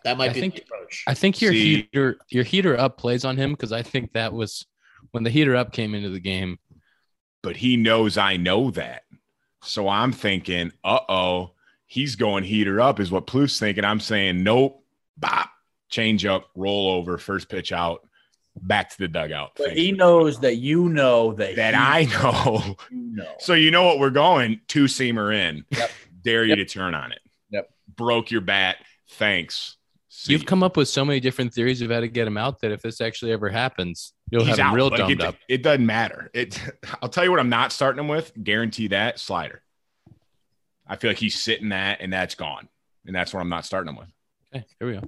that 0.06 0.16
might 0.18 0.30
I 0.30 0.32
be 0.34 0.40
think- 0.40 0.54
the 0.56 0.62
approach. 0.62 1.04
I 1.06 1.14
think 1.14 1.40
your 1.42 1.52
See- 1.52 1.76
heater 1.92 2.18
your 2.30 2.44
heater 2.44 2.78
up 2.78 2.96
plays 2.98 3.24
on 3.24 3.36
him 3.36 3.50
because 3.52 3.72
I 3.72 3.82
think 3.82 4.12
that 4.12 4.32
was 4.32 4.66
when 5.10 5.22
the 5.24 5.30
heater 5.30 5.54
up 5.54 5.72
came 5.72 5.94
into 5.94 6.10
the 6.10 6.20
game. 6.20 6.58
But 7.42 7.56
he 7.56 7.76
knows 7.76 8.16
I 8.18 8.36
know 8.36 8.70
that. 8.72 9.02
So 9.62 9.88
I'm 9.88 10.12
thinking, 10.12 10.72
uh 10.84 11.00
oh, 11.08 11.52
he's 11.86 12.16
going 12.16 12.44
heater 12.44 12.80
up, 12.80 13.00
is 13.00 13.10
what 13.10 13.26
Plouffe's 13.26 13.58
thinking. 13.58 13.84
I'm 13.84 14.00
saying, 14.00 14.42
nope, 14.42 14.82
bop, 15.16 15.48
change 15.88 16.24
up, 16.24 16.48
roll 16.54 16.90
over, 16.90 17.18
first 17.18 17.48
pitch 17.48 17.72
out, 17.72 18.06
back 18.56 18.90
to 18.90 18.98
the 18.98 19.08
dugout. 19.08 19.52
But 19.56 19.66
Thank 19.68 19.78
he 19.78 19.86
you. 19.88 19.96
knows 19.96 20.40
that 20.40 20.56
you 20.56 20.88
know 20.88 21.32
that 21.34 21.56
that 21.56 21.74
he- 21.74 21.80
I 21.80 22.04
know. 22.22 22.76
You 22.90 23.16
know. 23.16 23.34
So 23.40 23.54
you 23.54 23.70
know 23.70 23.84
what 23.84 23.98
we're 23.98 24.10
going 24.10 24.60
two 24.68 24.84
seamer 24.84 25.34
in. 25.34 25.64
Yep. 25.70 25.90
Dare 26.22 26.44
you 26.44 26.56
to 26.56 26.64
turn 26.64 26.94
on 26.94 27.12
it. 27.12 27.20
Yep. 27.50 27.70
Broke 27.96 28.30
your 28.30 28.40
bat. 28.40 28.76
Thanks. 29.10 29.75
See 30.18 30.32
You've 30.32 30.46
come 30.46 30.62
up 30.62 30.78
with 30.78 30.88
so 30.88 31.04
many 31.04 31.20
different 31.20 31.52
theories 31.52 31.82
of 31.82 31.90
how 31.90 32.00
to 32.00 32.08
get 32.08 32.26
him 32.26 32.38
out 32.38 32.58
that 32.60 32.72
if 32.72 32.80
this 32.80 33.02
actually 33.02 33.32
ever 33.32 33.50
happens, 33.50 34.14
you'll 34.30 34.46
He's 34.46 34.56
have 34.56 34.58
him 34.60 34.66
out. 34.68 34.74
real 34.74 34.88
Like, 34.88 34.96
dumbed 34.96 35.10
it, 35.10 35.20
up. 35.20 35.36
It 35.46 35.62
doesn't 35.62 35.84
matter. 35.84 36.30
It. 36.32 36.58
I'll 37.02 37.10
tell 37.10 37.22
you 37.22 37.30
what 37.30 37.38
I'm 37.38 37.50
not 37.50 37.70
starting 37.70 38.00
him 38.00 38.08
with. 38.08 38.32
Guarantee 38.42 38.88
that 38.88 39.18
slider. 39.18 39.60
I 40.86 40.96
feel 40.96 41.10
like 41.10 41.18
he's 41.18 41.38
sitting 41.38 41.68
that, 41.68 42.00
and 42.00 42.10
that's 42.10 42.34
gone, 42.34 42.66
and 43.04 43.14
that's 43.14 43.34
what 43.34 43.40
I'm 43.40 43.50
not 43.50 43.66
starting 43.66 43.92
him 43.92 43.98
with. 43.98 44.08
Okay, 44.54 44.64
here 44.80 44.88
we 44.88 44.94
go. 44.94 45.02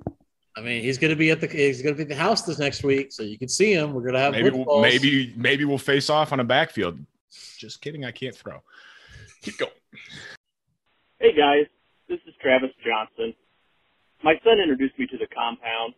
I 0.55 0.61
mean, 0.61 0.83
he's 0.83 0.99
going 0.99 1.09
to 1.11 1.17
be 1.17 1.31
at 1.31 1.41
the 1.41 1.47
he's 1.47 1.81
going 1.81 1.95
to 1.95 1.97
be 1.97 2.03
at 2.03 2.11
the 2.11 2.23
house 2.23 2.43
this 2.43 2.59
next 2.59 2.85
week, 2.85 3.11
so 3.11 3.23
you 3.23 3.39
can 3.39 3.49
see 3.49 3.73
him. 3.73 3.95
We're 3.95 4.03
going 4.03 4.13
to 4.13 4.21
have 4.21 4.33
Maybe 4.33 4.51
we'll, 4.51 4.83
maybe 4.83 5.33
maybe 5.39 5.65
we'll 5.65 5.79
face 5.79 6.11
off 6.11 6.35
on 6.35 6.41
a 6.41 6.45
backfield. 6.45 6.99
Just 7.57 7.81
kidding. 7.81 8.05
I 8.05 8.11
can't 8.11 8.37
throw. 8.37 8.63
Keep 9.41 9.57
going. 9.57 9.73
Hey 11.19 11.35
guys, 11.35 11.65
this 12.11 12.19
is 12.27 12.35
Travis 12.43 12.73
Johnson. 12.85 13.33
My 14.25 14.35
son 14.43 14.59
introduced 14.59 14.99
me 14.99 15.07
to 15.07 15.19
the 15.19 15.31
compound, 15.31 15.95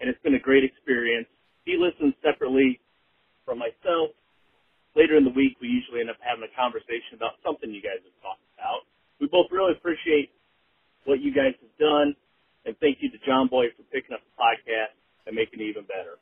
and 0.00 0.10
it's 0.10 0.20
been 0.26 0.34
a 0.34 0.42
great 0.42 0.64
experience. 0.64 1.30
He 1.64 1.78
listens 1.78 2.14
separately 2.18 2.80
from 3.46 3.62
myself. 3.62 4.10
Later 4.98 5.16
in 5.16 5.22
the 5.22 5.30
week, 5.30 5.54
we 5.62 5.68
usually 5.68 6.00
end 6.00 6.10
up 6.10 6.18
having 6.18 6.42
a 6.42 6.52
conversation 6.58 7.14
about 7.14 7.38
something 7.46 7.70
you 7.70 7.82
guys 7.82 8.02
have 8.02 8.18
talked 8.18 8.42
about. 8.58 8.82
We 9.20 9.30
both 9.30 9.46
really 9.54 9.78
appreciate 9.78 10.34
what 11.06 11.22
you 11.22 11.30
guys 11.30 11.54
have 11.62 11.74
done, 11.78 12.18
and 12.66 12.74
thank 12.82 12.98
you 12.98 13.10
to 13.14 13.18
Jomboy 13.22 13.70
for 13.78 13.86
picking 13.94 14.18
up 14.18 14.26
the 14.26 14.34
podcast 14.34 14.98
and 15.26 15.36
making 15.38 15.62
it 15.62 15.70
even 15.70 15.86
better. 15.86 16.18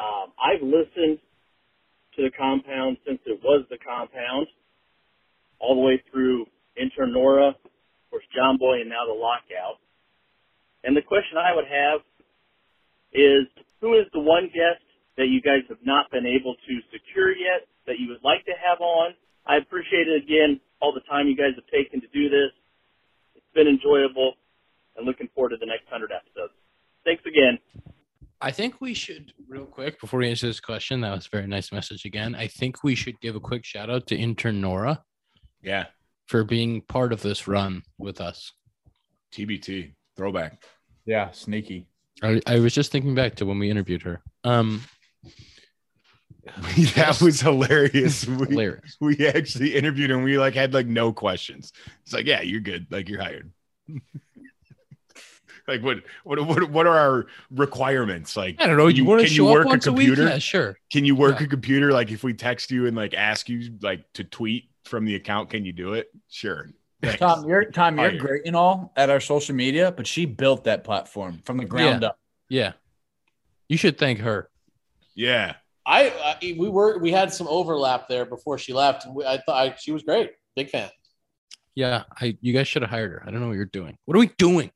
Um, 0.00 0.32
I've 0.40 0.64
listened 0.64 1.20
to 2.16 2.22
the 2.24 2.32
compound 2.32 2.96
since 3.04 3.20
it 3.26 3.40
was 3.44 3.66
the 3.68 3.76
compound, 3.76 4.48
all 5.60 5.74
the 5.76 5.84
way 5.84 6.00
through 6.10 6.46
intern 6.80 7.12
Nora, 7.12 7.48
of 7.52 8.04
course 8.08 8.24
Jomboy, 8.32 8.80
and 8.80 8.88
now 8.88 9.04
the 9.04 9.12
lockout. 9.12 9.84
And 10.84 10.96
the 10.96 11.02
question 11.02 11.36
I 11.38 11.54
would 11.54 11.66
have 11.66 12.00
is, 13.12 13.46
who 13.80 13.94
is 13.94 14.06
the 14.12 14.20
one 14.20 14.44
guest 14.46 14.82
that 15.16 15.26
you 15.28 15.40
guys 15.42 15.62
have 15.68 15.82
not 15.84 16.10
been 16.10 16.26
able 16.26 16.54
to 16.54 16.74
secure 16.92 17.30
yet 17.32 17.66
that 17.86 17.98
you 17.98 18.08
would 18.08 18.22
like 18.22 18.44
to 18.46 18.52
have 18.64 18.80
on? 18.80 19.14
I 19.46 19.56
appreciate 19.56 20.06
it 20.08 20.22
again, 20.22 20.60
all 20.80 20.92
the 20.92 21.00
time 21.08 21.26
you 21.26 21.36
guys 21.36 21.52
have 21.56 21.66
taken 21.72 22.00
to 22.00 22.06
do 22.08 22.28
this. 22.28 22.52
It's 23.34 23.46
been 23.54 23.66
enjoyable 23.66 24.34
and 24.96 25.06
looking 25.06 25.28
forward 25.34 25.50
to 25.50 25.56
the 25.56 25.66
next 25.66 25.84
100 25.90 26.12
episodes. 26.12 26.52
Thanks 27.04 27.22
again. 27.26 27.58
I 28.40 28.52
think 28.52 28.80
we 28.80 28.94
should 28.94 29.32
real 29.48 29.64
quick 29.64 30.00
before 30.00 30.20
we 30.20 30.28
answer 30.30 30.46
this 30.46 30.60
question. 30.60 31.00
That 31.00 31.14
was 31.14 31.26
a 31.26 31.30
very 31.36 31.46
nice 31.48 31.72
message 31.72 32.04
again. 32.04 32.34
I 32.36 32.46
think 32.46 32.84
we 32.84 32.94
should 32.94 33.18
give 33.20 33.34
a 33.34 33.40
quick 33.40 33.64
shout 33.64 33.90
out 33.90 34.06
to 34.08 34.16
intern 34.16 34.60
Nora 34.60 35.02
Yeah. 35.62 35.86
for 36.26 36.44
being 36.44 36.82
part 36.82 37.12
of 37.12 37.22
this 37.22 37.48
run 37.48 37.82
with 37.98 38.20
us. 38.20 38.52
TBT 39.32 39.94
throwback. 40.18 40.62
Yeah, 41.06 41.30
sneaky. 41.30 41.86
I, 42.22 42.40
I 42.46 42.58
was 42.58 42.74
just 42.74 42.92
thinking 42.92 43.14
back 43.14 43.36
to 43.36 43.46
when 43.46 43.58
we 43.58 43.70
interviewed 43.70 44.02
her. 44.02 44.20
Um, 44.44 44.82
that 46.96 47.20
was 47.22 47.40
hilarious. 47.40 48.26
We, 48.26 48.46
Hilarious. 48.48 48.96
we 49.00 49.26
actually 49.26 49.74
interviewed 49.76 50.10
him. 50.10 50.22
We 50.22 50.36
like 50.38 50.54
had 50.54 50.74
like 50.74 50.86
no 50.86 51.12
questions. 51.12 51.72
It's 52.04 52.12
like, 52.12 52.26
yeah, 52.26 52.40
you're 52.42 52.60
good. 52.60 52.86
Like 52.90 53.08
you're 53.08 53.20
hired. 53.22 53.52
like 55.68 55.82
what 55.82 55.98
what 56.24 56.44
what 56.46 56.70
what 56.70 56.86
are 56.86 56.96
our 56.98 57.26
requirements? 57.50 58.36
Like 58.36 58.56
I 58.60 58.66
don't 58.66 58.76
know. 58.76 58.86
can 58.88 58.96
You 58.96 59.04
wanna 59.04 59.22
can 59.24 59.30
show 59.32 59.48
up 59.48 59.54
work 59.54 59.66
once 59.66 59.86
a 59.86 59.90
a 59.90 59.92
week? 59.92 60.08
computer? 60.08 60.30
Yeah, 60.30 60.38
sure. 60.38 60.78
Can 60.90 61.04
you 61.04 61.14
work 61.14 61.40
a 61.40 61.46
computer? 61.46 61.92
Like 61.92 62.10
if 62.10 62.24
we 62.24 62.34
text 62.34 62.70
you 62.70 62.86
and 62.86 62.96
like 62.96 63.14
ask 63.14 63.48
you 63.48 63.78
like 63.82 64.04
to 64.14 64.24
tweet 64.24 64.70
from 64.84 65.04
the 65.04 65.14
account, 65.14 65.50
can 65.50 65.64
you 65.64 65.72
do 65.72 65.92
it? 65.94 66.08
Sure. 66.28 66.70
Thanks. 67.02 67.18
Tom, 67.20 67.46
you're 67.48 67.64
Tom, 67.66 67.96
you're 67.98 68.10
Hired. 68.10 68.20
great 68.20 68.42
and 68.46 68.56
all 68.56 68.92
at 68.96 69.08
our 69.10 69.20
social 69.20 69.54
media, 69.54 69.92
but 69.92 70.06
she 70.06 70.26
built 70.26 70.64
that 70.64 70.82
platform 70.84 71.40
from 71.44 71.56
the 71.58 71.64
ground 71.64 72.02
Yeah. 72.02 72.08
up. 72.08 72.18
Yeah. 72.48 72.72
You 73.68 73.76
should 73.76 73.98
thank 73.98 74.18
her. 74.20 74.50
Yeah. 75.14 75.54
I, 75.86 76.10
I 76.10 76.54
we 76.58 76.68
were 76.68 76.98
we 76.98 77.12
had 77.12 77.32
some 77.32 77.46
overlap 77.48 78.08
there 78.08 78.24
before 78.26 78.58
she 78.58 78.72
left, 78.72 79.06
and 79.06 79.14
we, 79.14 79.24
I 79.24 79.38
thought 79.38 79.56
I, 79.56 79.74
she 79.78 79.92
was 79.92 80.02
great. 80.02 80.32
Big 80.56 80.70
fan. 80.70 80.90
Yeah, 81.74 82.02
I 82.20 82.36
you 82.40 82.52
guys 82.52 82.66
should 82.68 82.82
have 82.82 82.90
hired 82.90 83.12
her. 83.12 83.22
I 83.24 83.30
don't 83.30 83.40
know 83.40 83.46
what 83.46 83.54
you're 83.56 83.64
doing. 83.66 83.96
What 84.04 84.16
are 84.16 84.20
we 84.20 84.26
doing? 84.36 84.70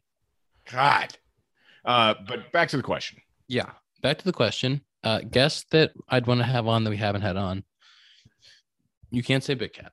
God. 0.70 1.16
Uh, 1.84 2.14
but 2.28 2.52
back 2.52 2.68
to 2.68 2.76
the 2.76 2.82
question. 2.84 3.18
Yeah. 3.48 3.70
Back 4.02 4.18
to 4.18 4.24
the 4.24 4.32
question. 4.32 4.82
Uh 5.02 5.20
guest 5.28 5.66
that 5.72 5.90
I'd 6.08 6.26
want 6.28 6.38
to 6.40 6.46
have 6.46 6.68
on 6.68 6.84
that 6.84 6.90
we 6.90 6.96
haven't 6.96 7.22
had 7.22 7.36
on. 7.36 7.64
You 9.10 9.22
can't 9.22 9.42
say 9.42 9.54
Big 9.54 9.72
Cat. 9.72 9.92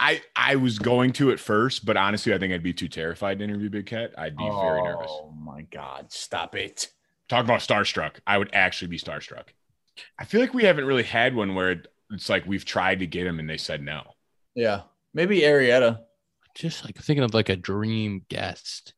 I 0.00 0.22
I 0.34 0.56
was 0.56 0.78
going 0.78 1.12
to 1.14 1.30
at 1.30 1.38
first, 1.38 1.84
but 1.84 1.96
honestly, 1.96 2.32
I 2.34 2.38
think 2.38 2.52
I'd 2.52 2.62
be 2.62 2.72
too 2.72 2.88
terrified 2.88 3.38
to 3.38 3.44
interview 3.44 3.68
Big 3.68 3.86
Cat. 3.86 4.12
I'd 4.18 4.36
be 4.36 4.44
very 4.48 4.82
nervous. 4.82 5.10
Oh 5.10 5.32
my 5.38 5.62
God. 5.62 6.10
Stop 6.10 6.56
it. 6.56 6.88
Talk 7.28 7.44
about 7.44 7.60
starstruck. 7.60 8.16
I 8.26 8.38
would 8.38 8.50
actually 8.54 8.88
be 8.88 8.98
starstruck. 8.98 9.48
I 10.18 10.24
feel 10.24 10.40
like 10.40 10.54
we 10.54 10.64
haven't 10.64 10.86
really 10.86 11.02
had 11.02 11.34
one 11.36 11.54
where 11.54 11.72
it, 11.72 11.86
it's 12.10 12.28
like 12.30 12.46
we've 12.46 12.64
tried 12.64 13.00
to 13.00 13.06
get 13.06 13.26
him 13.26 13.38
and 13.38 13.48
they 13.48 13.58
said 13.58 13.82
no. 13.82 14.02
Yeah. 14.54 14.82
Maybe 15.12 15.40
Arrieta. 15.42 16.00
Just 16.54 16.84
like 16.84 16.96
thinking 16.96 17.22
of 17.22 17.34
like 17.34 17.48
a 17.50 17.56
dream 17.56 18.24
guest. 18.28 18.94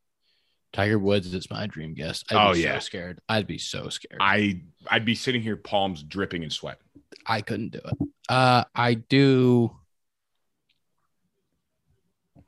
Tiger 0.73 0.99
Woods 0.99 1.35
is 1.35 1.51
my 1.51 1.67
dream 1.67 1.93
guest. 1.95 2.33
I'd 2.33 2.51
Oh, 2.51 2.53
be 2.55 2.61
yeah. 2.61 2.75
so 2.75 2.79
scared. 2.81 3.21
I'd 3.29 3.47
be 3.47 3.59
so 3.59 3.89
scared. 3.89 4.19
I 4.21 4.63
I'd 4.89 5.05
be 5.05 5.15
sitting 5.17 5.43
here, 5.43 5.57
palms 5.57 6.03
dripping 6.03 6.45
in 6.45 6.51
sweat. 6.51 6.79
I 7.27 7.41
couldn't 7.43 7.73
do 7.73 7.81
it. 7.85 8.09
Uh 8.29 8.65
I 8.75 8.95
do 8.95 9.77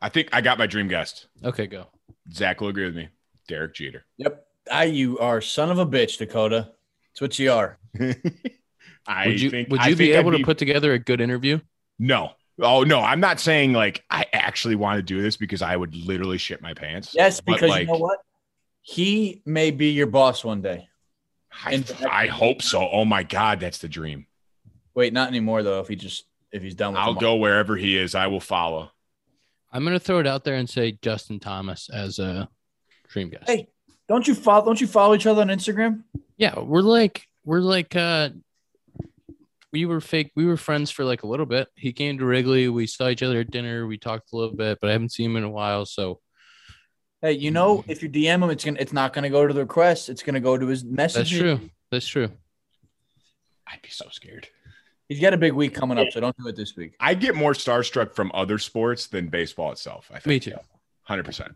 I 0.05 0.11
think 0.11 0.29
I 0.35 0.43
got 0.43 0.59
my 0.59 0.67
dream 0.67 0.87
guest. 0.87 1.29
Okay, 1.43 1.67
go. 1.67 1.87
Zach 2.31 2.61
will 2.61 2.69
agree 2.69 2.85
with 2.85 2.95
me. 2.95 3.09
Derek 3.49 3.73
Jeter. 3.73 4.05
Yep. 4.19 4.47
I 4.71 4.85
you 4.85 5.19
are 5.19 5.41
son 5.41 5.71
of 5.71 5.79
a 5.79 5.87
bitch, 5.87 6.19
Dakota. 6.19 6.73
That's 7.11 7.23
what 7.23 7.39
you 7.39 7.51
are. 7.51 7.79
I 9.07 9.29
would 9.29 9.41
you 9.41 9.49
think 9.49 9.71
would 9.71 9.81
I 9.81 9.89
be 9.89 9.95
think 9.95 10.15
I'd 10.15 10.19
able 10.19 10.33
to 10.33 10.45
put 10.45 10.59
together 10.59 10.93
a 10.93 10.99
good 10.99 11.23
interview? 11.23 11.59
No. 11.99 12.33
Oh 12.61 12.83
no, 12.83 13.01
I'm 13.01 13.21
not 13.21 13.41
saying 13.41 13.73
like 13.73 14.05
I 14.11 14.27
actually 14.35 14.75
want 14.75 14.99
to 14.99 15.03
do 15.03 15.23
this 15.23 15.39
because 15.39 15.63
I 15.63 15.75
would 15.75 15.97
literally 15.97 16.37
shit 16.37 16.61
my 16.61 16.75
pants. 16.75 17.15
Yes, 17.15 17.41
because 17.41 17.71
like, 17.71 17.87
you 17.87 17.95
know 17.95 17.99
what? 17.99 18.19
He 18.83 19.41
may 19.47 19.71
be 19.71 19.89
your 19.93 20.07
boss 20.07 20.45
one 20.45 20.61
day. 20.61 20.87
I, 21.65 21.83
I 22.11 22.27
hope 22.27 22.61
so. 22.61 22.87
Oh 22.91 23.07
my 23.07 23.23
god, 23.23 23.59
that's 23.59 23.79
the 23.79 23.89
dream. 23.89 24.27
Wait, 24.95 25.15
not 25.15 25.29
anymore 25.29 25.63
though. 25.63 25.81
If 25.81 25.89
he 25.89 25.97
just 25.97 26.25
if 26.53 26.63
he's 26.63 26.75
done 26.75 26.93
with 26.93 27.01
I'll 27.01 27.15
them. 27.15 27.23
go 27.23 27.37
wherever 27.37 27.75
he 27.75 27.97
is. 27.97 28.15
I 28.15 28.27
will 28.27 28.41
follow. 28.41 28.91
I'm 29.75 29.83
gonna 29.85 29.99
throw 29.99 30.20
it 30.20 30.27
out 30.27 30.45
there 30.45 30.55
and 30.55 30.70
say 30.70 30.97
Justin 31.03 31.41
Thomas 31.41 31.91
as 31.93 32.20
a 32.20 32.49
dream 33.09 33.29
guest. 33.29 33.45
Hey, 33.49 33.66
don't 34.09 34.27
you 34.27 34.35
follow? 34.35 34.64
Don't 34.64 34.81
you 34.81 34.87
follow 34.87 35.14
each 35.14 35.27
other 35.27 35.41
on 35.43 35.49
Instagram? 35.49 36.05
Yeah, 36.37 36.61
we're 36.61 36.81
like 36.81 37.27
we're 37.45 37.59
like 37.59 37.97
uh 37.97 38.31
we 39.72 39.85
were 39.85 40.01
fake 40.01 40.31
we 40.37 40.47
were 40.47 40.57
friends 40.57 40.93
for 40.93 41.05
like 41.05 41.25
a 41.25 41.27
little 41.27 41.45
bit. 41.45 41.66
He 41.75 41.93
came 41.93 42.18
to 42.18 42.25
Wrigley, 42.25 42.68
we 42.68 42.87
saw 42.87 43.09
each 43.09 43.25
other 43.25 43.41
at 43.41 43.51
dinner, 43.51 43.85
we 43.89 43.99
talked 43.99 44.33
a 44.33 44.37
little 44.37 44.55
bit, 44.55 44.79
but 44.81 44.91
I 44.91 44.93
haven't 44.93 45.11
seen 45.11 45.33
him 45.33 45.37
in 45.37 45.45
a 45.45 45.51
while. 45.51 45.85
So 45.87 46.20
Hey, 47.20 47.33
you 47.33 47.51
know, 47.51 47.83
if 47.89 48.03
you 48.03 48.09
DM 48.09 48.45
him, 48.45 48.51
it's 48.51 48.64
gonna 48.64 48.79
it's 48.79 48.93
not 48.93 49.12
gonna 49.12 49.31
go 49.31 49.45
to 49.45 49.53
the 49.53 49.61
request. 49.61 50.09
It's 50.09 50.22
gonna 50.22 50.41
go 50.41 50.57
to 50.57 50.66
his 50.68 50.85
message. 50.85 51.31
that's 51.31 51.43
true. 51.43 51.70
That's 51.91 52.07
true. 52.07 52.31
I'd 53.66 53.83
be 53.83 53.89
so 53.89 54.07
scared. 54.11 54.47
He's 55.09 55.21
got 55.21 55.35
a 55.35 55.37
big 55.37 55.53
week 55.53 55.75
coming 55.75 55.99
up, 55.99 56.09
so 56.11 56.21
don't 56.21 56.37
do 56.37 56.49
it 56.49 56.57
this 56.57 56.75
week. 56.77 56.95
I 56.99 57.15
get 57.15 57.35
more 57.35 57.53
starstruck 57.53 58.15
from 58.15 58.31
other 58.35 58.59
sports 58.59 59.07
than 59.07 59.29
baseball 59.29 59.71
itself. 59.73 60.11
I 60.11 60.15
think. 60.15 60.27
Me 60.27 60.41
too. 60.41 60.57
Hundred 61.03 61.25
percent. 61.25 61.55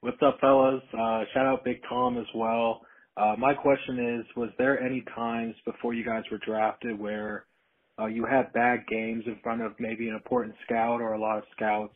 What's 0.00 0.20
up, 0.20 0.38
fellas? 0.40 0.82
Uh, 0.92 1.24
shout 1.32 1.46
out 1.46 1.64
Big 1.64 1.80
Tom 1.88 2.18
as 2.18 2.26
well. 2.34 2.82
Uh, 3.16 3.34
my 3.38 3.54
question 3.54 4.18
is, 4.18 4.26
was 4.36 4.50
there 4.58 4.80
any 4.80 5.02
times 5.14 5.54
before 5.64 5.94
you 5.94 6.04
guys 6.04 6.24
were 6.30 6.40
drafted 6.44 6.98
where 6.98 7.46
uh, 7.98 8.06
you 8.06 8.26
had 8.26 8.52
bad 8.52 8.80
games 8.88 9.22
in 9.26 9.38
front 9.42 9.62
of 9.62 9.72
maybe 9.78 10.08
an 10.08 10.14
important 10.14 10.54
scout 10.66 11.00
or 11.00 11.12
a 11.12 11.20
lot 11.20 11.38
of 11.38 11.44
scouts? 11.56 11.94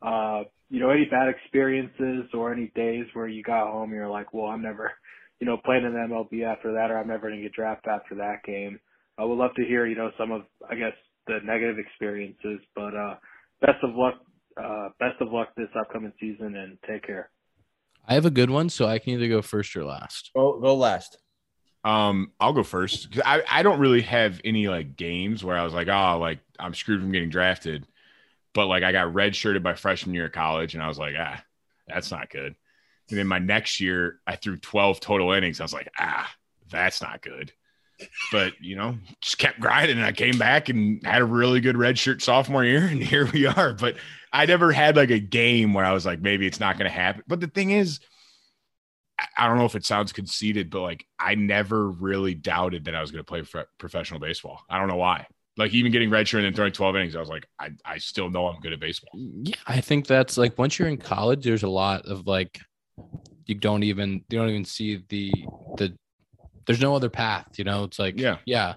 Uh, 0.00 0.44
you 0.70 0.80
know, 0.80 0.90
any 0.90 1.04
bad 1.04 1.28
experiences 1.28 2.24
or 2.32 2.52
any 2.52 2.72
days 2.74 3.06
where 3.12 3.28
you 3.28 3.42
got 3.42 3.70
home 3.70 3.90
and 3.90 3.98
you're 3.98 4.08
like, 4.08 4.32
well, 4.32 4.46
I'm 4.46 4.62
never, 4.62 4.92
you 5.38 5.46
know, 5.46 5.58
playing 5.58 5.84
in 5.84 5.92
the 5.92 5.98
MLB 5.98 6.42
after 6.42 6.72
that, 6.72 6.90
or 6.90 6.98
I'm 6.98 7.08
never 7.08 7.28
going 7.28 7.40
to 7.40 7.42
get 7.42 7.52
drafted 7.52 7.92
after 7.92 8.14
that 8.16 8.42
game. 8.44 8.80
I 9.18 9.24
would 9.24 9.38
love 9.38 9.54
to 9.56 9.64
hear, 9.64 9.86
you 9.86 9.96
know, 9.96 10.10
some 10.18 10.30
of, 10.32 10.42
I 10.68 10.74
guess, 10.74 10.92
the 11.26 11.38
negative 11.44 11.78
experiences. 11.78 12.60
But 12.74 12.94
uh, 12.94 13.14
best 13.60 13.82
of 13.82 13.94
luck, 13.94 14.14
uh, 14.62 14.88
best 14.98 15.20
of 15.20 15.32
luck 15.32 15.48
this 15.56 15.68
upcoming 15.78 16.12
season, 16.20 16.56
and 16.56 16.78
take 16.86 17.06
care. 17.06 17.30
I 18.08 18.14
have 18.14 18.26
a 18.26 18.30
good 18.30 18.50
one, 18.50 18.68
so 18.68 18.86
I 18.86 18.98
can 18.98 19.14
either 19.14 19.28
go 19.28 19.42
first 19.42 19.76
or 19.76 19.84
last. 19.84 20.30
Go 20.34 20.60
go 20.60 20.74
last. 20.74 21.18
Um, 21.84 22.32
I'll 22.40 22.52
go 22.52 22.62
first. 22.62 23.08
I, 23.24 23.42
I 23.48 23.62
don't 23.62 23.78
really 23.78 24.02
have 24.02 24.40
any 24.44 24.68
like 24.68 24.96
games 24.96 25.44
where 25.44 25.56
I 25.56 25.64
was 25.64 25.72
like, 25.72 25.88
oh, 25.88 26.18
like 26.18 26.40
I'm 26.58 26.74
screwed 26.74 27.00
from 27.00 27.12
getting 27.12 27.30
drafted. 27.30 27.86
But 28.54 28.66
like 28.66 28.82
I 28.82 28.92
got 28.92 29.12
redshirted 29.12 29.62
by 29.62 29.74
freshman 29.74 30.14
year 30.14 30.26
of 30.26 30.32
college, 30.32 30.74
and 30.74 30.82
I 30.82 30.88
was 30.88 30.98
like, 30.98 31.14
ah, 31.18 31.42
that's 31.86 32.10
not 32.10 32.30
good. 32.30 32.54
And 33.08 33.18
then 33.18 33.26
my 33.26 33.38
next 33.38 33.80
year, 33.80 34.20
I 34.26 34.36
threw 34.36 34.56
12 34.56 34.98
total 34.98 35.32
innings. 35.32 35.60
I 35.60 35.64
was 35.64 35.72
like, 35.72 35.88
ah, 35.98 36.28
that's 36.68 37.00
not 37.00 37.22
good. 37.22 37.52
But 38.30 38.52
you 38.60 38.76
know, 38.76 38.98
just 39.20 39.38
kept 39.38 39.60
grinding, 39.60 39.96
and 39.96 40.06
I 40.06 40.12
came 40.12 40.38
back 40.38 40.68
and 40.68 41.04
had 41.06 41.22
a 41.22 41.24
really 41.24 41.60
good 41.60 41.76
redshirt 41.76 42.20
sophomore 42.22 42.64
year, 42.64 42.84
and 42.86 43.02
here 43.02 43.26
we 43.32 43.46
are. 43.46 43.72
But 43.72 43.96
I 44.32 44.46
never 44.46 44.72
had 44.72 44.96
like 44.96 45.10
a 45.10 45.18
game 45.18 45.72
where 45.72 45.84
I 45.84 45.92
was 45.92 46.04
like, 46.04 46.20
maybe 46.20 46.46
it's 46.46 46.60
not 46.60 46.76
going 46.78 46.90
to 46.90 46.94
happen. 46.96 47.22
But 47.26 47.40
the 47.40 47.46
thing 47.46 47.70
is, 47.70 48.00
I- 49.38 49.46
don't 49.48 49.56
know 49.56 49.64
if 49.64 49.74
it 49.74 49.84
sounds 49.86 50.12
conceited, 50.12 50.68
but 50.70 50.82
like 50.82 51.06
I 51.18 51.34
never 51.36 51.90
really 51.90 52.34
doubted 52.34 52.84
that 52.84 52.94
I 52.94 53.00
was 53.00 53.10
going 53.10 53.24
to 53.24 53.28
play 53.28 53.42
professional 53.78 54.20
baseball. 54.20 54.60
I 54.68 54.78
don't 54.78 54.88
know 54.88 54.96
why. 54.96 55.26
Like 55.56 55.72
even 55.72 55.90
getting 55.90 56.10
redshirt 56.10 56.34
and 56.36 56.44
then 56.44 56.52
throwing 56.52 56.72
12 56.72 56.96
innings, 56.96 57.16
I 57.16 57.20
was 57.20 57.30
like, 57.30 57.46
I, 57.58 57.70
I 57.82 57.96
still 57.96 58.28
know 58.28 58.46
I'm 58.46 58.60
good 58.60 58.74
at 58.74 58.80
baseball. 58.80 59.08
Yeah, 59.14 59.54
I 59.66 59.80
think 59.80 60.06
that's 60.06 60.36
like 60.36 60.58
once 60.58 60.78
you're 60.78 60.88
in 60.88 60.98
college, 60.98 61.44
there's 61.44 61.62
a 61.62 61.68
lot 61.68 62.04
of 62.04 62.26
like 62.26 62.60
you 63.46 63.54
don't 63.54 63.82
even 63.84 64.22
you 64.28 64.38
don't 64.38 64.50
even 64.50 64.66
see 64.66 65.02
the 65.08 65.32
the 65.78 65.96
there's 66.66 66.80
no 66.80 66.94
other 66.94 67.08
path, 67.08 67.58
you 67.58 67.64
know. 67.64 67.84
It's 67.84 67.98
like 67.98 68.18
Yeah. 68.18 68.38
yeah. 68.44 68.74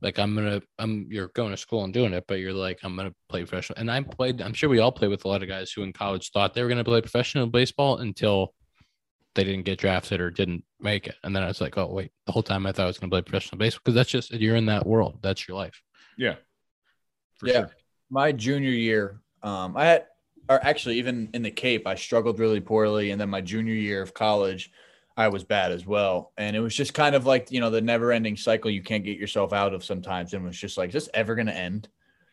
Like 0.00 0.18
I'm 0.18 0.34
gonna 0.34 0.60
I'm 0.78 1.06
you're 1.10 1.28
going 1.28 1.52
to 1.52 1.56
school 1.56 1.84
and 1.84 1.94
doing 1.94 2.12
it, 2.12 2.24
but 2.26 2.40
you're 2.40 2.52
like, 2.52 2.80
I'm 2.82 2.96
gonna 2.96 3.14
play 3.28 3.42
professional. 3.42 3.78
And 3.78 3.90
I 3.90 4.00
played, 4.02 4.42
I'm 4.42 4.52
sure 4.52 4.68
we 4.68 4.80
all 4.80 4.90
played 4.90 5.10
with 5.10 5.24
a 5.24 5.28
lot 5.28 5.42
of 5.42 5.48
guys 5.48 5.70
who 5.70 5.82
in 5.82 5.92
college 5.92 6.30
thought 6.32 6.54
they 6.54 6.62
were 6.62 6.68
gonna 6.68 6.84
play 6.84 7.00
professional 7.00 7.46
baseball 7.46 7.98
until 7.98 8.54
they 9.34 9.44
didn't 9.44 9.64
get 9.64 9.78
drafted 9.78 10.20
or 10.20 10.30
didn't 10.30 10.64
make 10.80 11.06
it. 11.06 11.14
And 11.22 11.34
then 11.34 11.42
I 11.42 11.46
was 11.46 11.60
like, 11.60 11.78
oh 11.78 11.86
wait, 11.86 12.10
the 12.26 12.32
whole 12.32 12.42
time 12.42 12.66
I 12.66 12.72
thought 12.72 12.84
I 12.84 12.86
was 12.86 12.98
gonna 12.98 13.10
play 13.10 13.22
professional 13.22 13.58
baseball 13.58 13.82
because 13.84 13.94
that's 13.94 14.10
just 14.10 14.32
you're 14.32 14.56
in 14.56 14.66
that 14.66 14.86
world. 14.86 15.18
That's 15.22 15.46
your 15.46 15.56
life. 15.56 15.80
Yeah. 16.18 16.34
yeah. 17.42 17.66
My 18.10 18.32
junior 18.32 18.70
year, 18.70 19.20
um, 19.42 19.76
I 19.76 19.86
had, 19.86 20.06
or 20.48 20.62
actually 20.64 20.98
even 20.98 21.30
in 21.32 21.42
the 21.42 21.50
Cape, 21.50 21.86
I 21.86 21.94
struggled 21.94 22.38
really 22.38 22.60
poorly, 22.60 23.12
and 23.12 23.20
then 23.20 23.30
my 23.30 23.40
junior 23.40 23.74
year 23.74 24.02
of 24.02 24.12
college, 24.12 24.70
I 25.16 25.28
was 25.28 25.44
bad 25.44 25.72
as 25.72 25.86
well. 25.86 26.32
And 26.36 26.56
it 26.56 26.60
was 26.60 26.74
just 26.74 26.94
kind 26.94 27.14
of 27.14 27.26
like 27.26 27.50
you 27.50 27.60
know 27.60 27.70
the 27.70 27.80
never-ending 27.80 28.36
cycle 28.36 28.70
you 28.70 28.82
can't 28.82 29.04
get 29.04 29.18
yourself 29.18 29.52
out 29.52 29.74
of 29.74 29.84
sometimes, 29.84 30.32
and 30.32 30.44
it 30.44 30.46
was 30.46 30.58
just 30.58 30.78
like, 30.78 30.88
is 30.88 30.94
this 30.94 31.08
ever 31.14 31.34
going 31.34 31.46
to 31.46 31.56
end? 31.56 31.88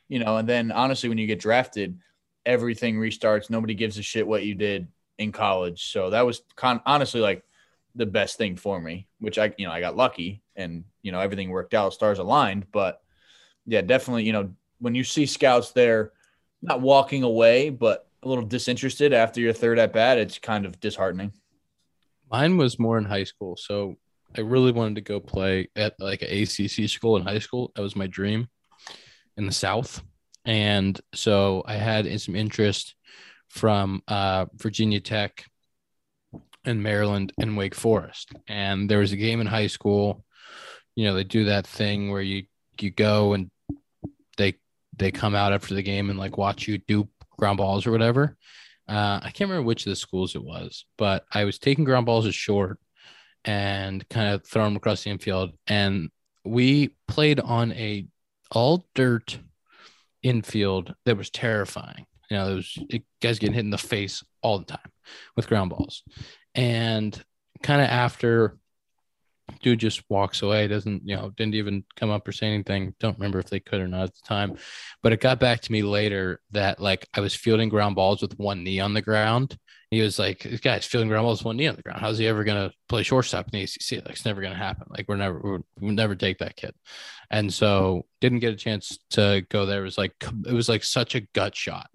You 0.07 0.19
know. 0.19 0.37
And 0.37 0.47
then 0.47 0.71
honestly, 0.71 1.09
when 1.09 1.17
you 1.17 1.27
get 1.27 1.39
drafted, 1.39 1.99
everything 2.45 2.97
restarts. 2.97 3.49
Nobody 3.49 3.73
gives 3.73 3.97
a 3.97 4.03
shit 4.03 4.27
what 4.27 4.43
you 4.43 4.55
did 4.55 4.87
in 5.17 5.31
college. 5.31 5.91
So 5.91 6.09
that 6.11 6.25
was 6.25 6.41
con- 6.55 6.81
honestly 6.85 7.21
like 7.21 7.43
the 7.95 8.05
best 8.05 8.37
thing 8.37 8.55
for 8.55 8.79
me, 8.79 9.07
which 9.19 9.37
I 9.37 9.53
you 9.57 9.65
know 9.65 9.73
I 9.73 9.81
got 9.81 9.97
lucky, 9.97 10.41
and 10.55 10.83
you 11.01 11.11
know 11.11 11.19
everything 11.19 11.49
worked 11.49 11.73
out, 11.73 11.93
stars 11.93 12.19
aligned, 12.19 12.71
but 12.71 13.01
yeah, 13.65 13.81
definitely. 13.81 14.23
You 14.23 14.33
know, 14.33 14.53
when 14.79 14.95
you 14.95 15.03
see 15.03 15.25
scouts 15.25 15.71
there, 15.71 16.13
not 16.61 16.81
walking 16.81 17.23
away, 17.23 17.69
but 17.69 18.07
a 18.23 18.27
little 18.27 18.45
disinterested 18.45 19.13
after 19.13 19.39
your 19.39 19.53
third 19.53 19.79
at 19.79 19.93
bat, 19.93 20.17
it's 20.17 20.39
kind 20.39 20.65
of 20.65 20.79
disheartening. 20.79 21.31
Mine 22.31 22.57
was 22.57 22.79
more 22.79 22.97
in 22.97 23.05
high 23.05 23.23
school. 23.23 23.57
So 23.57 23.95
I 24.37 24.41
really 24.41 24.71
wanted 24.71 24.95
to 24.95 25.01
go 25.01 25.19
play 25.19 25.69
at 25.75 25.95
like 25.99 26.21
an 26.21 26.29
ACC 26.29 26.89
school 26.89 27.17
in 27.17 27.23
high 27.23 27.39
school. 27.39 27.71
That 27.75 27.81
was 27.81 27.95
my 27.95 28.07
dream 28.07 28.47
in 29.37 29.45
the 29.45 29.51
South. 29.51 30.01
And 30.45 30.99
so 31.13 31.63
I 31.65 31.75
had 31.75 32.21
some 32.21 32.35
interest 32.35 32.95
from 33.49 34.03
uh, 34.07 34.45
Virginia 34.55 34.99
Tech 34.99 35.45
and 36.65 36.83
Maryland 36.83 37.33
and 37.39 37.57
Wake 37.57 37.75
Forest. 37.75 38.31
And 38.47 38.89
there 38.89 38.99
was 38.99 39.11
a 39.11 39.17
game 39.17 39.41
in 39.41 39.47
high 39.47 39.67
school. 39.67 40.23
You 40.95 41.05
know, 41.05 41.15
they 41.15 41.23
do 41.23 41.45
that 41.45 41.65
thing 41.65 42.11
where 42.11 42.21
you 42.21 42.43
you 42.79 42.91
go 42.91 43.33
and 43.33 43.49
they 44.37 44.55
they 44.95 45.11
come 45.11 45.35
out 45.35 45.53
after 45.53 45.73
the 45.73 45.81
game 45.81 46.09
and 46.09 46.19
like 46.19 46.37
watch 46.37 46.67
you 46.67 46.77
do 46.77 47.09
ground 47.37 47.57
balls 47.57 47.85
or 47.85 47.91
whatever. 47.91 48.37
Uh, 48.89 49.19
I 49.21 49.29
can't 49.29 49.49
remember 49.49 49.67
which 49.67 49.85
of 49.85 49.91
the 49.91 49.95
schools 49.95 50.35
it 50.35 50.43
was, 50.43 50.85
but 50.97 51.23
I 51.31 51.43
was 51.43 51.59
taking 51.59 51.83
ground 51.83 52.07
balls 52.07 52.25
as 52.25 52.33
short 52.33 52.79
and 53.45 54.07
kind 54.09 54.33
of 54.33 54.45
throwing 54.45 54.71
them 54.71 54.77
across 54.77 55.03
the 55.03 55.11
infield. 55.11 55.51
And 55.67 56.09
we 56.43 56.95
played 57.07 57.39
on 57.39 57.71
a 57.73 58.07
all 58.51 58.87
dirt 58.95 59.37
infield 60.23 60.95
that 61.05 61.17
was 61.17 61.29
terrifying. 61.29 62.05
You 62.31 62.37
know, 62.37 62.47
there 62.47 62.55
was 62.55 62.77
guys 63.21 63.37
getting 63.37 63.53
hit 63.53 63.65
in 63.65 63.69
the 63.69 63.77
face 63.77 64.23
all 64.41 64.59
the 64.59 64.65
time 64.65 64.91
with 65.35 65.47
ground 65.47 65.69
balls. 65.69 66.03
And 66.55 67.21
kind 67.61 67.81
of 67.81 67.87
after 67.87 68.57
dude 69.61 69.79
just 69.79 70.03
walks 70.09 70.41
away, 70.41 70.67
doesn't, 70.67 71.07
you 71.07 71.15
know, 71.15 71.31
didn't 71.35 71.55
even 71.55 71.83
come 71.95 72.09
up 72.09 72.27
or 72.27 72.31
say 72.31 72.47
anything. 72.47 72.95
Don't 72.99 73.17
remember 73.17 73.39
if 73.39 73.49
they 73.49 73.59
could 73.59 73.81
or 73.81 73.87
not 73.87 74.03
at 74.03 74.15
the 74.15 74.21
time. 74.25 74.57
But 75.03 75.13
it 75.13 75.21
got 75.21 75.39
back 75.39 75.61
to 75.61 75.71
me 75.71 75.83
later 75.83 76.41
that 76.51 76.79
like 76.79 77.07
I 77.13 77.19
was 77.21 77.35
fielding 77.35 77.69
ground 77.69 77.95
balls 77.95 78.21
with 78.21 78.37
one 78.37 78.63
knee 78.63 78.79
on 78.79 78.93
the 78.93 79.01
ground. 79.01 79.57
He 79.91 80.01
was 80.01 80.19
like, 80.19 80.43
this 80.43 80.59
guy's 80.59 80.85
fielding 80.85 81.09
ground 81.09 81.25
balls 81.25 81.39
with 81.39 81.45
one 81.45 81.57
knee 81.57 81.67
on 81.67 81.75
the 81.75 81.81
ground. 81.81 81.99
How's 81.99 82.17
he 82.17 82.27
ever 82.27 82.43
gonna 82.43 82.71
play 82.87 83.03
shortstop 83.03 83.47
in 83.51 83.59
the 83.59 83.63
ACC? 83.63 84.05
Like 84.05 84.15
it's 84.15 84.25
never 84.25 84.41
gonna 84.41 84.55
happen. 84.55 84.87
Like 84.89 85.07
we're 85.07 85.15
never 85.15 85.39
we're, 85.43 85.59
we'll 85.79 85.93
never 85.93 86.15
take 86.15 86.39
that 86.39 86.55
kid. 86.55 86.73
And 87.31 87.51
so 87.53 88.05
didn't 88.21 88.39
get 88.39 88.53
a 88.53 88.57
chance 88.57 88.99
to 89.11 89.45
go 89.49 89.65
there. 89.65 89.81
It 89.81 89.85
was 89.85 89.97
like 89.97 90.13
it 90.45 90.53
was 90.53 90.69
like 90.69 90.83
such 90.83 91.15
a 91.15 91.21
gut 91.33 91.55
shot. 91.55 91.89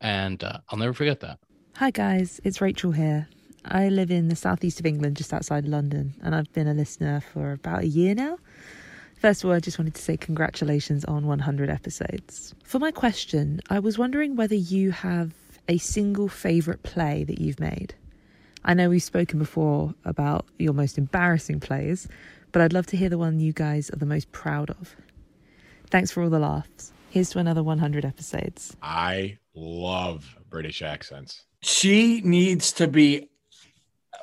And 0.00 0.42
uh, 0.42 0.58
I'll 0.68 0.78
never 0.78 0.94
forget 0.94 1.20
that. 1.20 1.38
Hi 1.76 1.90
guys, 1.90 2.40
it's 2.42 2.60
Rachel 2.60 2.92
here. 2.92 3.28
I 3.70 3.90
live 3.90 4.10
in 4.10 4.28
the 4.28 4.36
southeast 4.36 4.80
of 4.80 4.86
England, 4.86 5.16
just 5.16 5.34
outside 5.34 5.68
London, 5.68 6.14
and 6.22 6.34
I've 6.34 6.50
been 6.54 6.66
a 6.66 6.74
listener 6.74 7.20
for 7.20 7.52
about 7.52 7.82
a 7.82 7.86
year 7.86 8.14
now. 8.14 8.38
First 9.16 9.44
of 9.44 9.50
all, 9.50 9.56
I 9.56 9.60
just 9.60 9.78
wanted 9.78 9.94
to 9.94 10.02
say 10.02 10.16
congratulations 10.16 11.04
on 11.04 11.26
100 11.26 11.68
episodes. 11.68 12.54
For 12.64 12.78
my 12.78 12.90
question, 12.90 13.60
I 13.68 13.78
was 13.78 13.98
wondering 13.98 14.36
whether 14.36 14.54
you 14.54 14.90
have 14.92 15.34
a 15.68 15.76
single 15.76 16.28
favourite 16.28 16.82
play 16.82 17.24
that 17.24 17.40
you've 17.40 17.60
made. 17.60 17.94
I 18.64 18.72
know 18.74 18.88
we've 18.88 19.02
spoken 19.02 19.38
before 19.38 19.94
about 20.04 20.46
your 20.58 20.72
most 20.72 20.96
embarrassing 20.96 21.60
plays, 21.60 22.08
but 22.52 22.62
I'd 22.62 22.72
love 22.72 22.86
to 22.86 22.96
hear 22.96 23.10
the 23.10 23.18
one 23.18 23.38
you 23.38 23.52
guys 23.52 23.90
are 23.90 23.96
the 23.96 24.06
most 24.06 24.32
proud 24.32 24.70
of. 24.70 24.96
Thanks 25.90 26.10
for 26.10 26.22
all 26.22 26.30
the 26.30 26.38
laughs. 26.38 26.92
Here's 27.10 27.30
to 27.30 27.38
another 27.38 27.62
100 27.62 28.04
episodes. 28.04 28.76
I 28.82 29.38
love 29.54 30.38
British 30.48 30.80
accents. 30.80 31.44
She 31.60 32.22
needs 32.22 32.72
to 32.72 32.88
be. 32.88 33.28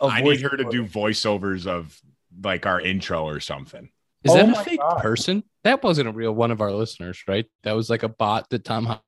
A 0.01 0.05
I 0.05 0.21
voice 0.21 0.37
need 0.37 0.43
her 0.51 0.57
to 0.57 0.65
do 0.65 0.85
voiceovers 0.85 1.67
of 1.67 1.99
like 2.43 2.65
our 2.65 2.79
intro 2.81 3.23
or 3.25 3.39
something. 3.39 3.89
Is 4.23 4.31
Oh 4.31 4.35
that 4.35 4.49
a 4.49 4.63
fake 4.63 4.79
God. 4.79 5.01
person? 5.01 5.43
That 5.63 5.83
wasn't 5.83 6.09
a 6.09 6.11
real 6.11 6.31
one 6.33 6.51
of 6.51 6.61
our 6.61 6.71
listeners, 6.71 7.23
right? 7.27 7.45
That 7.63 7.73
was 7.73 7.89
like 7.89 8.03
a 8.03 8.09
bot 8.09 8.49
that 8.49 8.63
Tom. 8.65 8.85
Ho- 8.85 8.99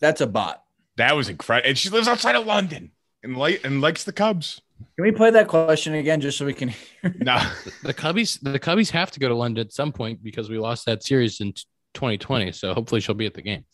That's 0.00 0.20
a 0.20 0.26
bot. 0.26 0.62
That 0.96 1.16
was 1.16 1.28
incredible. 1.28 1.68
And 1.68 1.78
she 1.78 1.88
lives 1.90 2.08
outside 2.08 2.36
of 2.36 2.46
London 2.46 2.92
and 3.22 3.36
like 3.36 3.64
and 3.64 3.80
likes 3.80 4.04
the 4.04 4.12
Cubs. 4.12 4.60
Can 4.96 5.04
we 5.04 5.10
play 5.12 5.30
that 5.30 5.48
question 5.48 5.94
again 5.94 6.20
just 6.20 6.38
so 6.38 6.46
we 6.46 6.54
can 6.54 6.68
hear? 6.68 7.14
No, 7.20 7.38
the 7.82 7.94
Cubbies 7.94 8.38
the 8.40 8.58
Cubbies 8.60 8.90
have 8.90 9.10
to 9.12 9.20
go 9.20 9.28
to 9.28 9.34
London 9.34 9.66
at 9.66 9.72
some 9.72 9.92
point 9.92 10.22
because 10.22 10.48
we 10.50 10.58
lost 10.58 10.86
that 10.86 11.02
series 11.02 11.40
in 11.40 11.52
2020. 11.94 12.52
So 12.52 12.74
hopefully 12.74 13.00
she'll 13.00 13.14
be 13.14 13.26
at 13.26 13.34
the 13.34 13.42
game. 13.42 13.64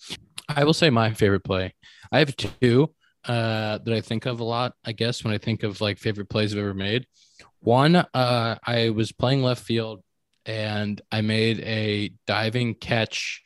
I 0.49 0.65
will 0.65 0.73
say 0.75 0.89
my 0.91 1.13
favorite 1.13 1.45
play. 1.45 1.75
I 2.13 2.19
have 2.21 2.35
two 2.37 2.91
uh, 3.27 3.79
that 3.79 3.95
I 3.95 4.01
think 4.01 4.27
of 4.27 4.41
a 4.41 4.45
lot. 4.45 4.75
I 4.85 4.93
guess 4.93 5.25
when 5.25 5.35
I 5.35 5.39
think 5.39 5.63
of 5.63 5.81
like 5.81 5.99
favorite 5.99 6.29
plays 6.29 6.53
I've 6.53 6.61
ever 6.61 6.75
made. 6.75 7.07
One, 7.61 7.97
uh, 7.97 8.59
I 8.65 8.91
was 8.91 9.13
playing 9.13 9.43
left 9.43 9.65
field 9.65 10.03
and 10.47 11.01
I 11.11 11.23
made 11.23 11.61
a 11.61 12.13
diving 12.27 12.75
catch. 12.75 13.43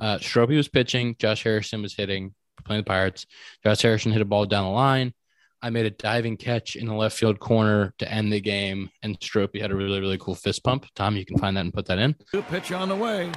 Uh, 0.00 0.18
Stropey 0.18 0.56
was 0.56 0.68
pitching. 0.68 1.16
Josh 1.18 1.44
Harrison 1.44 1.82
was 1.82 1.94
hitting. 1.94 2.34
Playing 2.64 2.80
the 2.80 2.86
Pirates. 2.86 3.26
Josh 3.62 3.82
Harrison 3.82 4.12
hit 4.12 4.20
a 4.22 4.24
ball 4.24 4.44
down 4.46 4.64
the 4.64 4.70
line. 4.70 5.14
I 5.62 5.70
made 5.70 5.86
a 5.86 5.90
diving 5.90 6.36
catch 6.36 6.76
in 6.76 6.86
the 6.86 6.94
left 6.94 7.16
field 7.16 7.38
corner 7.40 7.94
to 7.98 8.10
end 8.10 8.32
the 8.32 8.40
game, 8.40 8.90
and 9.02 9.18
Stropey 9.20 9.60
had 9.60 9.70
a 9.70 9.76
really, 9.76 10.00
really 10.00 10.18
cool 10.18 10.34
fist 10.34 10.62
pump. 10.64 10.86
Tom, 10.94 11.16
you 11.16 11.24
can 11.24 11.38
find 11.38 11.56
that 11.56 11.62
and 11.62 11.72
put 11.72 11.86
that 11.86 11.98
in. 11.98 12.14
Pitch 12.50 12.72
on 12.72 12.88
the 12.88 12.96
way. 12.96 13.30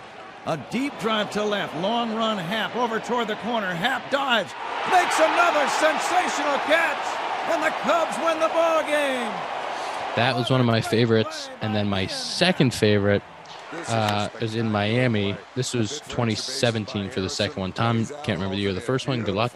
A 0.45 0.57
deep 0.71 0.97
drive 0.99 1.29
to 1.31 1.43
left. 1.43 1.75
Long 1.77 2.15
run, 2.15 2.37
Happ 2.37 2.75
over 2.75 2.99
toward 2.99 3.27
the 3.27 3.35
corner. 3.37 3.73
Happ 3.73 4.09
dives. 4.09 4.53
Makes 4.91 5.19
another 5.19 5.67
sensational 5.67 6.57
catch. 6.65 6.97
And 7.51 7.63
the 7.63 7.69
Cubs 7.81 8.17
win 8.17 8.39
the 8.39 8.47
ball 8.49 8.81
game. 8.83 9.31
That 10.15 10.35
was 10.35 10.49
one 10.49 10.59
of 10.59 10.65
my 10.65 10.81
favorites. 10.81 11.49
And 11.61 11.75
then 11.75 11.87
my 11.87 12.07
second 12.07 12.73
favorite 12.73 13.21
uh, 13.87 14.29
is 14.41 14.55
in 14.55 14.71
Miami. 14.71 15.35
This 15.55 15.73
was 15.73 15.99
2017 16.01 17.09
for 17.09 17.21
the 17.21 17.29
second 17.29 17.59
one. 17.59 17.71
Tom 17.73 18.05
can't 18.05 18.39
remember 18.39 18.55
the 18.55 18.61
year 18.61 18.73
the 18.73 18.81
first 18.81 19.07
one. 19.07 19.23
Good 19.23 19.35
luck. 19.35 19.51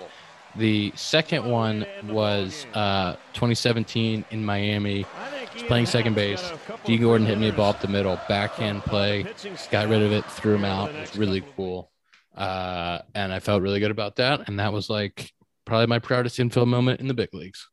The 0.55 0.91
second 0.95 1.45
one 1.45 1.88
was 2.07 2.68
uh, 2.73 3.14
2017 3.34 4.26
in 4.30 4.45
Miami. 4.45 5.05
Was 5.53 5.63
playing 5.63 5.85
second 5.85 6.15
base. 6.15 6.51
Dee 6.85 6.97
Gordon 6.97 7.27
hit 7.27 7.38
me 7.38 7.49
a 7.49 7.53
ball 7.53 7.69
up 7.71 7.81
the 7.81 7.88
middle, 7.88 8.19
backhand 8.27 8.84
play, 8.84 9.25
got 9.69 9.88
rid 9.88 10.01
of 10.01 10.11
it, 10.11 10.25
threw 10.25 10.55
him 10.55 10.65
out. 10.65 10.89
It 10.93 11.01
was 11.01 11.15
really 11.15 11.43
cool. 11.55 11.91
Uh, 12.35 12.99
and 13.13 13.31
I 13.31 13.39
felt 13.39 13.61
really 13.61 13.80
good 13.80 13.91
about 13.91 14.15
that. 14.15 14.47
And 14.47 14.59
that 14.59 14.73
was 14.73 14.89
like 14.89 15.31
probably 15.65 15.88
my 15.88 15.99
proudest 15.99 16.39
infield 16.39 16.69
moment 16.69 16.99
in 16.99 17.07
the 17.07 17.13
big 17.13 17.34
leagues. 17.34 17.69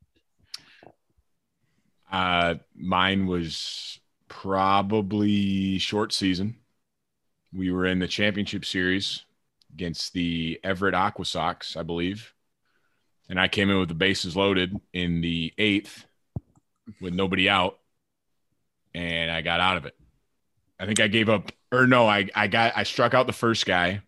Uh, 2.12 2.56
mine 2.74 3.26
was 3.26 4.00
probably 4.28 5.78
short 5.78 6.12
season. 6.12 6.56
We 7.52 7.70
were 7.70 7.86
in 7.86 7.98
the 7.98 8.08
championship 8.08 8.64
series 8.64 9.24
against 9.72 10.12
the 10.12 10.60
Everett 10.62 10.94
AquaSox, 10.94 11.76
I 11.76 11.82
believe. 11.82 12.34
And 13.28 13.40
I 13.40 13.48
came 13.48 13.70
in 13.70 13.78
with 13.78 13.88
the 13.88 13.94
bases 13.94 14.36
loaded 14.36 14.78
in 14.92 15.20
the 15.20 15.52
eighth 15.56 16.04
with 17.00 17.14
nobody 17.14 17.48
out. 17.48 17.78
And 18.94 19.30
I 19.30 19.40
got 19.40 19.60
out 19.60 19.76
of 19.76 19.86
it. 19.86 19.96
I 20.78 20.86
think 20.86 21.00
I 21.00 21.08
gave 21.08 21.28
up, 21.28 21.52
or 21.70 21.86
no, 21.86 22.08
I, 22.08 22.28
I 22.34 22.46
got, 22.46 22.72
I 22.76 22.82
struck 22.84 23.14
out 23.14 23.26
the 23.26 23.32
first 23.32 23.66
guy. 23.66 24.02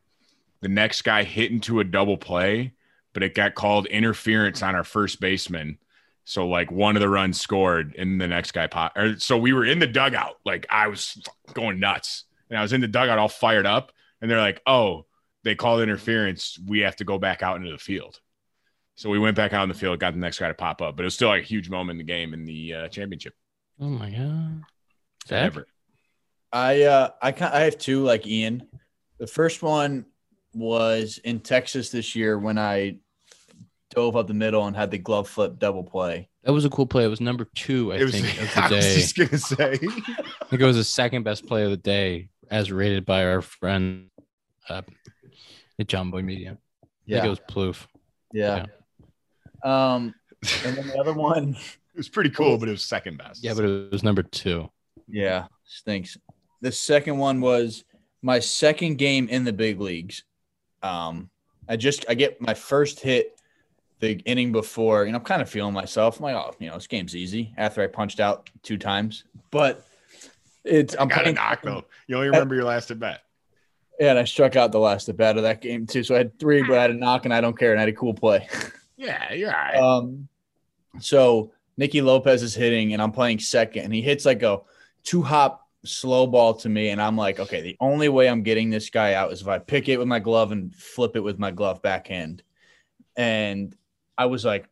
The 0.60 0.68
next 0.68 1.02
guy 1.02 1.22
hit 1.22 1.50
into 1.50 1.80
a 1.80 1.84
double 1.84 2.16
play, 2.16 2.72
but 3.12 3.22
it 3.22 3.34
got 3.34 3.54
called 3.54 3.86
interference 3.86 4.62
on 4.62 4.74
our 4.74 4.84
first 4.84 5.20
baseman. 5.20 5.78
So 6.24 6.46
like 6.48 6.70
one 6.70 6.96
of 6.96 7.02
the 7.02 7.08
runs 7.08 7.40
scored 7.40 7.94
and 7.98 8.20
the 8.20 8.28
next 8.28 8.52
guy 8.52 8.68
popped. 8.68 8.96
Or, 8.96 9.18
so 9.18 9.36
we 9.36 9.52
were 9.52 9.64
in 9.64 9.80
the 9.80 9.86
dugout. 9.86 10.38
Like 10.44 10.66
I 10.70 10.86
was 10.86 11.22
going 11.52 11.80
nuts. 11.80 12.24
And 12.48 12.58
I 12.58 12.62
was 12.62 12.72
in 12.72 12.80
the 12.80 12.88
dugout 12.88 13.18
all 13.18 13.28
fired 13.28 13.66
up. 13.66 13.92
And 14.20 14.30
they're 14.30 14.38
like, 14.38 14.62
oh, 14.66 15.06
they 15.42 15.56
called 15.56 15.82
interference. 15.82 16.58
We 16.64 16.80
have 16.80 16.96
to 16.96 17.04
go 17.04 17.18
back 17.18 17.42
out 17.42 17.56
into 17.56 17.72
the 17.72 17.78
field. 17.78 18.20
So 18.94 19.08
we 19.10 19.18
went 19.18 19.36
back 19.36 19.52
out 19.52 19.62
in 19.62 19.68
the 19.68 19.74
field, 19.74 19.98
got 19.98 20.12
the 20.12 20.18
next 20.20 20.38
guy 20.38 20.48
to 20.48 20.54
pop 20.54 20.82
up. 20.82 20.96
But 20.96 21.02
it 21.02 21.06
was 21.06 21.14
still 21.14 21.28
like 21.28 21.42
a 21.42 21.46
huge 21.46 21.70
moment 21.70 21.98
in 22.00 22.06
the 22.06 22.12
game 22.12 22.34
in 22.34 22.44
the 22.44 22.74
uh, 22.74 22.88
championship. 22.88 23.34
Oh 23.80 23.88
my 23.88 24.10
god. 24.10 24.62
Zach? 25.26 25.44
Everett. 25.46 25.68
I 26.52 26.82
uh 26.82 27.08
I 27.22 27.32
can 27.32 27.50
I 27.52 27.60
have 27.60 27.78
two 27.78 28.02
like 28.04 28.26
Ian. 28.26 28.68
The 29.18 29.26
first 29.26 29.62
one 29.62 30.04
was 30.54 31.18
in 31.24 31.40
Texas 31.40 31.90
this 31.90 32.14
year 32.14 32.38
when 32.38 32.58
I 32.58 32.98
dove 33.94 34.16
up 34.16 34.26
the 34.26 34.34
middle 34.34 34.66
and 34.66 34.76
had 34.76 34.90
the 34.90 34.98
glove 34.98 35.28
flip 35.28 35.58
double 35.58 35.82
play. 35.84 36.28
That 36.44 36.52
was 36.52 36.64
a 36.64 36.70
cool 36.70 36.86
play. 36.86 37.04
It 37.04 37.08
was 37.08 37.20
number 37.20 37.46
two, 37.54 37.92
I 37.92 37.96
It 37.96 38.02
was- 38.04 38.12
think, 38.20 38.26
of 38.42 38.54
the 38.54 38.60
I 38.60 38.70
was 38.70 38.84
day. 38.84 38.94
just 38.96 39.16
gonna 39.16 39.38
say. 39.38 39.72
I 39.72 40.44
think 40.46 40.60
it 40.62 40.64
was 40.66 40.76
the 40.76 40.84
second 40.84 41.22
best 41.22 41.46
play 41.46 41.64
of 41.64 41.70
the 41.70 41.76
day, 41.78 42.28
as 42.50 42.70
rated 42.70 43.06
by 43.06 43.24
our 43.24 43.40
friend 43.40 44.08
uh, 44.68 44.82
at 45.78 45.86
Jomboy 45.86 46.22
Media. 46.24 46.58
I 46.82 46.86
Yeah. 47.06 47.16
think 47.22 47.26
it 47.26 47.30
was 47.30 47.40
Plouffe. 47.50 47.86
Yeah. 48.34 48.66
Um 49.64 50.14
and 50.64 50.76
then 50.76 50.88
the 50.88 50.98
other 50.98 51.12
one 51.12 51.56
It 51.94 51.98
was 51.98 52.08
pretty 52.08 52.30
cool, 52.30 52.56
but 52.56 52.68
it 52.68 52.72
was 52.72 52.84
second 52.84 53.18
best. 53.18 53.44
Yeah, 53.44 53.52
but 53.52 53.64
it 53.64 53.92
was 53.92 54.02
number 54.02 54.22
two. 54.22 54.70
Yeah, 55.08 55.46
stinks. 55.64 56.16
The 56.62 56.72
second 56.72 57.18
one 57.18 57.40
was 57.40 57.84
my 58.22 58.38
second 58.38 58.96
game 58.96 59.28
in 59.28 59.44
the 59.44 59.52
big 59.52 59.78
leagues. 59.78 60.24
Um, 60.82 61.28
I 61.68 61.76
just 61.76 62.06
I 62.08 62.14
get 62.14 62.40
my 62.40 62.54
first 62.54 63.00
hit 63.00 63.38
the 64.00 64.12
inning 64.20 64.52
before, 64.52 65.04
and 65.04 65.14
I'm 65.14 65.22
kind 65.22 65.42
of 65.42 65.50
feeling 65.50 65.74
myself. 65.74 66.18
I'm 66.18 66.24
like, 66.24 66.34
oh, 66.34 66.54
you 66.58 66.68
know, 66.68 66.74
this 66.74 66.86
game's 66.86 67.14
easy. 67.14 67.52
After 67.58 67.82
I 67.82 67.88
punched 67.88 68.20
out 68.20 68.48
two 68.62 68.78
times, 68.78 69.24
but 69.50 69.86
it's 70.64 70.96
I'm 70.98 71.08
got 71.08 71.18
a 71.18 71.22
playing 71.24 71.36
knock 71.36 71.60
though. 71.62 71.84
You 72.06 72.16
only 72.16 72.28
remember 72.28 72.54
your 72.54 72.64
last 72.64 72.90
at 72.90 72.98
bat. 72.98 73.20
Yeah, 74.00 74.10
and 74.10 74.18
I 74.18 74.24
struck 74.24 74.56
out 74.56 74.72
the 74.72 74.78
last 74.78 75.10
at 75.10 75.18
bat 75.18 75.36
of 75.36 75.42
that 75.42 75.60
game 75.60 75.86
too. 75.86 76.04
So 76.04 76.14
I 76.14 76.18
had 76.18 76.38
three, 76.38 76.62
but 76.62 76.78
I 76.78 76.82
had 76.82 76.90
a 76.90 76.94
knock, 76.94 77.26
and 77.26 77.34
I 77.34 77.42
don't 77.42 77.58
care, 77.58 77.72
and 77.72 77.78
I 77.78 77.82
had 77.82 77.90
a 77.90 77.96
cool 77.96 78.14
play. 78.14 78.48
Yeah, 79.02 79.32
you're 79.32 79.50
right. 79.50 79.76
Um, 79.76 80.28
so 81.00 81.52
Nicky 81.76 82.00
Lopez 82.00 82.42
is 82.42 82.54
hitting, 82.54 82.92
and 82.92 83.02
I'm 83.02 83.12
playing 83.12 83.40
second, 83.40 83.84
and 83.84 83.92
he 83.92 84.00
hits 84.00 84.24
like 84.24 84.42
a 84.42 84.60
two 85.02 85.22
hop 85.22 85.66
slow 85.84 86.28
ball 86.28 86.54
to 86.54 86.68
me, 86.68 86.90
and 86.90 87.02
I'm 87.02 87.16
like, 87.16 87.40
okay, 87.40 87.60
the 87.60 87.76
only 87.80 88.08
way 88.08 88.28
I'm 88.28 88.44
getting 88.44 88.70
this 88.70 88.90
guy 88.90 89.14
out 89.14 89.32
is 89.32 89.42
if 89.42 89.48
I 89.48 89.58
pick 89.58 89.88
it 89.88 89.98
with 89.98 90.06
my 90.06 90.20
glove 90.20 90.52
and 90.52 90.72
flip 90.74 91.16
it 91.16 91.20
with 91.20 91.38
my 91.38 91.50
glove 91.50 91.82
backhand. 91.82 92.44
And 93.16 93.74
I 94.16 94.26
was 94.26 94.44
like, 94.44 94.68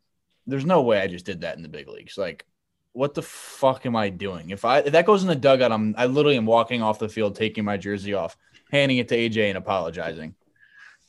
there's 0.46 0.64
no 0.64 0.82
way 0.82 1.00
I 1.00 1.08
just 1.08 1.26
did 1.26 1.40
that 1.40 1.56
in 1.56 1.62
the 1.62 1.68
big 1.68 1.88
leagues. 1.88 2.16
Like, 2.16 2.46
what 2.92 3.14
the 3.14 3.22
fuck 3.22 3.84
am 3.84 3.96
I 3.96 4.10
doing? 4.10 4.50
If 4.50 4.64
I 4.64 4.78
if 4.78 4.92
that 4.92 5.06
goes 5.06 5.22
in 5.22 5.28
the 5.28 5.34
dugout, 5.34 5.72
I'm 5.72 5.94
I 5.98 6.06
literally 6.06 6.36
am 6.36 6.46
walking 6.46 6.82
off 6.82 7.00
the 7.00 7.08
field, 7.08 7.34
taking 7.34 7.64
my 7.64 7.76
jersey 7.76 8.14
off, 8.14 8.36
handing 8.70 8.98
it 8.98 9.08
to 9.08 9.16
AJ, 9.16 9.48
and 9.48 9.58
apologizing. 9.58 10.36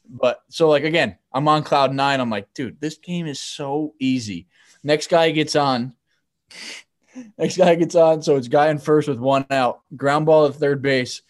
But 0.09 0.41
so 0.49 0.69
like 0.69 0.83
again, 0.83 1.17
I'm 1.33 1.47
on 1.47 1.63
cloud 1.63 1.93
nine. 1.93 2.19
I'm 2.19 2.29
like, 2.29 2.53
dude, 2.53 2.79
this 2.81 2.97
game 2.97 3.27
is 3.27 3.39
so 3.39 3.93
easy. 3.99 4.47
Next 4.83 5.09
guy 5.09 5.31
gets 5.31 5.55
on. 5.55 5.93
Next 7.37 7.57
guy 7.57 7.75
gets 7.75 7.95
on. 7.95 8.21
So 8.21 8.35
it's 8.37 8.47
guy 8.47 8.69
in 8.69 8.77
first 8.77 9.07
with 9.07 9.19
one 9.19 9.45
out. 9.51 9.81
Ground 9.95 10.25
ball 10.25 10.45
at 10.47 10.55
third 10.55 10.81
base. 10.81 11.21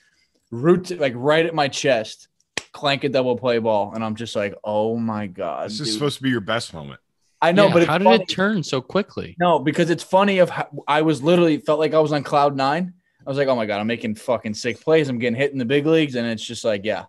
Root 0.52 0.86
to- 0.86 0.98
like 1.00 1.14
right 1.16 1.46
at 1.46 1.54
my 1.56 1.68
chest. 1.68 2.28
Clank 2.72 3.04
a 3.04 3.10
double 3.10 3.38
play 3.38 3.58
ball. 3.60 3.92
And 3.94 4.04
I'm 4.04 4.16
just 4.16 4.36
like, 4.36 4.56
oh 4.64 4.98
my 4.98 5.28
God. 5.28 5.70
This 5.70 5.80
is 5.80 5.94
supposed 5.94 6.18
to 6.18 6.24
be 6.24 6.30
your 6.30 6.40
best 6.42 6.74
moment. 6.74 7.00
I 7.42 7.52
know, 7.52 7.68
Yeah, 7.68 7.74
but 7.74 7.88
how 7.88 7.98
did 7.98 8.04
funny. 8.06 8.24
it 8.24 8.30
turn 8.30 8.62
so 8.64 8.82
quickly? 8.82 9.36
No, 9.40 9.58
because 9.60 9.90
it's 9.90 10.04
funny 10.04 10.38
of 10.40 10.50
how 10.52 10.70
I 10.88 11.02
was 11.02 11.24
literally 11.24 11.58
felt 11.58 11.80
like 11.80 11.94
I 11.96 12.00
was 12.00 12.12
on 12.12 12.24
cloud 12.24 12.56
nine. 12.56 12.94
I 13.26 13.30
was 13.30 13.38
like, 13.38 13.48
oh 13.48 13.56
my 13.56 13.66
god, 13.66 13.80
I'm 13.80 13.88
making 13.88 14.16
fucking 14.16 14.54
sick 14.54 14.80
plays. 14.80 15.10
I'm 15.10 15.18
getting 15.18 15.36
hit 15.38 15.52
in 15.52 15.58
the 15.58 15.66
big 15.66 15.86
leagues, 15.88 16.16
and 16.16 16.28
it's 16.28 16.44
just 16.46 16.64
like, 16.64 16.86
yeah. 16.86 17.06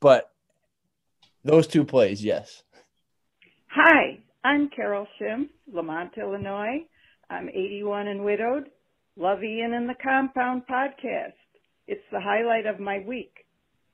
But 0.00 0.30
those 1.44 1.66
two 1.66 1.84
plays, 1.84 2.24
yes. 2.24 2.62
Hi, 3.68 4.18
I'm 4.44 4.68
Carol 4.68 5.06
Shim, 5.20 5.48
Lemont, 5.72 6.12
Illinois. 6.16 6.86
I'm 7.30 7.48
81 7.48 8.08
and 8.08 8.24
widowed. 8.24 8.64
Love 9.16 9.42
Ian 9.44 9.74
and 9.74 9.88
the 9.88 9.94
Compound 10.02 10.62
podcast. 10.70 11.32
It's 11.86 12.04
the 12.10 12.20
highlight 12.20 12.66
of 12.66 12.80
my 12.80 13.00
week. 13.06 13.46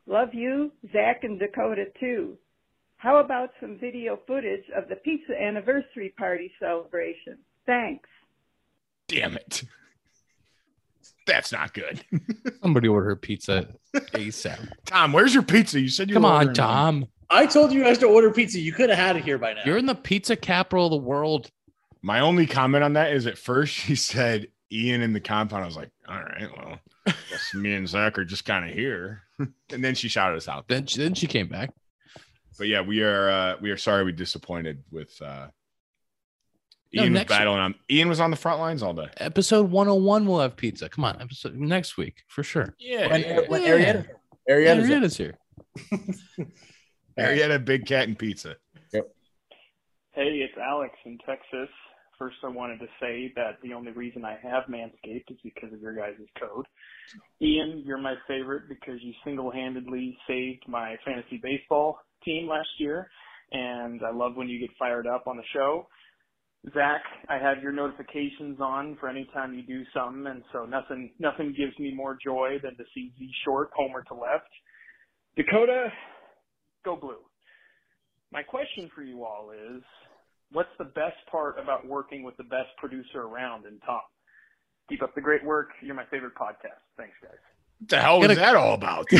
Love 0.06 0.30
you, 0.32 0.72
Zach 0.92 1.24
and 1.24 1.38
Dakota 1.38 1.86
too. 1.98 2.38
How 2.96 3.18
about 3.18 3.50
some 3.60 3.78
video 3.78 4.18
footage 4.26 4.64
of 4.76 4.88
the 4.88 4.96
pizza 4.96 5.32
anniversary 5.40 6.12
party 6.18 6.52
celebration? 6.60 7.38
Thanks. 7.64 8.08
Damn 9.08 9.36
it. 9.36 9.62
That's 11.26 11.52
not 11.52 11.72
good. 11.74 12.04
Somebody 12.62 12.88
order 12.88 13.14
pizza 13.16 13.68
ASAP. 13.94 14.68
Tom, 14.84 15.12
where's 15.12 15.32
your 15.32 15.42
pizza? 15.42 15.80
You 15.80 15.88
said 15.88 16.08
you 16.08 16.14
Come 16.14 16.24
on, 16.24 16.48
ordering 16.48 16.54
Tom. 16.54 17.06
I 17.30 17.46
told 17.46 17.72
you 17.72 17.82
guys 17.84 17.98
to 17.98 18.06
order 18.06 18.30
pizza. 18.30 18.58
You 18.58 18.72
could 18.72 18.90
have 18.90 18.98
had 18.98 19.16
it 19.16 19.24
here 19.24 19.38
by 19.38 19.52
now. 19.54 19.60
You're 19.64 19.78
in 19.78 19.86
the 19.86 19.94
pizza 19.94 20.34
capital 20.36 20.86
of 20.86 20.90
the 20.90 20.96
world. 20.96 21.50
My 22.02 22.20
only 22.20 22.46
comment 22.46 22.82
on 22.82 22.94
that 22.94 23.12
is 23.12 23.26
at 23.26 23.38
first 23.38 23.72
she 23.74 23.94
said 23.94 24.48
Ian 24.72 25.02
in 25.02 25.12
the 25.12 25.20
compound. 25.20 25.62
I 25.62 25.66
was 25.66 25.76
like, 25.76 25.90
all 26.08 26.18
right, 26.20 26.48
well, 26.56 26.78
guess 27.06 27.54
me 27.54 27.74
and 27.74 27.88
Zach 27.88 28.18
are 28.18 28.24
just 28.24 28.44
kind 28.44 28.68
of 28.68 28.74
here. 28.74 29.22
and 29.38 29.84
then 29.84 29.94
she 29.94 30.08
shouted 30.08 30.36
us 30.36 30.48
out. 30.48 30.66
Then 30.68 30.86
she, 30.86 30.98
then 30.98 31.14
she 31.14 31.26
came 31.26 31.46
back. 31.48 31.70
But 32.58 32.68
yeah, 32.68 32.80
we 32.82 33.02
are 33.02 33.28
uh, 33.30 33.56
we 33.60 33.70
are 33.70 33.76
sorry 33.76 34.04
we 34.04 34.12
disappointed 34.12 34.82
with 34.90 35.10
uh 35.22 35.46
No, 36.92 37.02
Ian 37.02 37.12
was 37.12 37.20
next- 37.20 37.28
battling 37.30 37.58
on 37.60 37.74
Ian 37.90 38.08
was 38.08 38.20
on 38.20 38.30
the 38.30 38.36
front 38.36 38.60
lines 38.60 38.82
all 38.82 38.92
day. 38.94 39.08
Episode 39.18 39.70
101 39.70 40.26
will 40.26 40.40
have 40.40 40.56
pizza. 40.56 40.88
Come 40.88 41.04
on, 41.04 41.20
episode 41.22 41.54
next 41.54 41.96
week 41.96 42.22
for 42.28 42.42
sure. 42.42 42.74
Yeah, 42.78 43.06
When, 43.08 43.20
yeah. 43.20 43.40
when 43.46 43.62
Yeah. 43.62 43.68
Arrieta, 43.68 44.06
Arrieta's 44.50 44.88
there. 44.88 45.00
Arrieta's 45.00 45.16
here. 45.16 46.46
Arrieta 47.18 47.64
Big 47.64 47.86
Cat 47.86 48.08
and 48.08 48.18
Pizza. 48.18 48.56
Hey, 50.12 50.42
it's 50.42 50.58
Alex 50.58 50.94
in 51.04 51.18
Texas 51.18 51.68
First, 52.20 52.36
I 52.44 52.48
wanted 52.48 52.80
to 52.80 52.86
say 53.00 53.32
that 53.34 53.56
the 53.62 53.72
only 53.72 53.92
reason 53.92 54.26
I 54.26 54.36
have 54.42 54.64
Manscaped 54.64 55.30
is 55.30 55.38
because 55.42 55.72
of 55.72 55.80
your 55.80 55.96
guys' 55.96 56.16
code. 56.38 56.66
Ian, 57.40 57.82
you're 57.86 57.96
my 57.96 58.14
favorite 58.28 58.68
because 58.68 59.00
you 59.00 59.14
single-handedly 59.24 60.18
saved 60.28 60.64
my 60.68 60.96
fantasy 61.02 61.40
baseball 61.42 61.98
team 62.22 62.46
last 62.46 62.68
year, 62.76 63.08
and 63.52 64.02
I 64.04 64.12
love 64.12 64.36
when 64.36 64.50
you 64.50 64.60
get 64.60 64.68
fired 64.78 65.06
up 65.06 65.26
on 65.26 65.38
the 65.38 65.42
show. 65.54 65.88
Zach, 66.74 67.00
I 67.30 67.38
have 67.38 67.62
your 67.62 67.72
notifications 67.72 68.60
on 68.60 68.98
for 69.00 69.08
any 69.08 69.26
time 69.32 69.54
you 69.54 69.62
do 69.62 69.82
something, 69.94 70.26
and 70.26 70.42
so 70.52 70.66
nothing 70.66 71.12
nothing 71.18 71.54
gives 71.56 71.78
me 71.78 71.94
more 71.94 72.18
joy 72.22 72.58
than 72.62 72.76
to 72.76 72.84
see 72.94 73.14
Z 73.18 73.30
Short 73.46 73.70
homer 73.74 74.02
to 74.08 74.14
left. 74.14 74.50
Dakota, 75.38 75.88
go 76.84 76.96
blue. 76.96 77.18
My 78.32 78.42
question 78.42 78.90
for 78.94 79.02
you 79.02 79.24
all 79.24 79.50
is, 79.50 79.82
what's 80.52 80.68
the 80.78 80.84
best 80.84 81.16
part 81.30 81.58
about 81.58 81.86
working 81.86 82.22
with 82.22 82.36
the 82.36 82.44
best 82.44 82.68
producer 82.78 83.22
around 83.22 83.66
in 83.66 83.78
Tom? 83.80 84.00
Keep 84.88 85.02
up 85.02 85.14
the 85.14 85.20
great 85.20 85.44
work. 85.44 85.70
You're 85.82 85.94
my 85.94 86.04
favorite 86.10 86.34
podcast. 86.34 86.80
Thanks, 86.96 87.14
guys. 87.22 87.32
What 87.78 87.88
the 87.88 88.00
hell 88.00 88.20
was 88.20 88.36
that 88.36 88.56
all 88.56 88.74
about? 88.74 89.06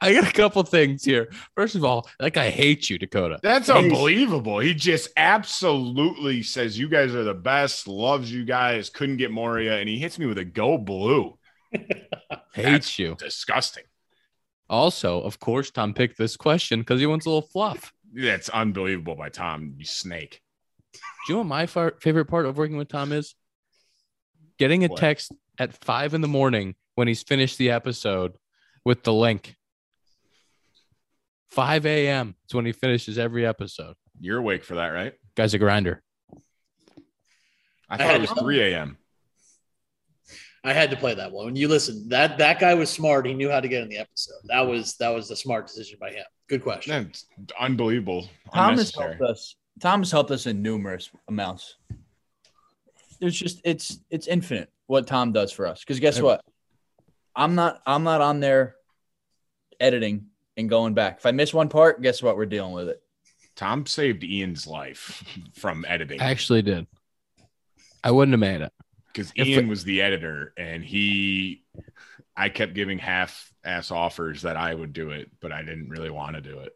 I 0.00 0.12
got 0.12 0.28
a 0.28 0.32
couple 0.32 0.62
things 0.64 1.02
here. 1.02 1.30
First 1.54 1.76
of 1.76 1.84
all, 1.84 2.06
like 2.20 2.36
I 2.36 2.50
hate 2.50 2.90
you, 2.90 2.98
Dakota. 2.98 3.38
That's 3.42 3.68
Hates- 3.68 3.78
unbelievable. 3.78 4.58
He 4.58 4.74
just 4.74 5.08
absolutely 5.16 6.42
says 6.42 6.78
you 6.78 6.88
guys 6.88 7.14
are 7.14 7.24
the 7.24 7.34
best, 7.34 7.88
loves 7.88 8.30
you 8.30 8.44
guys, 8.44 8.90
couldn't 8.90 9.16
get 9.16 9.30
Moria, 9.30 9.78
and 9.78 9.88
he 9.88 9.98
hits 9.98 10.18
me 10.18 10.26
with 10.26 10.38
a 10.38 10.44
go 10.44 10.76
blue. 10.76 11.38
Hates 12.54 12.98
you. 12.98 13.16
Disgusting. 13.18 13.84
Also, 14.70 15.20
of 15.20 15.38
course, 15.40 15.70
Tom 15.70 15.92
picked 15.94 16.16
this 16.18 16.36
question 16.36 16.80
because 16.80 17.00
he 17.00 17.06
wants 17.06 17.26
a 17.26 17.30
little 17.30 17.48
fluff. 17.48 17.92
That's 18.12 18.48
unbelievable 18.48 19.14
by 19.14 19.28
Tom, 19.28 19.74
you 19.76 19.84
snake. 19.84 20.40
Do 20.92 20.98
you 21.28 21.34
know 21.34 21.38
what 21.40 21.46
my 21.48 21.66
far- 21.66 21.94
favorite 22.00 22.26
part 22.26 22.46
of 22.46 22.56
working 22.56 22.76
with 22.76 22.88
Tom 22.88 23.12
is? 23.12 23.34
Getting 24.58 24.84
a 24.84 24.88
What? 24.88 24.98
text 25.00 25.32
at 25.58 25.72
five 25.84 26.14
in 26.14 26.20
the 26.20 26.28
morning 26.28 26.74
when 26.94 27.08
he's 27.08 27.22
finished 27.22 27.58
the 27.58 27.70
episode 27.70 28.32
with 28.84 29.02
the 29.02 29.12
link. 29.12 29.56
5 31.50 31.86
a.m. 31.86 32.34
is 32.48 32.54
when 32.54 32.66
he 32.66 32.72
finishes 32.72 33.18
every 33.18 33.46
episode. 33.46 33.94
You're 34.20 34.38
awake 34.38 34.64
for 34.64 34.76
that, 34.76 34.88
right? 34.88 35.12
Guy's 35.36 35.54
a 35.54 35.58
grinder. 35.58 36.02
I 37.88 37.96
thought 37.96 38.14
it 38.14 38.20
was 38.20 38.30
3 38.30 38.60
a.m. 38.72 38.96
I 40.64 40.72
had 40.72 40.90
to 40.90 40.96
play 40.96 41.14
that 41.14 41.30
one. 41.30 41.44
When 41.46 41.56
you 41.56 41.68
listen, 41.68 42.08
that 42.08 42.38
that 42.38 42.58
guy 42.58 42.74
was 42.74 42.88
smart. 42.88 43.26
He 43.26 43.34
knew 43.34 43.50
how 43.50 43.60
to 43.60 43.68
get 43.68 43.82
in 43.82 43.88
the 43.88 43.98
episode. 43.98 44.38
That 44.44 44.62
was 44.62 44.96
that 44.96 45.10
was 45.10 45.30
a 45.30 45.36
smart 45.36 45.66
decision 45.66 45.98
by 46.00 46.10
him. 46.10 46.24
Good 46.48 46.62
question. 46.62 47.04
That's 47.04 47.26
unbelievable. 47.60 48.26
Tom 48.52 48.78
has 48.78 48.94
helped 48.94 49.20
us. 49.20 49.56
Tom 49.80 50.00
has 50.00 50.10
helped 50.10 50.30
us 50.30 50.46
in 50.46 50.62
numerous 50.62 51.10
amounts. 51.28 51.76
There's 53.20 53.38
just 53.38 53.60
it's 53.64 54.00
it's 54.10 54.26
infinite 54.26 54.70
what 54.86 55.06
Tom 55.06 55.32
does 55.32 55.52
for 55.52 55.66
us. 55.66 55.80
Because 55.80 56.00
guess 56.00 56.20
what? 56.20 56.42
I'm 57.36 57.54
not 57.54 57.82
I'm 57.86 58.04
not 58.04 58.22
on 58.22 58.40
there 58.40 58.76
editing 59.78 60.26
and 60.56 60.68
going 60.68 60.94
back. 60.94 61.18
If 61.18 61.26
I 61.26 61.32
miss 61.32 61.52
one 61.52 61.68
part, 61.68 62.00
guess 62.00 62.22
what? 62.22 62.36
We're 62.36 62.46
dealing 62.46 62.72
with 62.72 62.88
it. 62.88 63.02
Tom 63.54 63.84
saved 63.86 64.24
Ian's 64.24 64.66
life 64.66 65.22
from 65.54 65.84
editing. 65.86 66.20
I 66.20 66.30
actually 66.30 66.62
did. 66.62 66.86
I 68.02 68.10
wouldn't 68.10 68.32
have 68.32 68.40
made 68.40 68.62
it. 68.62 68.72
Because 69.14 69.32
Ian 69.38 69.66
it- 69.66 69.68
was 69.68 69.84
the 69.84 70.02
editor 70.02 70.52
and 70.56 70.84
he 70.84 71.64
I 72.36 72.48
kept 72.48 72.74
giving 72.74 72.98
half 72.98 73.52
ass 73.64 73.90
offers 73.92 74.42
that 74.42 74.56
I 74.56 74.74
would 74.74 74.92
do 74.92 75.10
it, 75.10 75.30
but 75.40 75.52
I 75.52 75.62
didn't 75.62 75.88
really 75.88 76.10
want 76.10 76.34
to 76.34 76.42
do 76.42 76.58
it. 76.58 76.72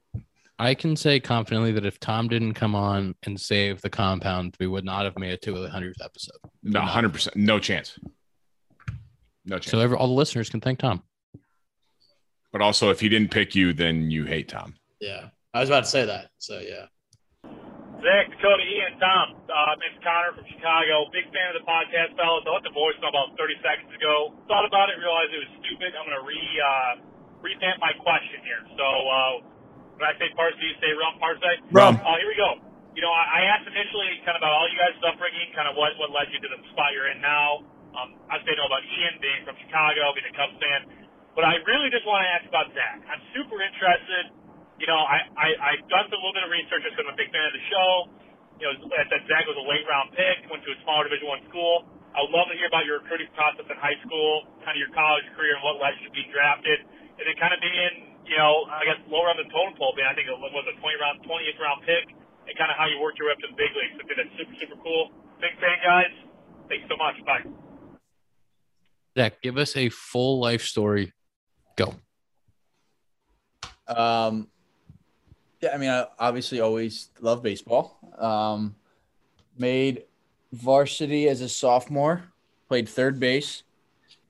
I 0.60 0.74
can 0.74 0.96
say 0.96 1.20
confidently 1.20 1.72
that 1.72 1.84
if 1.84 2.00
Tom 2.00 2.28
didn't 2.28 2.54
come 2.54 2.74
on 2.74 3.14
and 3.24 3.40
save 3.40 3.80
the 3.80 3.90
compound, 3.90 4.56
we 4.58 4.66
would 4.66 4.84
not 4.84 5.04
have 5.04 5.18
made 5.18 5.32
it 5.32 5.42
to 5.42 5.52
the 5.52 5.68
hundredth 5.68 6.00
episode. 6.02 6.36
No, 6.62 6.80
hundred 6.80 7.12
percent, 7.12 7.36
no 7.36 7.58
chance. 7.58 7.98
No 9.44 9.58
chance. 9.58 9.70
So 9.70 9.80
every, 9.80 9.96
all 9.96 10.08
the 10.08 10.12
listeners 10.14 10.48
can 10.50 10.60
thank 10.60 10.78
Tom. 10.78 11.02
But 12.52 12.62
also, 12.62 12.90
if 12.90 13.00
he 13.00 13.08
didn't 13.08 13.30
pick 13.30 13.54
you, 13.54 13.72
then 13.72 14.10
you 14.10 14.24
hate 14.24 14.48
Tom. 14.48 14.74
Yeah, 15.00 15.28
I 15.54 15.60
was 15.60 15.68
about 15.68 15.84
to 15.84 15.90
say 15.90 16.06
that. 16.06 16.30
So 16.38 16.58
yeah. 16.60 16.86
Zach, 17.98 18.30
Dakota, 18.30 18.62
Ian, 18.62 18.94
Tom. 19.02 19.26
Uh, 19.50 19.74
it's 19.82 19.98
Connor 20.06 20.30
from 20.38 20.46
Chicago. 20.46 21.10
Big 21.10 21.26
fan 21.34 21.50
of 21.50 21.58
the 21.58 21.66
podcast, 21.66 22.14
fellas. 22.14 22.46
I 22.46 22.54
left 22.54 22.62
the 22.62 22.70
voicemail 22.70 23.10
about 23.10 23.34
30 23.34 23.58
seconds 23.58 23.90
ago. 23.90 24.38
Thought 24.46 24.70
about 24.70 24.86
it, 24.94 25.02
realized 25.02 25.34
it 25.34 25.42
was 25.42 25.52
stupid. 25.58 25.98
I'm 25.98 26.06
going 26.06 26.14
to 26.14 26.22
re 26.22 26.38
uh, 26.38 26.92
revamp 27.42 27.82
my 27.82 27.90
question 27.98 28.38
here. 28.46 28.62
So 28.78 28.86
uh, 28.86 29.98
when 29.98 30.06
I 30.06 30.14
say 30.14 30.30
Parsi, 30.38 30.62
you 30.62 30.78
say 30.78 30.94
Rum 30.94 31.18
Parsi. 31.18 31.54
Rum. 31.74 31.98
Uh, 31.98 32.22
here 32.22 32.30
we 32.30 32.38
go. 32.38 32.62
You 32.94 33.02
know, 33.02 33.10
I, 33.10 33.42
I 33.42 33.50
asked 33.50 33.66
initially 33.66 34.22
kind 34.22 34.38
of 34.38 34.46
about 34.46 34.54
all 34.54 34.70
you 34.70 34.78
guys' 34.78 34.94
upbringing, 35.02 35.50
kind 35.58 35.66
of 35.66 35.74
what, 35.74 35.90
what 35.98 36.14
led 36.14 36.30
you 36.30 36.38
to 36.38 36.50
the 36.54 36.58
spot 36.70 36.94
you're 36.94 37.10
in 37.10 37.18
now. 37.18 37.66
Um, 37.98 38.14
I 38.30 38.38
say 38.46 38.54
know 38.54 38.70
about 38.70 38.86
Ian 38.86 39.18
being 39.18 39.42
from 39.42 39.58
Chicago, 39.58 40.14
being 40.14 40.30
a 40.30 40.34
Cubs 40.38 40.54
fan. 40.62 40.86
But 41.34 41.50
I 41.50 41.58
really 41.66 41.90
just 41.90 42.06
want 42.06 42.22
to 42.22 42.30
ask 42.30 42.46
about 42.46 42.70
Zach. 42.78 43.02
I'm 43.10 43.22
super 43.34 43.58
interested 43.58 44.30
you 44.78 44.86
know, 44.86 44.98
I, 44.98 45.26
I, 45.34 45.48
I've 45.74 45.84
done 45.90 46.06
a 46.06 46.14
little 46.14 46.34
bit 46.34 46.46
of 46.46 46.50
research 46.54 46.86
just 46.86 46.94
because 46.94 47.10
I'm 47.10 47.14
a 47.14 47.18
big 47.18 47.30
fan 47.34 47.42
of 47.42 47.54
the 47.54 47.64
show. 47.66 47.90
You 48.58 48.64
know, 48.70 48.74
I 48.94 49.06
said 49.10 49.22
Zach 49.26 49.46
was 49.46 49.58
a 49.58 49.66
late 49.66 49.86
round 49.86 50.14
pick, 50.14 50.46
went 50.50 50.62
to 50.66 50.70
a 50.74 50.78
smaller 50.86 51.06
Division 51.06 51.30
One 51.30 51.42
school. 51.50 51.86
I 52.14 52.26
would 52.26 52.34
love 52.34 52.50
to 52.50 52.56
hear 52.58 52.66
about 52.66 52.86
your 52.86 53.02
recruiting 53.02 53.30
process 53.34 53.66
in 53.66 53.76
high 53.78 53.98
school, 54.02 54.48
kind 54.66 54.74
of 54.74 54.80
your 54.82 54.90
college 54.90 55.26
career, 55.38 55.54
and 55.54 55.62
what 55.62 55.78
led 55.78 55.94
you 56.02 56.10
to 56.10 56.14
be 56.14 56.26
drafted, 56.34 56.82
and 56.82 57.22
then 57.22 57.36
kind 57.38 57.54
of 57.54 57.60
being, 57.62 58.18
you 58.26 58.34
know, 58.34 58.66
I 58.66 58.82
guess 58.82 58.98
lower 59.06 59.30
on 59.30 59.38
the 59.38 59.46
totem 59.50 59.78
pole. 59.78 59.94
Being, 59.94 60.08
I 60.10 60.14
think 60.18 60.26
it 60.26 60.34
was 60.34 60.66
a 60.66 60.74
20 60.74 60.82
round, 60.98 61.22
28th 61.22 61.60
round 61.62 61.78
pick, 61.86 62.10
and 62.48 62.52
kind 62.58 62.70
of 62.70 62.76
how 62.80 62.90
you 62.90 62.98
worked 62.98 63.22
your 63.22 63.30
way 63.30 63.38
up 63.38 63.42
to 63.46 63.50
the 63.50 63.58
big 63.58 63.70
leagues. 63.74 63.94
I 63.98 64.02
think 64.06 64.18
that's 64.18 64.34
super, 64.34 64.56
super 64.58 64.78
cool. 64.82 65.14
Big 65.38 65.54
fan, 65.62 65.78
guys. 65.84 66.14
Thanks 66.66 66.86
so 66.90 66.98
much. 66.98 67.14
Bye. 67.22 67.46
Zach, 69.14 69.42
give 69.42 69.58
us 69.58 69.76
a 69.76 69.90
full 69.90 70.40
life 70.42 70.62
story. 70.62 71.14
Go. 71.76 71.94
Um, 73.86 74.48
yeah, 75.60 75.70
I 75.74 75.76
mean, 75.78 75.90
I 75.90 76.06
obviously 76.18 76.60
always 76.60 77.08
loved 77.20 77.42
baseball. 77.42 77.98
Um, 78.16 78.76
made 79.56 80.04
varsity 80.52 81.28
as 81.28 81.40
a 81.40 81.48
sophomore, 81.48 82.22
played 82.68 82.88
third 82.88 83.18
base. 83.18 83.64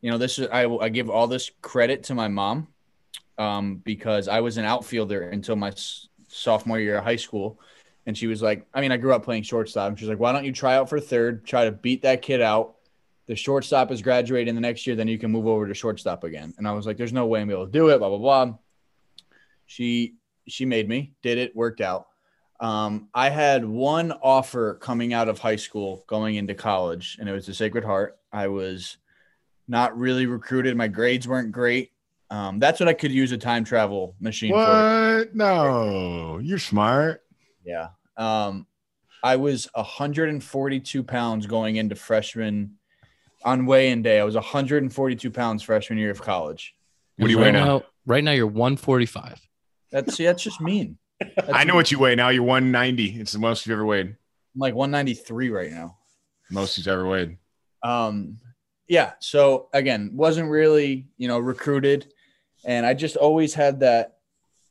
You 0.00 0.10
know, 0.10 0.18
this 0.18 0.38
is 0.38 0.48
I, 0.48 0.64
I 0.64 0.88
give 0.88 1.10
all 1.10 1.26
this 1.26 1.50
credit 1.60 2.04
to 2.04 2.14
my 2.14 2.28
mom 2.28 2.68
um, 3.36 3.76
because 3.76 4.28
I 4.28 4.40
was 4.40 4.56
an 4.56 4.64
outfielder 4.64 5.28
until 5.28 5.56
my 5.56 5.72
sophomore 6.28 6.78
year 6.78 6.98
of 6.98 7.04
high 7.04 7.16
school. 7.16 7.58
And 8.06 8.16
she 8.16 8.26
was 8.26 8.40
like, 8.40 8.66
I 8.72 8.80
mean, 8.80 8.90
I 8.90 8.96
grew 8.96 9.12
up 9.12 9.24
playing 9.24 9.42
shortstop. 9.42 9.88
And 9.88 9.98
she's 9.98 10.08
like, 10.08 10.18
why 10.18 10.32
don't 10.32 10.44
you 10.44 10.52
try 10.52 10.76
out 10.76 10.88
for 10.88 10.98
third, 10.98 11.44
try 11.44 11.64
to 11.64 11.72
beat 11.72 12.02
that 12.02 12.22
kid 12.22 12.40
out? 12.40 12.76
The 13.26 13.36
shortstop 13.36 13.90
is 13.90 14.00
graduating 14.00 14.54
the 14.54 14.62
next 14.62 14.86
year, 14.86 14.96
then 14.96 15.08
you 15.08 15.18
can 15.18 15.30
move 15.30 15.46
over 15.46 15.68
to 15.68 15.74
shortstop 15.74 16.24
again. 16.24 16.54
And 16.56 16.66
I 16.66 16.72
was 16.72 16.86
like, 16.86 16.96
there's 16.96 17.12
no 17.12 17.26
way 17.26 17.42
I'm 17.42 17.50
able 17.50 17.66
to 17.66 17.72
do 17.72 17.90
it, 17.90 17.98
blah, 17.98 18.08
blah, 18.08 18.16
blah. 18.16 18.54
She 19.66 20.14
she 20.48 20.64
made 20.64 20.88
me, 20.88 21.12
did 21.22 21.38
it, 21.38 21.54
worked 21.54 21.80
out. 21.80 22.06
Um, 22.60 23.08
I 23.14 23.30
had 23.30 23.64
one 23.64 24.12
offer 24.12 24.74
coming 24.74 25.12
out 25.12 25.28
of 25.28 25.38
high 25.38 25.56
school 25.56 26.04
going 26.08 26.34
into 26.34 26.54
college, 26.54 27.16
and 27.20 27.28
it 27.28 27.32
was 27.32 27.46
the 27.46 27.54
Sacred 27.54 27.84
Heart. 27.84 28.18
I 28.32 28.48
was 28.48 28.96
not 29.68 29.96
really 29.96 30.26
recruited. 30.26 30.76
My 30.76 30.88
grades 30.88 31.28
weren't 31.28 31.52
great. 31.52 31.92
Um, 32.30 32.58
that's 32.58 32.80
what 32.80 32.88
I 32.88 32.94
could 32.94 33.12
use 33.12 33.32
a 33.32 33.38
time 33.38 33.64
travel 33.64 34.14
machine 34.20 34.52
for. 34.52 34.58
What? 34.58 35.34
No, 35.34 36.38
you're 36.42 36.58
smart. 36.58 37.22
Yeah. 37.64 37.88
Um, 38.16 38.66
I 39.22 39.36
was 39.36 39.68
142 39.74 41.02
pounds 41.02 41.46
going 41.46 41.76
into 41.76 41.94
freshman 41.94 42.76
on 43.44 43.66
weigh-in 43.66 44.02
day. 44.02 44.20
I 44.20 44.24
was 44.24 44.34
142 44.34 45.30
pounds 45.30 45.62
freshman 45.62 45.98
year 45.98 46.10
of 46.10 46.20
college. 46.20 46.74
What 47.16 47.26
do 47.28 47.32
you 47.32 47.38
right 47.38 47.46
weigh 47.46 47.60
now? 47.60 47.82
Right 48.06 48.24
now, 48.24 48.32
you're 48.32 48.46
145. 48.46 49.47
That's 49.90 50.16
see, 50.16 50.24
that's 50.24 50.42
just 50.42 50.60
mean. 50.60 50.98
I 51.52 51.64
know 51.64 51.74
what 51.74 51.90
you 51.90 51.98
weigh 51.98 52.14
now. 52.14 52.28
You're 52.28 52.42
190. 52.42 53.20
It's 53.20 53.32
the 53.32 53.38
most 53.38 53.66
you've 53.66 53.72
ever 53.72 53.84
weighed. 53.84 54.06
I'm 54.06 54.16
like 54.60 54.74
193 54.74 55.50
right 55.50 55.70
now. 55.70 55.96
Most 56.50 56.78
you've 56.78 56.88
ever 56.88 57.06
weighed. 57.06 57.38
Um, 57.82 58.38
yeah. 58.88 59.12
So 59.20 59.68
again, 59.72 60.10
wasn't 60.14 60.50
really, 60.50 61.08
you 61.16 61.28
know, 61.28 61.38
recruited. 61.38 62.12
And 62.64 62.86
I 62.86 62.94
just 62.94 63.16
always 63.16 63.54
had 63.54 63.80
that, 63.80 64.18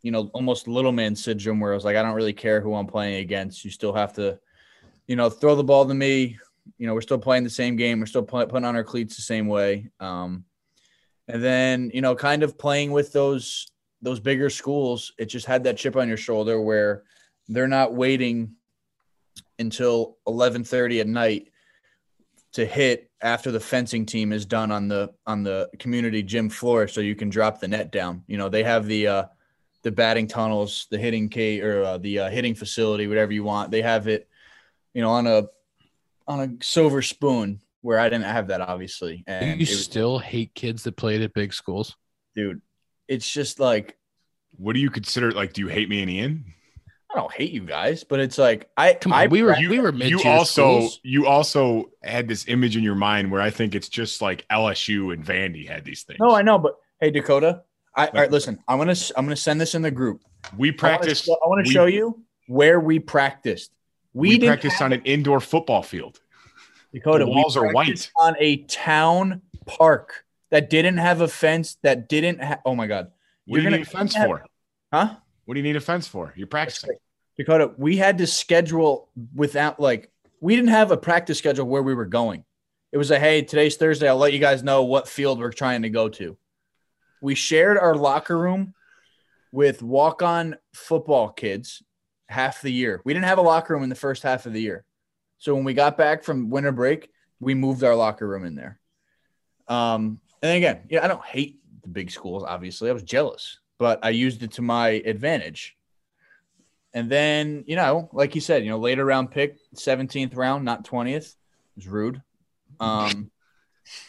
you 0.01 0.11
know, 0.11 0.29
almost 0.33 0.67
little 0.67 0.91
man 0.91 1.15
syndrome 1.15 1.59
where 1.59 1.71
I 1.71 1.75
was 1.75 1.85
like, 1.85 1.95
I 1.95 2.03
don't 2.03 2.15
really 2.15 2.33
care 2.33 2.61
who 2.61 2.75
I'm 2.75 2.87
playing 2.87 3.15
against. 3.15 3.63
You 3.63 3.71
still 3.71 3.93
have 3.93 4.13
to, 4.13 4.39
you 5.07 5.15
know, 5.15 5.29
throw 5.29 5.55
the 5.55 5.63
ball 5.63 5.85
to 5.85 5.93
me. 5.93 6.37
You 6.77 6.87
know, 6.87 6.93
we're 6.93 7.01
still 7.01 7.17
playing 7.17 7.43
the 7.43 7.49
same 7.49 7.75
game. 7.75 7.99
We're 7.99 8.07
still 8.07 8.23
play, 8.23 8.45
putting 8.45 8.65
on 8.65 8.75
our 8.75 8.83
cleats 8.83 9.15
the 9.15 9.21
same 9.21 9.47
way. 9.47 9.89
Um, 9.99 10.45
and 11.27 11.43
then, 11.43 11.91
you 11.93 12.01
know, 12.01 12.15
kind 12.15 12.43
of 12.43 12.57
playing 12.57 12.91
with 12.91 13.13
those 13.13 13.67
those 14.01 14.19
bigger 14.19 14.49
schools, 14.49 15.13
it 15.17 15.25
just 15.25 15.45
had 15.45 15.63
that 15.63 15.77
chip 15.77 15.95
on 15.95 16.07
your 16.07 16.17
shoulder 16.17 16.61
where 16.61 17.03
they're 17.47 17.67
not 17.67 17.93
waiting 17.93 18.55
until 19.59 20.17
11:30 20.27 21.01
at 21.01 21.07
night 21.07 21.51
to 22.53 22.65
hit 22.65 23.09
after 23.21 23.51
the 23.51 23.59
fencing 23.59 24.05
team 24.05 24.31
is 24.31 24.45
done 24.45 24.71
on 24.71 24.87
the 24.87 25.13
on 25.25 25.43
the 25.43 25.69
community 25.79 26.23
gym 26.23 26.49
floor 26.49 26.87
so 26.87 27.01
you 27.01 27.15
can 27.15 27.29
drop 27.29 27.59
the 27.59 27.67
net 27.67 27.91
down. 27.91 28.23
You 28.27 28.37
know, 28.37 28.49
they 28.49 28.63
have 28.63 28.85
the 28.85 29.07
uh 29.07 29.23
the 29.83 29.91
batting 29.91 30.27
tunnels, 30.27 30.87
the 30.91 30.97
hitting 30.97 31.29
K 31.29 31.61
or 31.61 31.83
uh, 31.83 31.97
the 31.99 32.19
uh, 32.19 32.29
hitting 32.29 32.55
facility, 32.55 33.07
whatever 33.07 33.31
you 33.31 33.43
want. 33.43 33.71
They 33.71 33.81
have 33.81 34.07
it, 34.07 34.27
you 34.93 35.01
know, 35.01 35.09
on 35.09 35.27
a 35.27 35.43
on 36.27 36.41
a 36.41 36.63
silver 36.63 37.01
spoon 37.01 37.61
where 37.81 37.99
I 37.99 38.09
didn't 38.09 38.25
have 38.25 38.47
that 38.47 38.61
obviously. 38.61 39.23
Do 39.27 39.45
you 39.45 39.57
was- 39.59 39.83
still 39.83 40.19
hate 40.19 40.53
kids 40.55 40.83
that 40.83 40.97
played 40.97 41.21
at 41.21 41.33
big 41.33 41.53
schools? 41.53 41.95
dude, 42.35 42.61
it's 43.07 43.29
just 43.31 43.59
like 43.59 43.97
What 44.57 44.73
do 44.73 44.79
you 44.79 44.89
consider? 44.89 45.31
Like, 45.31 45.53
do 45.53 45.61
you 45.61 45.67
hate 45.67 45.89
me 45.89 46.01
and 46.01 46.09
Ian? 46.11 46.45
I 47.09 47.15
don't 47.15 47.31
hate 47.31 47.51
you 47.51 47.61
guys, 47.61 48.03
but 48.03 48.19
it's 48.19 48.37
like 48.37 48.69
I 48.75 48.93
Come 48.93 49.13
I 49.13 49.27
we 49.27 49.41
were 49.41 49.53
prac- 49.53 49.67
we 49.69 49.79
were 49.79 49.93
You 49.93 49.97
mid-tier 50.17 50.31
also 50.31 50.79
schools. 50.79 50.99
you 51.03 51.25
also 51.25 51.89
had 52.03 52.27
this 52.27 52.47
image 52.47 52.75
in 52.75 52.83
your 52.83 52.95
mind 52.95 53.31
where 53.31 53.41
I 53.41 53.49
think 53.49 53.75
it's 53.75 53.87
just 53.89 54.21
like 54.21 54.45
LSU 54.49 55.13
and 55.13 55.25
Vandy 55.25 55.67
had 55.67 55.85
these 55.85 56.03
things. 56.03 56.19
No, 56.19 56.35
I 56.35 56.41
know, 56.41 56.57
but 56.59 56.75
hey, 56.99 57.09
Dakota. 57.11 57.63
I, 57.95 58.07
all 58.07 58.13
right, 58.13 58.29
listen. 58.31 58.59
I'm 58.67 58.77
gonna 58.77 58.93
I'm 59.15 59.25
gonna 59.25 59.35
send 59.37 59.59
this 59.61 59.73
in 59.73 59.81
the 59.81 59.89
group. 59.89 60.21
We 60.57 60.71
practiced. 60.71 61.27
I 61.29 61.47
want 61.47 61.65
to 61.65 61.69
we- 61.69 61.73
show 61.73 61.85
you 61.85 62.23
where 62.47 62.79
we 62.79 62.99
practiced. 62.99 63.71
We, 64.13 64.37
We, 64.37 64.47
practiced 64.47 64.81
on 64.81 64.93
an 64.93 65.01
indoor 65.03 65.39
football 65.39 65.83
field. 65.83 66.19
Dakota. 66.93 67.19
the 67.25 67.29
we 67.29 67.35
walls 67.35 67.55
are 67.57 67.71
white. 67.71 68.09
on 68.19 68.35
a 68.39 68.57
town 68.63 69.41
park 69.65 70.25
that 70.49 70.69
didn't 70.69 70.97
have 70.97 71.21
a 71.21 71.27
fence. 71.27 71.77
That 71.83 72.09
didn't. 72.09 72.41
Ha- 72.43 72.59
oh 72.65 72.75
my 72.75 72.87
god. 72.87 73.11
What 73.45 73.57
do 73.57 73.63
you 73.63 73.69
You're 73.69 73.77
need 73.79 73.87
a 73.87 73.89
fence 73.89 74.15
have- 74.15 74.27
for? 74.27 74.45
Huh? 74.93 75.15
What 75.45 75.53
do 75.53 75.59
you 75.59 75.63
need 75.63 75.75
a 75.75 75.81
fence 75.81 76.07
for? 76.07 76.33
You're 76.35 76.47
practicing. 76.47 76.91
Dakota, 77.37 77.71
we 77.77 77.97
had 77.97 78.17
to 78.17 78.27
schedule 78.27 79.09
without 79.35 79.79
like 79.79 80.11
we 80.41 80.55
didn't 80.55 80.69
have 80.71 80.91
a 80.91 80.97
practice 80.97 81.37
schedule 81.37 81.65
where 81.65 81.83
we 81.83 81.93
were 81.93 82.05
going. 82.05 82.43
It 82.91 82.97
was 82.97 83.11
a 83.11 83.19
hey, 83.19 83.41
today's 83.41 83.75
Thursday. 83.77 84.07
I'll 84.07 84.17
let 84.17 84.33
you 84.33 84.39
guys 84.39 84.63
know 84.63 84.83
what 84.83 85.07
field 85.07 85.39
we're 85.39 85.51
trying 85.51 85.83
to 85.83 85.89
go 85.89 86.09
to. 86.09 86.37
We 87.21 87.35
shared 87.35 87.77
our 87.77 87.95
locker 87.95 88.37
room 88.37 88.73
with 89.51 89.81
walk-on 89.81 90.55
football 90.73 91.29
kids 91.29 91.81
half 92.27 92.61
the 92.61 92.71
year. 92.71 93.01
We 93.05 93.13
didn't 93.13 93.25
have 93.25 93.37
a 93.37 93.41
locker 93.41 93.73
room 93.73 93.83
in 93.83 93.89
the 93.89 93.95
first 93.95 94.23
half 94.23 94.45
of 94.45 94.53
the 94.53 94.61
year. 94.61 94.85
So 95.37 95.55
when 95.55 95.63
we 95.63 95.73
got 95.73 95.97
back 95.97 96.23
from 96.23 96.49
winter 96.49 96.71
break, 96.71 97.09
we 97.39 97.53
moved 97.53 97.83
our 97.83 97.95
locker 97.95 98.27
room 98.27 98.45
in 98.45 98.55
there. 98.55 98.79
Um, 99.67 100.19
and 100.41 100.57
again, 100.57 100.81
yeah, 100.89 101.03
I 101.03 101.07
don't 101.07 101.23
hate 101.23 101.59
the 101.81 101.87
big 101.89 102.11
schools, 102.11 102.43
obviously. 102.47 102.89
I 102.89 102.93
was 102.93 103.03
jealous, 103.03 103.59
but 103.77 103.99
I 104.03 104.09
used 104.09 104.43
it 104.43 104.51
to 104.53 104.61
my 104.61 104.89
advantage. 104.89 105.75
And 106.93 107.09
then, 107.09 107.63
you 107.67 107.75
know, 107.75 108.09
like 108.13 108.33
you 108.35 108.41
said, 108.41 108.63
you 108.63 108.69
know, 108.69 108.79
later 108.79 109.05
round 109.05 109.31
pick, 109.31 109.57
17th 109.75 110.35
round, 110.35 110.65
not 110.65 110.83
20th. 110.85 111.15
It 111.15 111.35
was 111.75 111.87
rude. 111.87 112.21
Um, 112.79 113.29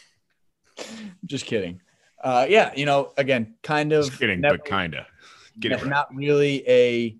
just 1.25 1.45
kidding. 1.45 1.81
Uh, 2.23 2.45
yeah, 2.49 2.71
you 2.75 2.85
know, 2.85 3.13
again, 3.17 3.55
kind 3.63 3.93
of 3.93 4.05
Just 4.05 4.19
kidding, 4.19 4.41
never- 4.41 4.57
but 4.57 4.65
it 4.65 4.71
right. 4.71 5.89
not 5.89 6.13
really 6.13 6.67
a 6.67 7.15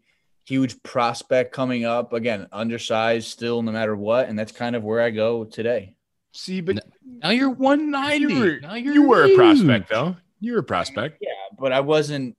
huge 0.45 0.81
prospect 0.83 1.53
coming 1.53 1.85
up. 1.85 2.13
Again, 2.13 2.47
undersized 2.51 3.27
still, 3.27 3.61
no 3.61 3.71
matter 3.71 3.95
what, 3.95 4.27
and 4.27 4.37
that's 4.37 4.51
kind 4.51 4.75
of 4.75 4.83
where 4.83 5.01
I 5.01 5.09
go 5.11 5.43
today. 5.45 5.95
See, 6.31 6.61
but 6.61 6.79
now 7.03 7.31
you're 7.31 7.49
190. 7.49 8.33
You 8.33 8.39
were, 8.39 8.59
now 8.61 8.75
you're 8.75 8.93
you 8.93 9.07
were 9.07 9.23
a 9.25 9.35
prospect 9.35 9.89
though. 9.89 10.15
You 10.39 10.53
were 10.53 10.59
a 10.59 10.63
prospect. 10.63 11.17
Yeah, 11.21 11.29
but 11.57 11.71
I 11.73 11.79
wasn't. 11.81 12.37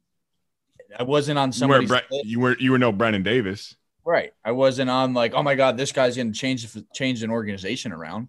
I 0.98 1.02
wasn't 1.02 1.38
on 1.38 1.52
You 1.54 1.68
weren't. 1.68 1.88
Bre- 1.88 1.96
list. 2.10 2.24
you 2.26 2.40
were. 2.40 2.56
You 2.58 2.72
were 2.72 2.78
no 2.78 2.92
Brennen 2.92 3.22
Davis. 3.22 3.76
right. 4.04 4.32
I 4.44 4.52
wasn't 4.52 4.90
on 4.90 5.12
like, 5.14 5.34
oh 5.34 5.42
my 5.42 5.54
god, 5.54 5.76
this 5.76 5.92
guy's 5.92 6.16
going 6.16 6.32
to 6.32 6.38
change 6.38 6.66
change 6.94 7.22
an 7.22 7.30
organization 7.30 7.92
around. 7.92 8.28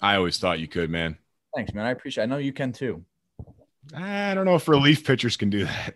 I 0.00 0.16
always 0.16 0.38
thought 0.38 0.58
you 0.58 0.68
could, 0.68 0.90
man. 0.90 1.18
Thanks, 1.54 1.72
man. 1.72 1.86
I 1.86 1.90
appreciate. 1.90 2.24
I 2.24 2.26
know 2.26 2.38
you 2.38 2.52
can 2.52 2.72
too. 2.72 3.04
I 3.94 4.34
don't 4.34 4.44
know 4.44 4.54
if 4.54 4.66
relief 4.68 5.04
pitchers 5.04 5.36
can 5.36 5.50
do 5.50 5.64
that. 5.64 5.94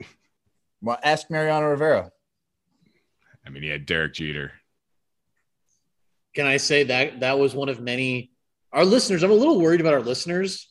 Well, 0.80 0.98
ask 1.02 1.30
Mariano 1.30 1.66
Rivera. 1.68 2.12
I 3.46 3.50
mean, 3.50 3.62
he 3.62 3.68
had 3.68 3.86
Derek 3.86 4.14
Jeter. 4.14 4.52
Can 6.38 6.46
I 6.46 6.56
say 6.58 6.84
that 6.84 7.18
that 7.18 7.36
was 7.36 7.52
one 7.52 7.68
of 7.68 7.80
many 7.80 8.30
our 8.72 8.84
listeners? 8.84 9.24
I'm 9.24 9.32
a 9.32 9.34
little 9.34 9.60
worried 9.60 9.80
about 9.80 9.92
our 9.92 10.00
listeners. 10.02 10.68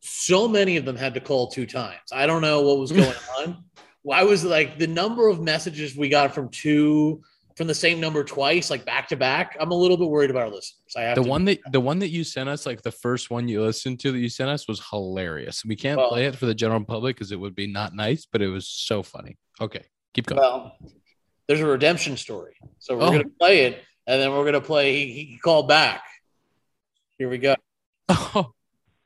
So 0.00 0.48
many 0.48 0.78
of 0.78 0.86
them 0.86 0.96
had 0.96 1.12
to 1.12 1.20
call 1.20 1.48
two 1.50 1.66
times. 1.66 2.00
I 2.10 2.24
don't 2.26 2.40
know 2.40 2.62
what 2.62 2.78
was 2.78 2.92
going 3.00 3.12
on. 3.38 3.64
Why 4.00 4.22
was 4.22 4.42
like 4.42 4.78
the 4.78 4.86
number 4.86 5.28
of 5.28 5.38
messages 5.42 5.94
we 5.94 6.08
got 6.08 6.34
from 6.34 6.48
two 6.48 7.20
from 7.58 7.66
the 7.66 7.74
same 7.74 8.00
number 8.00 8.24
twice, 8.24 8.70
like 8.70 8.86
back 8.86 9.08
to 9.08 9.16
back? 9.16 9.54
I'm 9.60 9.70
a 9.70 9.74
little 9.74 9.98
bit 9.98 10.08
worried 10.08 10.30
about 10.30 10.44
our 10.44 10.48
listeners. 10.48 10.94
I 10.96 11.02
have 11.02 11.16
The 11.16 11.22
one 11.22 11.44
that 11.44 11.60
the 11.70 11.78
one 11.78 11.98
that 11.98 12.08
you 12.08 12.24
sent 12.24 12.48
us, 12.48 12.64
like 12.64 12.80
the 12.80 12.90
first 12.90 13.28
one 13.30 13.48
you 13.48 13.60
listened 13.60 14.00
to 14.00 14.12
that 14.12 14.18
you 14.18 14.30
sent 14.30 14.48
us, 14.48 14.66
was 14.66 14.80
hilarious. 14.88 15.62
We 15.62 15.76
can't 15.76 15.98
Well- 15.98 16.08
play 16.08 16.24
it 16.24 16.36
for 16.36 16.46
the 16.46 16.54
general 16.54 16.82
public 16.82 17.16
because 17.16 17.32
it 17.32 17.36
would 17.38 17.54
be 17.54 17.66
not 17.66 17.94
nice, 17.94 18.24
but 18.24 18.40
it 18.40 18.48
was 18.48 18.66
so 18.66 19.02
funny. 19.02 19.36
Okay, 19.60 19.84
keep 20.14 20.24
going. 20.24 20.40
Well, 20.40 20.78
there's 21.48 21.60
a 21.60 21.66
redemption 21.66 22.16
story. 22.16 22.54
So 22.78 22.96
we're 22.96 23.02
Oh. 23.08 23.10
gonna 23.10 23.24
play 23.38 23.66
it, 23.66 23.82
and 24.12 24.20
then 24.20 24.30
we're 24.30 24.44
gonna 24.44 24.60
play. 24.60 24.92
He, 24.92 25.24
he 25.24 25.38
called 25.38 25.68
back. 25.68 26.04
Here 27.16 27.28
we 27.28 27.38
go. 27.38 27.54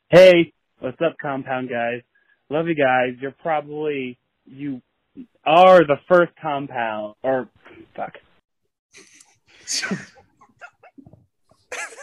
Hey, 0.08 0.52
what's 0.78 1.00
up, 1.02 1.16
compound 1.20 1.68
guys? 1.68 2.00
Love 2.48 2.68
you 2.68 2.76
guys. 2.76 3.16
You're 3.20 3.34
probably 3.42 4.16
you 4.44 4.80
are 5.44 5.80
the 5.84 5.96
first 6.08 6.30
compound 6.40 7.16
or 7.24 7.48
fuck. 7.96 8.12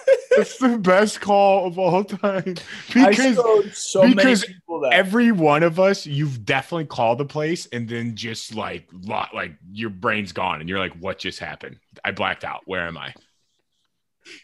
It's 0.35 0.57
the 0.57 0.79
best 0.79 1.21
call 1.21 1.67
of 1.67 1.77
all 1.77 2.03
time 2.03 2.55
because 2.87 3.35
showed 3.35 3.71
so 3.75 4.01
many 4.01 4.15
because 4.15 4.45
people 4.45 4.79
that. 4.81 4.91
every 4.93 5.31
one 5.31 5.61
of 5.61 5.79
us, 5.79 6.07
you've 6.07 6.43
definitely 6.43 6.85
called 6.85 7.19
the 7.19 7.25
place 7.25 7.67
and 7.71 7.87
then 7.87 8.15
just 8.15 8.55
like 8.55 8.87
lo- 8.91 9.27
like 9.31 9.51
your 9.71 9.91
brain's 9.91 10.31
gone 10.31 10.59
and 10.59 10.67
you're 10.67 10.79
like, 10.79 10.93
what 10.93 11.19
just 11.19 11.37
happened? 11.37 11.77
I 12.03 12.13
blacked 12.13 12.43
out. 12.43 12.61
Where 12.65 12.87
am 12.87 12.97
I? 12.97 13.13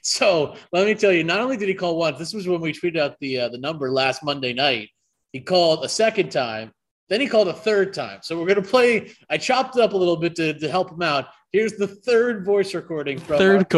So 0.04 0.56
let 0.72 0.86
me 0.86 0.94
tell 0.94 1.12
you. 1.12 1.24
Not 1.24 1.40
only 1.40 1.58
did 1.58 1.70
he 1.70 1.74
call 1.74 1.98
once, 1.98 2.20
this 2.20 2.34
was 2.34 2.48
when 2.48 2.62
we 2.62 2.72
tweeted 2.74 3.00
out 3.00 3.16
the 3.20 3.40
uh, 3.40 3.50
the 3.50 3.58
number 3.58 3.92
last 3.92 4.24
Monday 4.24 4.54
night. 4.54 4.90
He 5.32 5.40
called 5.40 5.84
a 5.86 5.90
second 5.90 6.32
time. 6.32 6.72
Then 7.08 7.22
he 7.22 7.28
called 7.28 7.48
a 7.48 7.54
third 7.54 7.94
time. 7.94 8.20
So 8.22 8.40
we're 8.40 8.48
gonna 8.48 8.62
play. 8.62 9.12
I 9.30 9.38
chopped 9.38 9.76
it 9.78 9.82
up 9.82 9.94
a 9.94 9.98
little 9.98 10.18
bit 10.18 10.36
to, 10.36 10.54
to 10.60 10.70
help 10.70 10.92
him 10.92 11.02
out. 11.02 11.28
Here's 11.52 11.74
the 11.74 11.88
third 11.88 12.46
voice 12.46 12.76
recording 12.76 13.18
from 13.20 13.34
our- 13.34 13.40
Third 13.40 13.70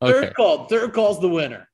call. 0.00 0.08
Third 0.10 0.34
call. 0.34 0.66
Third 0.66 0.92
call's 0.92 1.20
the 1.20 1.28
winner. 1.28 1.68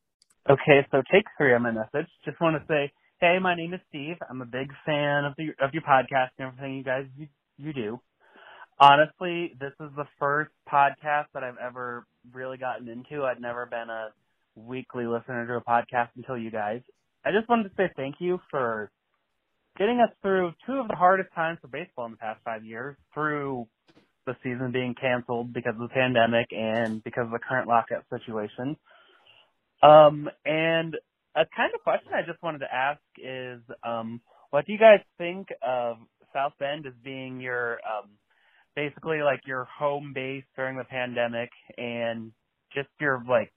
Okay, 0.48 0.86
so 0.90 1.02
take 1.12 1.24
three 1.36 1.54
on 1.54 1.62
my 1.62 1.72
message. 1.72 2.08
Just 2.24 2.40
want 2.40 2.56
to 2.56 2.62
say, 2.68 2.92
hey, 3.20 3.38
my 3.40 3.56
name 3.56 3.74
is 3.74 3.80
Steve. 3.88 4.16
I'm 4.28 4.42
a 4.42 4.46
big 4.46 4.70
fan 4.84 5.24
of 5.24 5.34
the 5.36 5.48
of 5.60 5.72
your 5.72 5.82
podcast 5.82 6.28
and 6.38 6.48
everything 6.48 6.76
you 6.76 6.84
guys 6.84 7.06
you, 7.16 7.28
you 7.58 7.72
do. 7.72 8.00
Honestly, 8.78 9.54
this 9.58 9.72
is 9.80 9.90
the 9.96 10.04
first 10.18 10.50
podcast 10.70 11.26
that 11.34 11.42
I've 11.42 11.56
ever 11.56 12.06
really 12.32 12.58
gotten 12.58 12.88
into. 12.88 13.24
I'd 13.24 13.40
never 13.40 13.66
been 13.66 13.88
a 13.88 14.08
weekly 14.54 15.06
listener 15.06 15.46
to 15.46 15.54
a 15.54 15.60
podcast 15.62 16.08
until 16.16 16.36
you 16.36 16.50
guys. 16.50 16.82
I 17.24 17.30
just 17.32 17.48
wanted 17.48 17.64
to 17.64 17.74
say 17.76 17.90
thank 17.96 18.16
you 18.18 18.38
for 18.50 18.90
getting 19.78 20.00
us 20.00 20.10
through 20.22 20.52
two 20.66 20.74
of 20.74 20.88
the 20.88 20.96
hardest 20.96 21.34
times 21.34 21.58
for 21.60 21.68
baseball 21.68 22.06
in 22.06 22.12
the 22.12 22.18
past 22.18 22.40
five 22.44 22.64
years, 22.64 22.96
through 23.14 23.66
the 24.26 24.36
season 24.42 24.72
being 24.72 24.94
canceled 25.00 25.52
because 25.52 25.74
of 25.74 25.88
the 25.88 25.94
pandemic 25.94 26.48
and 26.52 27.02
because 27.02 27.24
of 27.26 27.30
the 27.30 27.38
current 27.38 27.68
lockout 27.68 28.04
situation. 28.10 28.76
Um, 29.82 30.28
and 30.44 30.96
a 31.34 31.44
kind 31.56 31.72
of 31.74 31.82
question 31.82 32.12
I 32.14 32.26
just 32.26 32.42
wanted 32.42 32.58
to 32.60 32.74
ask 32.74 33.00
is, 33.18 33.60
um, 33.84 34.20
what 34.50 34.66
do 34.66 34.72
you 34.72 34.78
guys 34.78 35.00
think 35.18 35.48
of 35.66 35.96
South 36.32 36.52
Bend 36.58 36.86
as 36.86 36.92
being 37.04 37.40
your, 37.40 37.78
um, 37.84 38.10
basically 38.74 39.22
like 39.22 39.40
your 39.46 39.64
home 39.64 40.12
base 40.14 40.44
during 40.54 40.76
the 40.76 40.84
pandemic 40.84 41.50
and 41.78 42.32
just 42.74 42.88
your 43.00 43.22
like 43.28 43.52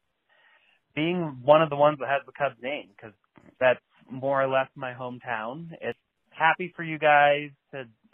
being 0.96 1.40
one 1.44 1.62
of 1.62 1.70
the 1.70 1.76
ones 1.76 1.98
that 2.00 2.08
has 2.08 2.22
the 2.26 2.32
Cubs 2.32 2.56
name 2.62 2.90
because 2.96 3.14
that's 3.60 3.80
more 4.10 4.42
or 4.42 4.48
less 4.48 4.68
my 4.76 4.94
hometown. 4.94 5.70
It's 5.82 6.00
happy 6.32 6.74
for 6.76 6.84
you 6.84 6.98
guys 6.98 7.50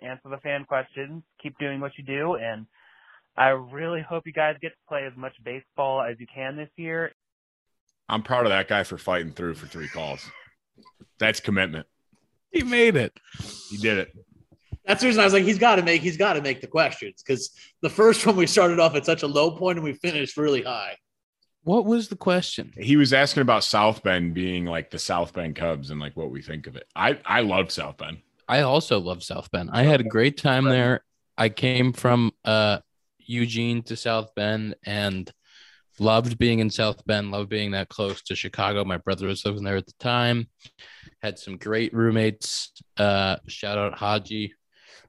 answer 0.01 0.29
the 0.29 0.37
fan 0.37 0.65
questions. 0.65 1.23
Keep 1.41 1.57
doing 1.57 1.79
what 1.79 1.97
you 1.97 2.03
do, 2.03 2.35
and 2.35 2.65
I 3.37 3.49
really 3.49 4.01
hope 4.01 4.25
you 4.25 4.33
guys 4.33 4.55
get 4.61 4.69
to 4.69 4.87
play 4.87 5.05
as 5.05 5.13
much 5.17 5.33
baseball 5.43 6.01
as 6.01 6.19
you 6.19 6.27
can 6.33 6.55
this 6.55 6.69
year. 6.77 7.11
I'm 8.07 8.23
proud 8.23 8.45
of 8.45 8.51
that 8.51 8.67
guy 8.67 8.83
for 8.83 8.97
fighting 8.97 9.31
through 9.31 9.55
for 9.55 9.67
three 9.67 9.87
calls. 9.87 10.29
That's 11.19 11.39
commitment. 11.39 11.87
He 12.51 12.63
made 12.63 12.95
it. 12.95 13.17
He 13.69 13.77
did 13.77 13.97
it. 13.97 14.15
That's 14.85 15.01
the 15.01 15.07
reason 15.07 15.21
I 15.21 15.25
was 15.25 15.33
like, 15.33 15.43
he's 15.43 15.57
got 15.57 15.75
to 15.75 15.81
make. 15.81 16.01
He's 16.01 16.17
got 16.17 16.33
to 16.33 16.41
make 16.41 16.61
the 16.61 16.67
questions 16.67 17.23
because 17.25 17.51
the 17.81 17.89
first 17.89 18.25
one 18.25 18.35
we 18.35 18.45
started 18.45 18.79
off 18.79 18.95
at 18.95 19.05
such 19.05 19.23
a 19.23 19.27
low 19.27 19.51
point 19.51 19.77
and 19.77 19.83
we 19.83 19.93
finished 19.93 20.37
really 20.37 20.61
high. 20.61 20.95
What 21.63 21.85
was 21.85 22.09
the 22.09 22.15
question? 22.15 22.71
He 22.77 22.95
was 22.95 23.11
asking 23.11 23.41
about 23.41 23.63
South 23.63 24.03
Bend 24.03 24.35
being 24.35 24.65
like 24.65 24.91
the 24.91 24.99
South 24.99 25.33
Bend 25.33 25.55
Cubs 25.55 25.89
and 25.89 25.99
like 25.99 26.15
what 26.15 26.29
we 26.29 26.43
think 26.43 26.67
of 26.67 26.75
it. 26.75 26.85
I 26.95 27.19
I 27.25 27.41
love 27.41 27.71
South 27.71 27.97
Bend. 27.97 28.19
I 28.47 28.61
also 28.61 28.99
love 28.99 29.23
South 29.23 29.49
Bend. 29.51 29.69
I 29.73 29.83
had 29.83 30.01
a 30.01 30.05
great 30.05 30.37
time 30.37 30.65
there. 30.65 31.01
I 31.37 31.49
came 31.49 31.93
from 31.93 32.31
uh 32.43 32.79
Eugene 33.19 33.81
to 33.83 33.95
South 33.95 34.29
Bend 34.35 34.75
and 34.85 35.31
loved 35.97 36.37
being 36.37 36.59
in 36.59 36.69
South 36.69 37.03
Bend, 37.05 37.31
loved 37.31 37.49
being 37.49 37.71
that 37.71 37.89
close 37.89 38.21
to 38.23 38.35
Chicago. 38.35 38.85
My 38.85 38.97
brother 38.97 39.27
was 39.27 39.45
living 39.45 39.63
there 39.63 39.77
at 39.77 39.87
the 39.87 39.93
time. 39.99 40.47
Had 41.21 41.39
some 41.39 41.57
great 41.57 41.93
roommates. 41.93 42.71
Uh 42.97 43.37
shout 43.47 43.77
out 43.77 43.97
Haji. 43.97 44.53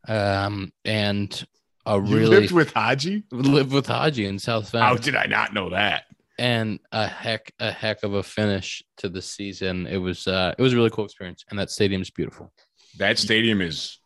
Um 0.09 0.73
and 0.85 1.45
a 1.85 1.97
You 1.97 2.01
really 2.03 2.27
lived 2.41 2.53
with 2.53 2.73
Haji? 2.73 3.25
lived 3.31 3.73
with 3.73 3.87
Haji 3.87 4.27
in 4.27 4.39
South 4.39 4.73
Bend. 4.73 4.85
How 4.85 4.97
did 4.97 5.15
I 5.15 5.27
not 5.27 5.53
know 5.55 5.71
that? 5.71 6.05
and 6.39 6.79
a 6.93 7.07
heck 7.07 7.51
a 7.61 7.71
heck 7.73 8.03
of 8.03 8.13
a 8.13 8.23
finish 8.23 8.83
to 8.99 9.09
the 9.09 9.23
season. 9.23 9.87
It 9.87 9.97
was 9.97 10.27
uh 10.27 10.55
it 10.59 10.63
was 10.63 10.73
a 10.75 10.77
really 10.77 10.91
cool 10.91 11.05
experience, 11.07 11.45
and 11.49 11.59
that 11.59 11.71
stadium's 11.71 12.11
beautiful. 12.11 12.53
That 12.99 13.19
stadium 13.19 13.61
is 13.61 13.99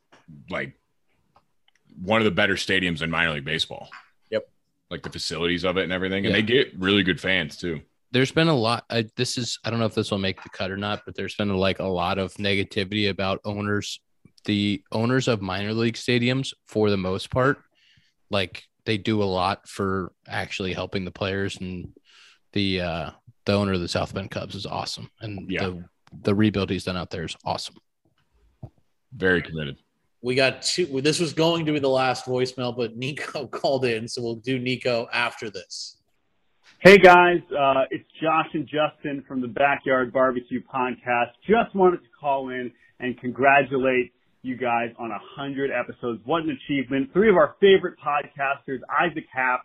like 0.49 0.75
one 2.01 2.21
of 2.21 2.25
the 2.25 2.31
better 2.31 2.55
stadiums 2.55 3.03
in 3.03 3.11
minor 3.11 3.33
league 3.35 3.45
baseball. 3.45 3.89
Yep. 4.31 4.49
Like 4.91 5.03
the 5.03 5.11
facilities 5.11 5.65
of 5.65 5.77
it 5.77 5.85
and 5.85 5.93
everything. 5.93 6.25
And 6.27 6.35
Yeah. 6.35 6.41
they 6.41 6.47
get 6.47 6.79
really 6.79 7.03
good 7.03 7.21
fans 7.21 7.57
too. 7.57 7.81
There's 8.12 8.33
been 8.33 8.49
a 8.49 8.57
lot. 8.57 8.85
I, 8.91 9.07
this 9.17 9.39
is 9.39 9.59
I 9.65 9.71
don't 9.71 9.79
know 9.79 9.87
if 9.87 9.95
this 9.95 10.11
will 10.11 10.19
make 10.19 10.43
the 10.43 10.49
cut 10.49 10.71
or 10.71 10.77
not, 10.77 11.03
but 11.05 11.15
there's 11.15 11.37
been 11.37 11.55
like 11.57 11.79
a 11.79 11.85
lot 11.85 12.19
of 12.19 12.35
negativity 12.35 13.09
about 13.11 13.41
owners. 13.45 14.01
The 14.47 14.83
owners 14.91 15.29
of 15.29 15.43
minor 15.43 15.75
league 15.75 15.95
stadiums, 15.95 16.53
for 16.67 16.91
the 16.91 16.97
most 16.97 17.31
part, 17.31 17.59
like 18.31 18.65
they 18.87 18.97
do 18.99 19.23
a 19.23 19.25
lot 19.25 19.69
for 19.69 20.12
actually 20.27 20.73
helping 20.73 21.05
the 21.05 21.11
players, 21.12 21.59
and 21.59 21.93
the 22.53 22.81
uh 22.81 23.11
the 23.45 23.53
owner 23.53 23.75
of 23.75 23.81
the 23.81 23.89
South 23.89 24.12
Bend 24.15 24.31
Cubs 24.31 24.55
is 24.57 24.67
awesome, 24.67 25.11
and 25.21 25.49
Yeah. 25.51 25.67
the 25.67 25.85
the 26.23 26.35
rebuild 26.35 26.71
he's 26.71 26.85
done 26.85 26.97
out 26.97 27.11
there 27.11 27.25
is 27.25 27.37
awesome. 27.45 27.77
Very 29.16 29.43
committed. 29.43 29.77
We 30.23 30.35
got 30.35 30.62
two. 30.62 31.01
This 31.01 31.19
was 31.19 31.32
going 31.32 31.66
to 31.66 31.73
be 31.73 31.78
the 31.78 31.89
last 31.89 32.27
voicemail, 32.27 32.77
but 32.77 32.97
Nico 32.97 33.47
called 33.51 33.85
in, 33.85 34.07
so 34.07 34.23
we'll 34.23 34.37
do 34.37 34.59
Nico 34.59 35.09
after 35.12 35.51
this. 35.51 35.97
Hey 36.81 36.97
guys, 36.97 37.41
uh, 37.59 37.85
it's 37.91 38.09
Josh 38.23 38.47
and 38.55 38.66
Justin 38.66 39.23
from 39.28 39.43
the 39.43 39.49
Backyard 39.49 40.12
Barbecue 40.12 40.62
Podcast. 40.62 41.32
Just 41.47 41.74
wanted 41.74 41.99
to 41.99 42.09
call 42.19 42.49
in 42.49 42.73
and 43.01 43.19
congratulate 43.20 44.12
you 44.43 44.57
guys 44.57 44.89
on 44.99 45.11
a 45.11 45.19
hundred 45.37 45.70
episodes. 45.70 46.20
What 46.24 46.43
an 46.45 46.57
achievement! 46.57 47.12
Three 47.12 47.28
of 47.28 47.37
our 47.37 47.57
favorite 47.61 47.97
podcasters: 47.99 48.78
Isaac 48.99 49.27
Happ, 49.32 49.61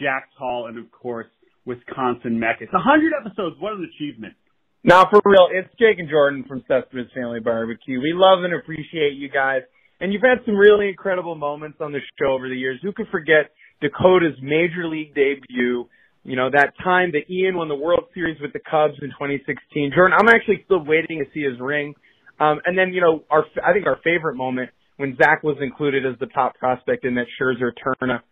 Jack 0.00 0.28
Tall, 0.38 0.66
and 0.68 0.78
of 0.78 0.90
course 0.92 1.26
Wisconsin 1.64 2.38
Mecca. 2.38 2.64
It's 2.64 2.72
a 2.72 2.78
hundred 2.78 3.12
episodes. 3.20 3.56
What 3.58 3.72
an 3.72 3.90
achievement! 3.94 4.34
Now, 4.82 5.04
for 5.10 5.20
real, 5.24 5.48
it's 5.52 5.68
Jake 5.78 5.98
and 5.98 6.08
Jordan 6.08 6.44
from 6.48 6.64
Cespedes 6.66 7.12
Family 7.14 7.40
Barbecue. 7.40 8.00
We 8.00 8.12
love 8.14 8.44
and 8.44 8.54
appreciate 8.54 9.12
you 9.12 9.28
guys. 9.28 9.62
And 10.00 10.12
you've 10.12 10.22
had 10.22 10.44
some 10.46 10.56
really 10.56 10.88
incredible 10.88 11.34
moments 11.34 11.78
on 11.80 11.92
the 11.92 11.98
show 12.18 12.32
over 12.32 12.48
the 12.48 12.56
years. 12.56 12.80
Who 12.82 12.92
could 12.92 13.08
forget 13.12 13.52
Dakota's 13.82 14.36
major 14.40 14.88
league 14.88 15.14
debut? 15.14 15.86
You 16.24 16.36
know, 16.36 16.48
that 16.50 16.72
time 16.82 17.12
that 17.12 17.30
Ian 17.30 17.56
won 17.56 17.68
the 17.68 17.74
World 17.74 18.04
Series 18.14 18.40
with 18.40 18.54
the 18.54 18.60
Cubs 18.60 18.94
in 19.02 19.08
2016. 19.10 19.92
Jordan, 19.94 20.16
I'm 20.18 20.28
actually 20.28 20.62
still 20.64 20.82
waiting 20.84 21.18
to 21.18 21.26
see 21.34 21.42
his 21.44 21.60
ring. 21.60 21.94
Um, 22.38 22.60
and 22.64 22.76
then, 22.76 22.94
you 22.94 23.02
know, 23.02 23.24
our, 23.30 23.44
I 23.62 23.74
think 23.74 23.86
our 23.86 23.98
favorite 24.02 24.36
moment 24.36 24.70
when 24.96 25.16
Zach 25.16 25.42
was 25.42 25.58
included 25.60 26.06
as 26.06 26.18
the 26.20 26.26
top 26.26 26.56
prospect 26.56 27.04
in 27.04 27.14
that 27.16 27.26
Scherzer 27.38 27.72
Turner, 27.76 28.22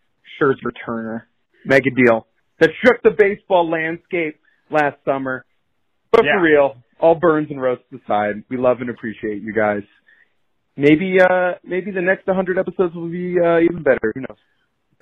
Scherzer 0.41 0.73
Turner 0.85 1.29
mega 1.66 1.91
deal 1.91 2.27
that 2.61 2.70
shook 2.85 3.03
the 3.03 3.11
baseball 3.11 3.70
landscape 3.70 4.41
last 4.70 4.97
summer. 5.05 5.45
But 6.10 6.24
Yeah. 6.24 6.35
for 6.36 6.40
real, 6.43 6.76
all 7.01 7.14
burns 7.14 7.51
and 7.51 7.60
roasts 7.60 7.85
aside, 7.93 8.43
we 8.48 8.56
love 8.56 8.80
and 8.80 8.90
appreciate 8.90 9.43
you 9.43 9.52
guys. 9.52 9.82
Maybe, 10.76 11.20
uh, 11.20 11.55
maybe 11.64 11.90
the 11.90 12.01
next 12.02 12.26
100 12.26 12.56
episodes 12.59 12.94
will 12.94 13.09
be, 13.09 13.39
uh, 13.40 13.59
even 13.59 13.82
better. 13.82 14.12
Who 14.14 14.20
knows? 14.20 14.39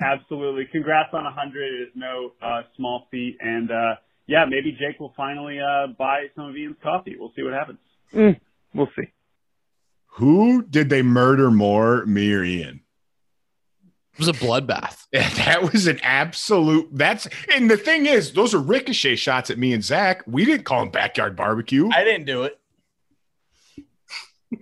Absolutely. 0.00 0.66
Congrats 0.66 1.10
on 1.14 1.24
hundred. 1.32 1.72
It 1.72 1.88
is 1.88 1.92
no 1.94 2.32
uh, 2.42 2.62
small 2.76 3.06
feat. 3.10 3.38
And 3.40 3.70
uh, 3.70 3.94
yeah, 4.26 4.44
maybe 4.48 4.72
Jake 4.72 5.00
will 5.00 5.14
finally 5.16 5.58
uh, 5.58 5.88
buy 5.98 6.26
some 6.34 6.46
of 6.50 6.56
Ian's 6.56 6.76
coffee. 6.82 7.16
We'll 7.18 7.32
see 7.34 7.42
what 7.42 7.54
happens. 7.54 7.78
Mm, 8.14 8.38
we'll 8.74 8.90
see. 8.96 9.08
Who 10.18 10.62
did 10.62 10.88
they 10.90 11.02
murder 11.02 11.50
more, 11.50 12.04
me 12.06 12.32
or 12.32 12.44
Ian? 12.44 12.80
It 14.18 14.20
was 14.20 14.28
a 14.28 14.32
bloodbath. 14.32 15.04
That 15.12 15.70
was 15.72 15.86
an 15.86 15.98
absolute. 16.02 16.88
That's 16.92 17.28
and 17.54 17.70
the 17.70 17.76
thing 17.76 18.06
is, 18.06 18.32
those 18.32 18.54
are 18.54 18.58
ricochet 18.58 19.16
shots 19.16 19.50
at 19.50 19.58
me 19.58 19.72
and 19.72 19.82
Zach. 19.84 20.22
We 20.26 20.44
didn't 20.44 20.64
call 20.64 20.82
him 20.82 20.90
backyard 20.90 21.36
barbecue. 21.36 21.88
I 21.92 22.04
didn't 22.04 22.26
do 22.26 22.42
it. 22.44 22.58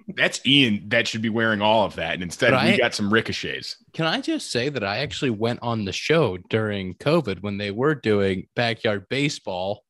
That's 0.08 0.44
Ian 0.46 0.88
that 0.88 1.06
should 1.08 1.22
be 1.22 1.28
wearing 1.28 1.60
all 1.60 1.84
of 1.84 1.96
that, 1.96 2.14
and 2.14 2.22
instead 2.22 2.52
But 2.52 2.64
we 2.64 2.70
I- 2.72 2.76
got 2.78 2.94
some 2.94 3.12
ricochets. 3.12 3.76
Can 3.92 4.06
I 4.06 4.20
just 4.20 4.50
say 4.50 4.68
that 4.68 4.84
I 4.84 4.98
actually 4.98 5.30
went 5.30 5.58
on 5.62 5.84
the 5.84 5.92
show 5.92 6.36
during 6.48 6.94
COVID 6.94 7.42
when 7.42 7.58
they 7.58 7.70
were 7.70 7.94
doing 7.94 8.46
backyard 8.56 9.08
baseball, 9.08 9.84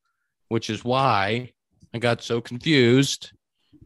which 0.49 0.69
is 0.71 0.85
why 0.85 1.53
I 1.93 1.99
got 1.99 2.23
so 2.23 2.41
confused. 2.41 3.33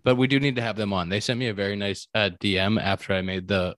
But 0.04 0.16
we 0.16 0.28
do 0.28 0.40
need 0.40 0.56
to 0.56 0.62
have 0.62 0.76
them 0.76 0.92
on. 0.92 1.08
They 1.08 1.20
sent 1.20 1.38
me 1.40 1.48
a 1.48 1.54
very 1.54 1.76
nice 1.76 2.06
uh, 2.14 2.30
DM 2.40 2.80
after 2.80 3.12
I 3.12 3.20
made 3.20 3.48
the 3.48 3.76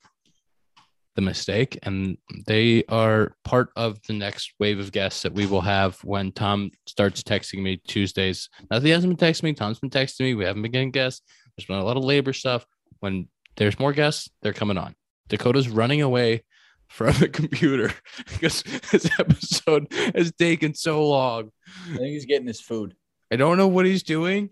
the 1.20 1.26
mistake, 1.26 1.78
and 1.82 2.16
they 2.46 2.84
are 2.88 3.34
part 3.44 3.70
of 3.76 4.00
the 4.06 4.14
next 4.14 4.54
wave 4.58 4.78
of 4.78 4.92
guests 4.92 5.22
that 5.22 5.34
we 5.34 5.46
will 5.46 5.60
have 5.60 5.98
when 6.02 6.32
Tom 6.32 6.70
starts 6.86 7.22
texting 7.22 7.62
me 7.62 7.80
Tuesdays. 7.86 8.48
Not 8.70 8.80
that 8.80 8.86
he 8.86 8.92
hasn't 8.92 9.16
been 9.16 9.28
texting 9.28 9.44
me. 9.44 9.52
Tom's 9.52 9.78
been 9.78 9.90
texting 9.90 10.20
me. 10.20 10.34
We 10.34 10.44
haven't 10.44 10.62
been 10.62 10.72
getting 10.72 10.90
guests. 10.90 11.22
There's 11.56 11.66
been 11.66 11.78
a 11.78 11.84
lot 11.84 11.96
of 11.96 12.04
labor 12.04 12.32
stuff. 12.32 12.64
When 13.00 13.28
there's 13.56 13.78
more 13.78 13.92
guests, 13.92 14.30
they're 14.42 14.52
coming 14.52 14.78
on. 14.78 14.94
Dakota's 15.28 15.68
running 15.68 16.02
away 16.02 16.44
from 16.88 17.14
the 17.18 17.28
computer 17.28 17.92
because 18.32 18.62
this 18.90 19.08
episode 19.18 19.92
has 20.14 20.32
taken 20.32 20.74
so 20.74 21.06
long. 21.06 21.50
I 21.92 21.98
think 21.98 22.08
he's 22.08 22.26
getting 22.26 22.48
his 22.48 22.60
food. 22.60 22.94
I 23.30 23.36
don't 23.36 23.58
know 23.58 23.68
what 23.68 23.86
he's 23.86 24.02
doing, 24.02 24.50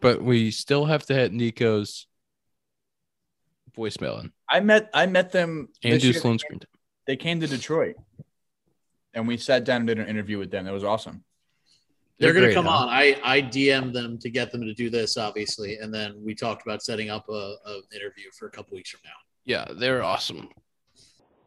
but 0.00 0.22
we 0.22 0.50
still 0.50 0.84
have 0.84 1.06
to 1.06 1.14
hit 1.14 1.32
Nico's 1.32 2.06
voicemail 3.76 4.20
in. 4.22 4.32
I 4.52 4.60
met 4.60 4.90
I 4.92 5.06
met 5.06 5.32
them 5.32 5.68
and 5.82 5.94
this 5.94 6.02
do 6.02 6.10
year. 6.10 6.20
slow 6.20 6.36
screen. 6.36 6.60
They 7.06 7.16
came 7.16 7.40
to 7.40 7.46
Detroit, 7.46 7.96
and 9.14 9.26
we 9.26 9.38
sat 9.38 9.64
down 9.64 9.78
and 9.78 9.86
did 9.86 9.98
an 9.98 10.06
interview 10.06 10.38
with 10.38 10.50
them. 10.50 10.66
It 10.66 10.72
was 10.72 10.84
awesome. 10.84 11.24
They're, 12.18 12.32
They're 12.32 12.42
going 12.42 12.50
to 12.50 12.54
great, 12.54 12.54
come 12.54 12.66
huh? 12.66 12.84
on. 12.84 12.88
I 12.90 13.18
I 13.24 13.40
DM'd 13.40 13.94
them 13.94 14.18
to 14.18 14.28
get 14.28 14.52
them 14.52 14.60
to 14.60 14.74
do 14.74 14.90
this, 14.90 15.16
obviously, 15.16 15.78
and 15.78 15.92
then 15.92 16.22
we 16.22 16.34
talked 16.34 16.62
about 16.62 16.82
setting 16.82 17.08
up 17.08 17.24
a, 17.30 17.32
a 17.66 17.80
interview 17.96 18.30
for 18.38 18.46
a 18.46 18.50
couple 18.50 18.76
weeks 18.76 18.90
from 18.90 19.00
now. 19.04 19.10
Yeah, 19.44 19.64
they're 19.74 20.04
awesome. 20.04 20.50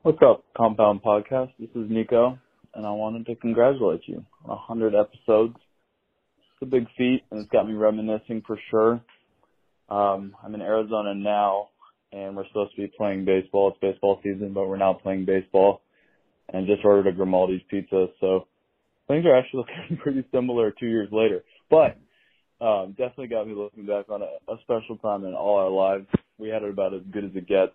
What's 0.02 0.22
up, 0.22 0.44
Compound 0.58 1.02
Podcast? 1.04 1.52
This 1.60 1.70
is 1.76 1.90
Nico, 1.90 2.38
and 2.74 2.86
I 2.86 2.92
wanted 2.92 3.28
to 3.28 3.36
congratulate 3.36 4.02
you 4.08 4.26
on 4.44 4.50
100 4.50 4.96
episodes. 4.96 5.56
It's 6.38 6.62
a 6.64 6.66
big 6.66 6.88
feat, 6.98 7.24
and 7.32 7.40
it's 7.40 7.50
got 7.52 7.68
me 7.68 7.74
reminiscing 7.74 8.42
for 8.46 8.60
sure. 8.70 9.00
Um, 9.90 10.36
I'm 10.44 10.56
in 10.56 10.62
Arizona 10.62 11.14
now, 11.14 11.70
and 12.16 12.36
we're 12.36 12.48
supposed 12.48 12.74
to 12.76 12.82
be 12.82 12.92
playing 12.98 13.26
baseball. 13.26 13.70
It's 13.70 13.80
baseball 13.82 14.22
season, 14.24 14.54
but 14.54 14.68
we're 14.68 14.78
not 14.78 15.04
playing 15.04 15.26
baseball. 15.26 15.82
And 16.48 16.66
just 16.68 16.86
ordered 16.86 17.08
a 17.08 17.12
Grimaldi's 17.12 17.64
pizza, 17.70 18.08
so 18.22 18.48
things 19.08 19.26
are 19.26 19.36
actually 19.36 19.66
looking 19.90 19.98
pretty 19.98 20.26
similar 20.32 20.72
two 20.72 20.86
years 20.86 21.10
later. 21.12 21.44
But 21.70 21.98
um, 22.64 22.92
definitely 22.92 23.28
got 23.28 23.48
me 23.48 23.54
looking 23.54 23.86
back 23.86 24.10
on 24.10 24.22
a, 24.22 24.52
a 24.52 24.58
special 24.62 24.98
time 24.98 25.26
in 25.26 25.34
all 25.34 25.58
our 25.58 25.70
lives. 25.70 26.08
We 26.38 26.50
had 26.50 26.64
it 26.64 26.70
about 26.70 26.94
as 26.94 27.02
good 27.12 27.26
as 27.26 27.32
it 27.36 27.48
gets 27.48 27.74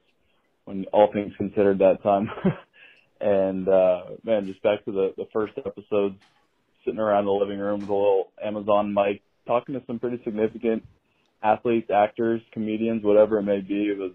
when 0.65 0.87
all 0.93 1.13
things 1.13 1.33
considered 1.37 1.81
that 1.81 2.03
time. 2.03 2.31
and 3.21 3.69
uh 3.69 4.03
man, 4.25 4.47
just 4.47 4.63
back 4.63 4.85
to 4.87 4.93
the, 4.93 5.13
the 5.17 5.27
first 5.33 5.53
episodes, 5.59 6.17
sitting 6.85 7.01
around 7.01 7.27
the 7.27 7.33
living 7.33 7.59
room 7.59 7.81
with 7.81 7.89
a 7.89 7.93
little 7.93 8.29
Amazon 8.43 8.95
mic, 8.95 9.23
talking 9.47 9.75
to 9.75 9.83
some 9.87 9.99
pretty 9.99 10.23
significant 10.25 10.85
athletes, 11.43 11.91
actors, 11.95 12.41
comedians, 12.53 13.03
whatever 13.03 13.39
it 13.39 13.43
may 13.43 13.61
be. 13.61 13.89
It 13.89 13.99
was 13.99 14.13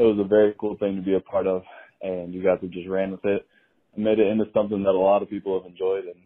it 0.00 0.04
was 0.04 0.18
a 0.18 0.26
very 0.26 0.54
cool 0.58 0.78
thing 0.78 0.96
to 0.96 1.02
be 1.02 1.14
a 1.14 1.20
part 1.20 1.46
of 1.46 1.62
and 2.00 2.32
you 2.32 2.42
guys 2.42 2.56
have 2.62 2.70
just 2.70 2.88
ran 2.88 3.10
with 3.10 3.24
it 3.26 3.46
and 3.94 4.02
made 4.02 4.18
it 4.18 4.26
into 4.26 4.46
something 4.54 4.82
that 4.82 4.90
a 4.94 4.98
lot 4.98 5.22
of 5.22 5.28
people 5.28 5.60
have 5.60 5.70
enjoyed 5.70 6.04
and 6.04 6.16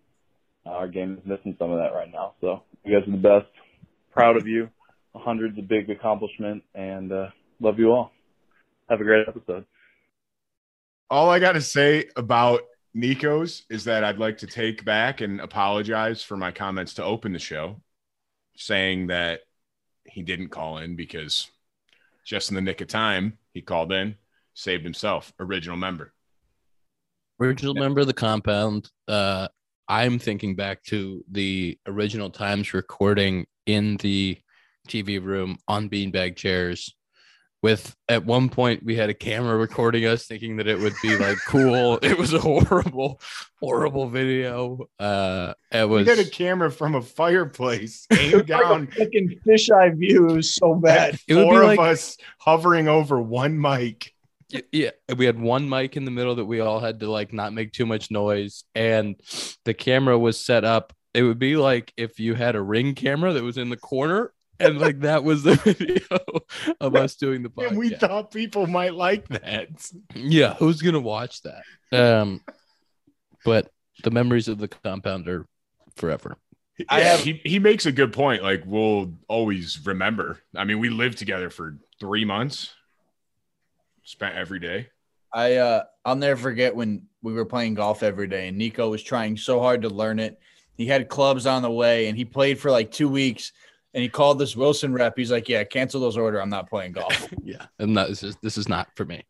uh, 0.64 0.70
our 0.70 0.86
game 0.86 1.18
is 1.18 1.26
missing 1.28 1.56
some 1.58 1.72
of 1.72 1.78
that 1.78 1.92
right 1.92 2.10
now. 2.10 2.34
So 2.40 2.62
you 2.84 2.96
guys 2.96 3.06
are 3.08 3.10
the 3.10 3.16
best. 3.16 3.50
Proud 4.12 4.36
of 4.36 4.46
you. 4.46 4.70
A 5.16 5.18
hundred's 5.18 5.58
a 5.58 5.62
big 5.62 5.90
accomplishment 5.90 6.62
and 6.76 7.12
uh 7.12 7.26
love 7.60 7.80
you 7.80 7.90
all. 7.90 8.12
Have 8.88 9.00
a 9.00 9.04
great 9.04 9.26
episode. 9.26 9.64
All 11.10 11.28
I 11.28 11.40
got 11.40 11.52
to 11.52 11.60
say 11.60 12.08
about 12.14 12.60
Nico's 12.94 13.64
is 13.68 13.84
that 13.84 14.04
I'd 14.04 14.18
like 14.18 14.38
to 14.38 14.46
take 14.46 14.84
back 14.84 15.20
and 15.20 15.40
apologize 15.40 16.22
for 16.22 16.36
my 16.36 16.52
comments 16.52 16.94
to 16.94 17.04
open 17.04 17.32
the 17.32 17.40
show, 17.40 17.80
saying 18.56 19.08
that 19.08 19.40
he 20.04 20.22
didn't 20.22 20.50
call 20.50 20.78
in 20.78 20.94
because 20.94 21.50
just 22.24 22.50
in 22.50 22.54
the 22.54 22.60
nick 22.60 22.80
of 22.80 22.88
time, 22.88 23.38
he 23.52 23.60
called 23.60 23.92
in, 23.92 24.16
saved 24.54 24.84
himself, 24.84 25.32
original 25.38 25.76
member. 25.76 26.12
Original 27.40 27.74
member 27.74 28.00
of 28.00 28.06
the 28.06 28.14
compound. 28.14 28.90
Uh, 29.08 29.48
I'm 29.88 30.18
thinking 30.18 30.56
back 30.56 30.82
to 30.84 31.24
the 31.30 31.78
original 31.86 32.30
times 32.30 32.72
recording 32.72 33.46
in 33.66 33.96
the 33.98 34.38
TV 34.88 35.22
room 35.22 35.58
on 35.68 35.90
beanbag 35.90 36.36
chairs. 36.36 36.94
With 37.64 37.96
at 38.10 38.26
one 38.26 38.50
point 38.50 38.84
we 38.84 38.94
had 38.94 39.08
a 39.08 39.14
camera 39.14 39.56
recording 39.56 40.04
us, 40.04 40.26
thinking 40.26 40.58
that 40.58 40.66
it 40.66 40.78
would 40.78 40.92
be 41.02 41.16
like 41.16 41.38
cool. 41.46 41.98
It 42.02 42.18
was 42.18 42.34
a 42.34 42.38
horrible, 42.38 43.22
horrible 43.58 44.10
video. 44.10 44.80
Uh, 44.98 45.54
it 45.72 45.88
We 45.88 46.04
was 46.04 46.06
had 46.06 46.18
a 46.18 46.28
camera 46.28 46.70
from 46.70 46.94
a 46.94 47.00
fireplace 47.00 48.06
aimed 48.12 48.48
down. 48.48 48.88
Fucking 48.88 49.40
fisheye 49.46 49.96
view. 49.98 50.28
It 50.28 50.34
was 50.34 50.52
so 50.52 50.74
bad. 50.74 51.18
It 51.26 51.36
would 51.36 51.44
be 51.44 51.48
Four 51.48 51.62
of 51.62 51.66
like- 51.68 51.78
us 51.78 52.18
hovering 52.38 52.86
over 52.86 53.18
one 53.22 53.58
mic. 53.58 54.12
Yeah, 54.70 54.90
we 55.16 55.24
had 55.24 55.40
one 55.40 55.66
mic 55.66 55.96
in 55.96 56.04
the 56.04 56.10
middle 56.10 56.34
that 56.34 56.44
we 56.44 56.60
all 56.60 56.80
had 56.80 57.00
to 57.00 57.10
like 57.10 57.32
not 57.32 57.54
make 57.54 57.72
too 57.72 57.86
much 57.86 58.10
noise, 58.10 58.64
and 58.74 59.16
the 59.64 59.72
camera 59.72 60.18
was 60.18 60.38
set 60.38 60.64
up. 60.66 60.92
It 61.14 61.22
would 61.22 61.38
be 61.38 61.56
like 61.56 61.94
if 61.96 62.20
you 62.20 62.34
had 62.34 62.56
a 62.56 62.62
ring 62.62 62.94
camera 62.94 63.32
that 63.32 63.42
was 63.42 63.56
in 63.56 63.70
the 63.70 63.78
corner, 63.78 64.33
and 64.60 64.78
like 64.78 65.00
that 65.00 65.24
was 65.24 65.42
the 65.42 65.56
video 65.64 66.00
of 66.80 66.94
us 66.94 67.14
doing 67.16 67.42
the 67.42 67.50
podcast. 67.50 67.68
And 67.68 67.78
we 67.78 67.90
thought 67.90 68.30
people 68.30 68.66
might 68.66 68.94
like 68.94 69.28
that. 69.28 69.68
yeah, 70.14 70.54
who's 70.54 70.82
gonna 70.82 71.00
watch 71.00 71.42
that? 71.42 71.62
Um, 71.92 72.40
but 73.44 73.70
the 74.02 74.10
memories 74.10 74.48
of 74.48 74.58
the 74.58 74.68
compound 74.68 75.28
are 75.28 75.46
forever. 75.96 76.36
I 76.88 77.00
have 77.00 77.20
he, 77.20 77.40
he 77.44 77.58
makes 77.58 77.86
a 77.86 77.92
good 77.92 78.12
point. 78.12 78.42
Like 78.42 78.62
we'll 78.66 79.12
always 79.28 79.78
remember. 79.84 80.40
I 80.56 80.64
mean, 80.64 80.80
we 80.80 80.90
lived 80.90 81.18
together 81.18 81.50
for 81.50 81.76
three 82.00 82.24
months, 82.24 82.74
spent 84.02 84.34
every 84.34 84.58
day. 84.58 84.88
I 85.32 85.56
uh 85.56 85.84
I'll 86.04 86.16
never 86.16 86.40
forget 86.40 86.74
when 86.74 87.06
we 87.22 87.32
were 87.32 87.44
playing 87.44 87.74
golf 87.74 88.02
every 88.02 88.26
day 88.26 88.48
and 88.48 88.58
Nico 88.58 88.90
was 88.90 89.02
trying 89.02 89.36
so 89.36 89.60
hard 89.60 89.82
to 89.82 89.88
learn 89.88 90.18
it. 90.18 90.38
He 90.76 90.86
had 90.86 91.08
clubs 91.08 91.46
on 91.46 91.62
the 91.62 91.70
way 91.70 92.08
and 92.08 92.16
he 92.16 92.24
played 92.24 92.58
for 92.58 92.70
like 92.70 92.90
two 92.90 93.08
weeks 93.08 93.52
and 93.94 94.02
he 94.02 94.08
called 94.08 94.38
this 94.38 94.56
Wilson 94.56 94.92
rep. 94.92 95.16
He's 95.16 95.30
like, 95.30 95.48
Yeah, 95.48 95.64
cancel 95.64 96.00
those 96.00 96.16
order. 96.16 96.40
I'm 96.40 96.50
not 96.50 96.68
playing 96.68 96.92
golf. 96.92 97.32
yeah. 97.42 97.66
And 97.78 97.96
that 97.96 98.10
is 98.10 98.20
just, 98.20 98.42
this 98.42 98.58
is 98.58 98.68
not 98.68 98.88
for 98.96 99.04
me. 99.04 99.24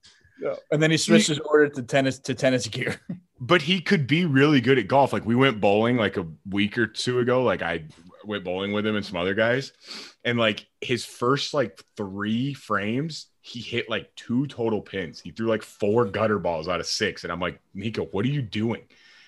and 0.70 0.82
then 0.82 0.90
he 0.90 0.96
switched 0.96 1.28
his 1.28 1.38
order 1.38 1.68
to 1.68 1.82
tennis 1.82 2.18
to 2.20 2.34
tennis 2.34 2.66
gear. 2.66 3.00
But 3.40 3.60
he 3.60 3.80
could 3.80 4.06
be 4.06 4.24
really 4.24 4.62
good 4.62 4.78
at 4.78 4.88
golf. 4.88 5.12
Like 5.12 5.26
we 5.26 5.34
went 5.34 5.60
bowling 5.60 5.96
like 5.98 6.16
a 6.16 6.26
week 6.48 6.78
or 6.78 6.86
two 6.86 7.18
ago. 7.18 7.42
Like 7.42 7.60
I 7.60 7.84
went 8.24 8.44
bowling 8.44 8.72
with 8.72 8.86
him 8.86 8.96
and 8.96 9.04
some 9.04 9.18
other 9.18 9.34
guys. 9.34 9.72
And 10.24 10.38
like 10.38 10.66
his 10.80 11.04
first 11.04 11.52
like 11.52 11.78
three 11.96 12.54
frames, 12.54 13.26
he 13.42 13.60
hit 13.60 13.90
like 13.90 14.14
two 14.14 14.46
total 14.46 14.80
pins. 14.80 15.20
He 15.20 15.30
threw 15.30 15.48
like 15.48 15.62
four 15.62 16.06
gutter 16.06 16.38
balls 16.38 16.68
out 16.68 16.80
of 16.80 16.86
six. 16.86 17.24
And 17.24 17.32
I'm 17.32 17.40
like, 17.40 17.60
Nico, 17.74 18.04
what 18.06 18.24
are 18.24 18.28
you 18.28 18.40
doing? 18.40 18.82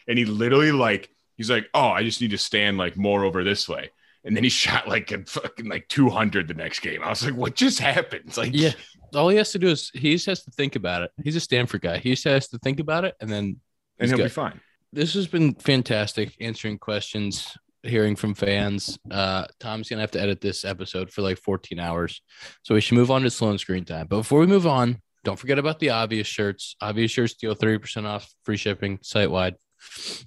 And 0.08 0.18
he 0.18 0.24
literally 0.24 0.72
like, 0.72 1.10
he's 1.36 1.50
like, 1.50 1.68
oh, 1.74 1.88
I 1.88 2.02
just 2.02 2.22
need 2.22 2.30
to 2.30 2.38
stand 2.38 2.78
like 2.78 2.96
more 2.96 3.24
over 3.24 3.44
this 3.44 3.68
way. 3.68 3.90
And 4.26 4.36
then 4.36 4.42
he 4.42 4.50
shot 4.50 4.88
like 4.88 5.12
a 5.12 5.24
fucking 5.24 5.68
like 5.68 5.86
200 5.88 6.48
the 6.48 6.54
next 6.54 6.80
game. 6.80 7.02
I 7.02 7.08
was 7.08 7.24
like, 7.24 7.34
what 7.34 7.54
just 7.54 7.78
happened? 7.78 8.36
Like, 8.36 8.50
Yeah. 8.52 8.72
All 9.14 9.28
he 9.28 9.36
has 9.36 9.52
to 9.52 9.58
do 9.58 9.68
is 9.68 9.90
he 9.94 10.12
just 10.12 10.26
has 10.26 10.42
to 10.44 10.50
think 10.50 10.74
about 10.74 11.02
it. 11.02 11.12
He's 11.22 11.36
a 11.36 11.40
Stanford 11.40 11.80
guy. 11.80 11.98
He 11.98 12.10
just 12.10 12.24
has 12.24 12.48
to 12.48 12.58
think 12.58 12.80
about 12.80 13.04
it 13.04 13.14
and 13.20 13.30
then 13.30 13.60
and 13.98 14.10
he'll 14.10 14.18
be 14.18 14.28
fine. 14.28 14.60
This 14.92 15.14
has 15.14 15.28
been 15.28 15.54
fantastic 15.54 16.34
answering 16.40 16.78
questions, 16.78 17.56
hearing 17.84 18.16
from 18.16 18.34
fans. 18.34 18.98
Uh, 19.10 19.46
Tom's 19.60 19.88
gonna 19.88 20.02
have 20.02 20.10
to 20.10 20.20
edit 20.20 20.40
this 20.40 20.64
episode 20.64 21.10
for 21.10 21.22
like 21.22 21.38
14 21.38 21.78
hours. 21.78 22.20
So 22.62 22.74
we 22.74 22.80
should 22.80 22.96
move 22.96 23.10
on 23.12 23.22
to 23.22 23.30
Sloan 23.30 23.58
screen 23.58 23.84
time. 23.84 24.08
But 24.08 24.18
before 24.18 24.40
we 24.40 24.46
move 24.46 24.66
on, 24.66 25.00
don't 25.24 25.38
forget 25.38 25.58
about 25.58 25.78
the 25.78 25.90
obvious 25.90 26.26
shirts. 26.26 26.76
Obvious 26.80 27.10
shirts 27.10 27.34
deal 27.34 27.54
30% 27.54 28.06
off 28.06 28.32
free 28.44 28.56
shipping 28.56 28.98
site 29.02 29.30
wide. 29.30 29.54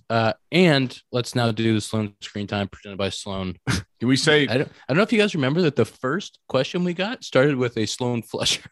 Uh, 0.09 0.33
and 0.51 0.99
let's 1.11 1.35
now 1.35 1.51
do 1.51 1.73
the 1.73 1.81
Sloan 1.81 2.15
screen 2.21 2.47
time 2.47 2.67
presented 2.67 2.97
by 2.97 3.09
Sloan. 3.09 3.57
Can 3.67 4.07
we 4.07 4.15
say 4.15 4.47
I 4.47 4.57
don't, 4.57 4.69
I 4.69 4.93
don't 4.93 4.97
know 4.97 5.03
if 5.03 5.11
you 5.11 5.19
guys 5.19 5.35
remember 5.35 5.61
that 5.63 5.75
the 5.75 5.85
first 5.85 6.39
question 6.47 6.83
we 6.83 6.93
got 6.93 7.23
started 7.23 7.55
with 7.55 7.77
a 7.77 7.85
Sloan 7.85 8.21
flusher. 8.21 8.69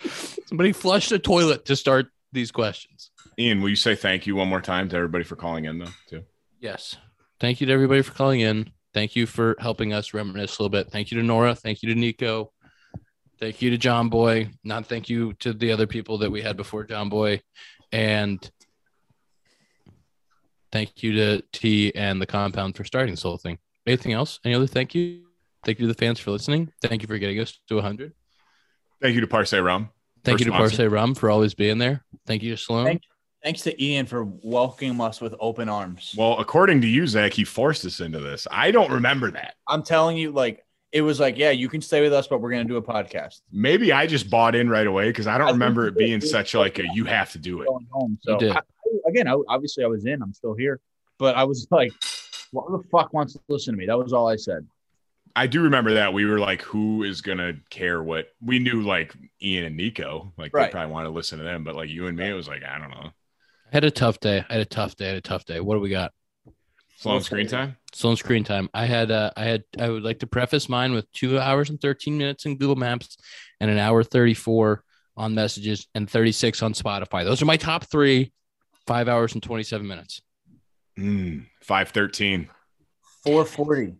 Somebody 0.46 0.72
flushed 0.72 1.12
a 1.12 1.18
toilet 1.18 1.64
to 1.66 1.76
start 1.76 2.08
these 2.32 2.50
questions. 2.50 3.10
Ian, 3.38 3.60
will 3.60 3.70
you 3.70 3.76
say 3.76 3.94
thank 3.94 4.26
you 4.26 4.36
one 4.36 4.48
more 4.48 4.60
time 4.60 4.88
to 4.88 4.96
everybody 4.96 5.24
for 5.24 5.36
calling 5.36 5.64
in 5.64 5.78
though, 5.78 5.86
too? 6.08 6.24
Yes. 6.60 6.96
Thank 7.40 7.60
you 7.60 7.66
to 7.68 7.72
everybody 7.72 8.02
for 8.02 8.12
calling 8.12 8.40
in. 8.40 8.70
Thank 8.94 9.14
you 9.14 9.26
for 9.26 9.56
helping 9.60 9.92
us 9.92 10.12
reminisce 10.12 10.58
a 10.58 10.62
little 10.62 10.70
bit. 10.70 10.90
Thank 10.90 11.10
you 11.10 11.18
to 11.18 11.24
Nora. 11.24 11.54
Thank 11.54 11.82
you 11.82 11.94
to 11.94 11.98
Nico. 11.98 12.52
Thank 13.38 13.62
you 13.62 13.70
to 13.70 13.78
Jomboy. 13.78 14.52
Not 14.64 14.86
thank 14.86 15.08
you 15.08 15.34
to 15.34 15.52
the 15.52 15.70
other 15.70 15.86
people 15.86 16.18
that 16.18 16.30
we 16.30 16.42
had 16.42 16.56
before 16.56 16.84
Jomboy. 16.84 17.40
And 17.92 18.50
thank 20.72 21.02
you 21.02 21.12
to 21.12 21.42
T 21.52 21.94
and 21.94 22.20
the 22.20 22.26
compound 22.26 22.76
for 22.76 22.84
starting 22.84 23.12
this 23.12 23.22
whole 23.22 23.36
thing. 23.38 23.58
Anything 23.86 24.12
else? 24.12 24.40
Any 24.44 24.54
other 24.54 24.66
thank 24.66 24.94
you? 24.94 25.22
Thank 25.64 25.78
you 25.78 25.86
to 25.86 25.92
the 25.92 25.98
fans 25.98 26.20
for 26.20 26.30
listening. 26.30 26.72
Thank 26.82 27.02
you 27.02 27.08
for 27.08 27.18
getting 27.18 27.40
us 27.40 27.58
to 27.68 27.76
100. 27.76 28.12
Thank 29.00 29.14
you 29.14 29.20
to 29.20 29.26
Parce 29.26 29.52
Rum. 29.52 29.90
Thank 30.24 30.40
you 30.40 30.46
to 30.46 30.52
First 30.52 30.76
Parce 30.76 30.90
Rum 30.90 31.14
for 31.14 31.30
always 31.30 31.54
being 31.54 31.78
there. 31.78 32.04
Thank 32.26 32.42
you 32.42 32.50
to 32.50 32.56
Sloan. 32.56 32.84
Thank, 32.84 33.02
thanks 33.42 33.62
to 33.62 33.82
Ian 33.82 34.06
for 34.06 34.24
welcoming 34.42 35.00
us 35.00 35.20
with 35.20 35.34
open 35.40 35.68
arms. 35.68 36.14
Well, 36.16 36.38
according 36.38 36.80
to 36.82 36.86
you, 36.86 37.06
Zach, 37.06 37.32
he 37.32 37.44
forced 37.44 37.84
us 37.84 38.00
into 38.00 38.20
this. 38.20 38.46
I 38.50 38.70
don't 38.70 38.90
remember 38.90 39.30
that. 39.32 39.54
I'm 39.66 39.82
telling 39.82 40.16
you, 40.16 40.32
like 40.32 40.64
it 40.90 41.02
was 41.02 41.20
like, 41.20 41.36
yeah, 41.36 41.50
you 41.50 41.68
can 41.68 41.80
stay 41.80 42.00
with 42.00 42.12
us, 42.12 42.26
but 42.26 42.40
we're 42.40 42.50
gonna 42.50 42.64
do 42.64 42.76
a 42.76 42.82
podcast. 42.82 43.40
Maybe 43.52 43.92
I 43.92 44.06
just 44.06 44.30
bought 44.30 44.54
in 44.54 44.68
right 44.68 44.86
away 44.86 45.08
because 45.08 45.26
I 45.26 45.38
don't 45.38 45.52
remember 45.52 45.86
it 45.86 45.96
being 45.96 46.20
such 46.20 46.54
like 46.54 46.78
a 46.78 46.84
you 46.94 47.04
have 47.04 47.32
to 47.32 47.38
do 47.38 47.60
it. 47.60 47.68
Home, 47.90 48.18
so 48.22 48.38
did. 48.38 48.52
I, 48.52 48.60
again, 49.06 49.28
I, 49.28 49.36
obviously 49.48 49.84
I 49.84 49.88
was 49.88 50.04
in. 50.06 50.22
I'm 50.22 50.32
still 50.34 50.54
here, 50.54 50.80
but 51.18 51.36
I 51.36 51.44
was 51.44 51.66
like, 51.72 51.92
what 52.52 52.70
the 52.70 52.82
fuck 52.90 53.12
wants 53.12 53.34
to 53.34 53.40
listen 53.48 53.74
to 53.74 53.78
me? 53.78 53.86
That 53.86 53.98
was 53.98 54.12
all 54.12 54.28
I 54.28 54.36
said. 54.36 54.66
I 55.36 55.46
do 55.46 55.62
remember 55.62 55.94
that 55.94 56.12
we 56.12 56.24
were 56.24 56.38
like, 56.38 56.62
who 56.62 57.04
is 57.04 57.20
gonna 57.20 57.54
care 57.70 58.02
what 58.02 58.28
we 58.40 58.58
knew? 58.58 58.82
Like 58.82 59.14
Ian 59.42 59.64
and 59.64 59.76
Nico, 59.76 60.32
like 60.36 60.52
Right. 60.54 60.66
they 60.66 60.72
probably 60.72 60.92
want 60.92 61.06
to 61.06 61.10
listen 61.10 61.38
to 61.38 61.44
them, 61.44 61.62
but 61.64 61.76
like 61.76 61.90
you 61.90 62.06
and 62.06 62.16
me, 62.16 62.28
it 62.28 62.34
was 62.34 62.48
like 62.48 62.62
I 62.64 62.78
don't 62.78 62.90
know. 62.90 63.10
I 63.70 63.70
had 63.70 63.84
a 63.84 63.90
tough 63.90 64.18
day. 64.18 64.44
I 64.48 64.52
had 64.54 64.62
a 64.62 64.64
tough 64.64 64.96
day. 64.96 65.04
I 65.04 65.08
had 65.08 65.18
a 65.18 65.20
tough 65.20 65.44
day. 65.44 65.60
What 65.60 65.74
do 65.74 65.80
we 65.80 65.90
got? 65.90 66.12
Sloan 66.96 67.20
screen 67.20 67.46
time. 67.46 67.76
Sloan 67.92 68.16
screen 68.16 68.42
time. 68.42 68.68
I 68.74 68.86
had 68.86 69.12
uh, 69.12 69.30
I 69.36 69.44
had 69.44 69.62
I 69.78 69.88
would 69.88 70.02
like 70.02 70.18
to 70.20 70.26
preface 70.26 70.68
mine 70.68 70.92
with 70.92 71.10
two 71.12 71.38
hours 71.38 71.70
and 71.70 71.80
13 71.80 72.18
minutes 72.18 72.44
in 72.44 72.56
Google 72.56 72.74
Maps 72.74 73.16
and 73.60 73.70
an 73.70 73.78
hour 73.78 74.02
34 74.02 74.82
on 75.16 75.34
messages 75.34 75.86
and 75.94 76.10
36 76.10 76.62
on 76.62 76.72
Spotify. 76.72 77.24
Those 77.24 77.40
are 77.42 77.46
my 77.46 77.56
top 77.56 77.84
three. 77.84 78.32
Five 78.88 79.06
hours 79.06 79.34
and 79.34 79.42
27 79.42 79.86
minutes. 79.86 80.22
Mm, 80.98 81.44
Five 81.62 81.90
thirteen. 81.90 82.48
Four 83.22 83.44
forty. 83.44 83.94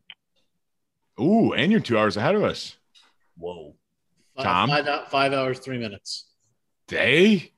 Ooh, 1.20 1.52
and 1.52 1.70
you're 1.70 1.80
two 1.80 1.98
hours 1.98 2.16
ahead 2.16 2.34
of 2.34 2.42
us. 2.42 2.76
Whoa. 3.36 3.74
Five, 4.34 4.44
Tom? 4.44 4.68
five, 4.70 5.08
five 5.08 5.32
hours, 5.34 5.58
three 5.58 5.76
minutes. 5.76 6.24
Day. 6.86 7.52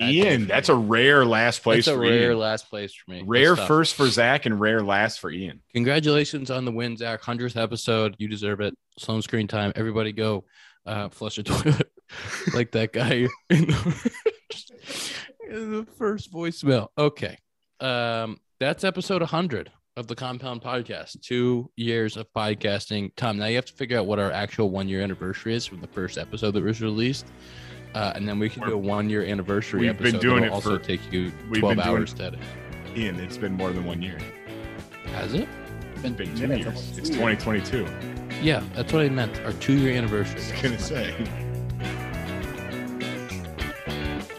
Ian, 0.00 0.46
that's 0.46 0.68
a 0.68 0.74
rare 0.76 1.26
last 1.26 1.64
place. 1.64 1.86
That's 1.86 1.96
a 1.96 2.00
rare 2.00 2.30
Ian. 2.30 2.38
last 2.38 2.70
place 2.70 2.94
for 2.94 3.10
me. 3.10 3.24
Rare 3.26 3.56
first 3.56 3.96
for 3.96 4.06
Zach 4.06 4.46
and 4.46 4.60
rare 4.60 4.80
last 4.80 5.18
for 5.18 5.32
Ian. 5.32 5.60
Congratulations 5.74 6.48
on 6.48 6.64
the 6.64 6.70
win, 6.70 6.96
Zach. 6.96 7.20
Hundredth 7.20 7.56
episode. 7.56 8.14
You 8.18 8.28
deserve 8.28 8.60
it. 8.60 8.74
Sloan 8.96 9.20
screen 9.22 9.48
time. 9.48 9.72
Everybody 9.74 10.12
go 10.12 10.44
uh, 10.86 11.08
flush 11.08 11.38
a 11.38 11.42
toilet 11.42 11.90
like 12.54 12.70
that 12.70 12.92
guy 12.92 13.26
in 13.50 13.74
the, 15.48 15.86
first 15.96 16.32
voicemail. 16.32 16.88
Okay. 16.96 17.36
Um, 17.80 18.38
that's 18.60 18.84
episode 18.84 19.22
100 19.22 19.70
of 19.96 20.06
the 20.06 20.14
Compound 20.14 20.62
Podcast. 20.62 21.20
Two 21.22 21.70
years 21.76 22.16
of 22.16 22.26
podcasting. 22.36 23.10
Tom, 23.16 23.38
now 23.38 23.46
you 23.46 23.56
have 23.56 23.66
to 23.66 23.72
figure 23.72 23.98
out 23.98 24.06
what 24.06 24.18
our 24.18 24.30
actual 24.30 24.70
one 24.70 24.88
year 24.88 25.00
anniversary 25.00 25.54
is 25.54 25.66
from 25.66 25.80
the 25.80 25.88
first 25.88 26.18
episode 26.18 26.52
that 26.52 26.62
was 26.62 26.80
released. 26.80 27.26
Uh, 27.94 28.12
and 28.14 28.28
then 28.28 28.38
we 28.38 28.48
can 28.48 28.64
do 28.66 28.74
a 28.74 28.76
one 28.76 29.08
year 29.08 29.24
anniversary 29.24 29.80
We've 29.80 29.90
episode. 29.90 30.12
been 30.12 30.20
doing 30.20 30.44
it 30.44 30.52
also 30.52 30.78
for 30.78 30.84
take 30.84 31.12
you 31.12 31.30
12 31.54 31.78
hours 31.78 32.12
to 32.14 32.24
edit. 32.24 32.40
Ian, 32.96 33.18
it's 33.20 33.38
been 33.38 33.54
more 33.54 33.72
than 33.72 33.84
one 33.84 34.02
year. 34.02 34.18
Has 35.14 35.34
it? 35.34 35.48
It's 35.92 36.02
been 36.02 36.16
two 36.16 36.46
years. 36.46 36.98
It's 36.98 37.08
2022. 37.08 37.86
Yeah, 38.42 38.62
that's 38.74 38.92
what 38.92 39.02
I 39.02 39.08
meant. 39.08 39.40
Our 39.40 39.52
two 39.54 39.76
year 39.78 39.96
anniversary. 39.96 40.40
I 40.40 40.52
was 40.52 40.62
gonna 40.62 40.78
say. 40.78 41.46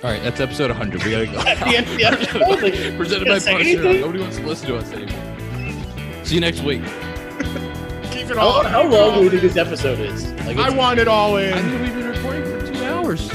All 0.01 0.09
right, 0.09 0.23
that's 0.23 0.39
episode 0.39 0.69
100. 0.69 1.03
We 1.03 1.11
gotta 1.11 1.25
go. 1.25 1.33
Yeah, 1.69 1.81
yeah. 1.97 2.15
Presented 2.95 3.25
Gonna 3.25 3.35
by 3.35 3.39
say 3.39 3.51
Parks 3.51 3.67
anything? 3.67 3.99
Nobody 3.99 4.19
wants 4.21 4.37
to 4.37 4.47
listen 4.47 4.67
to 4.69 4.77
us 4.77 4.89
anymore. 4.93 6.25
See 6.25 6.35
you 6.35 6.41
next 6.41 6.61
week. 6.61 6.81
Keep 8.09 8.29
it 8.29 8.37
How, 8.37 8.63
how 8.63 8.87
long 8.87 9.15
do 9.15 9.21
we 9.23 9.29
think 9.29 9.41
this 9.41 9.57
episode 9.57 9.99
is? 9.99 10.31
Like, 10.45 10.55
I 10.55 10.69
want 10.69 10.99
it 11.01 11.09
all 11.09 11.35
in. 11.35 11.53
I 11.53 11.61
think 11.61 11.81
we've 11.81 11.93
been 11.93 12.07
recording 12.07 12.43
for 12.43 12.73
two 12.73 12.85
hours. 12.85 13.29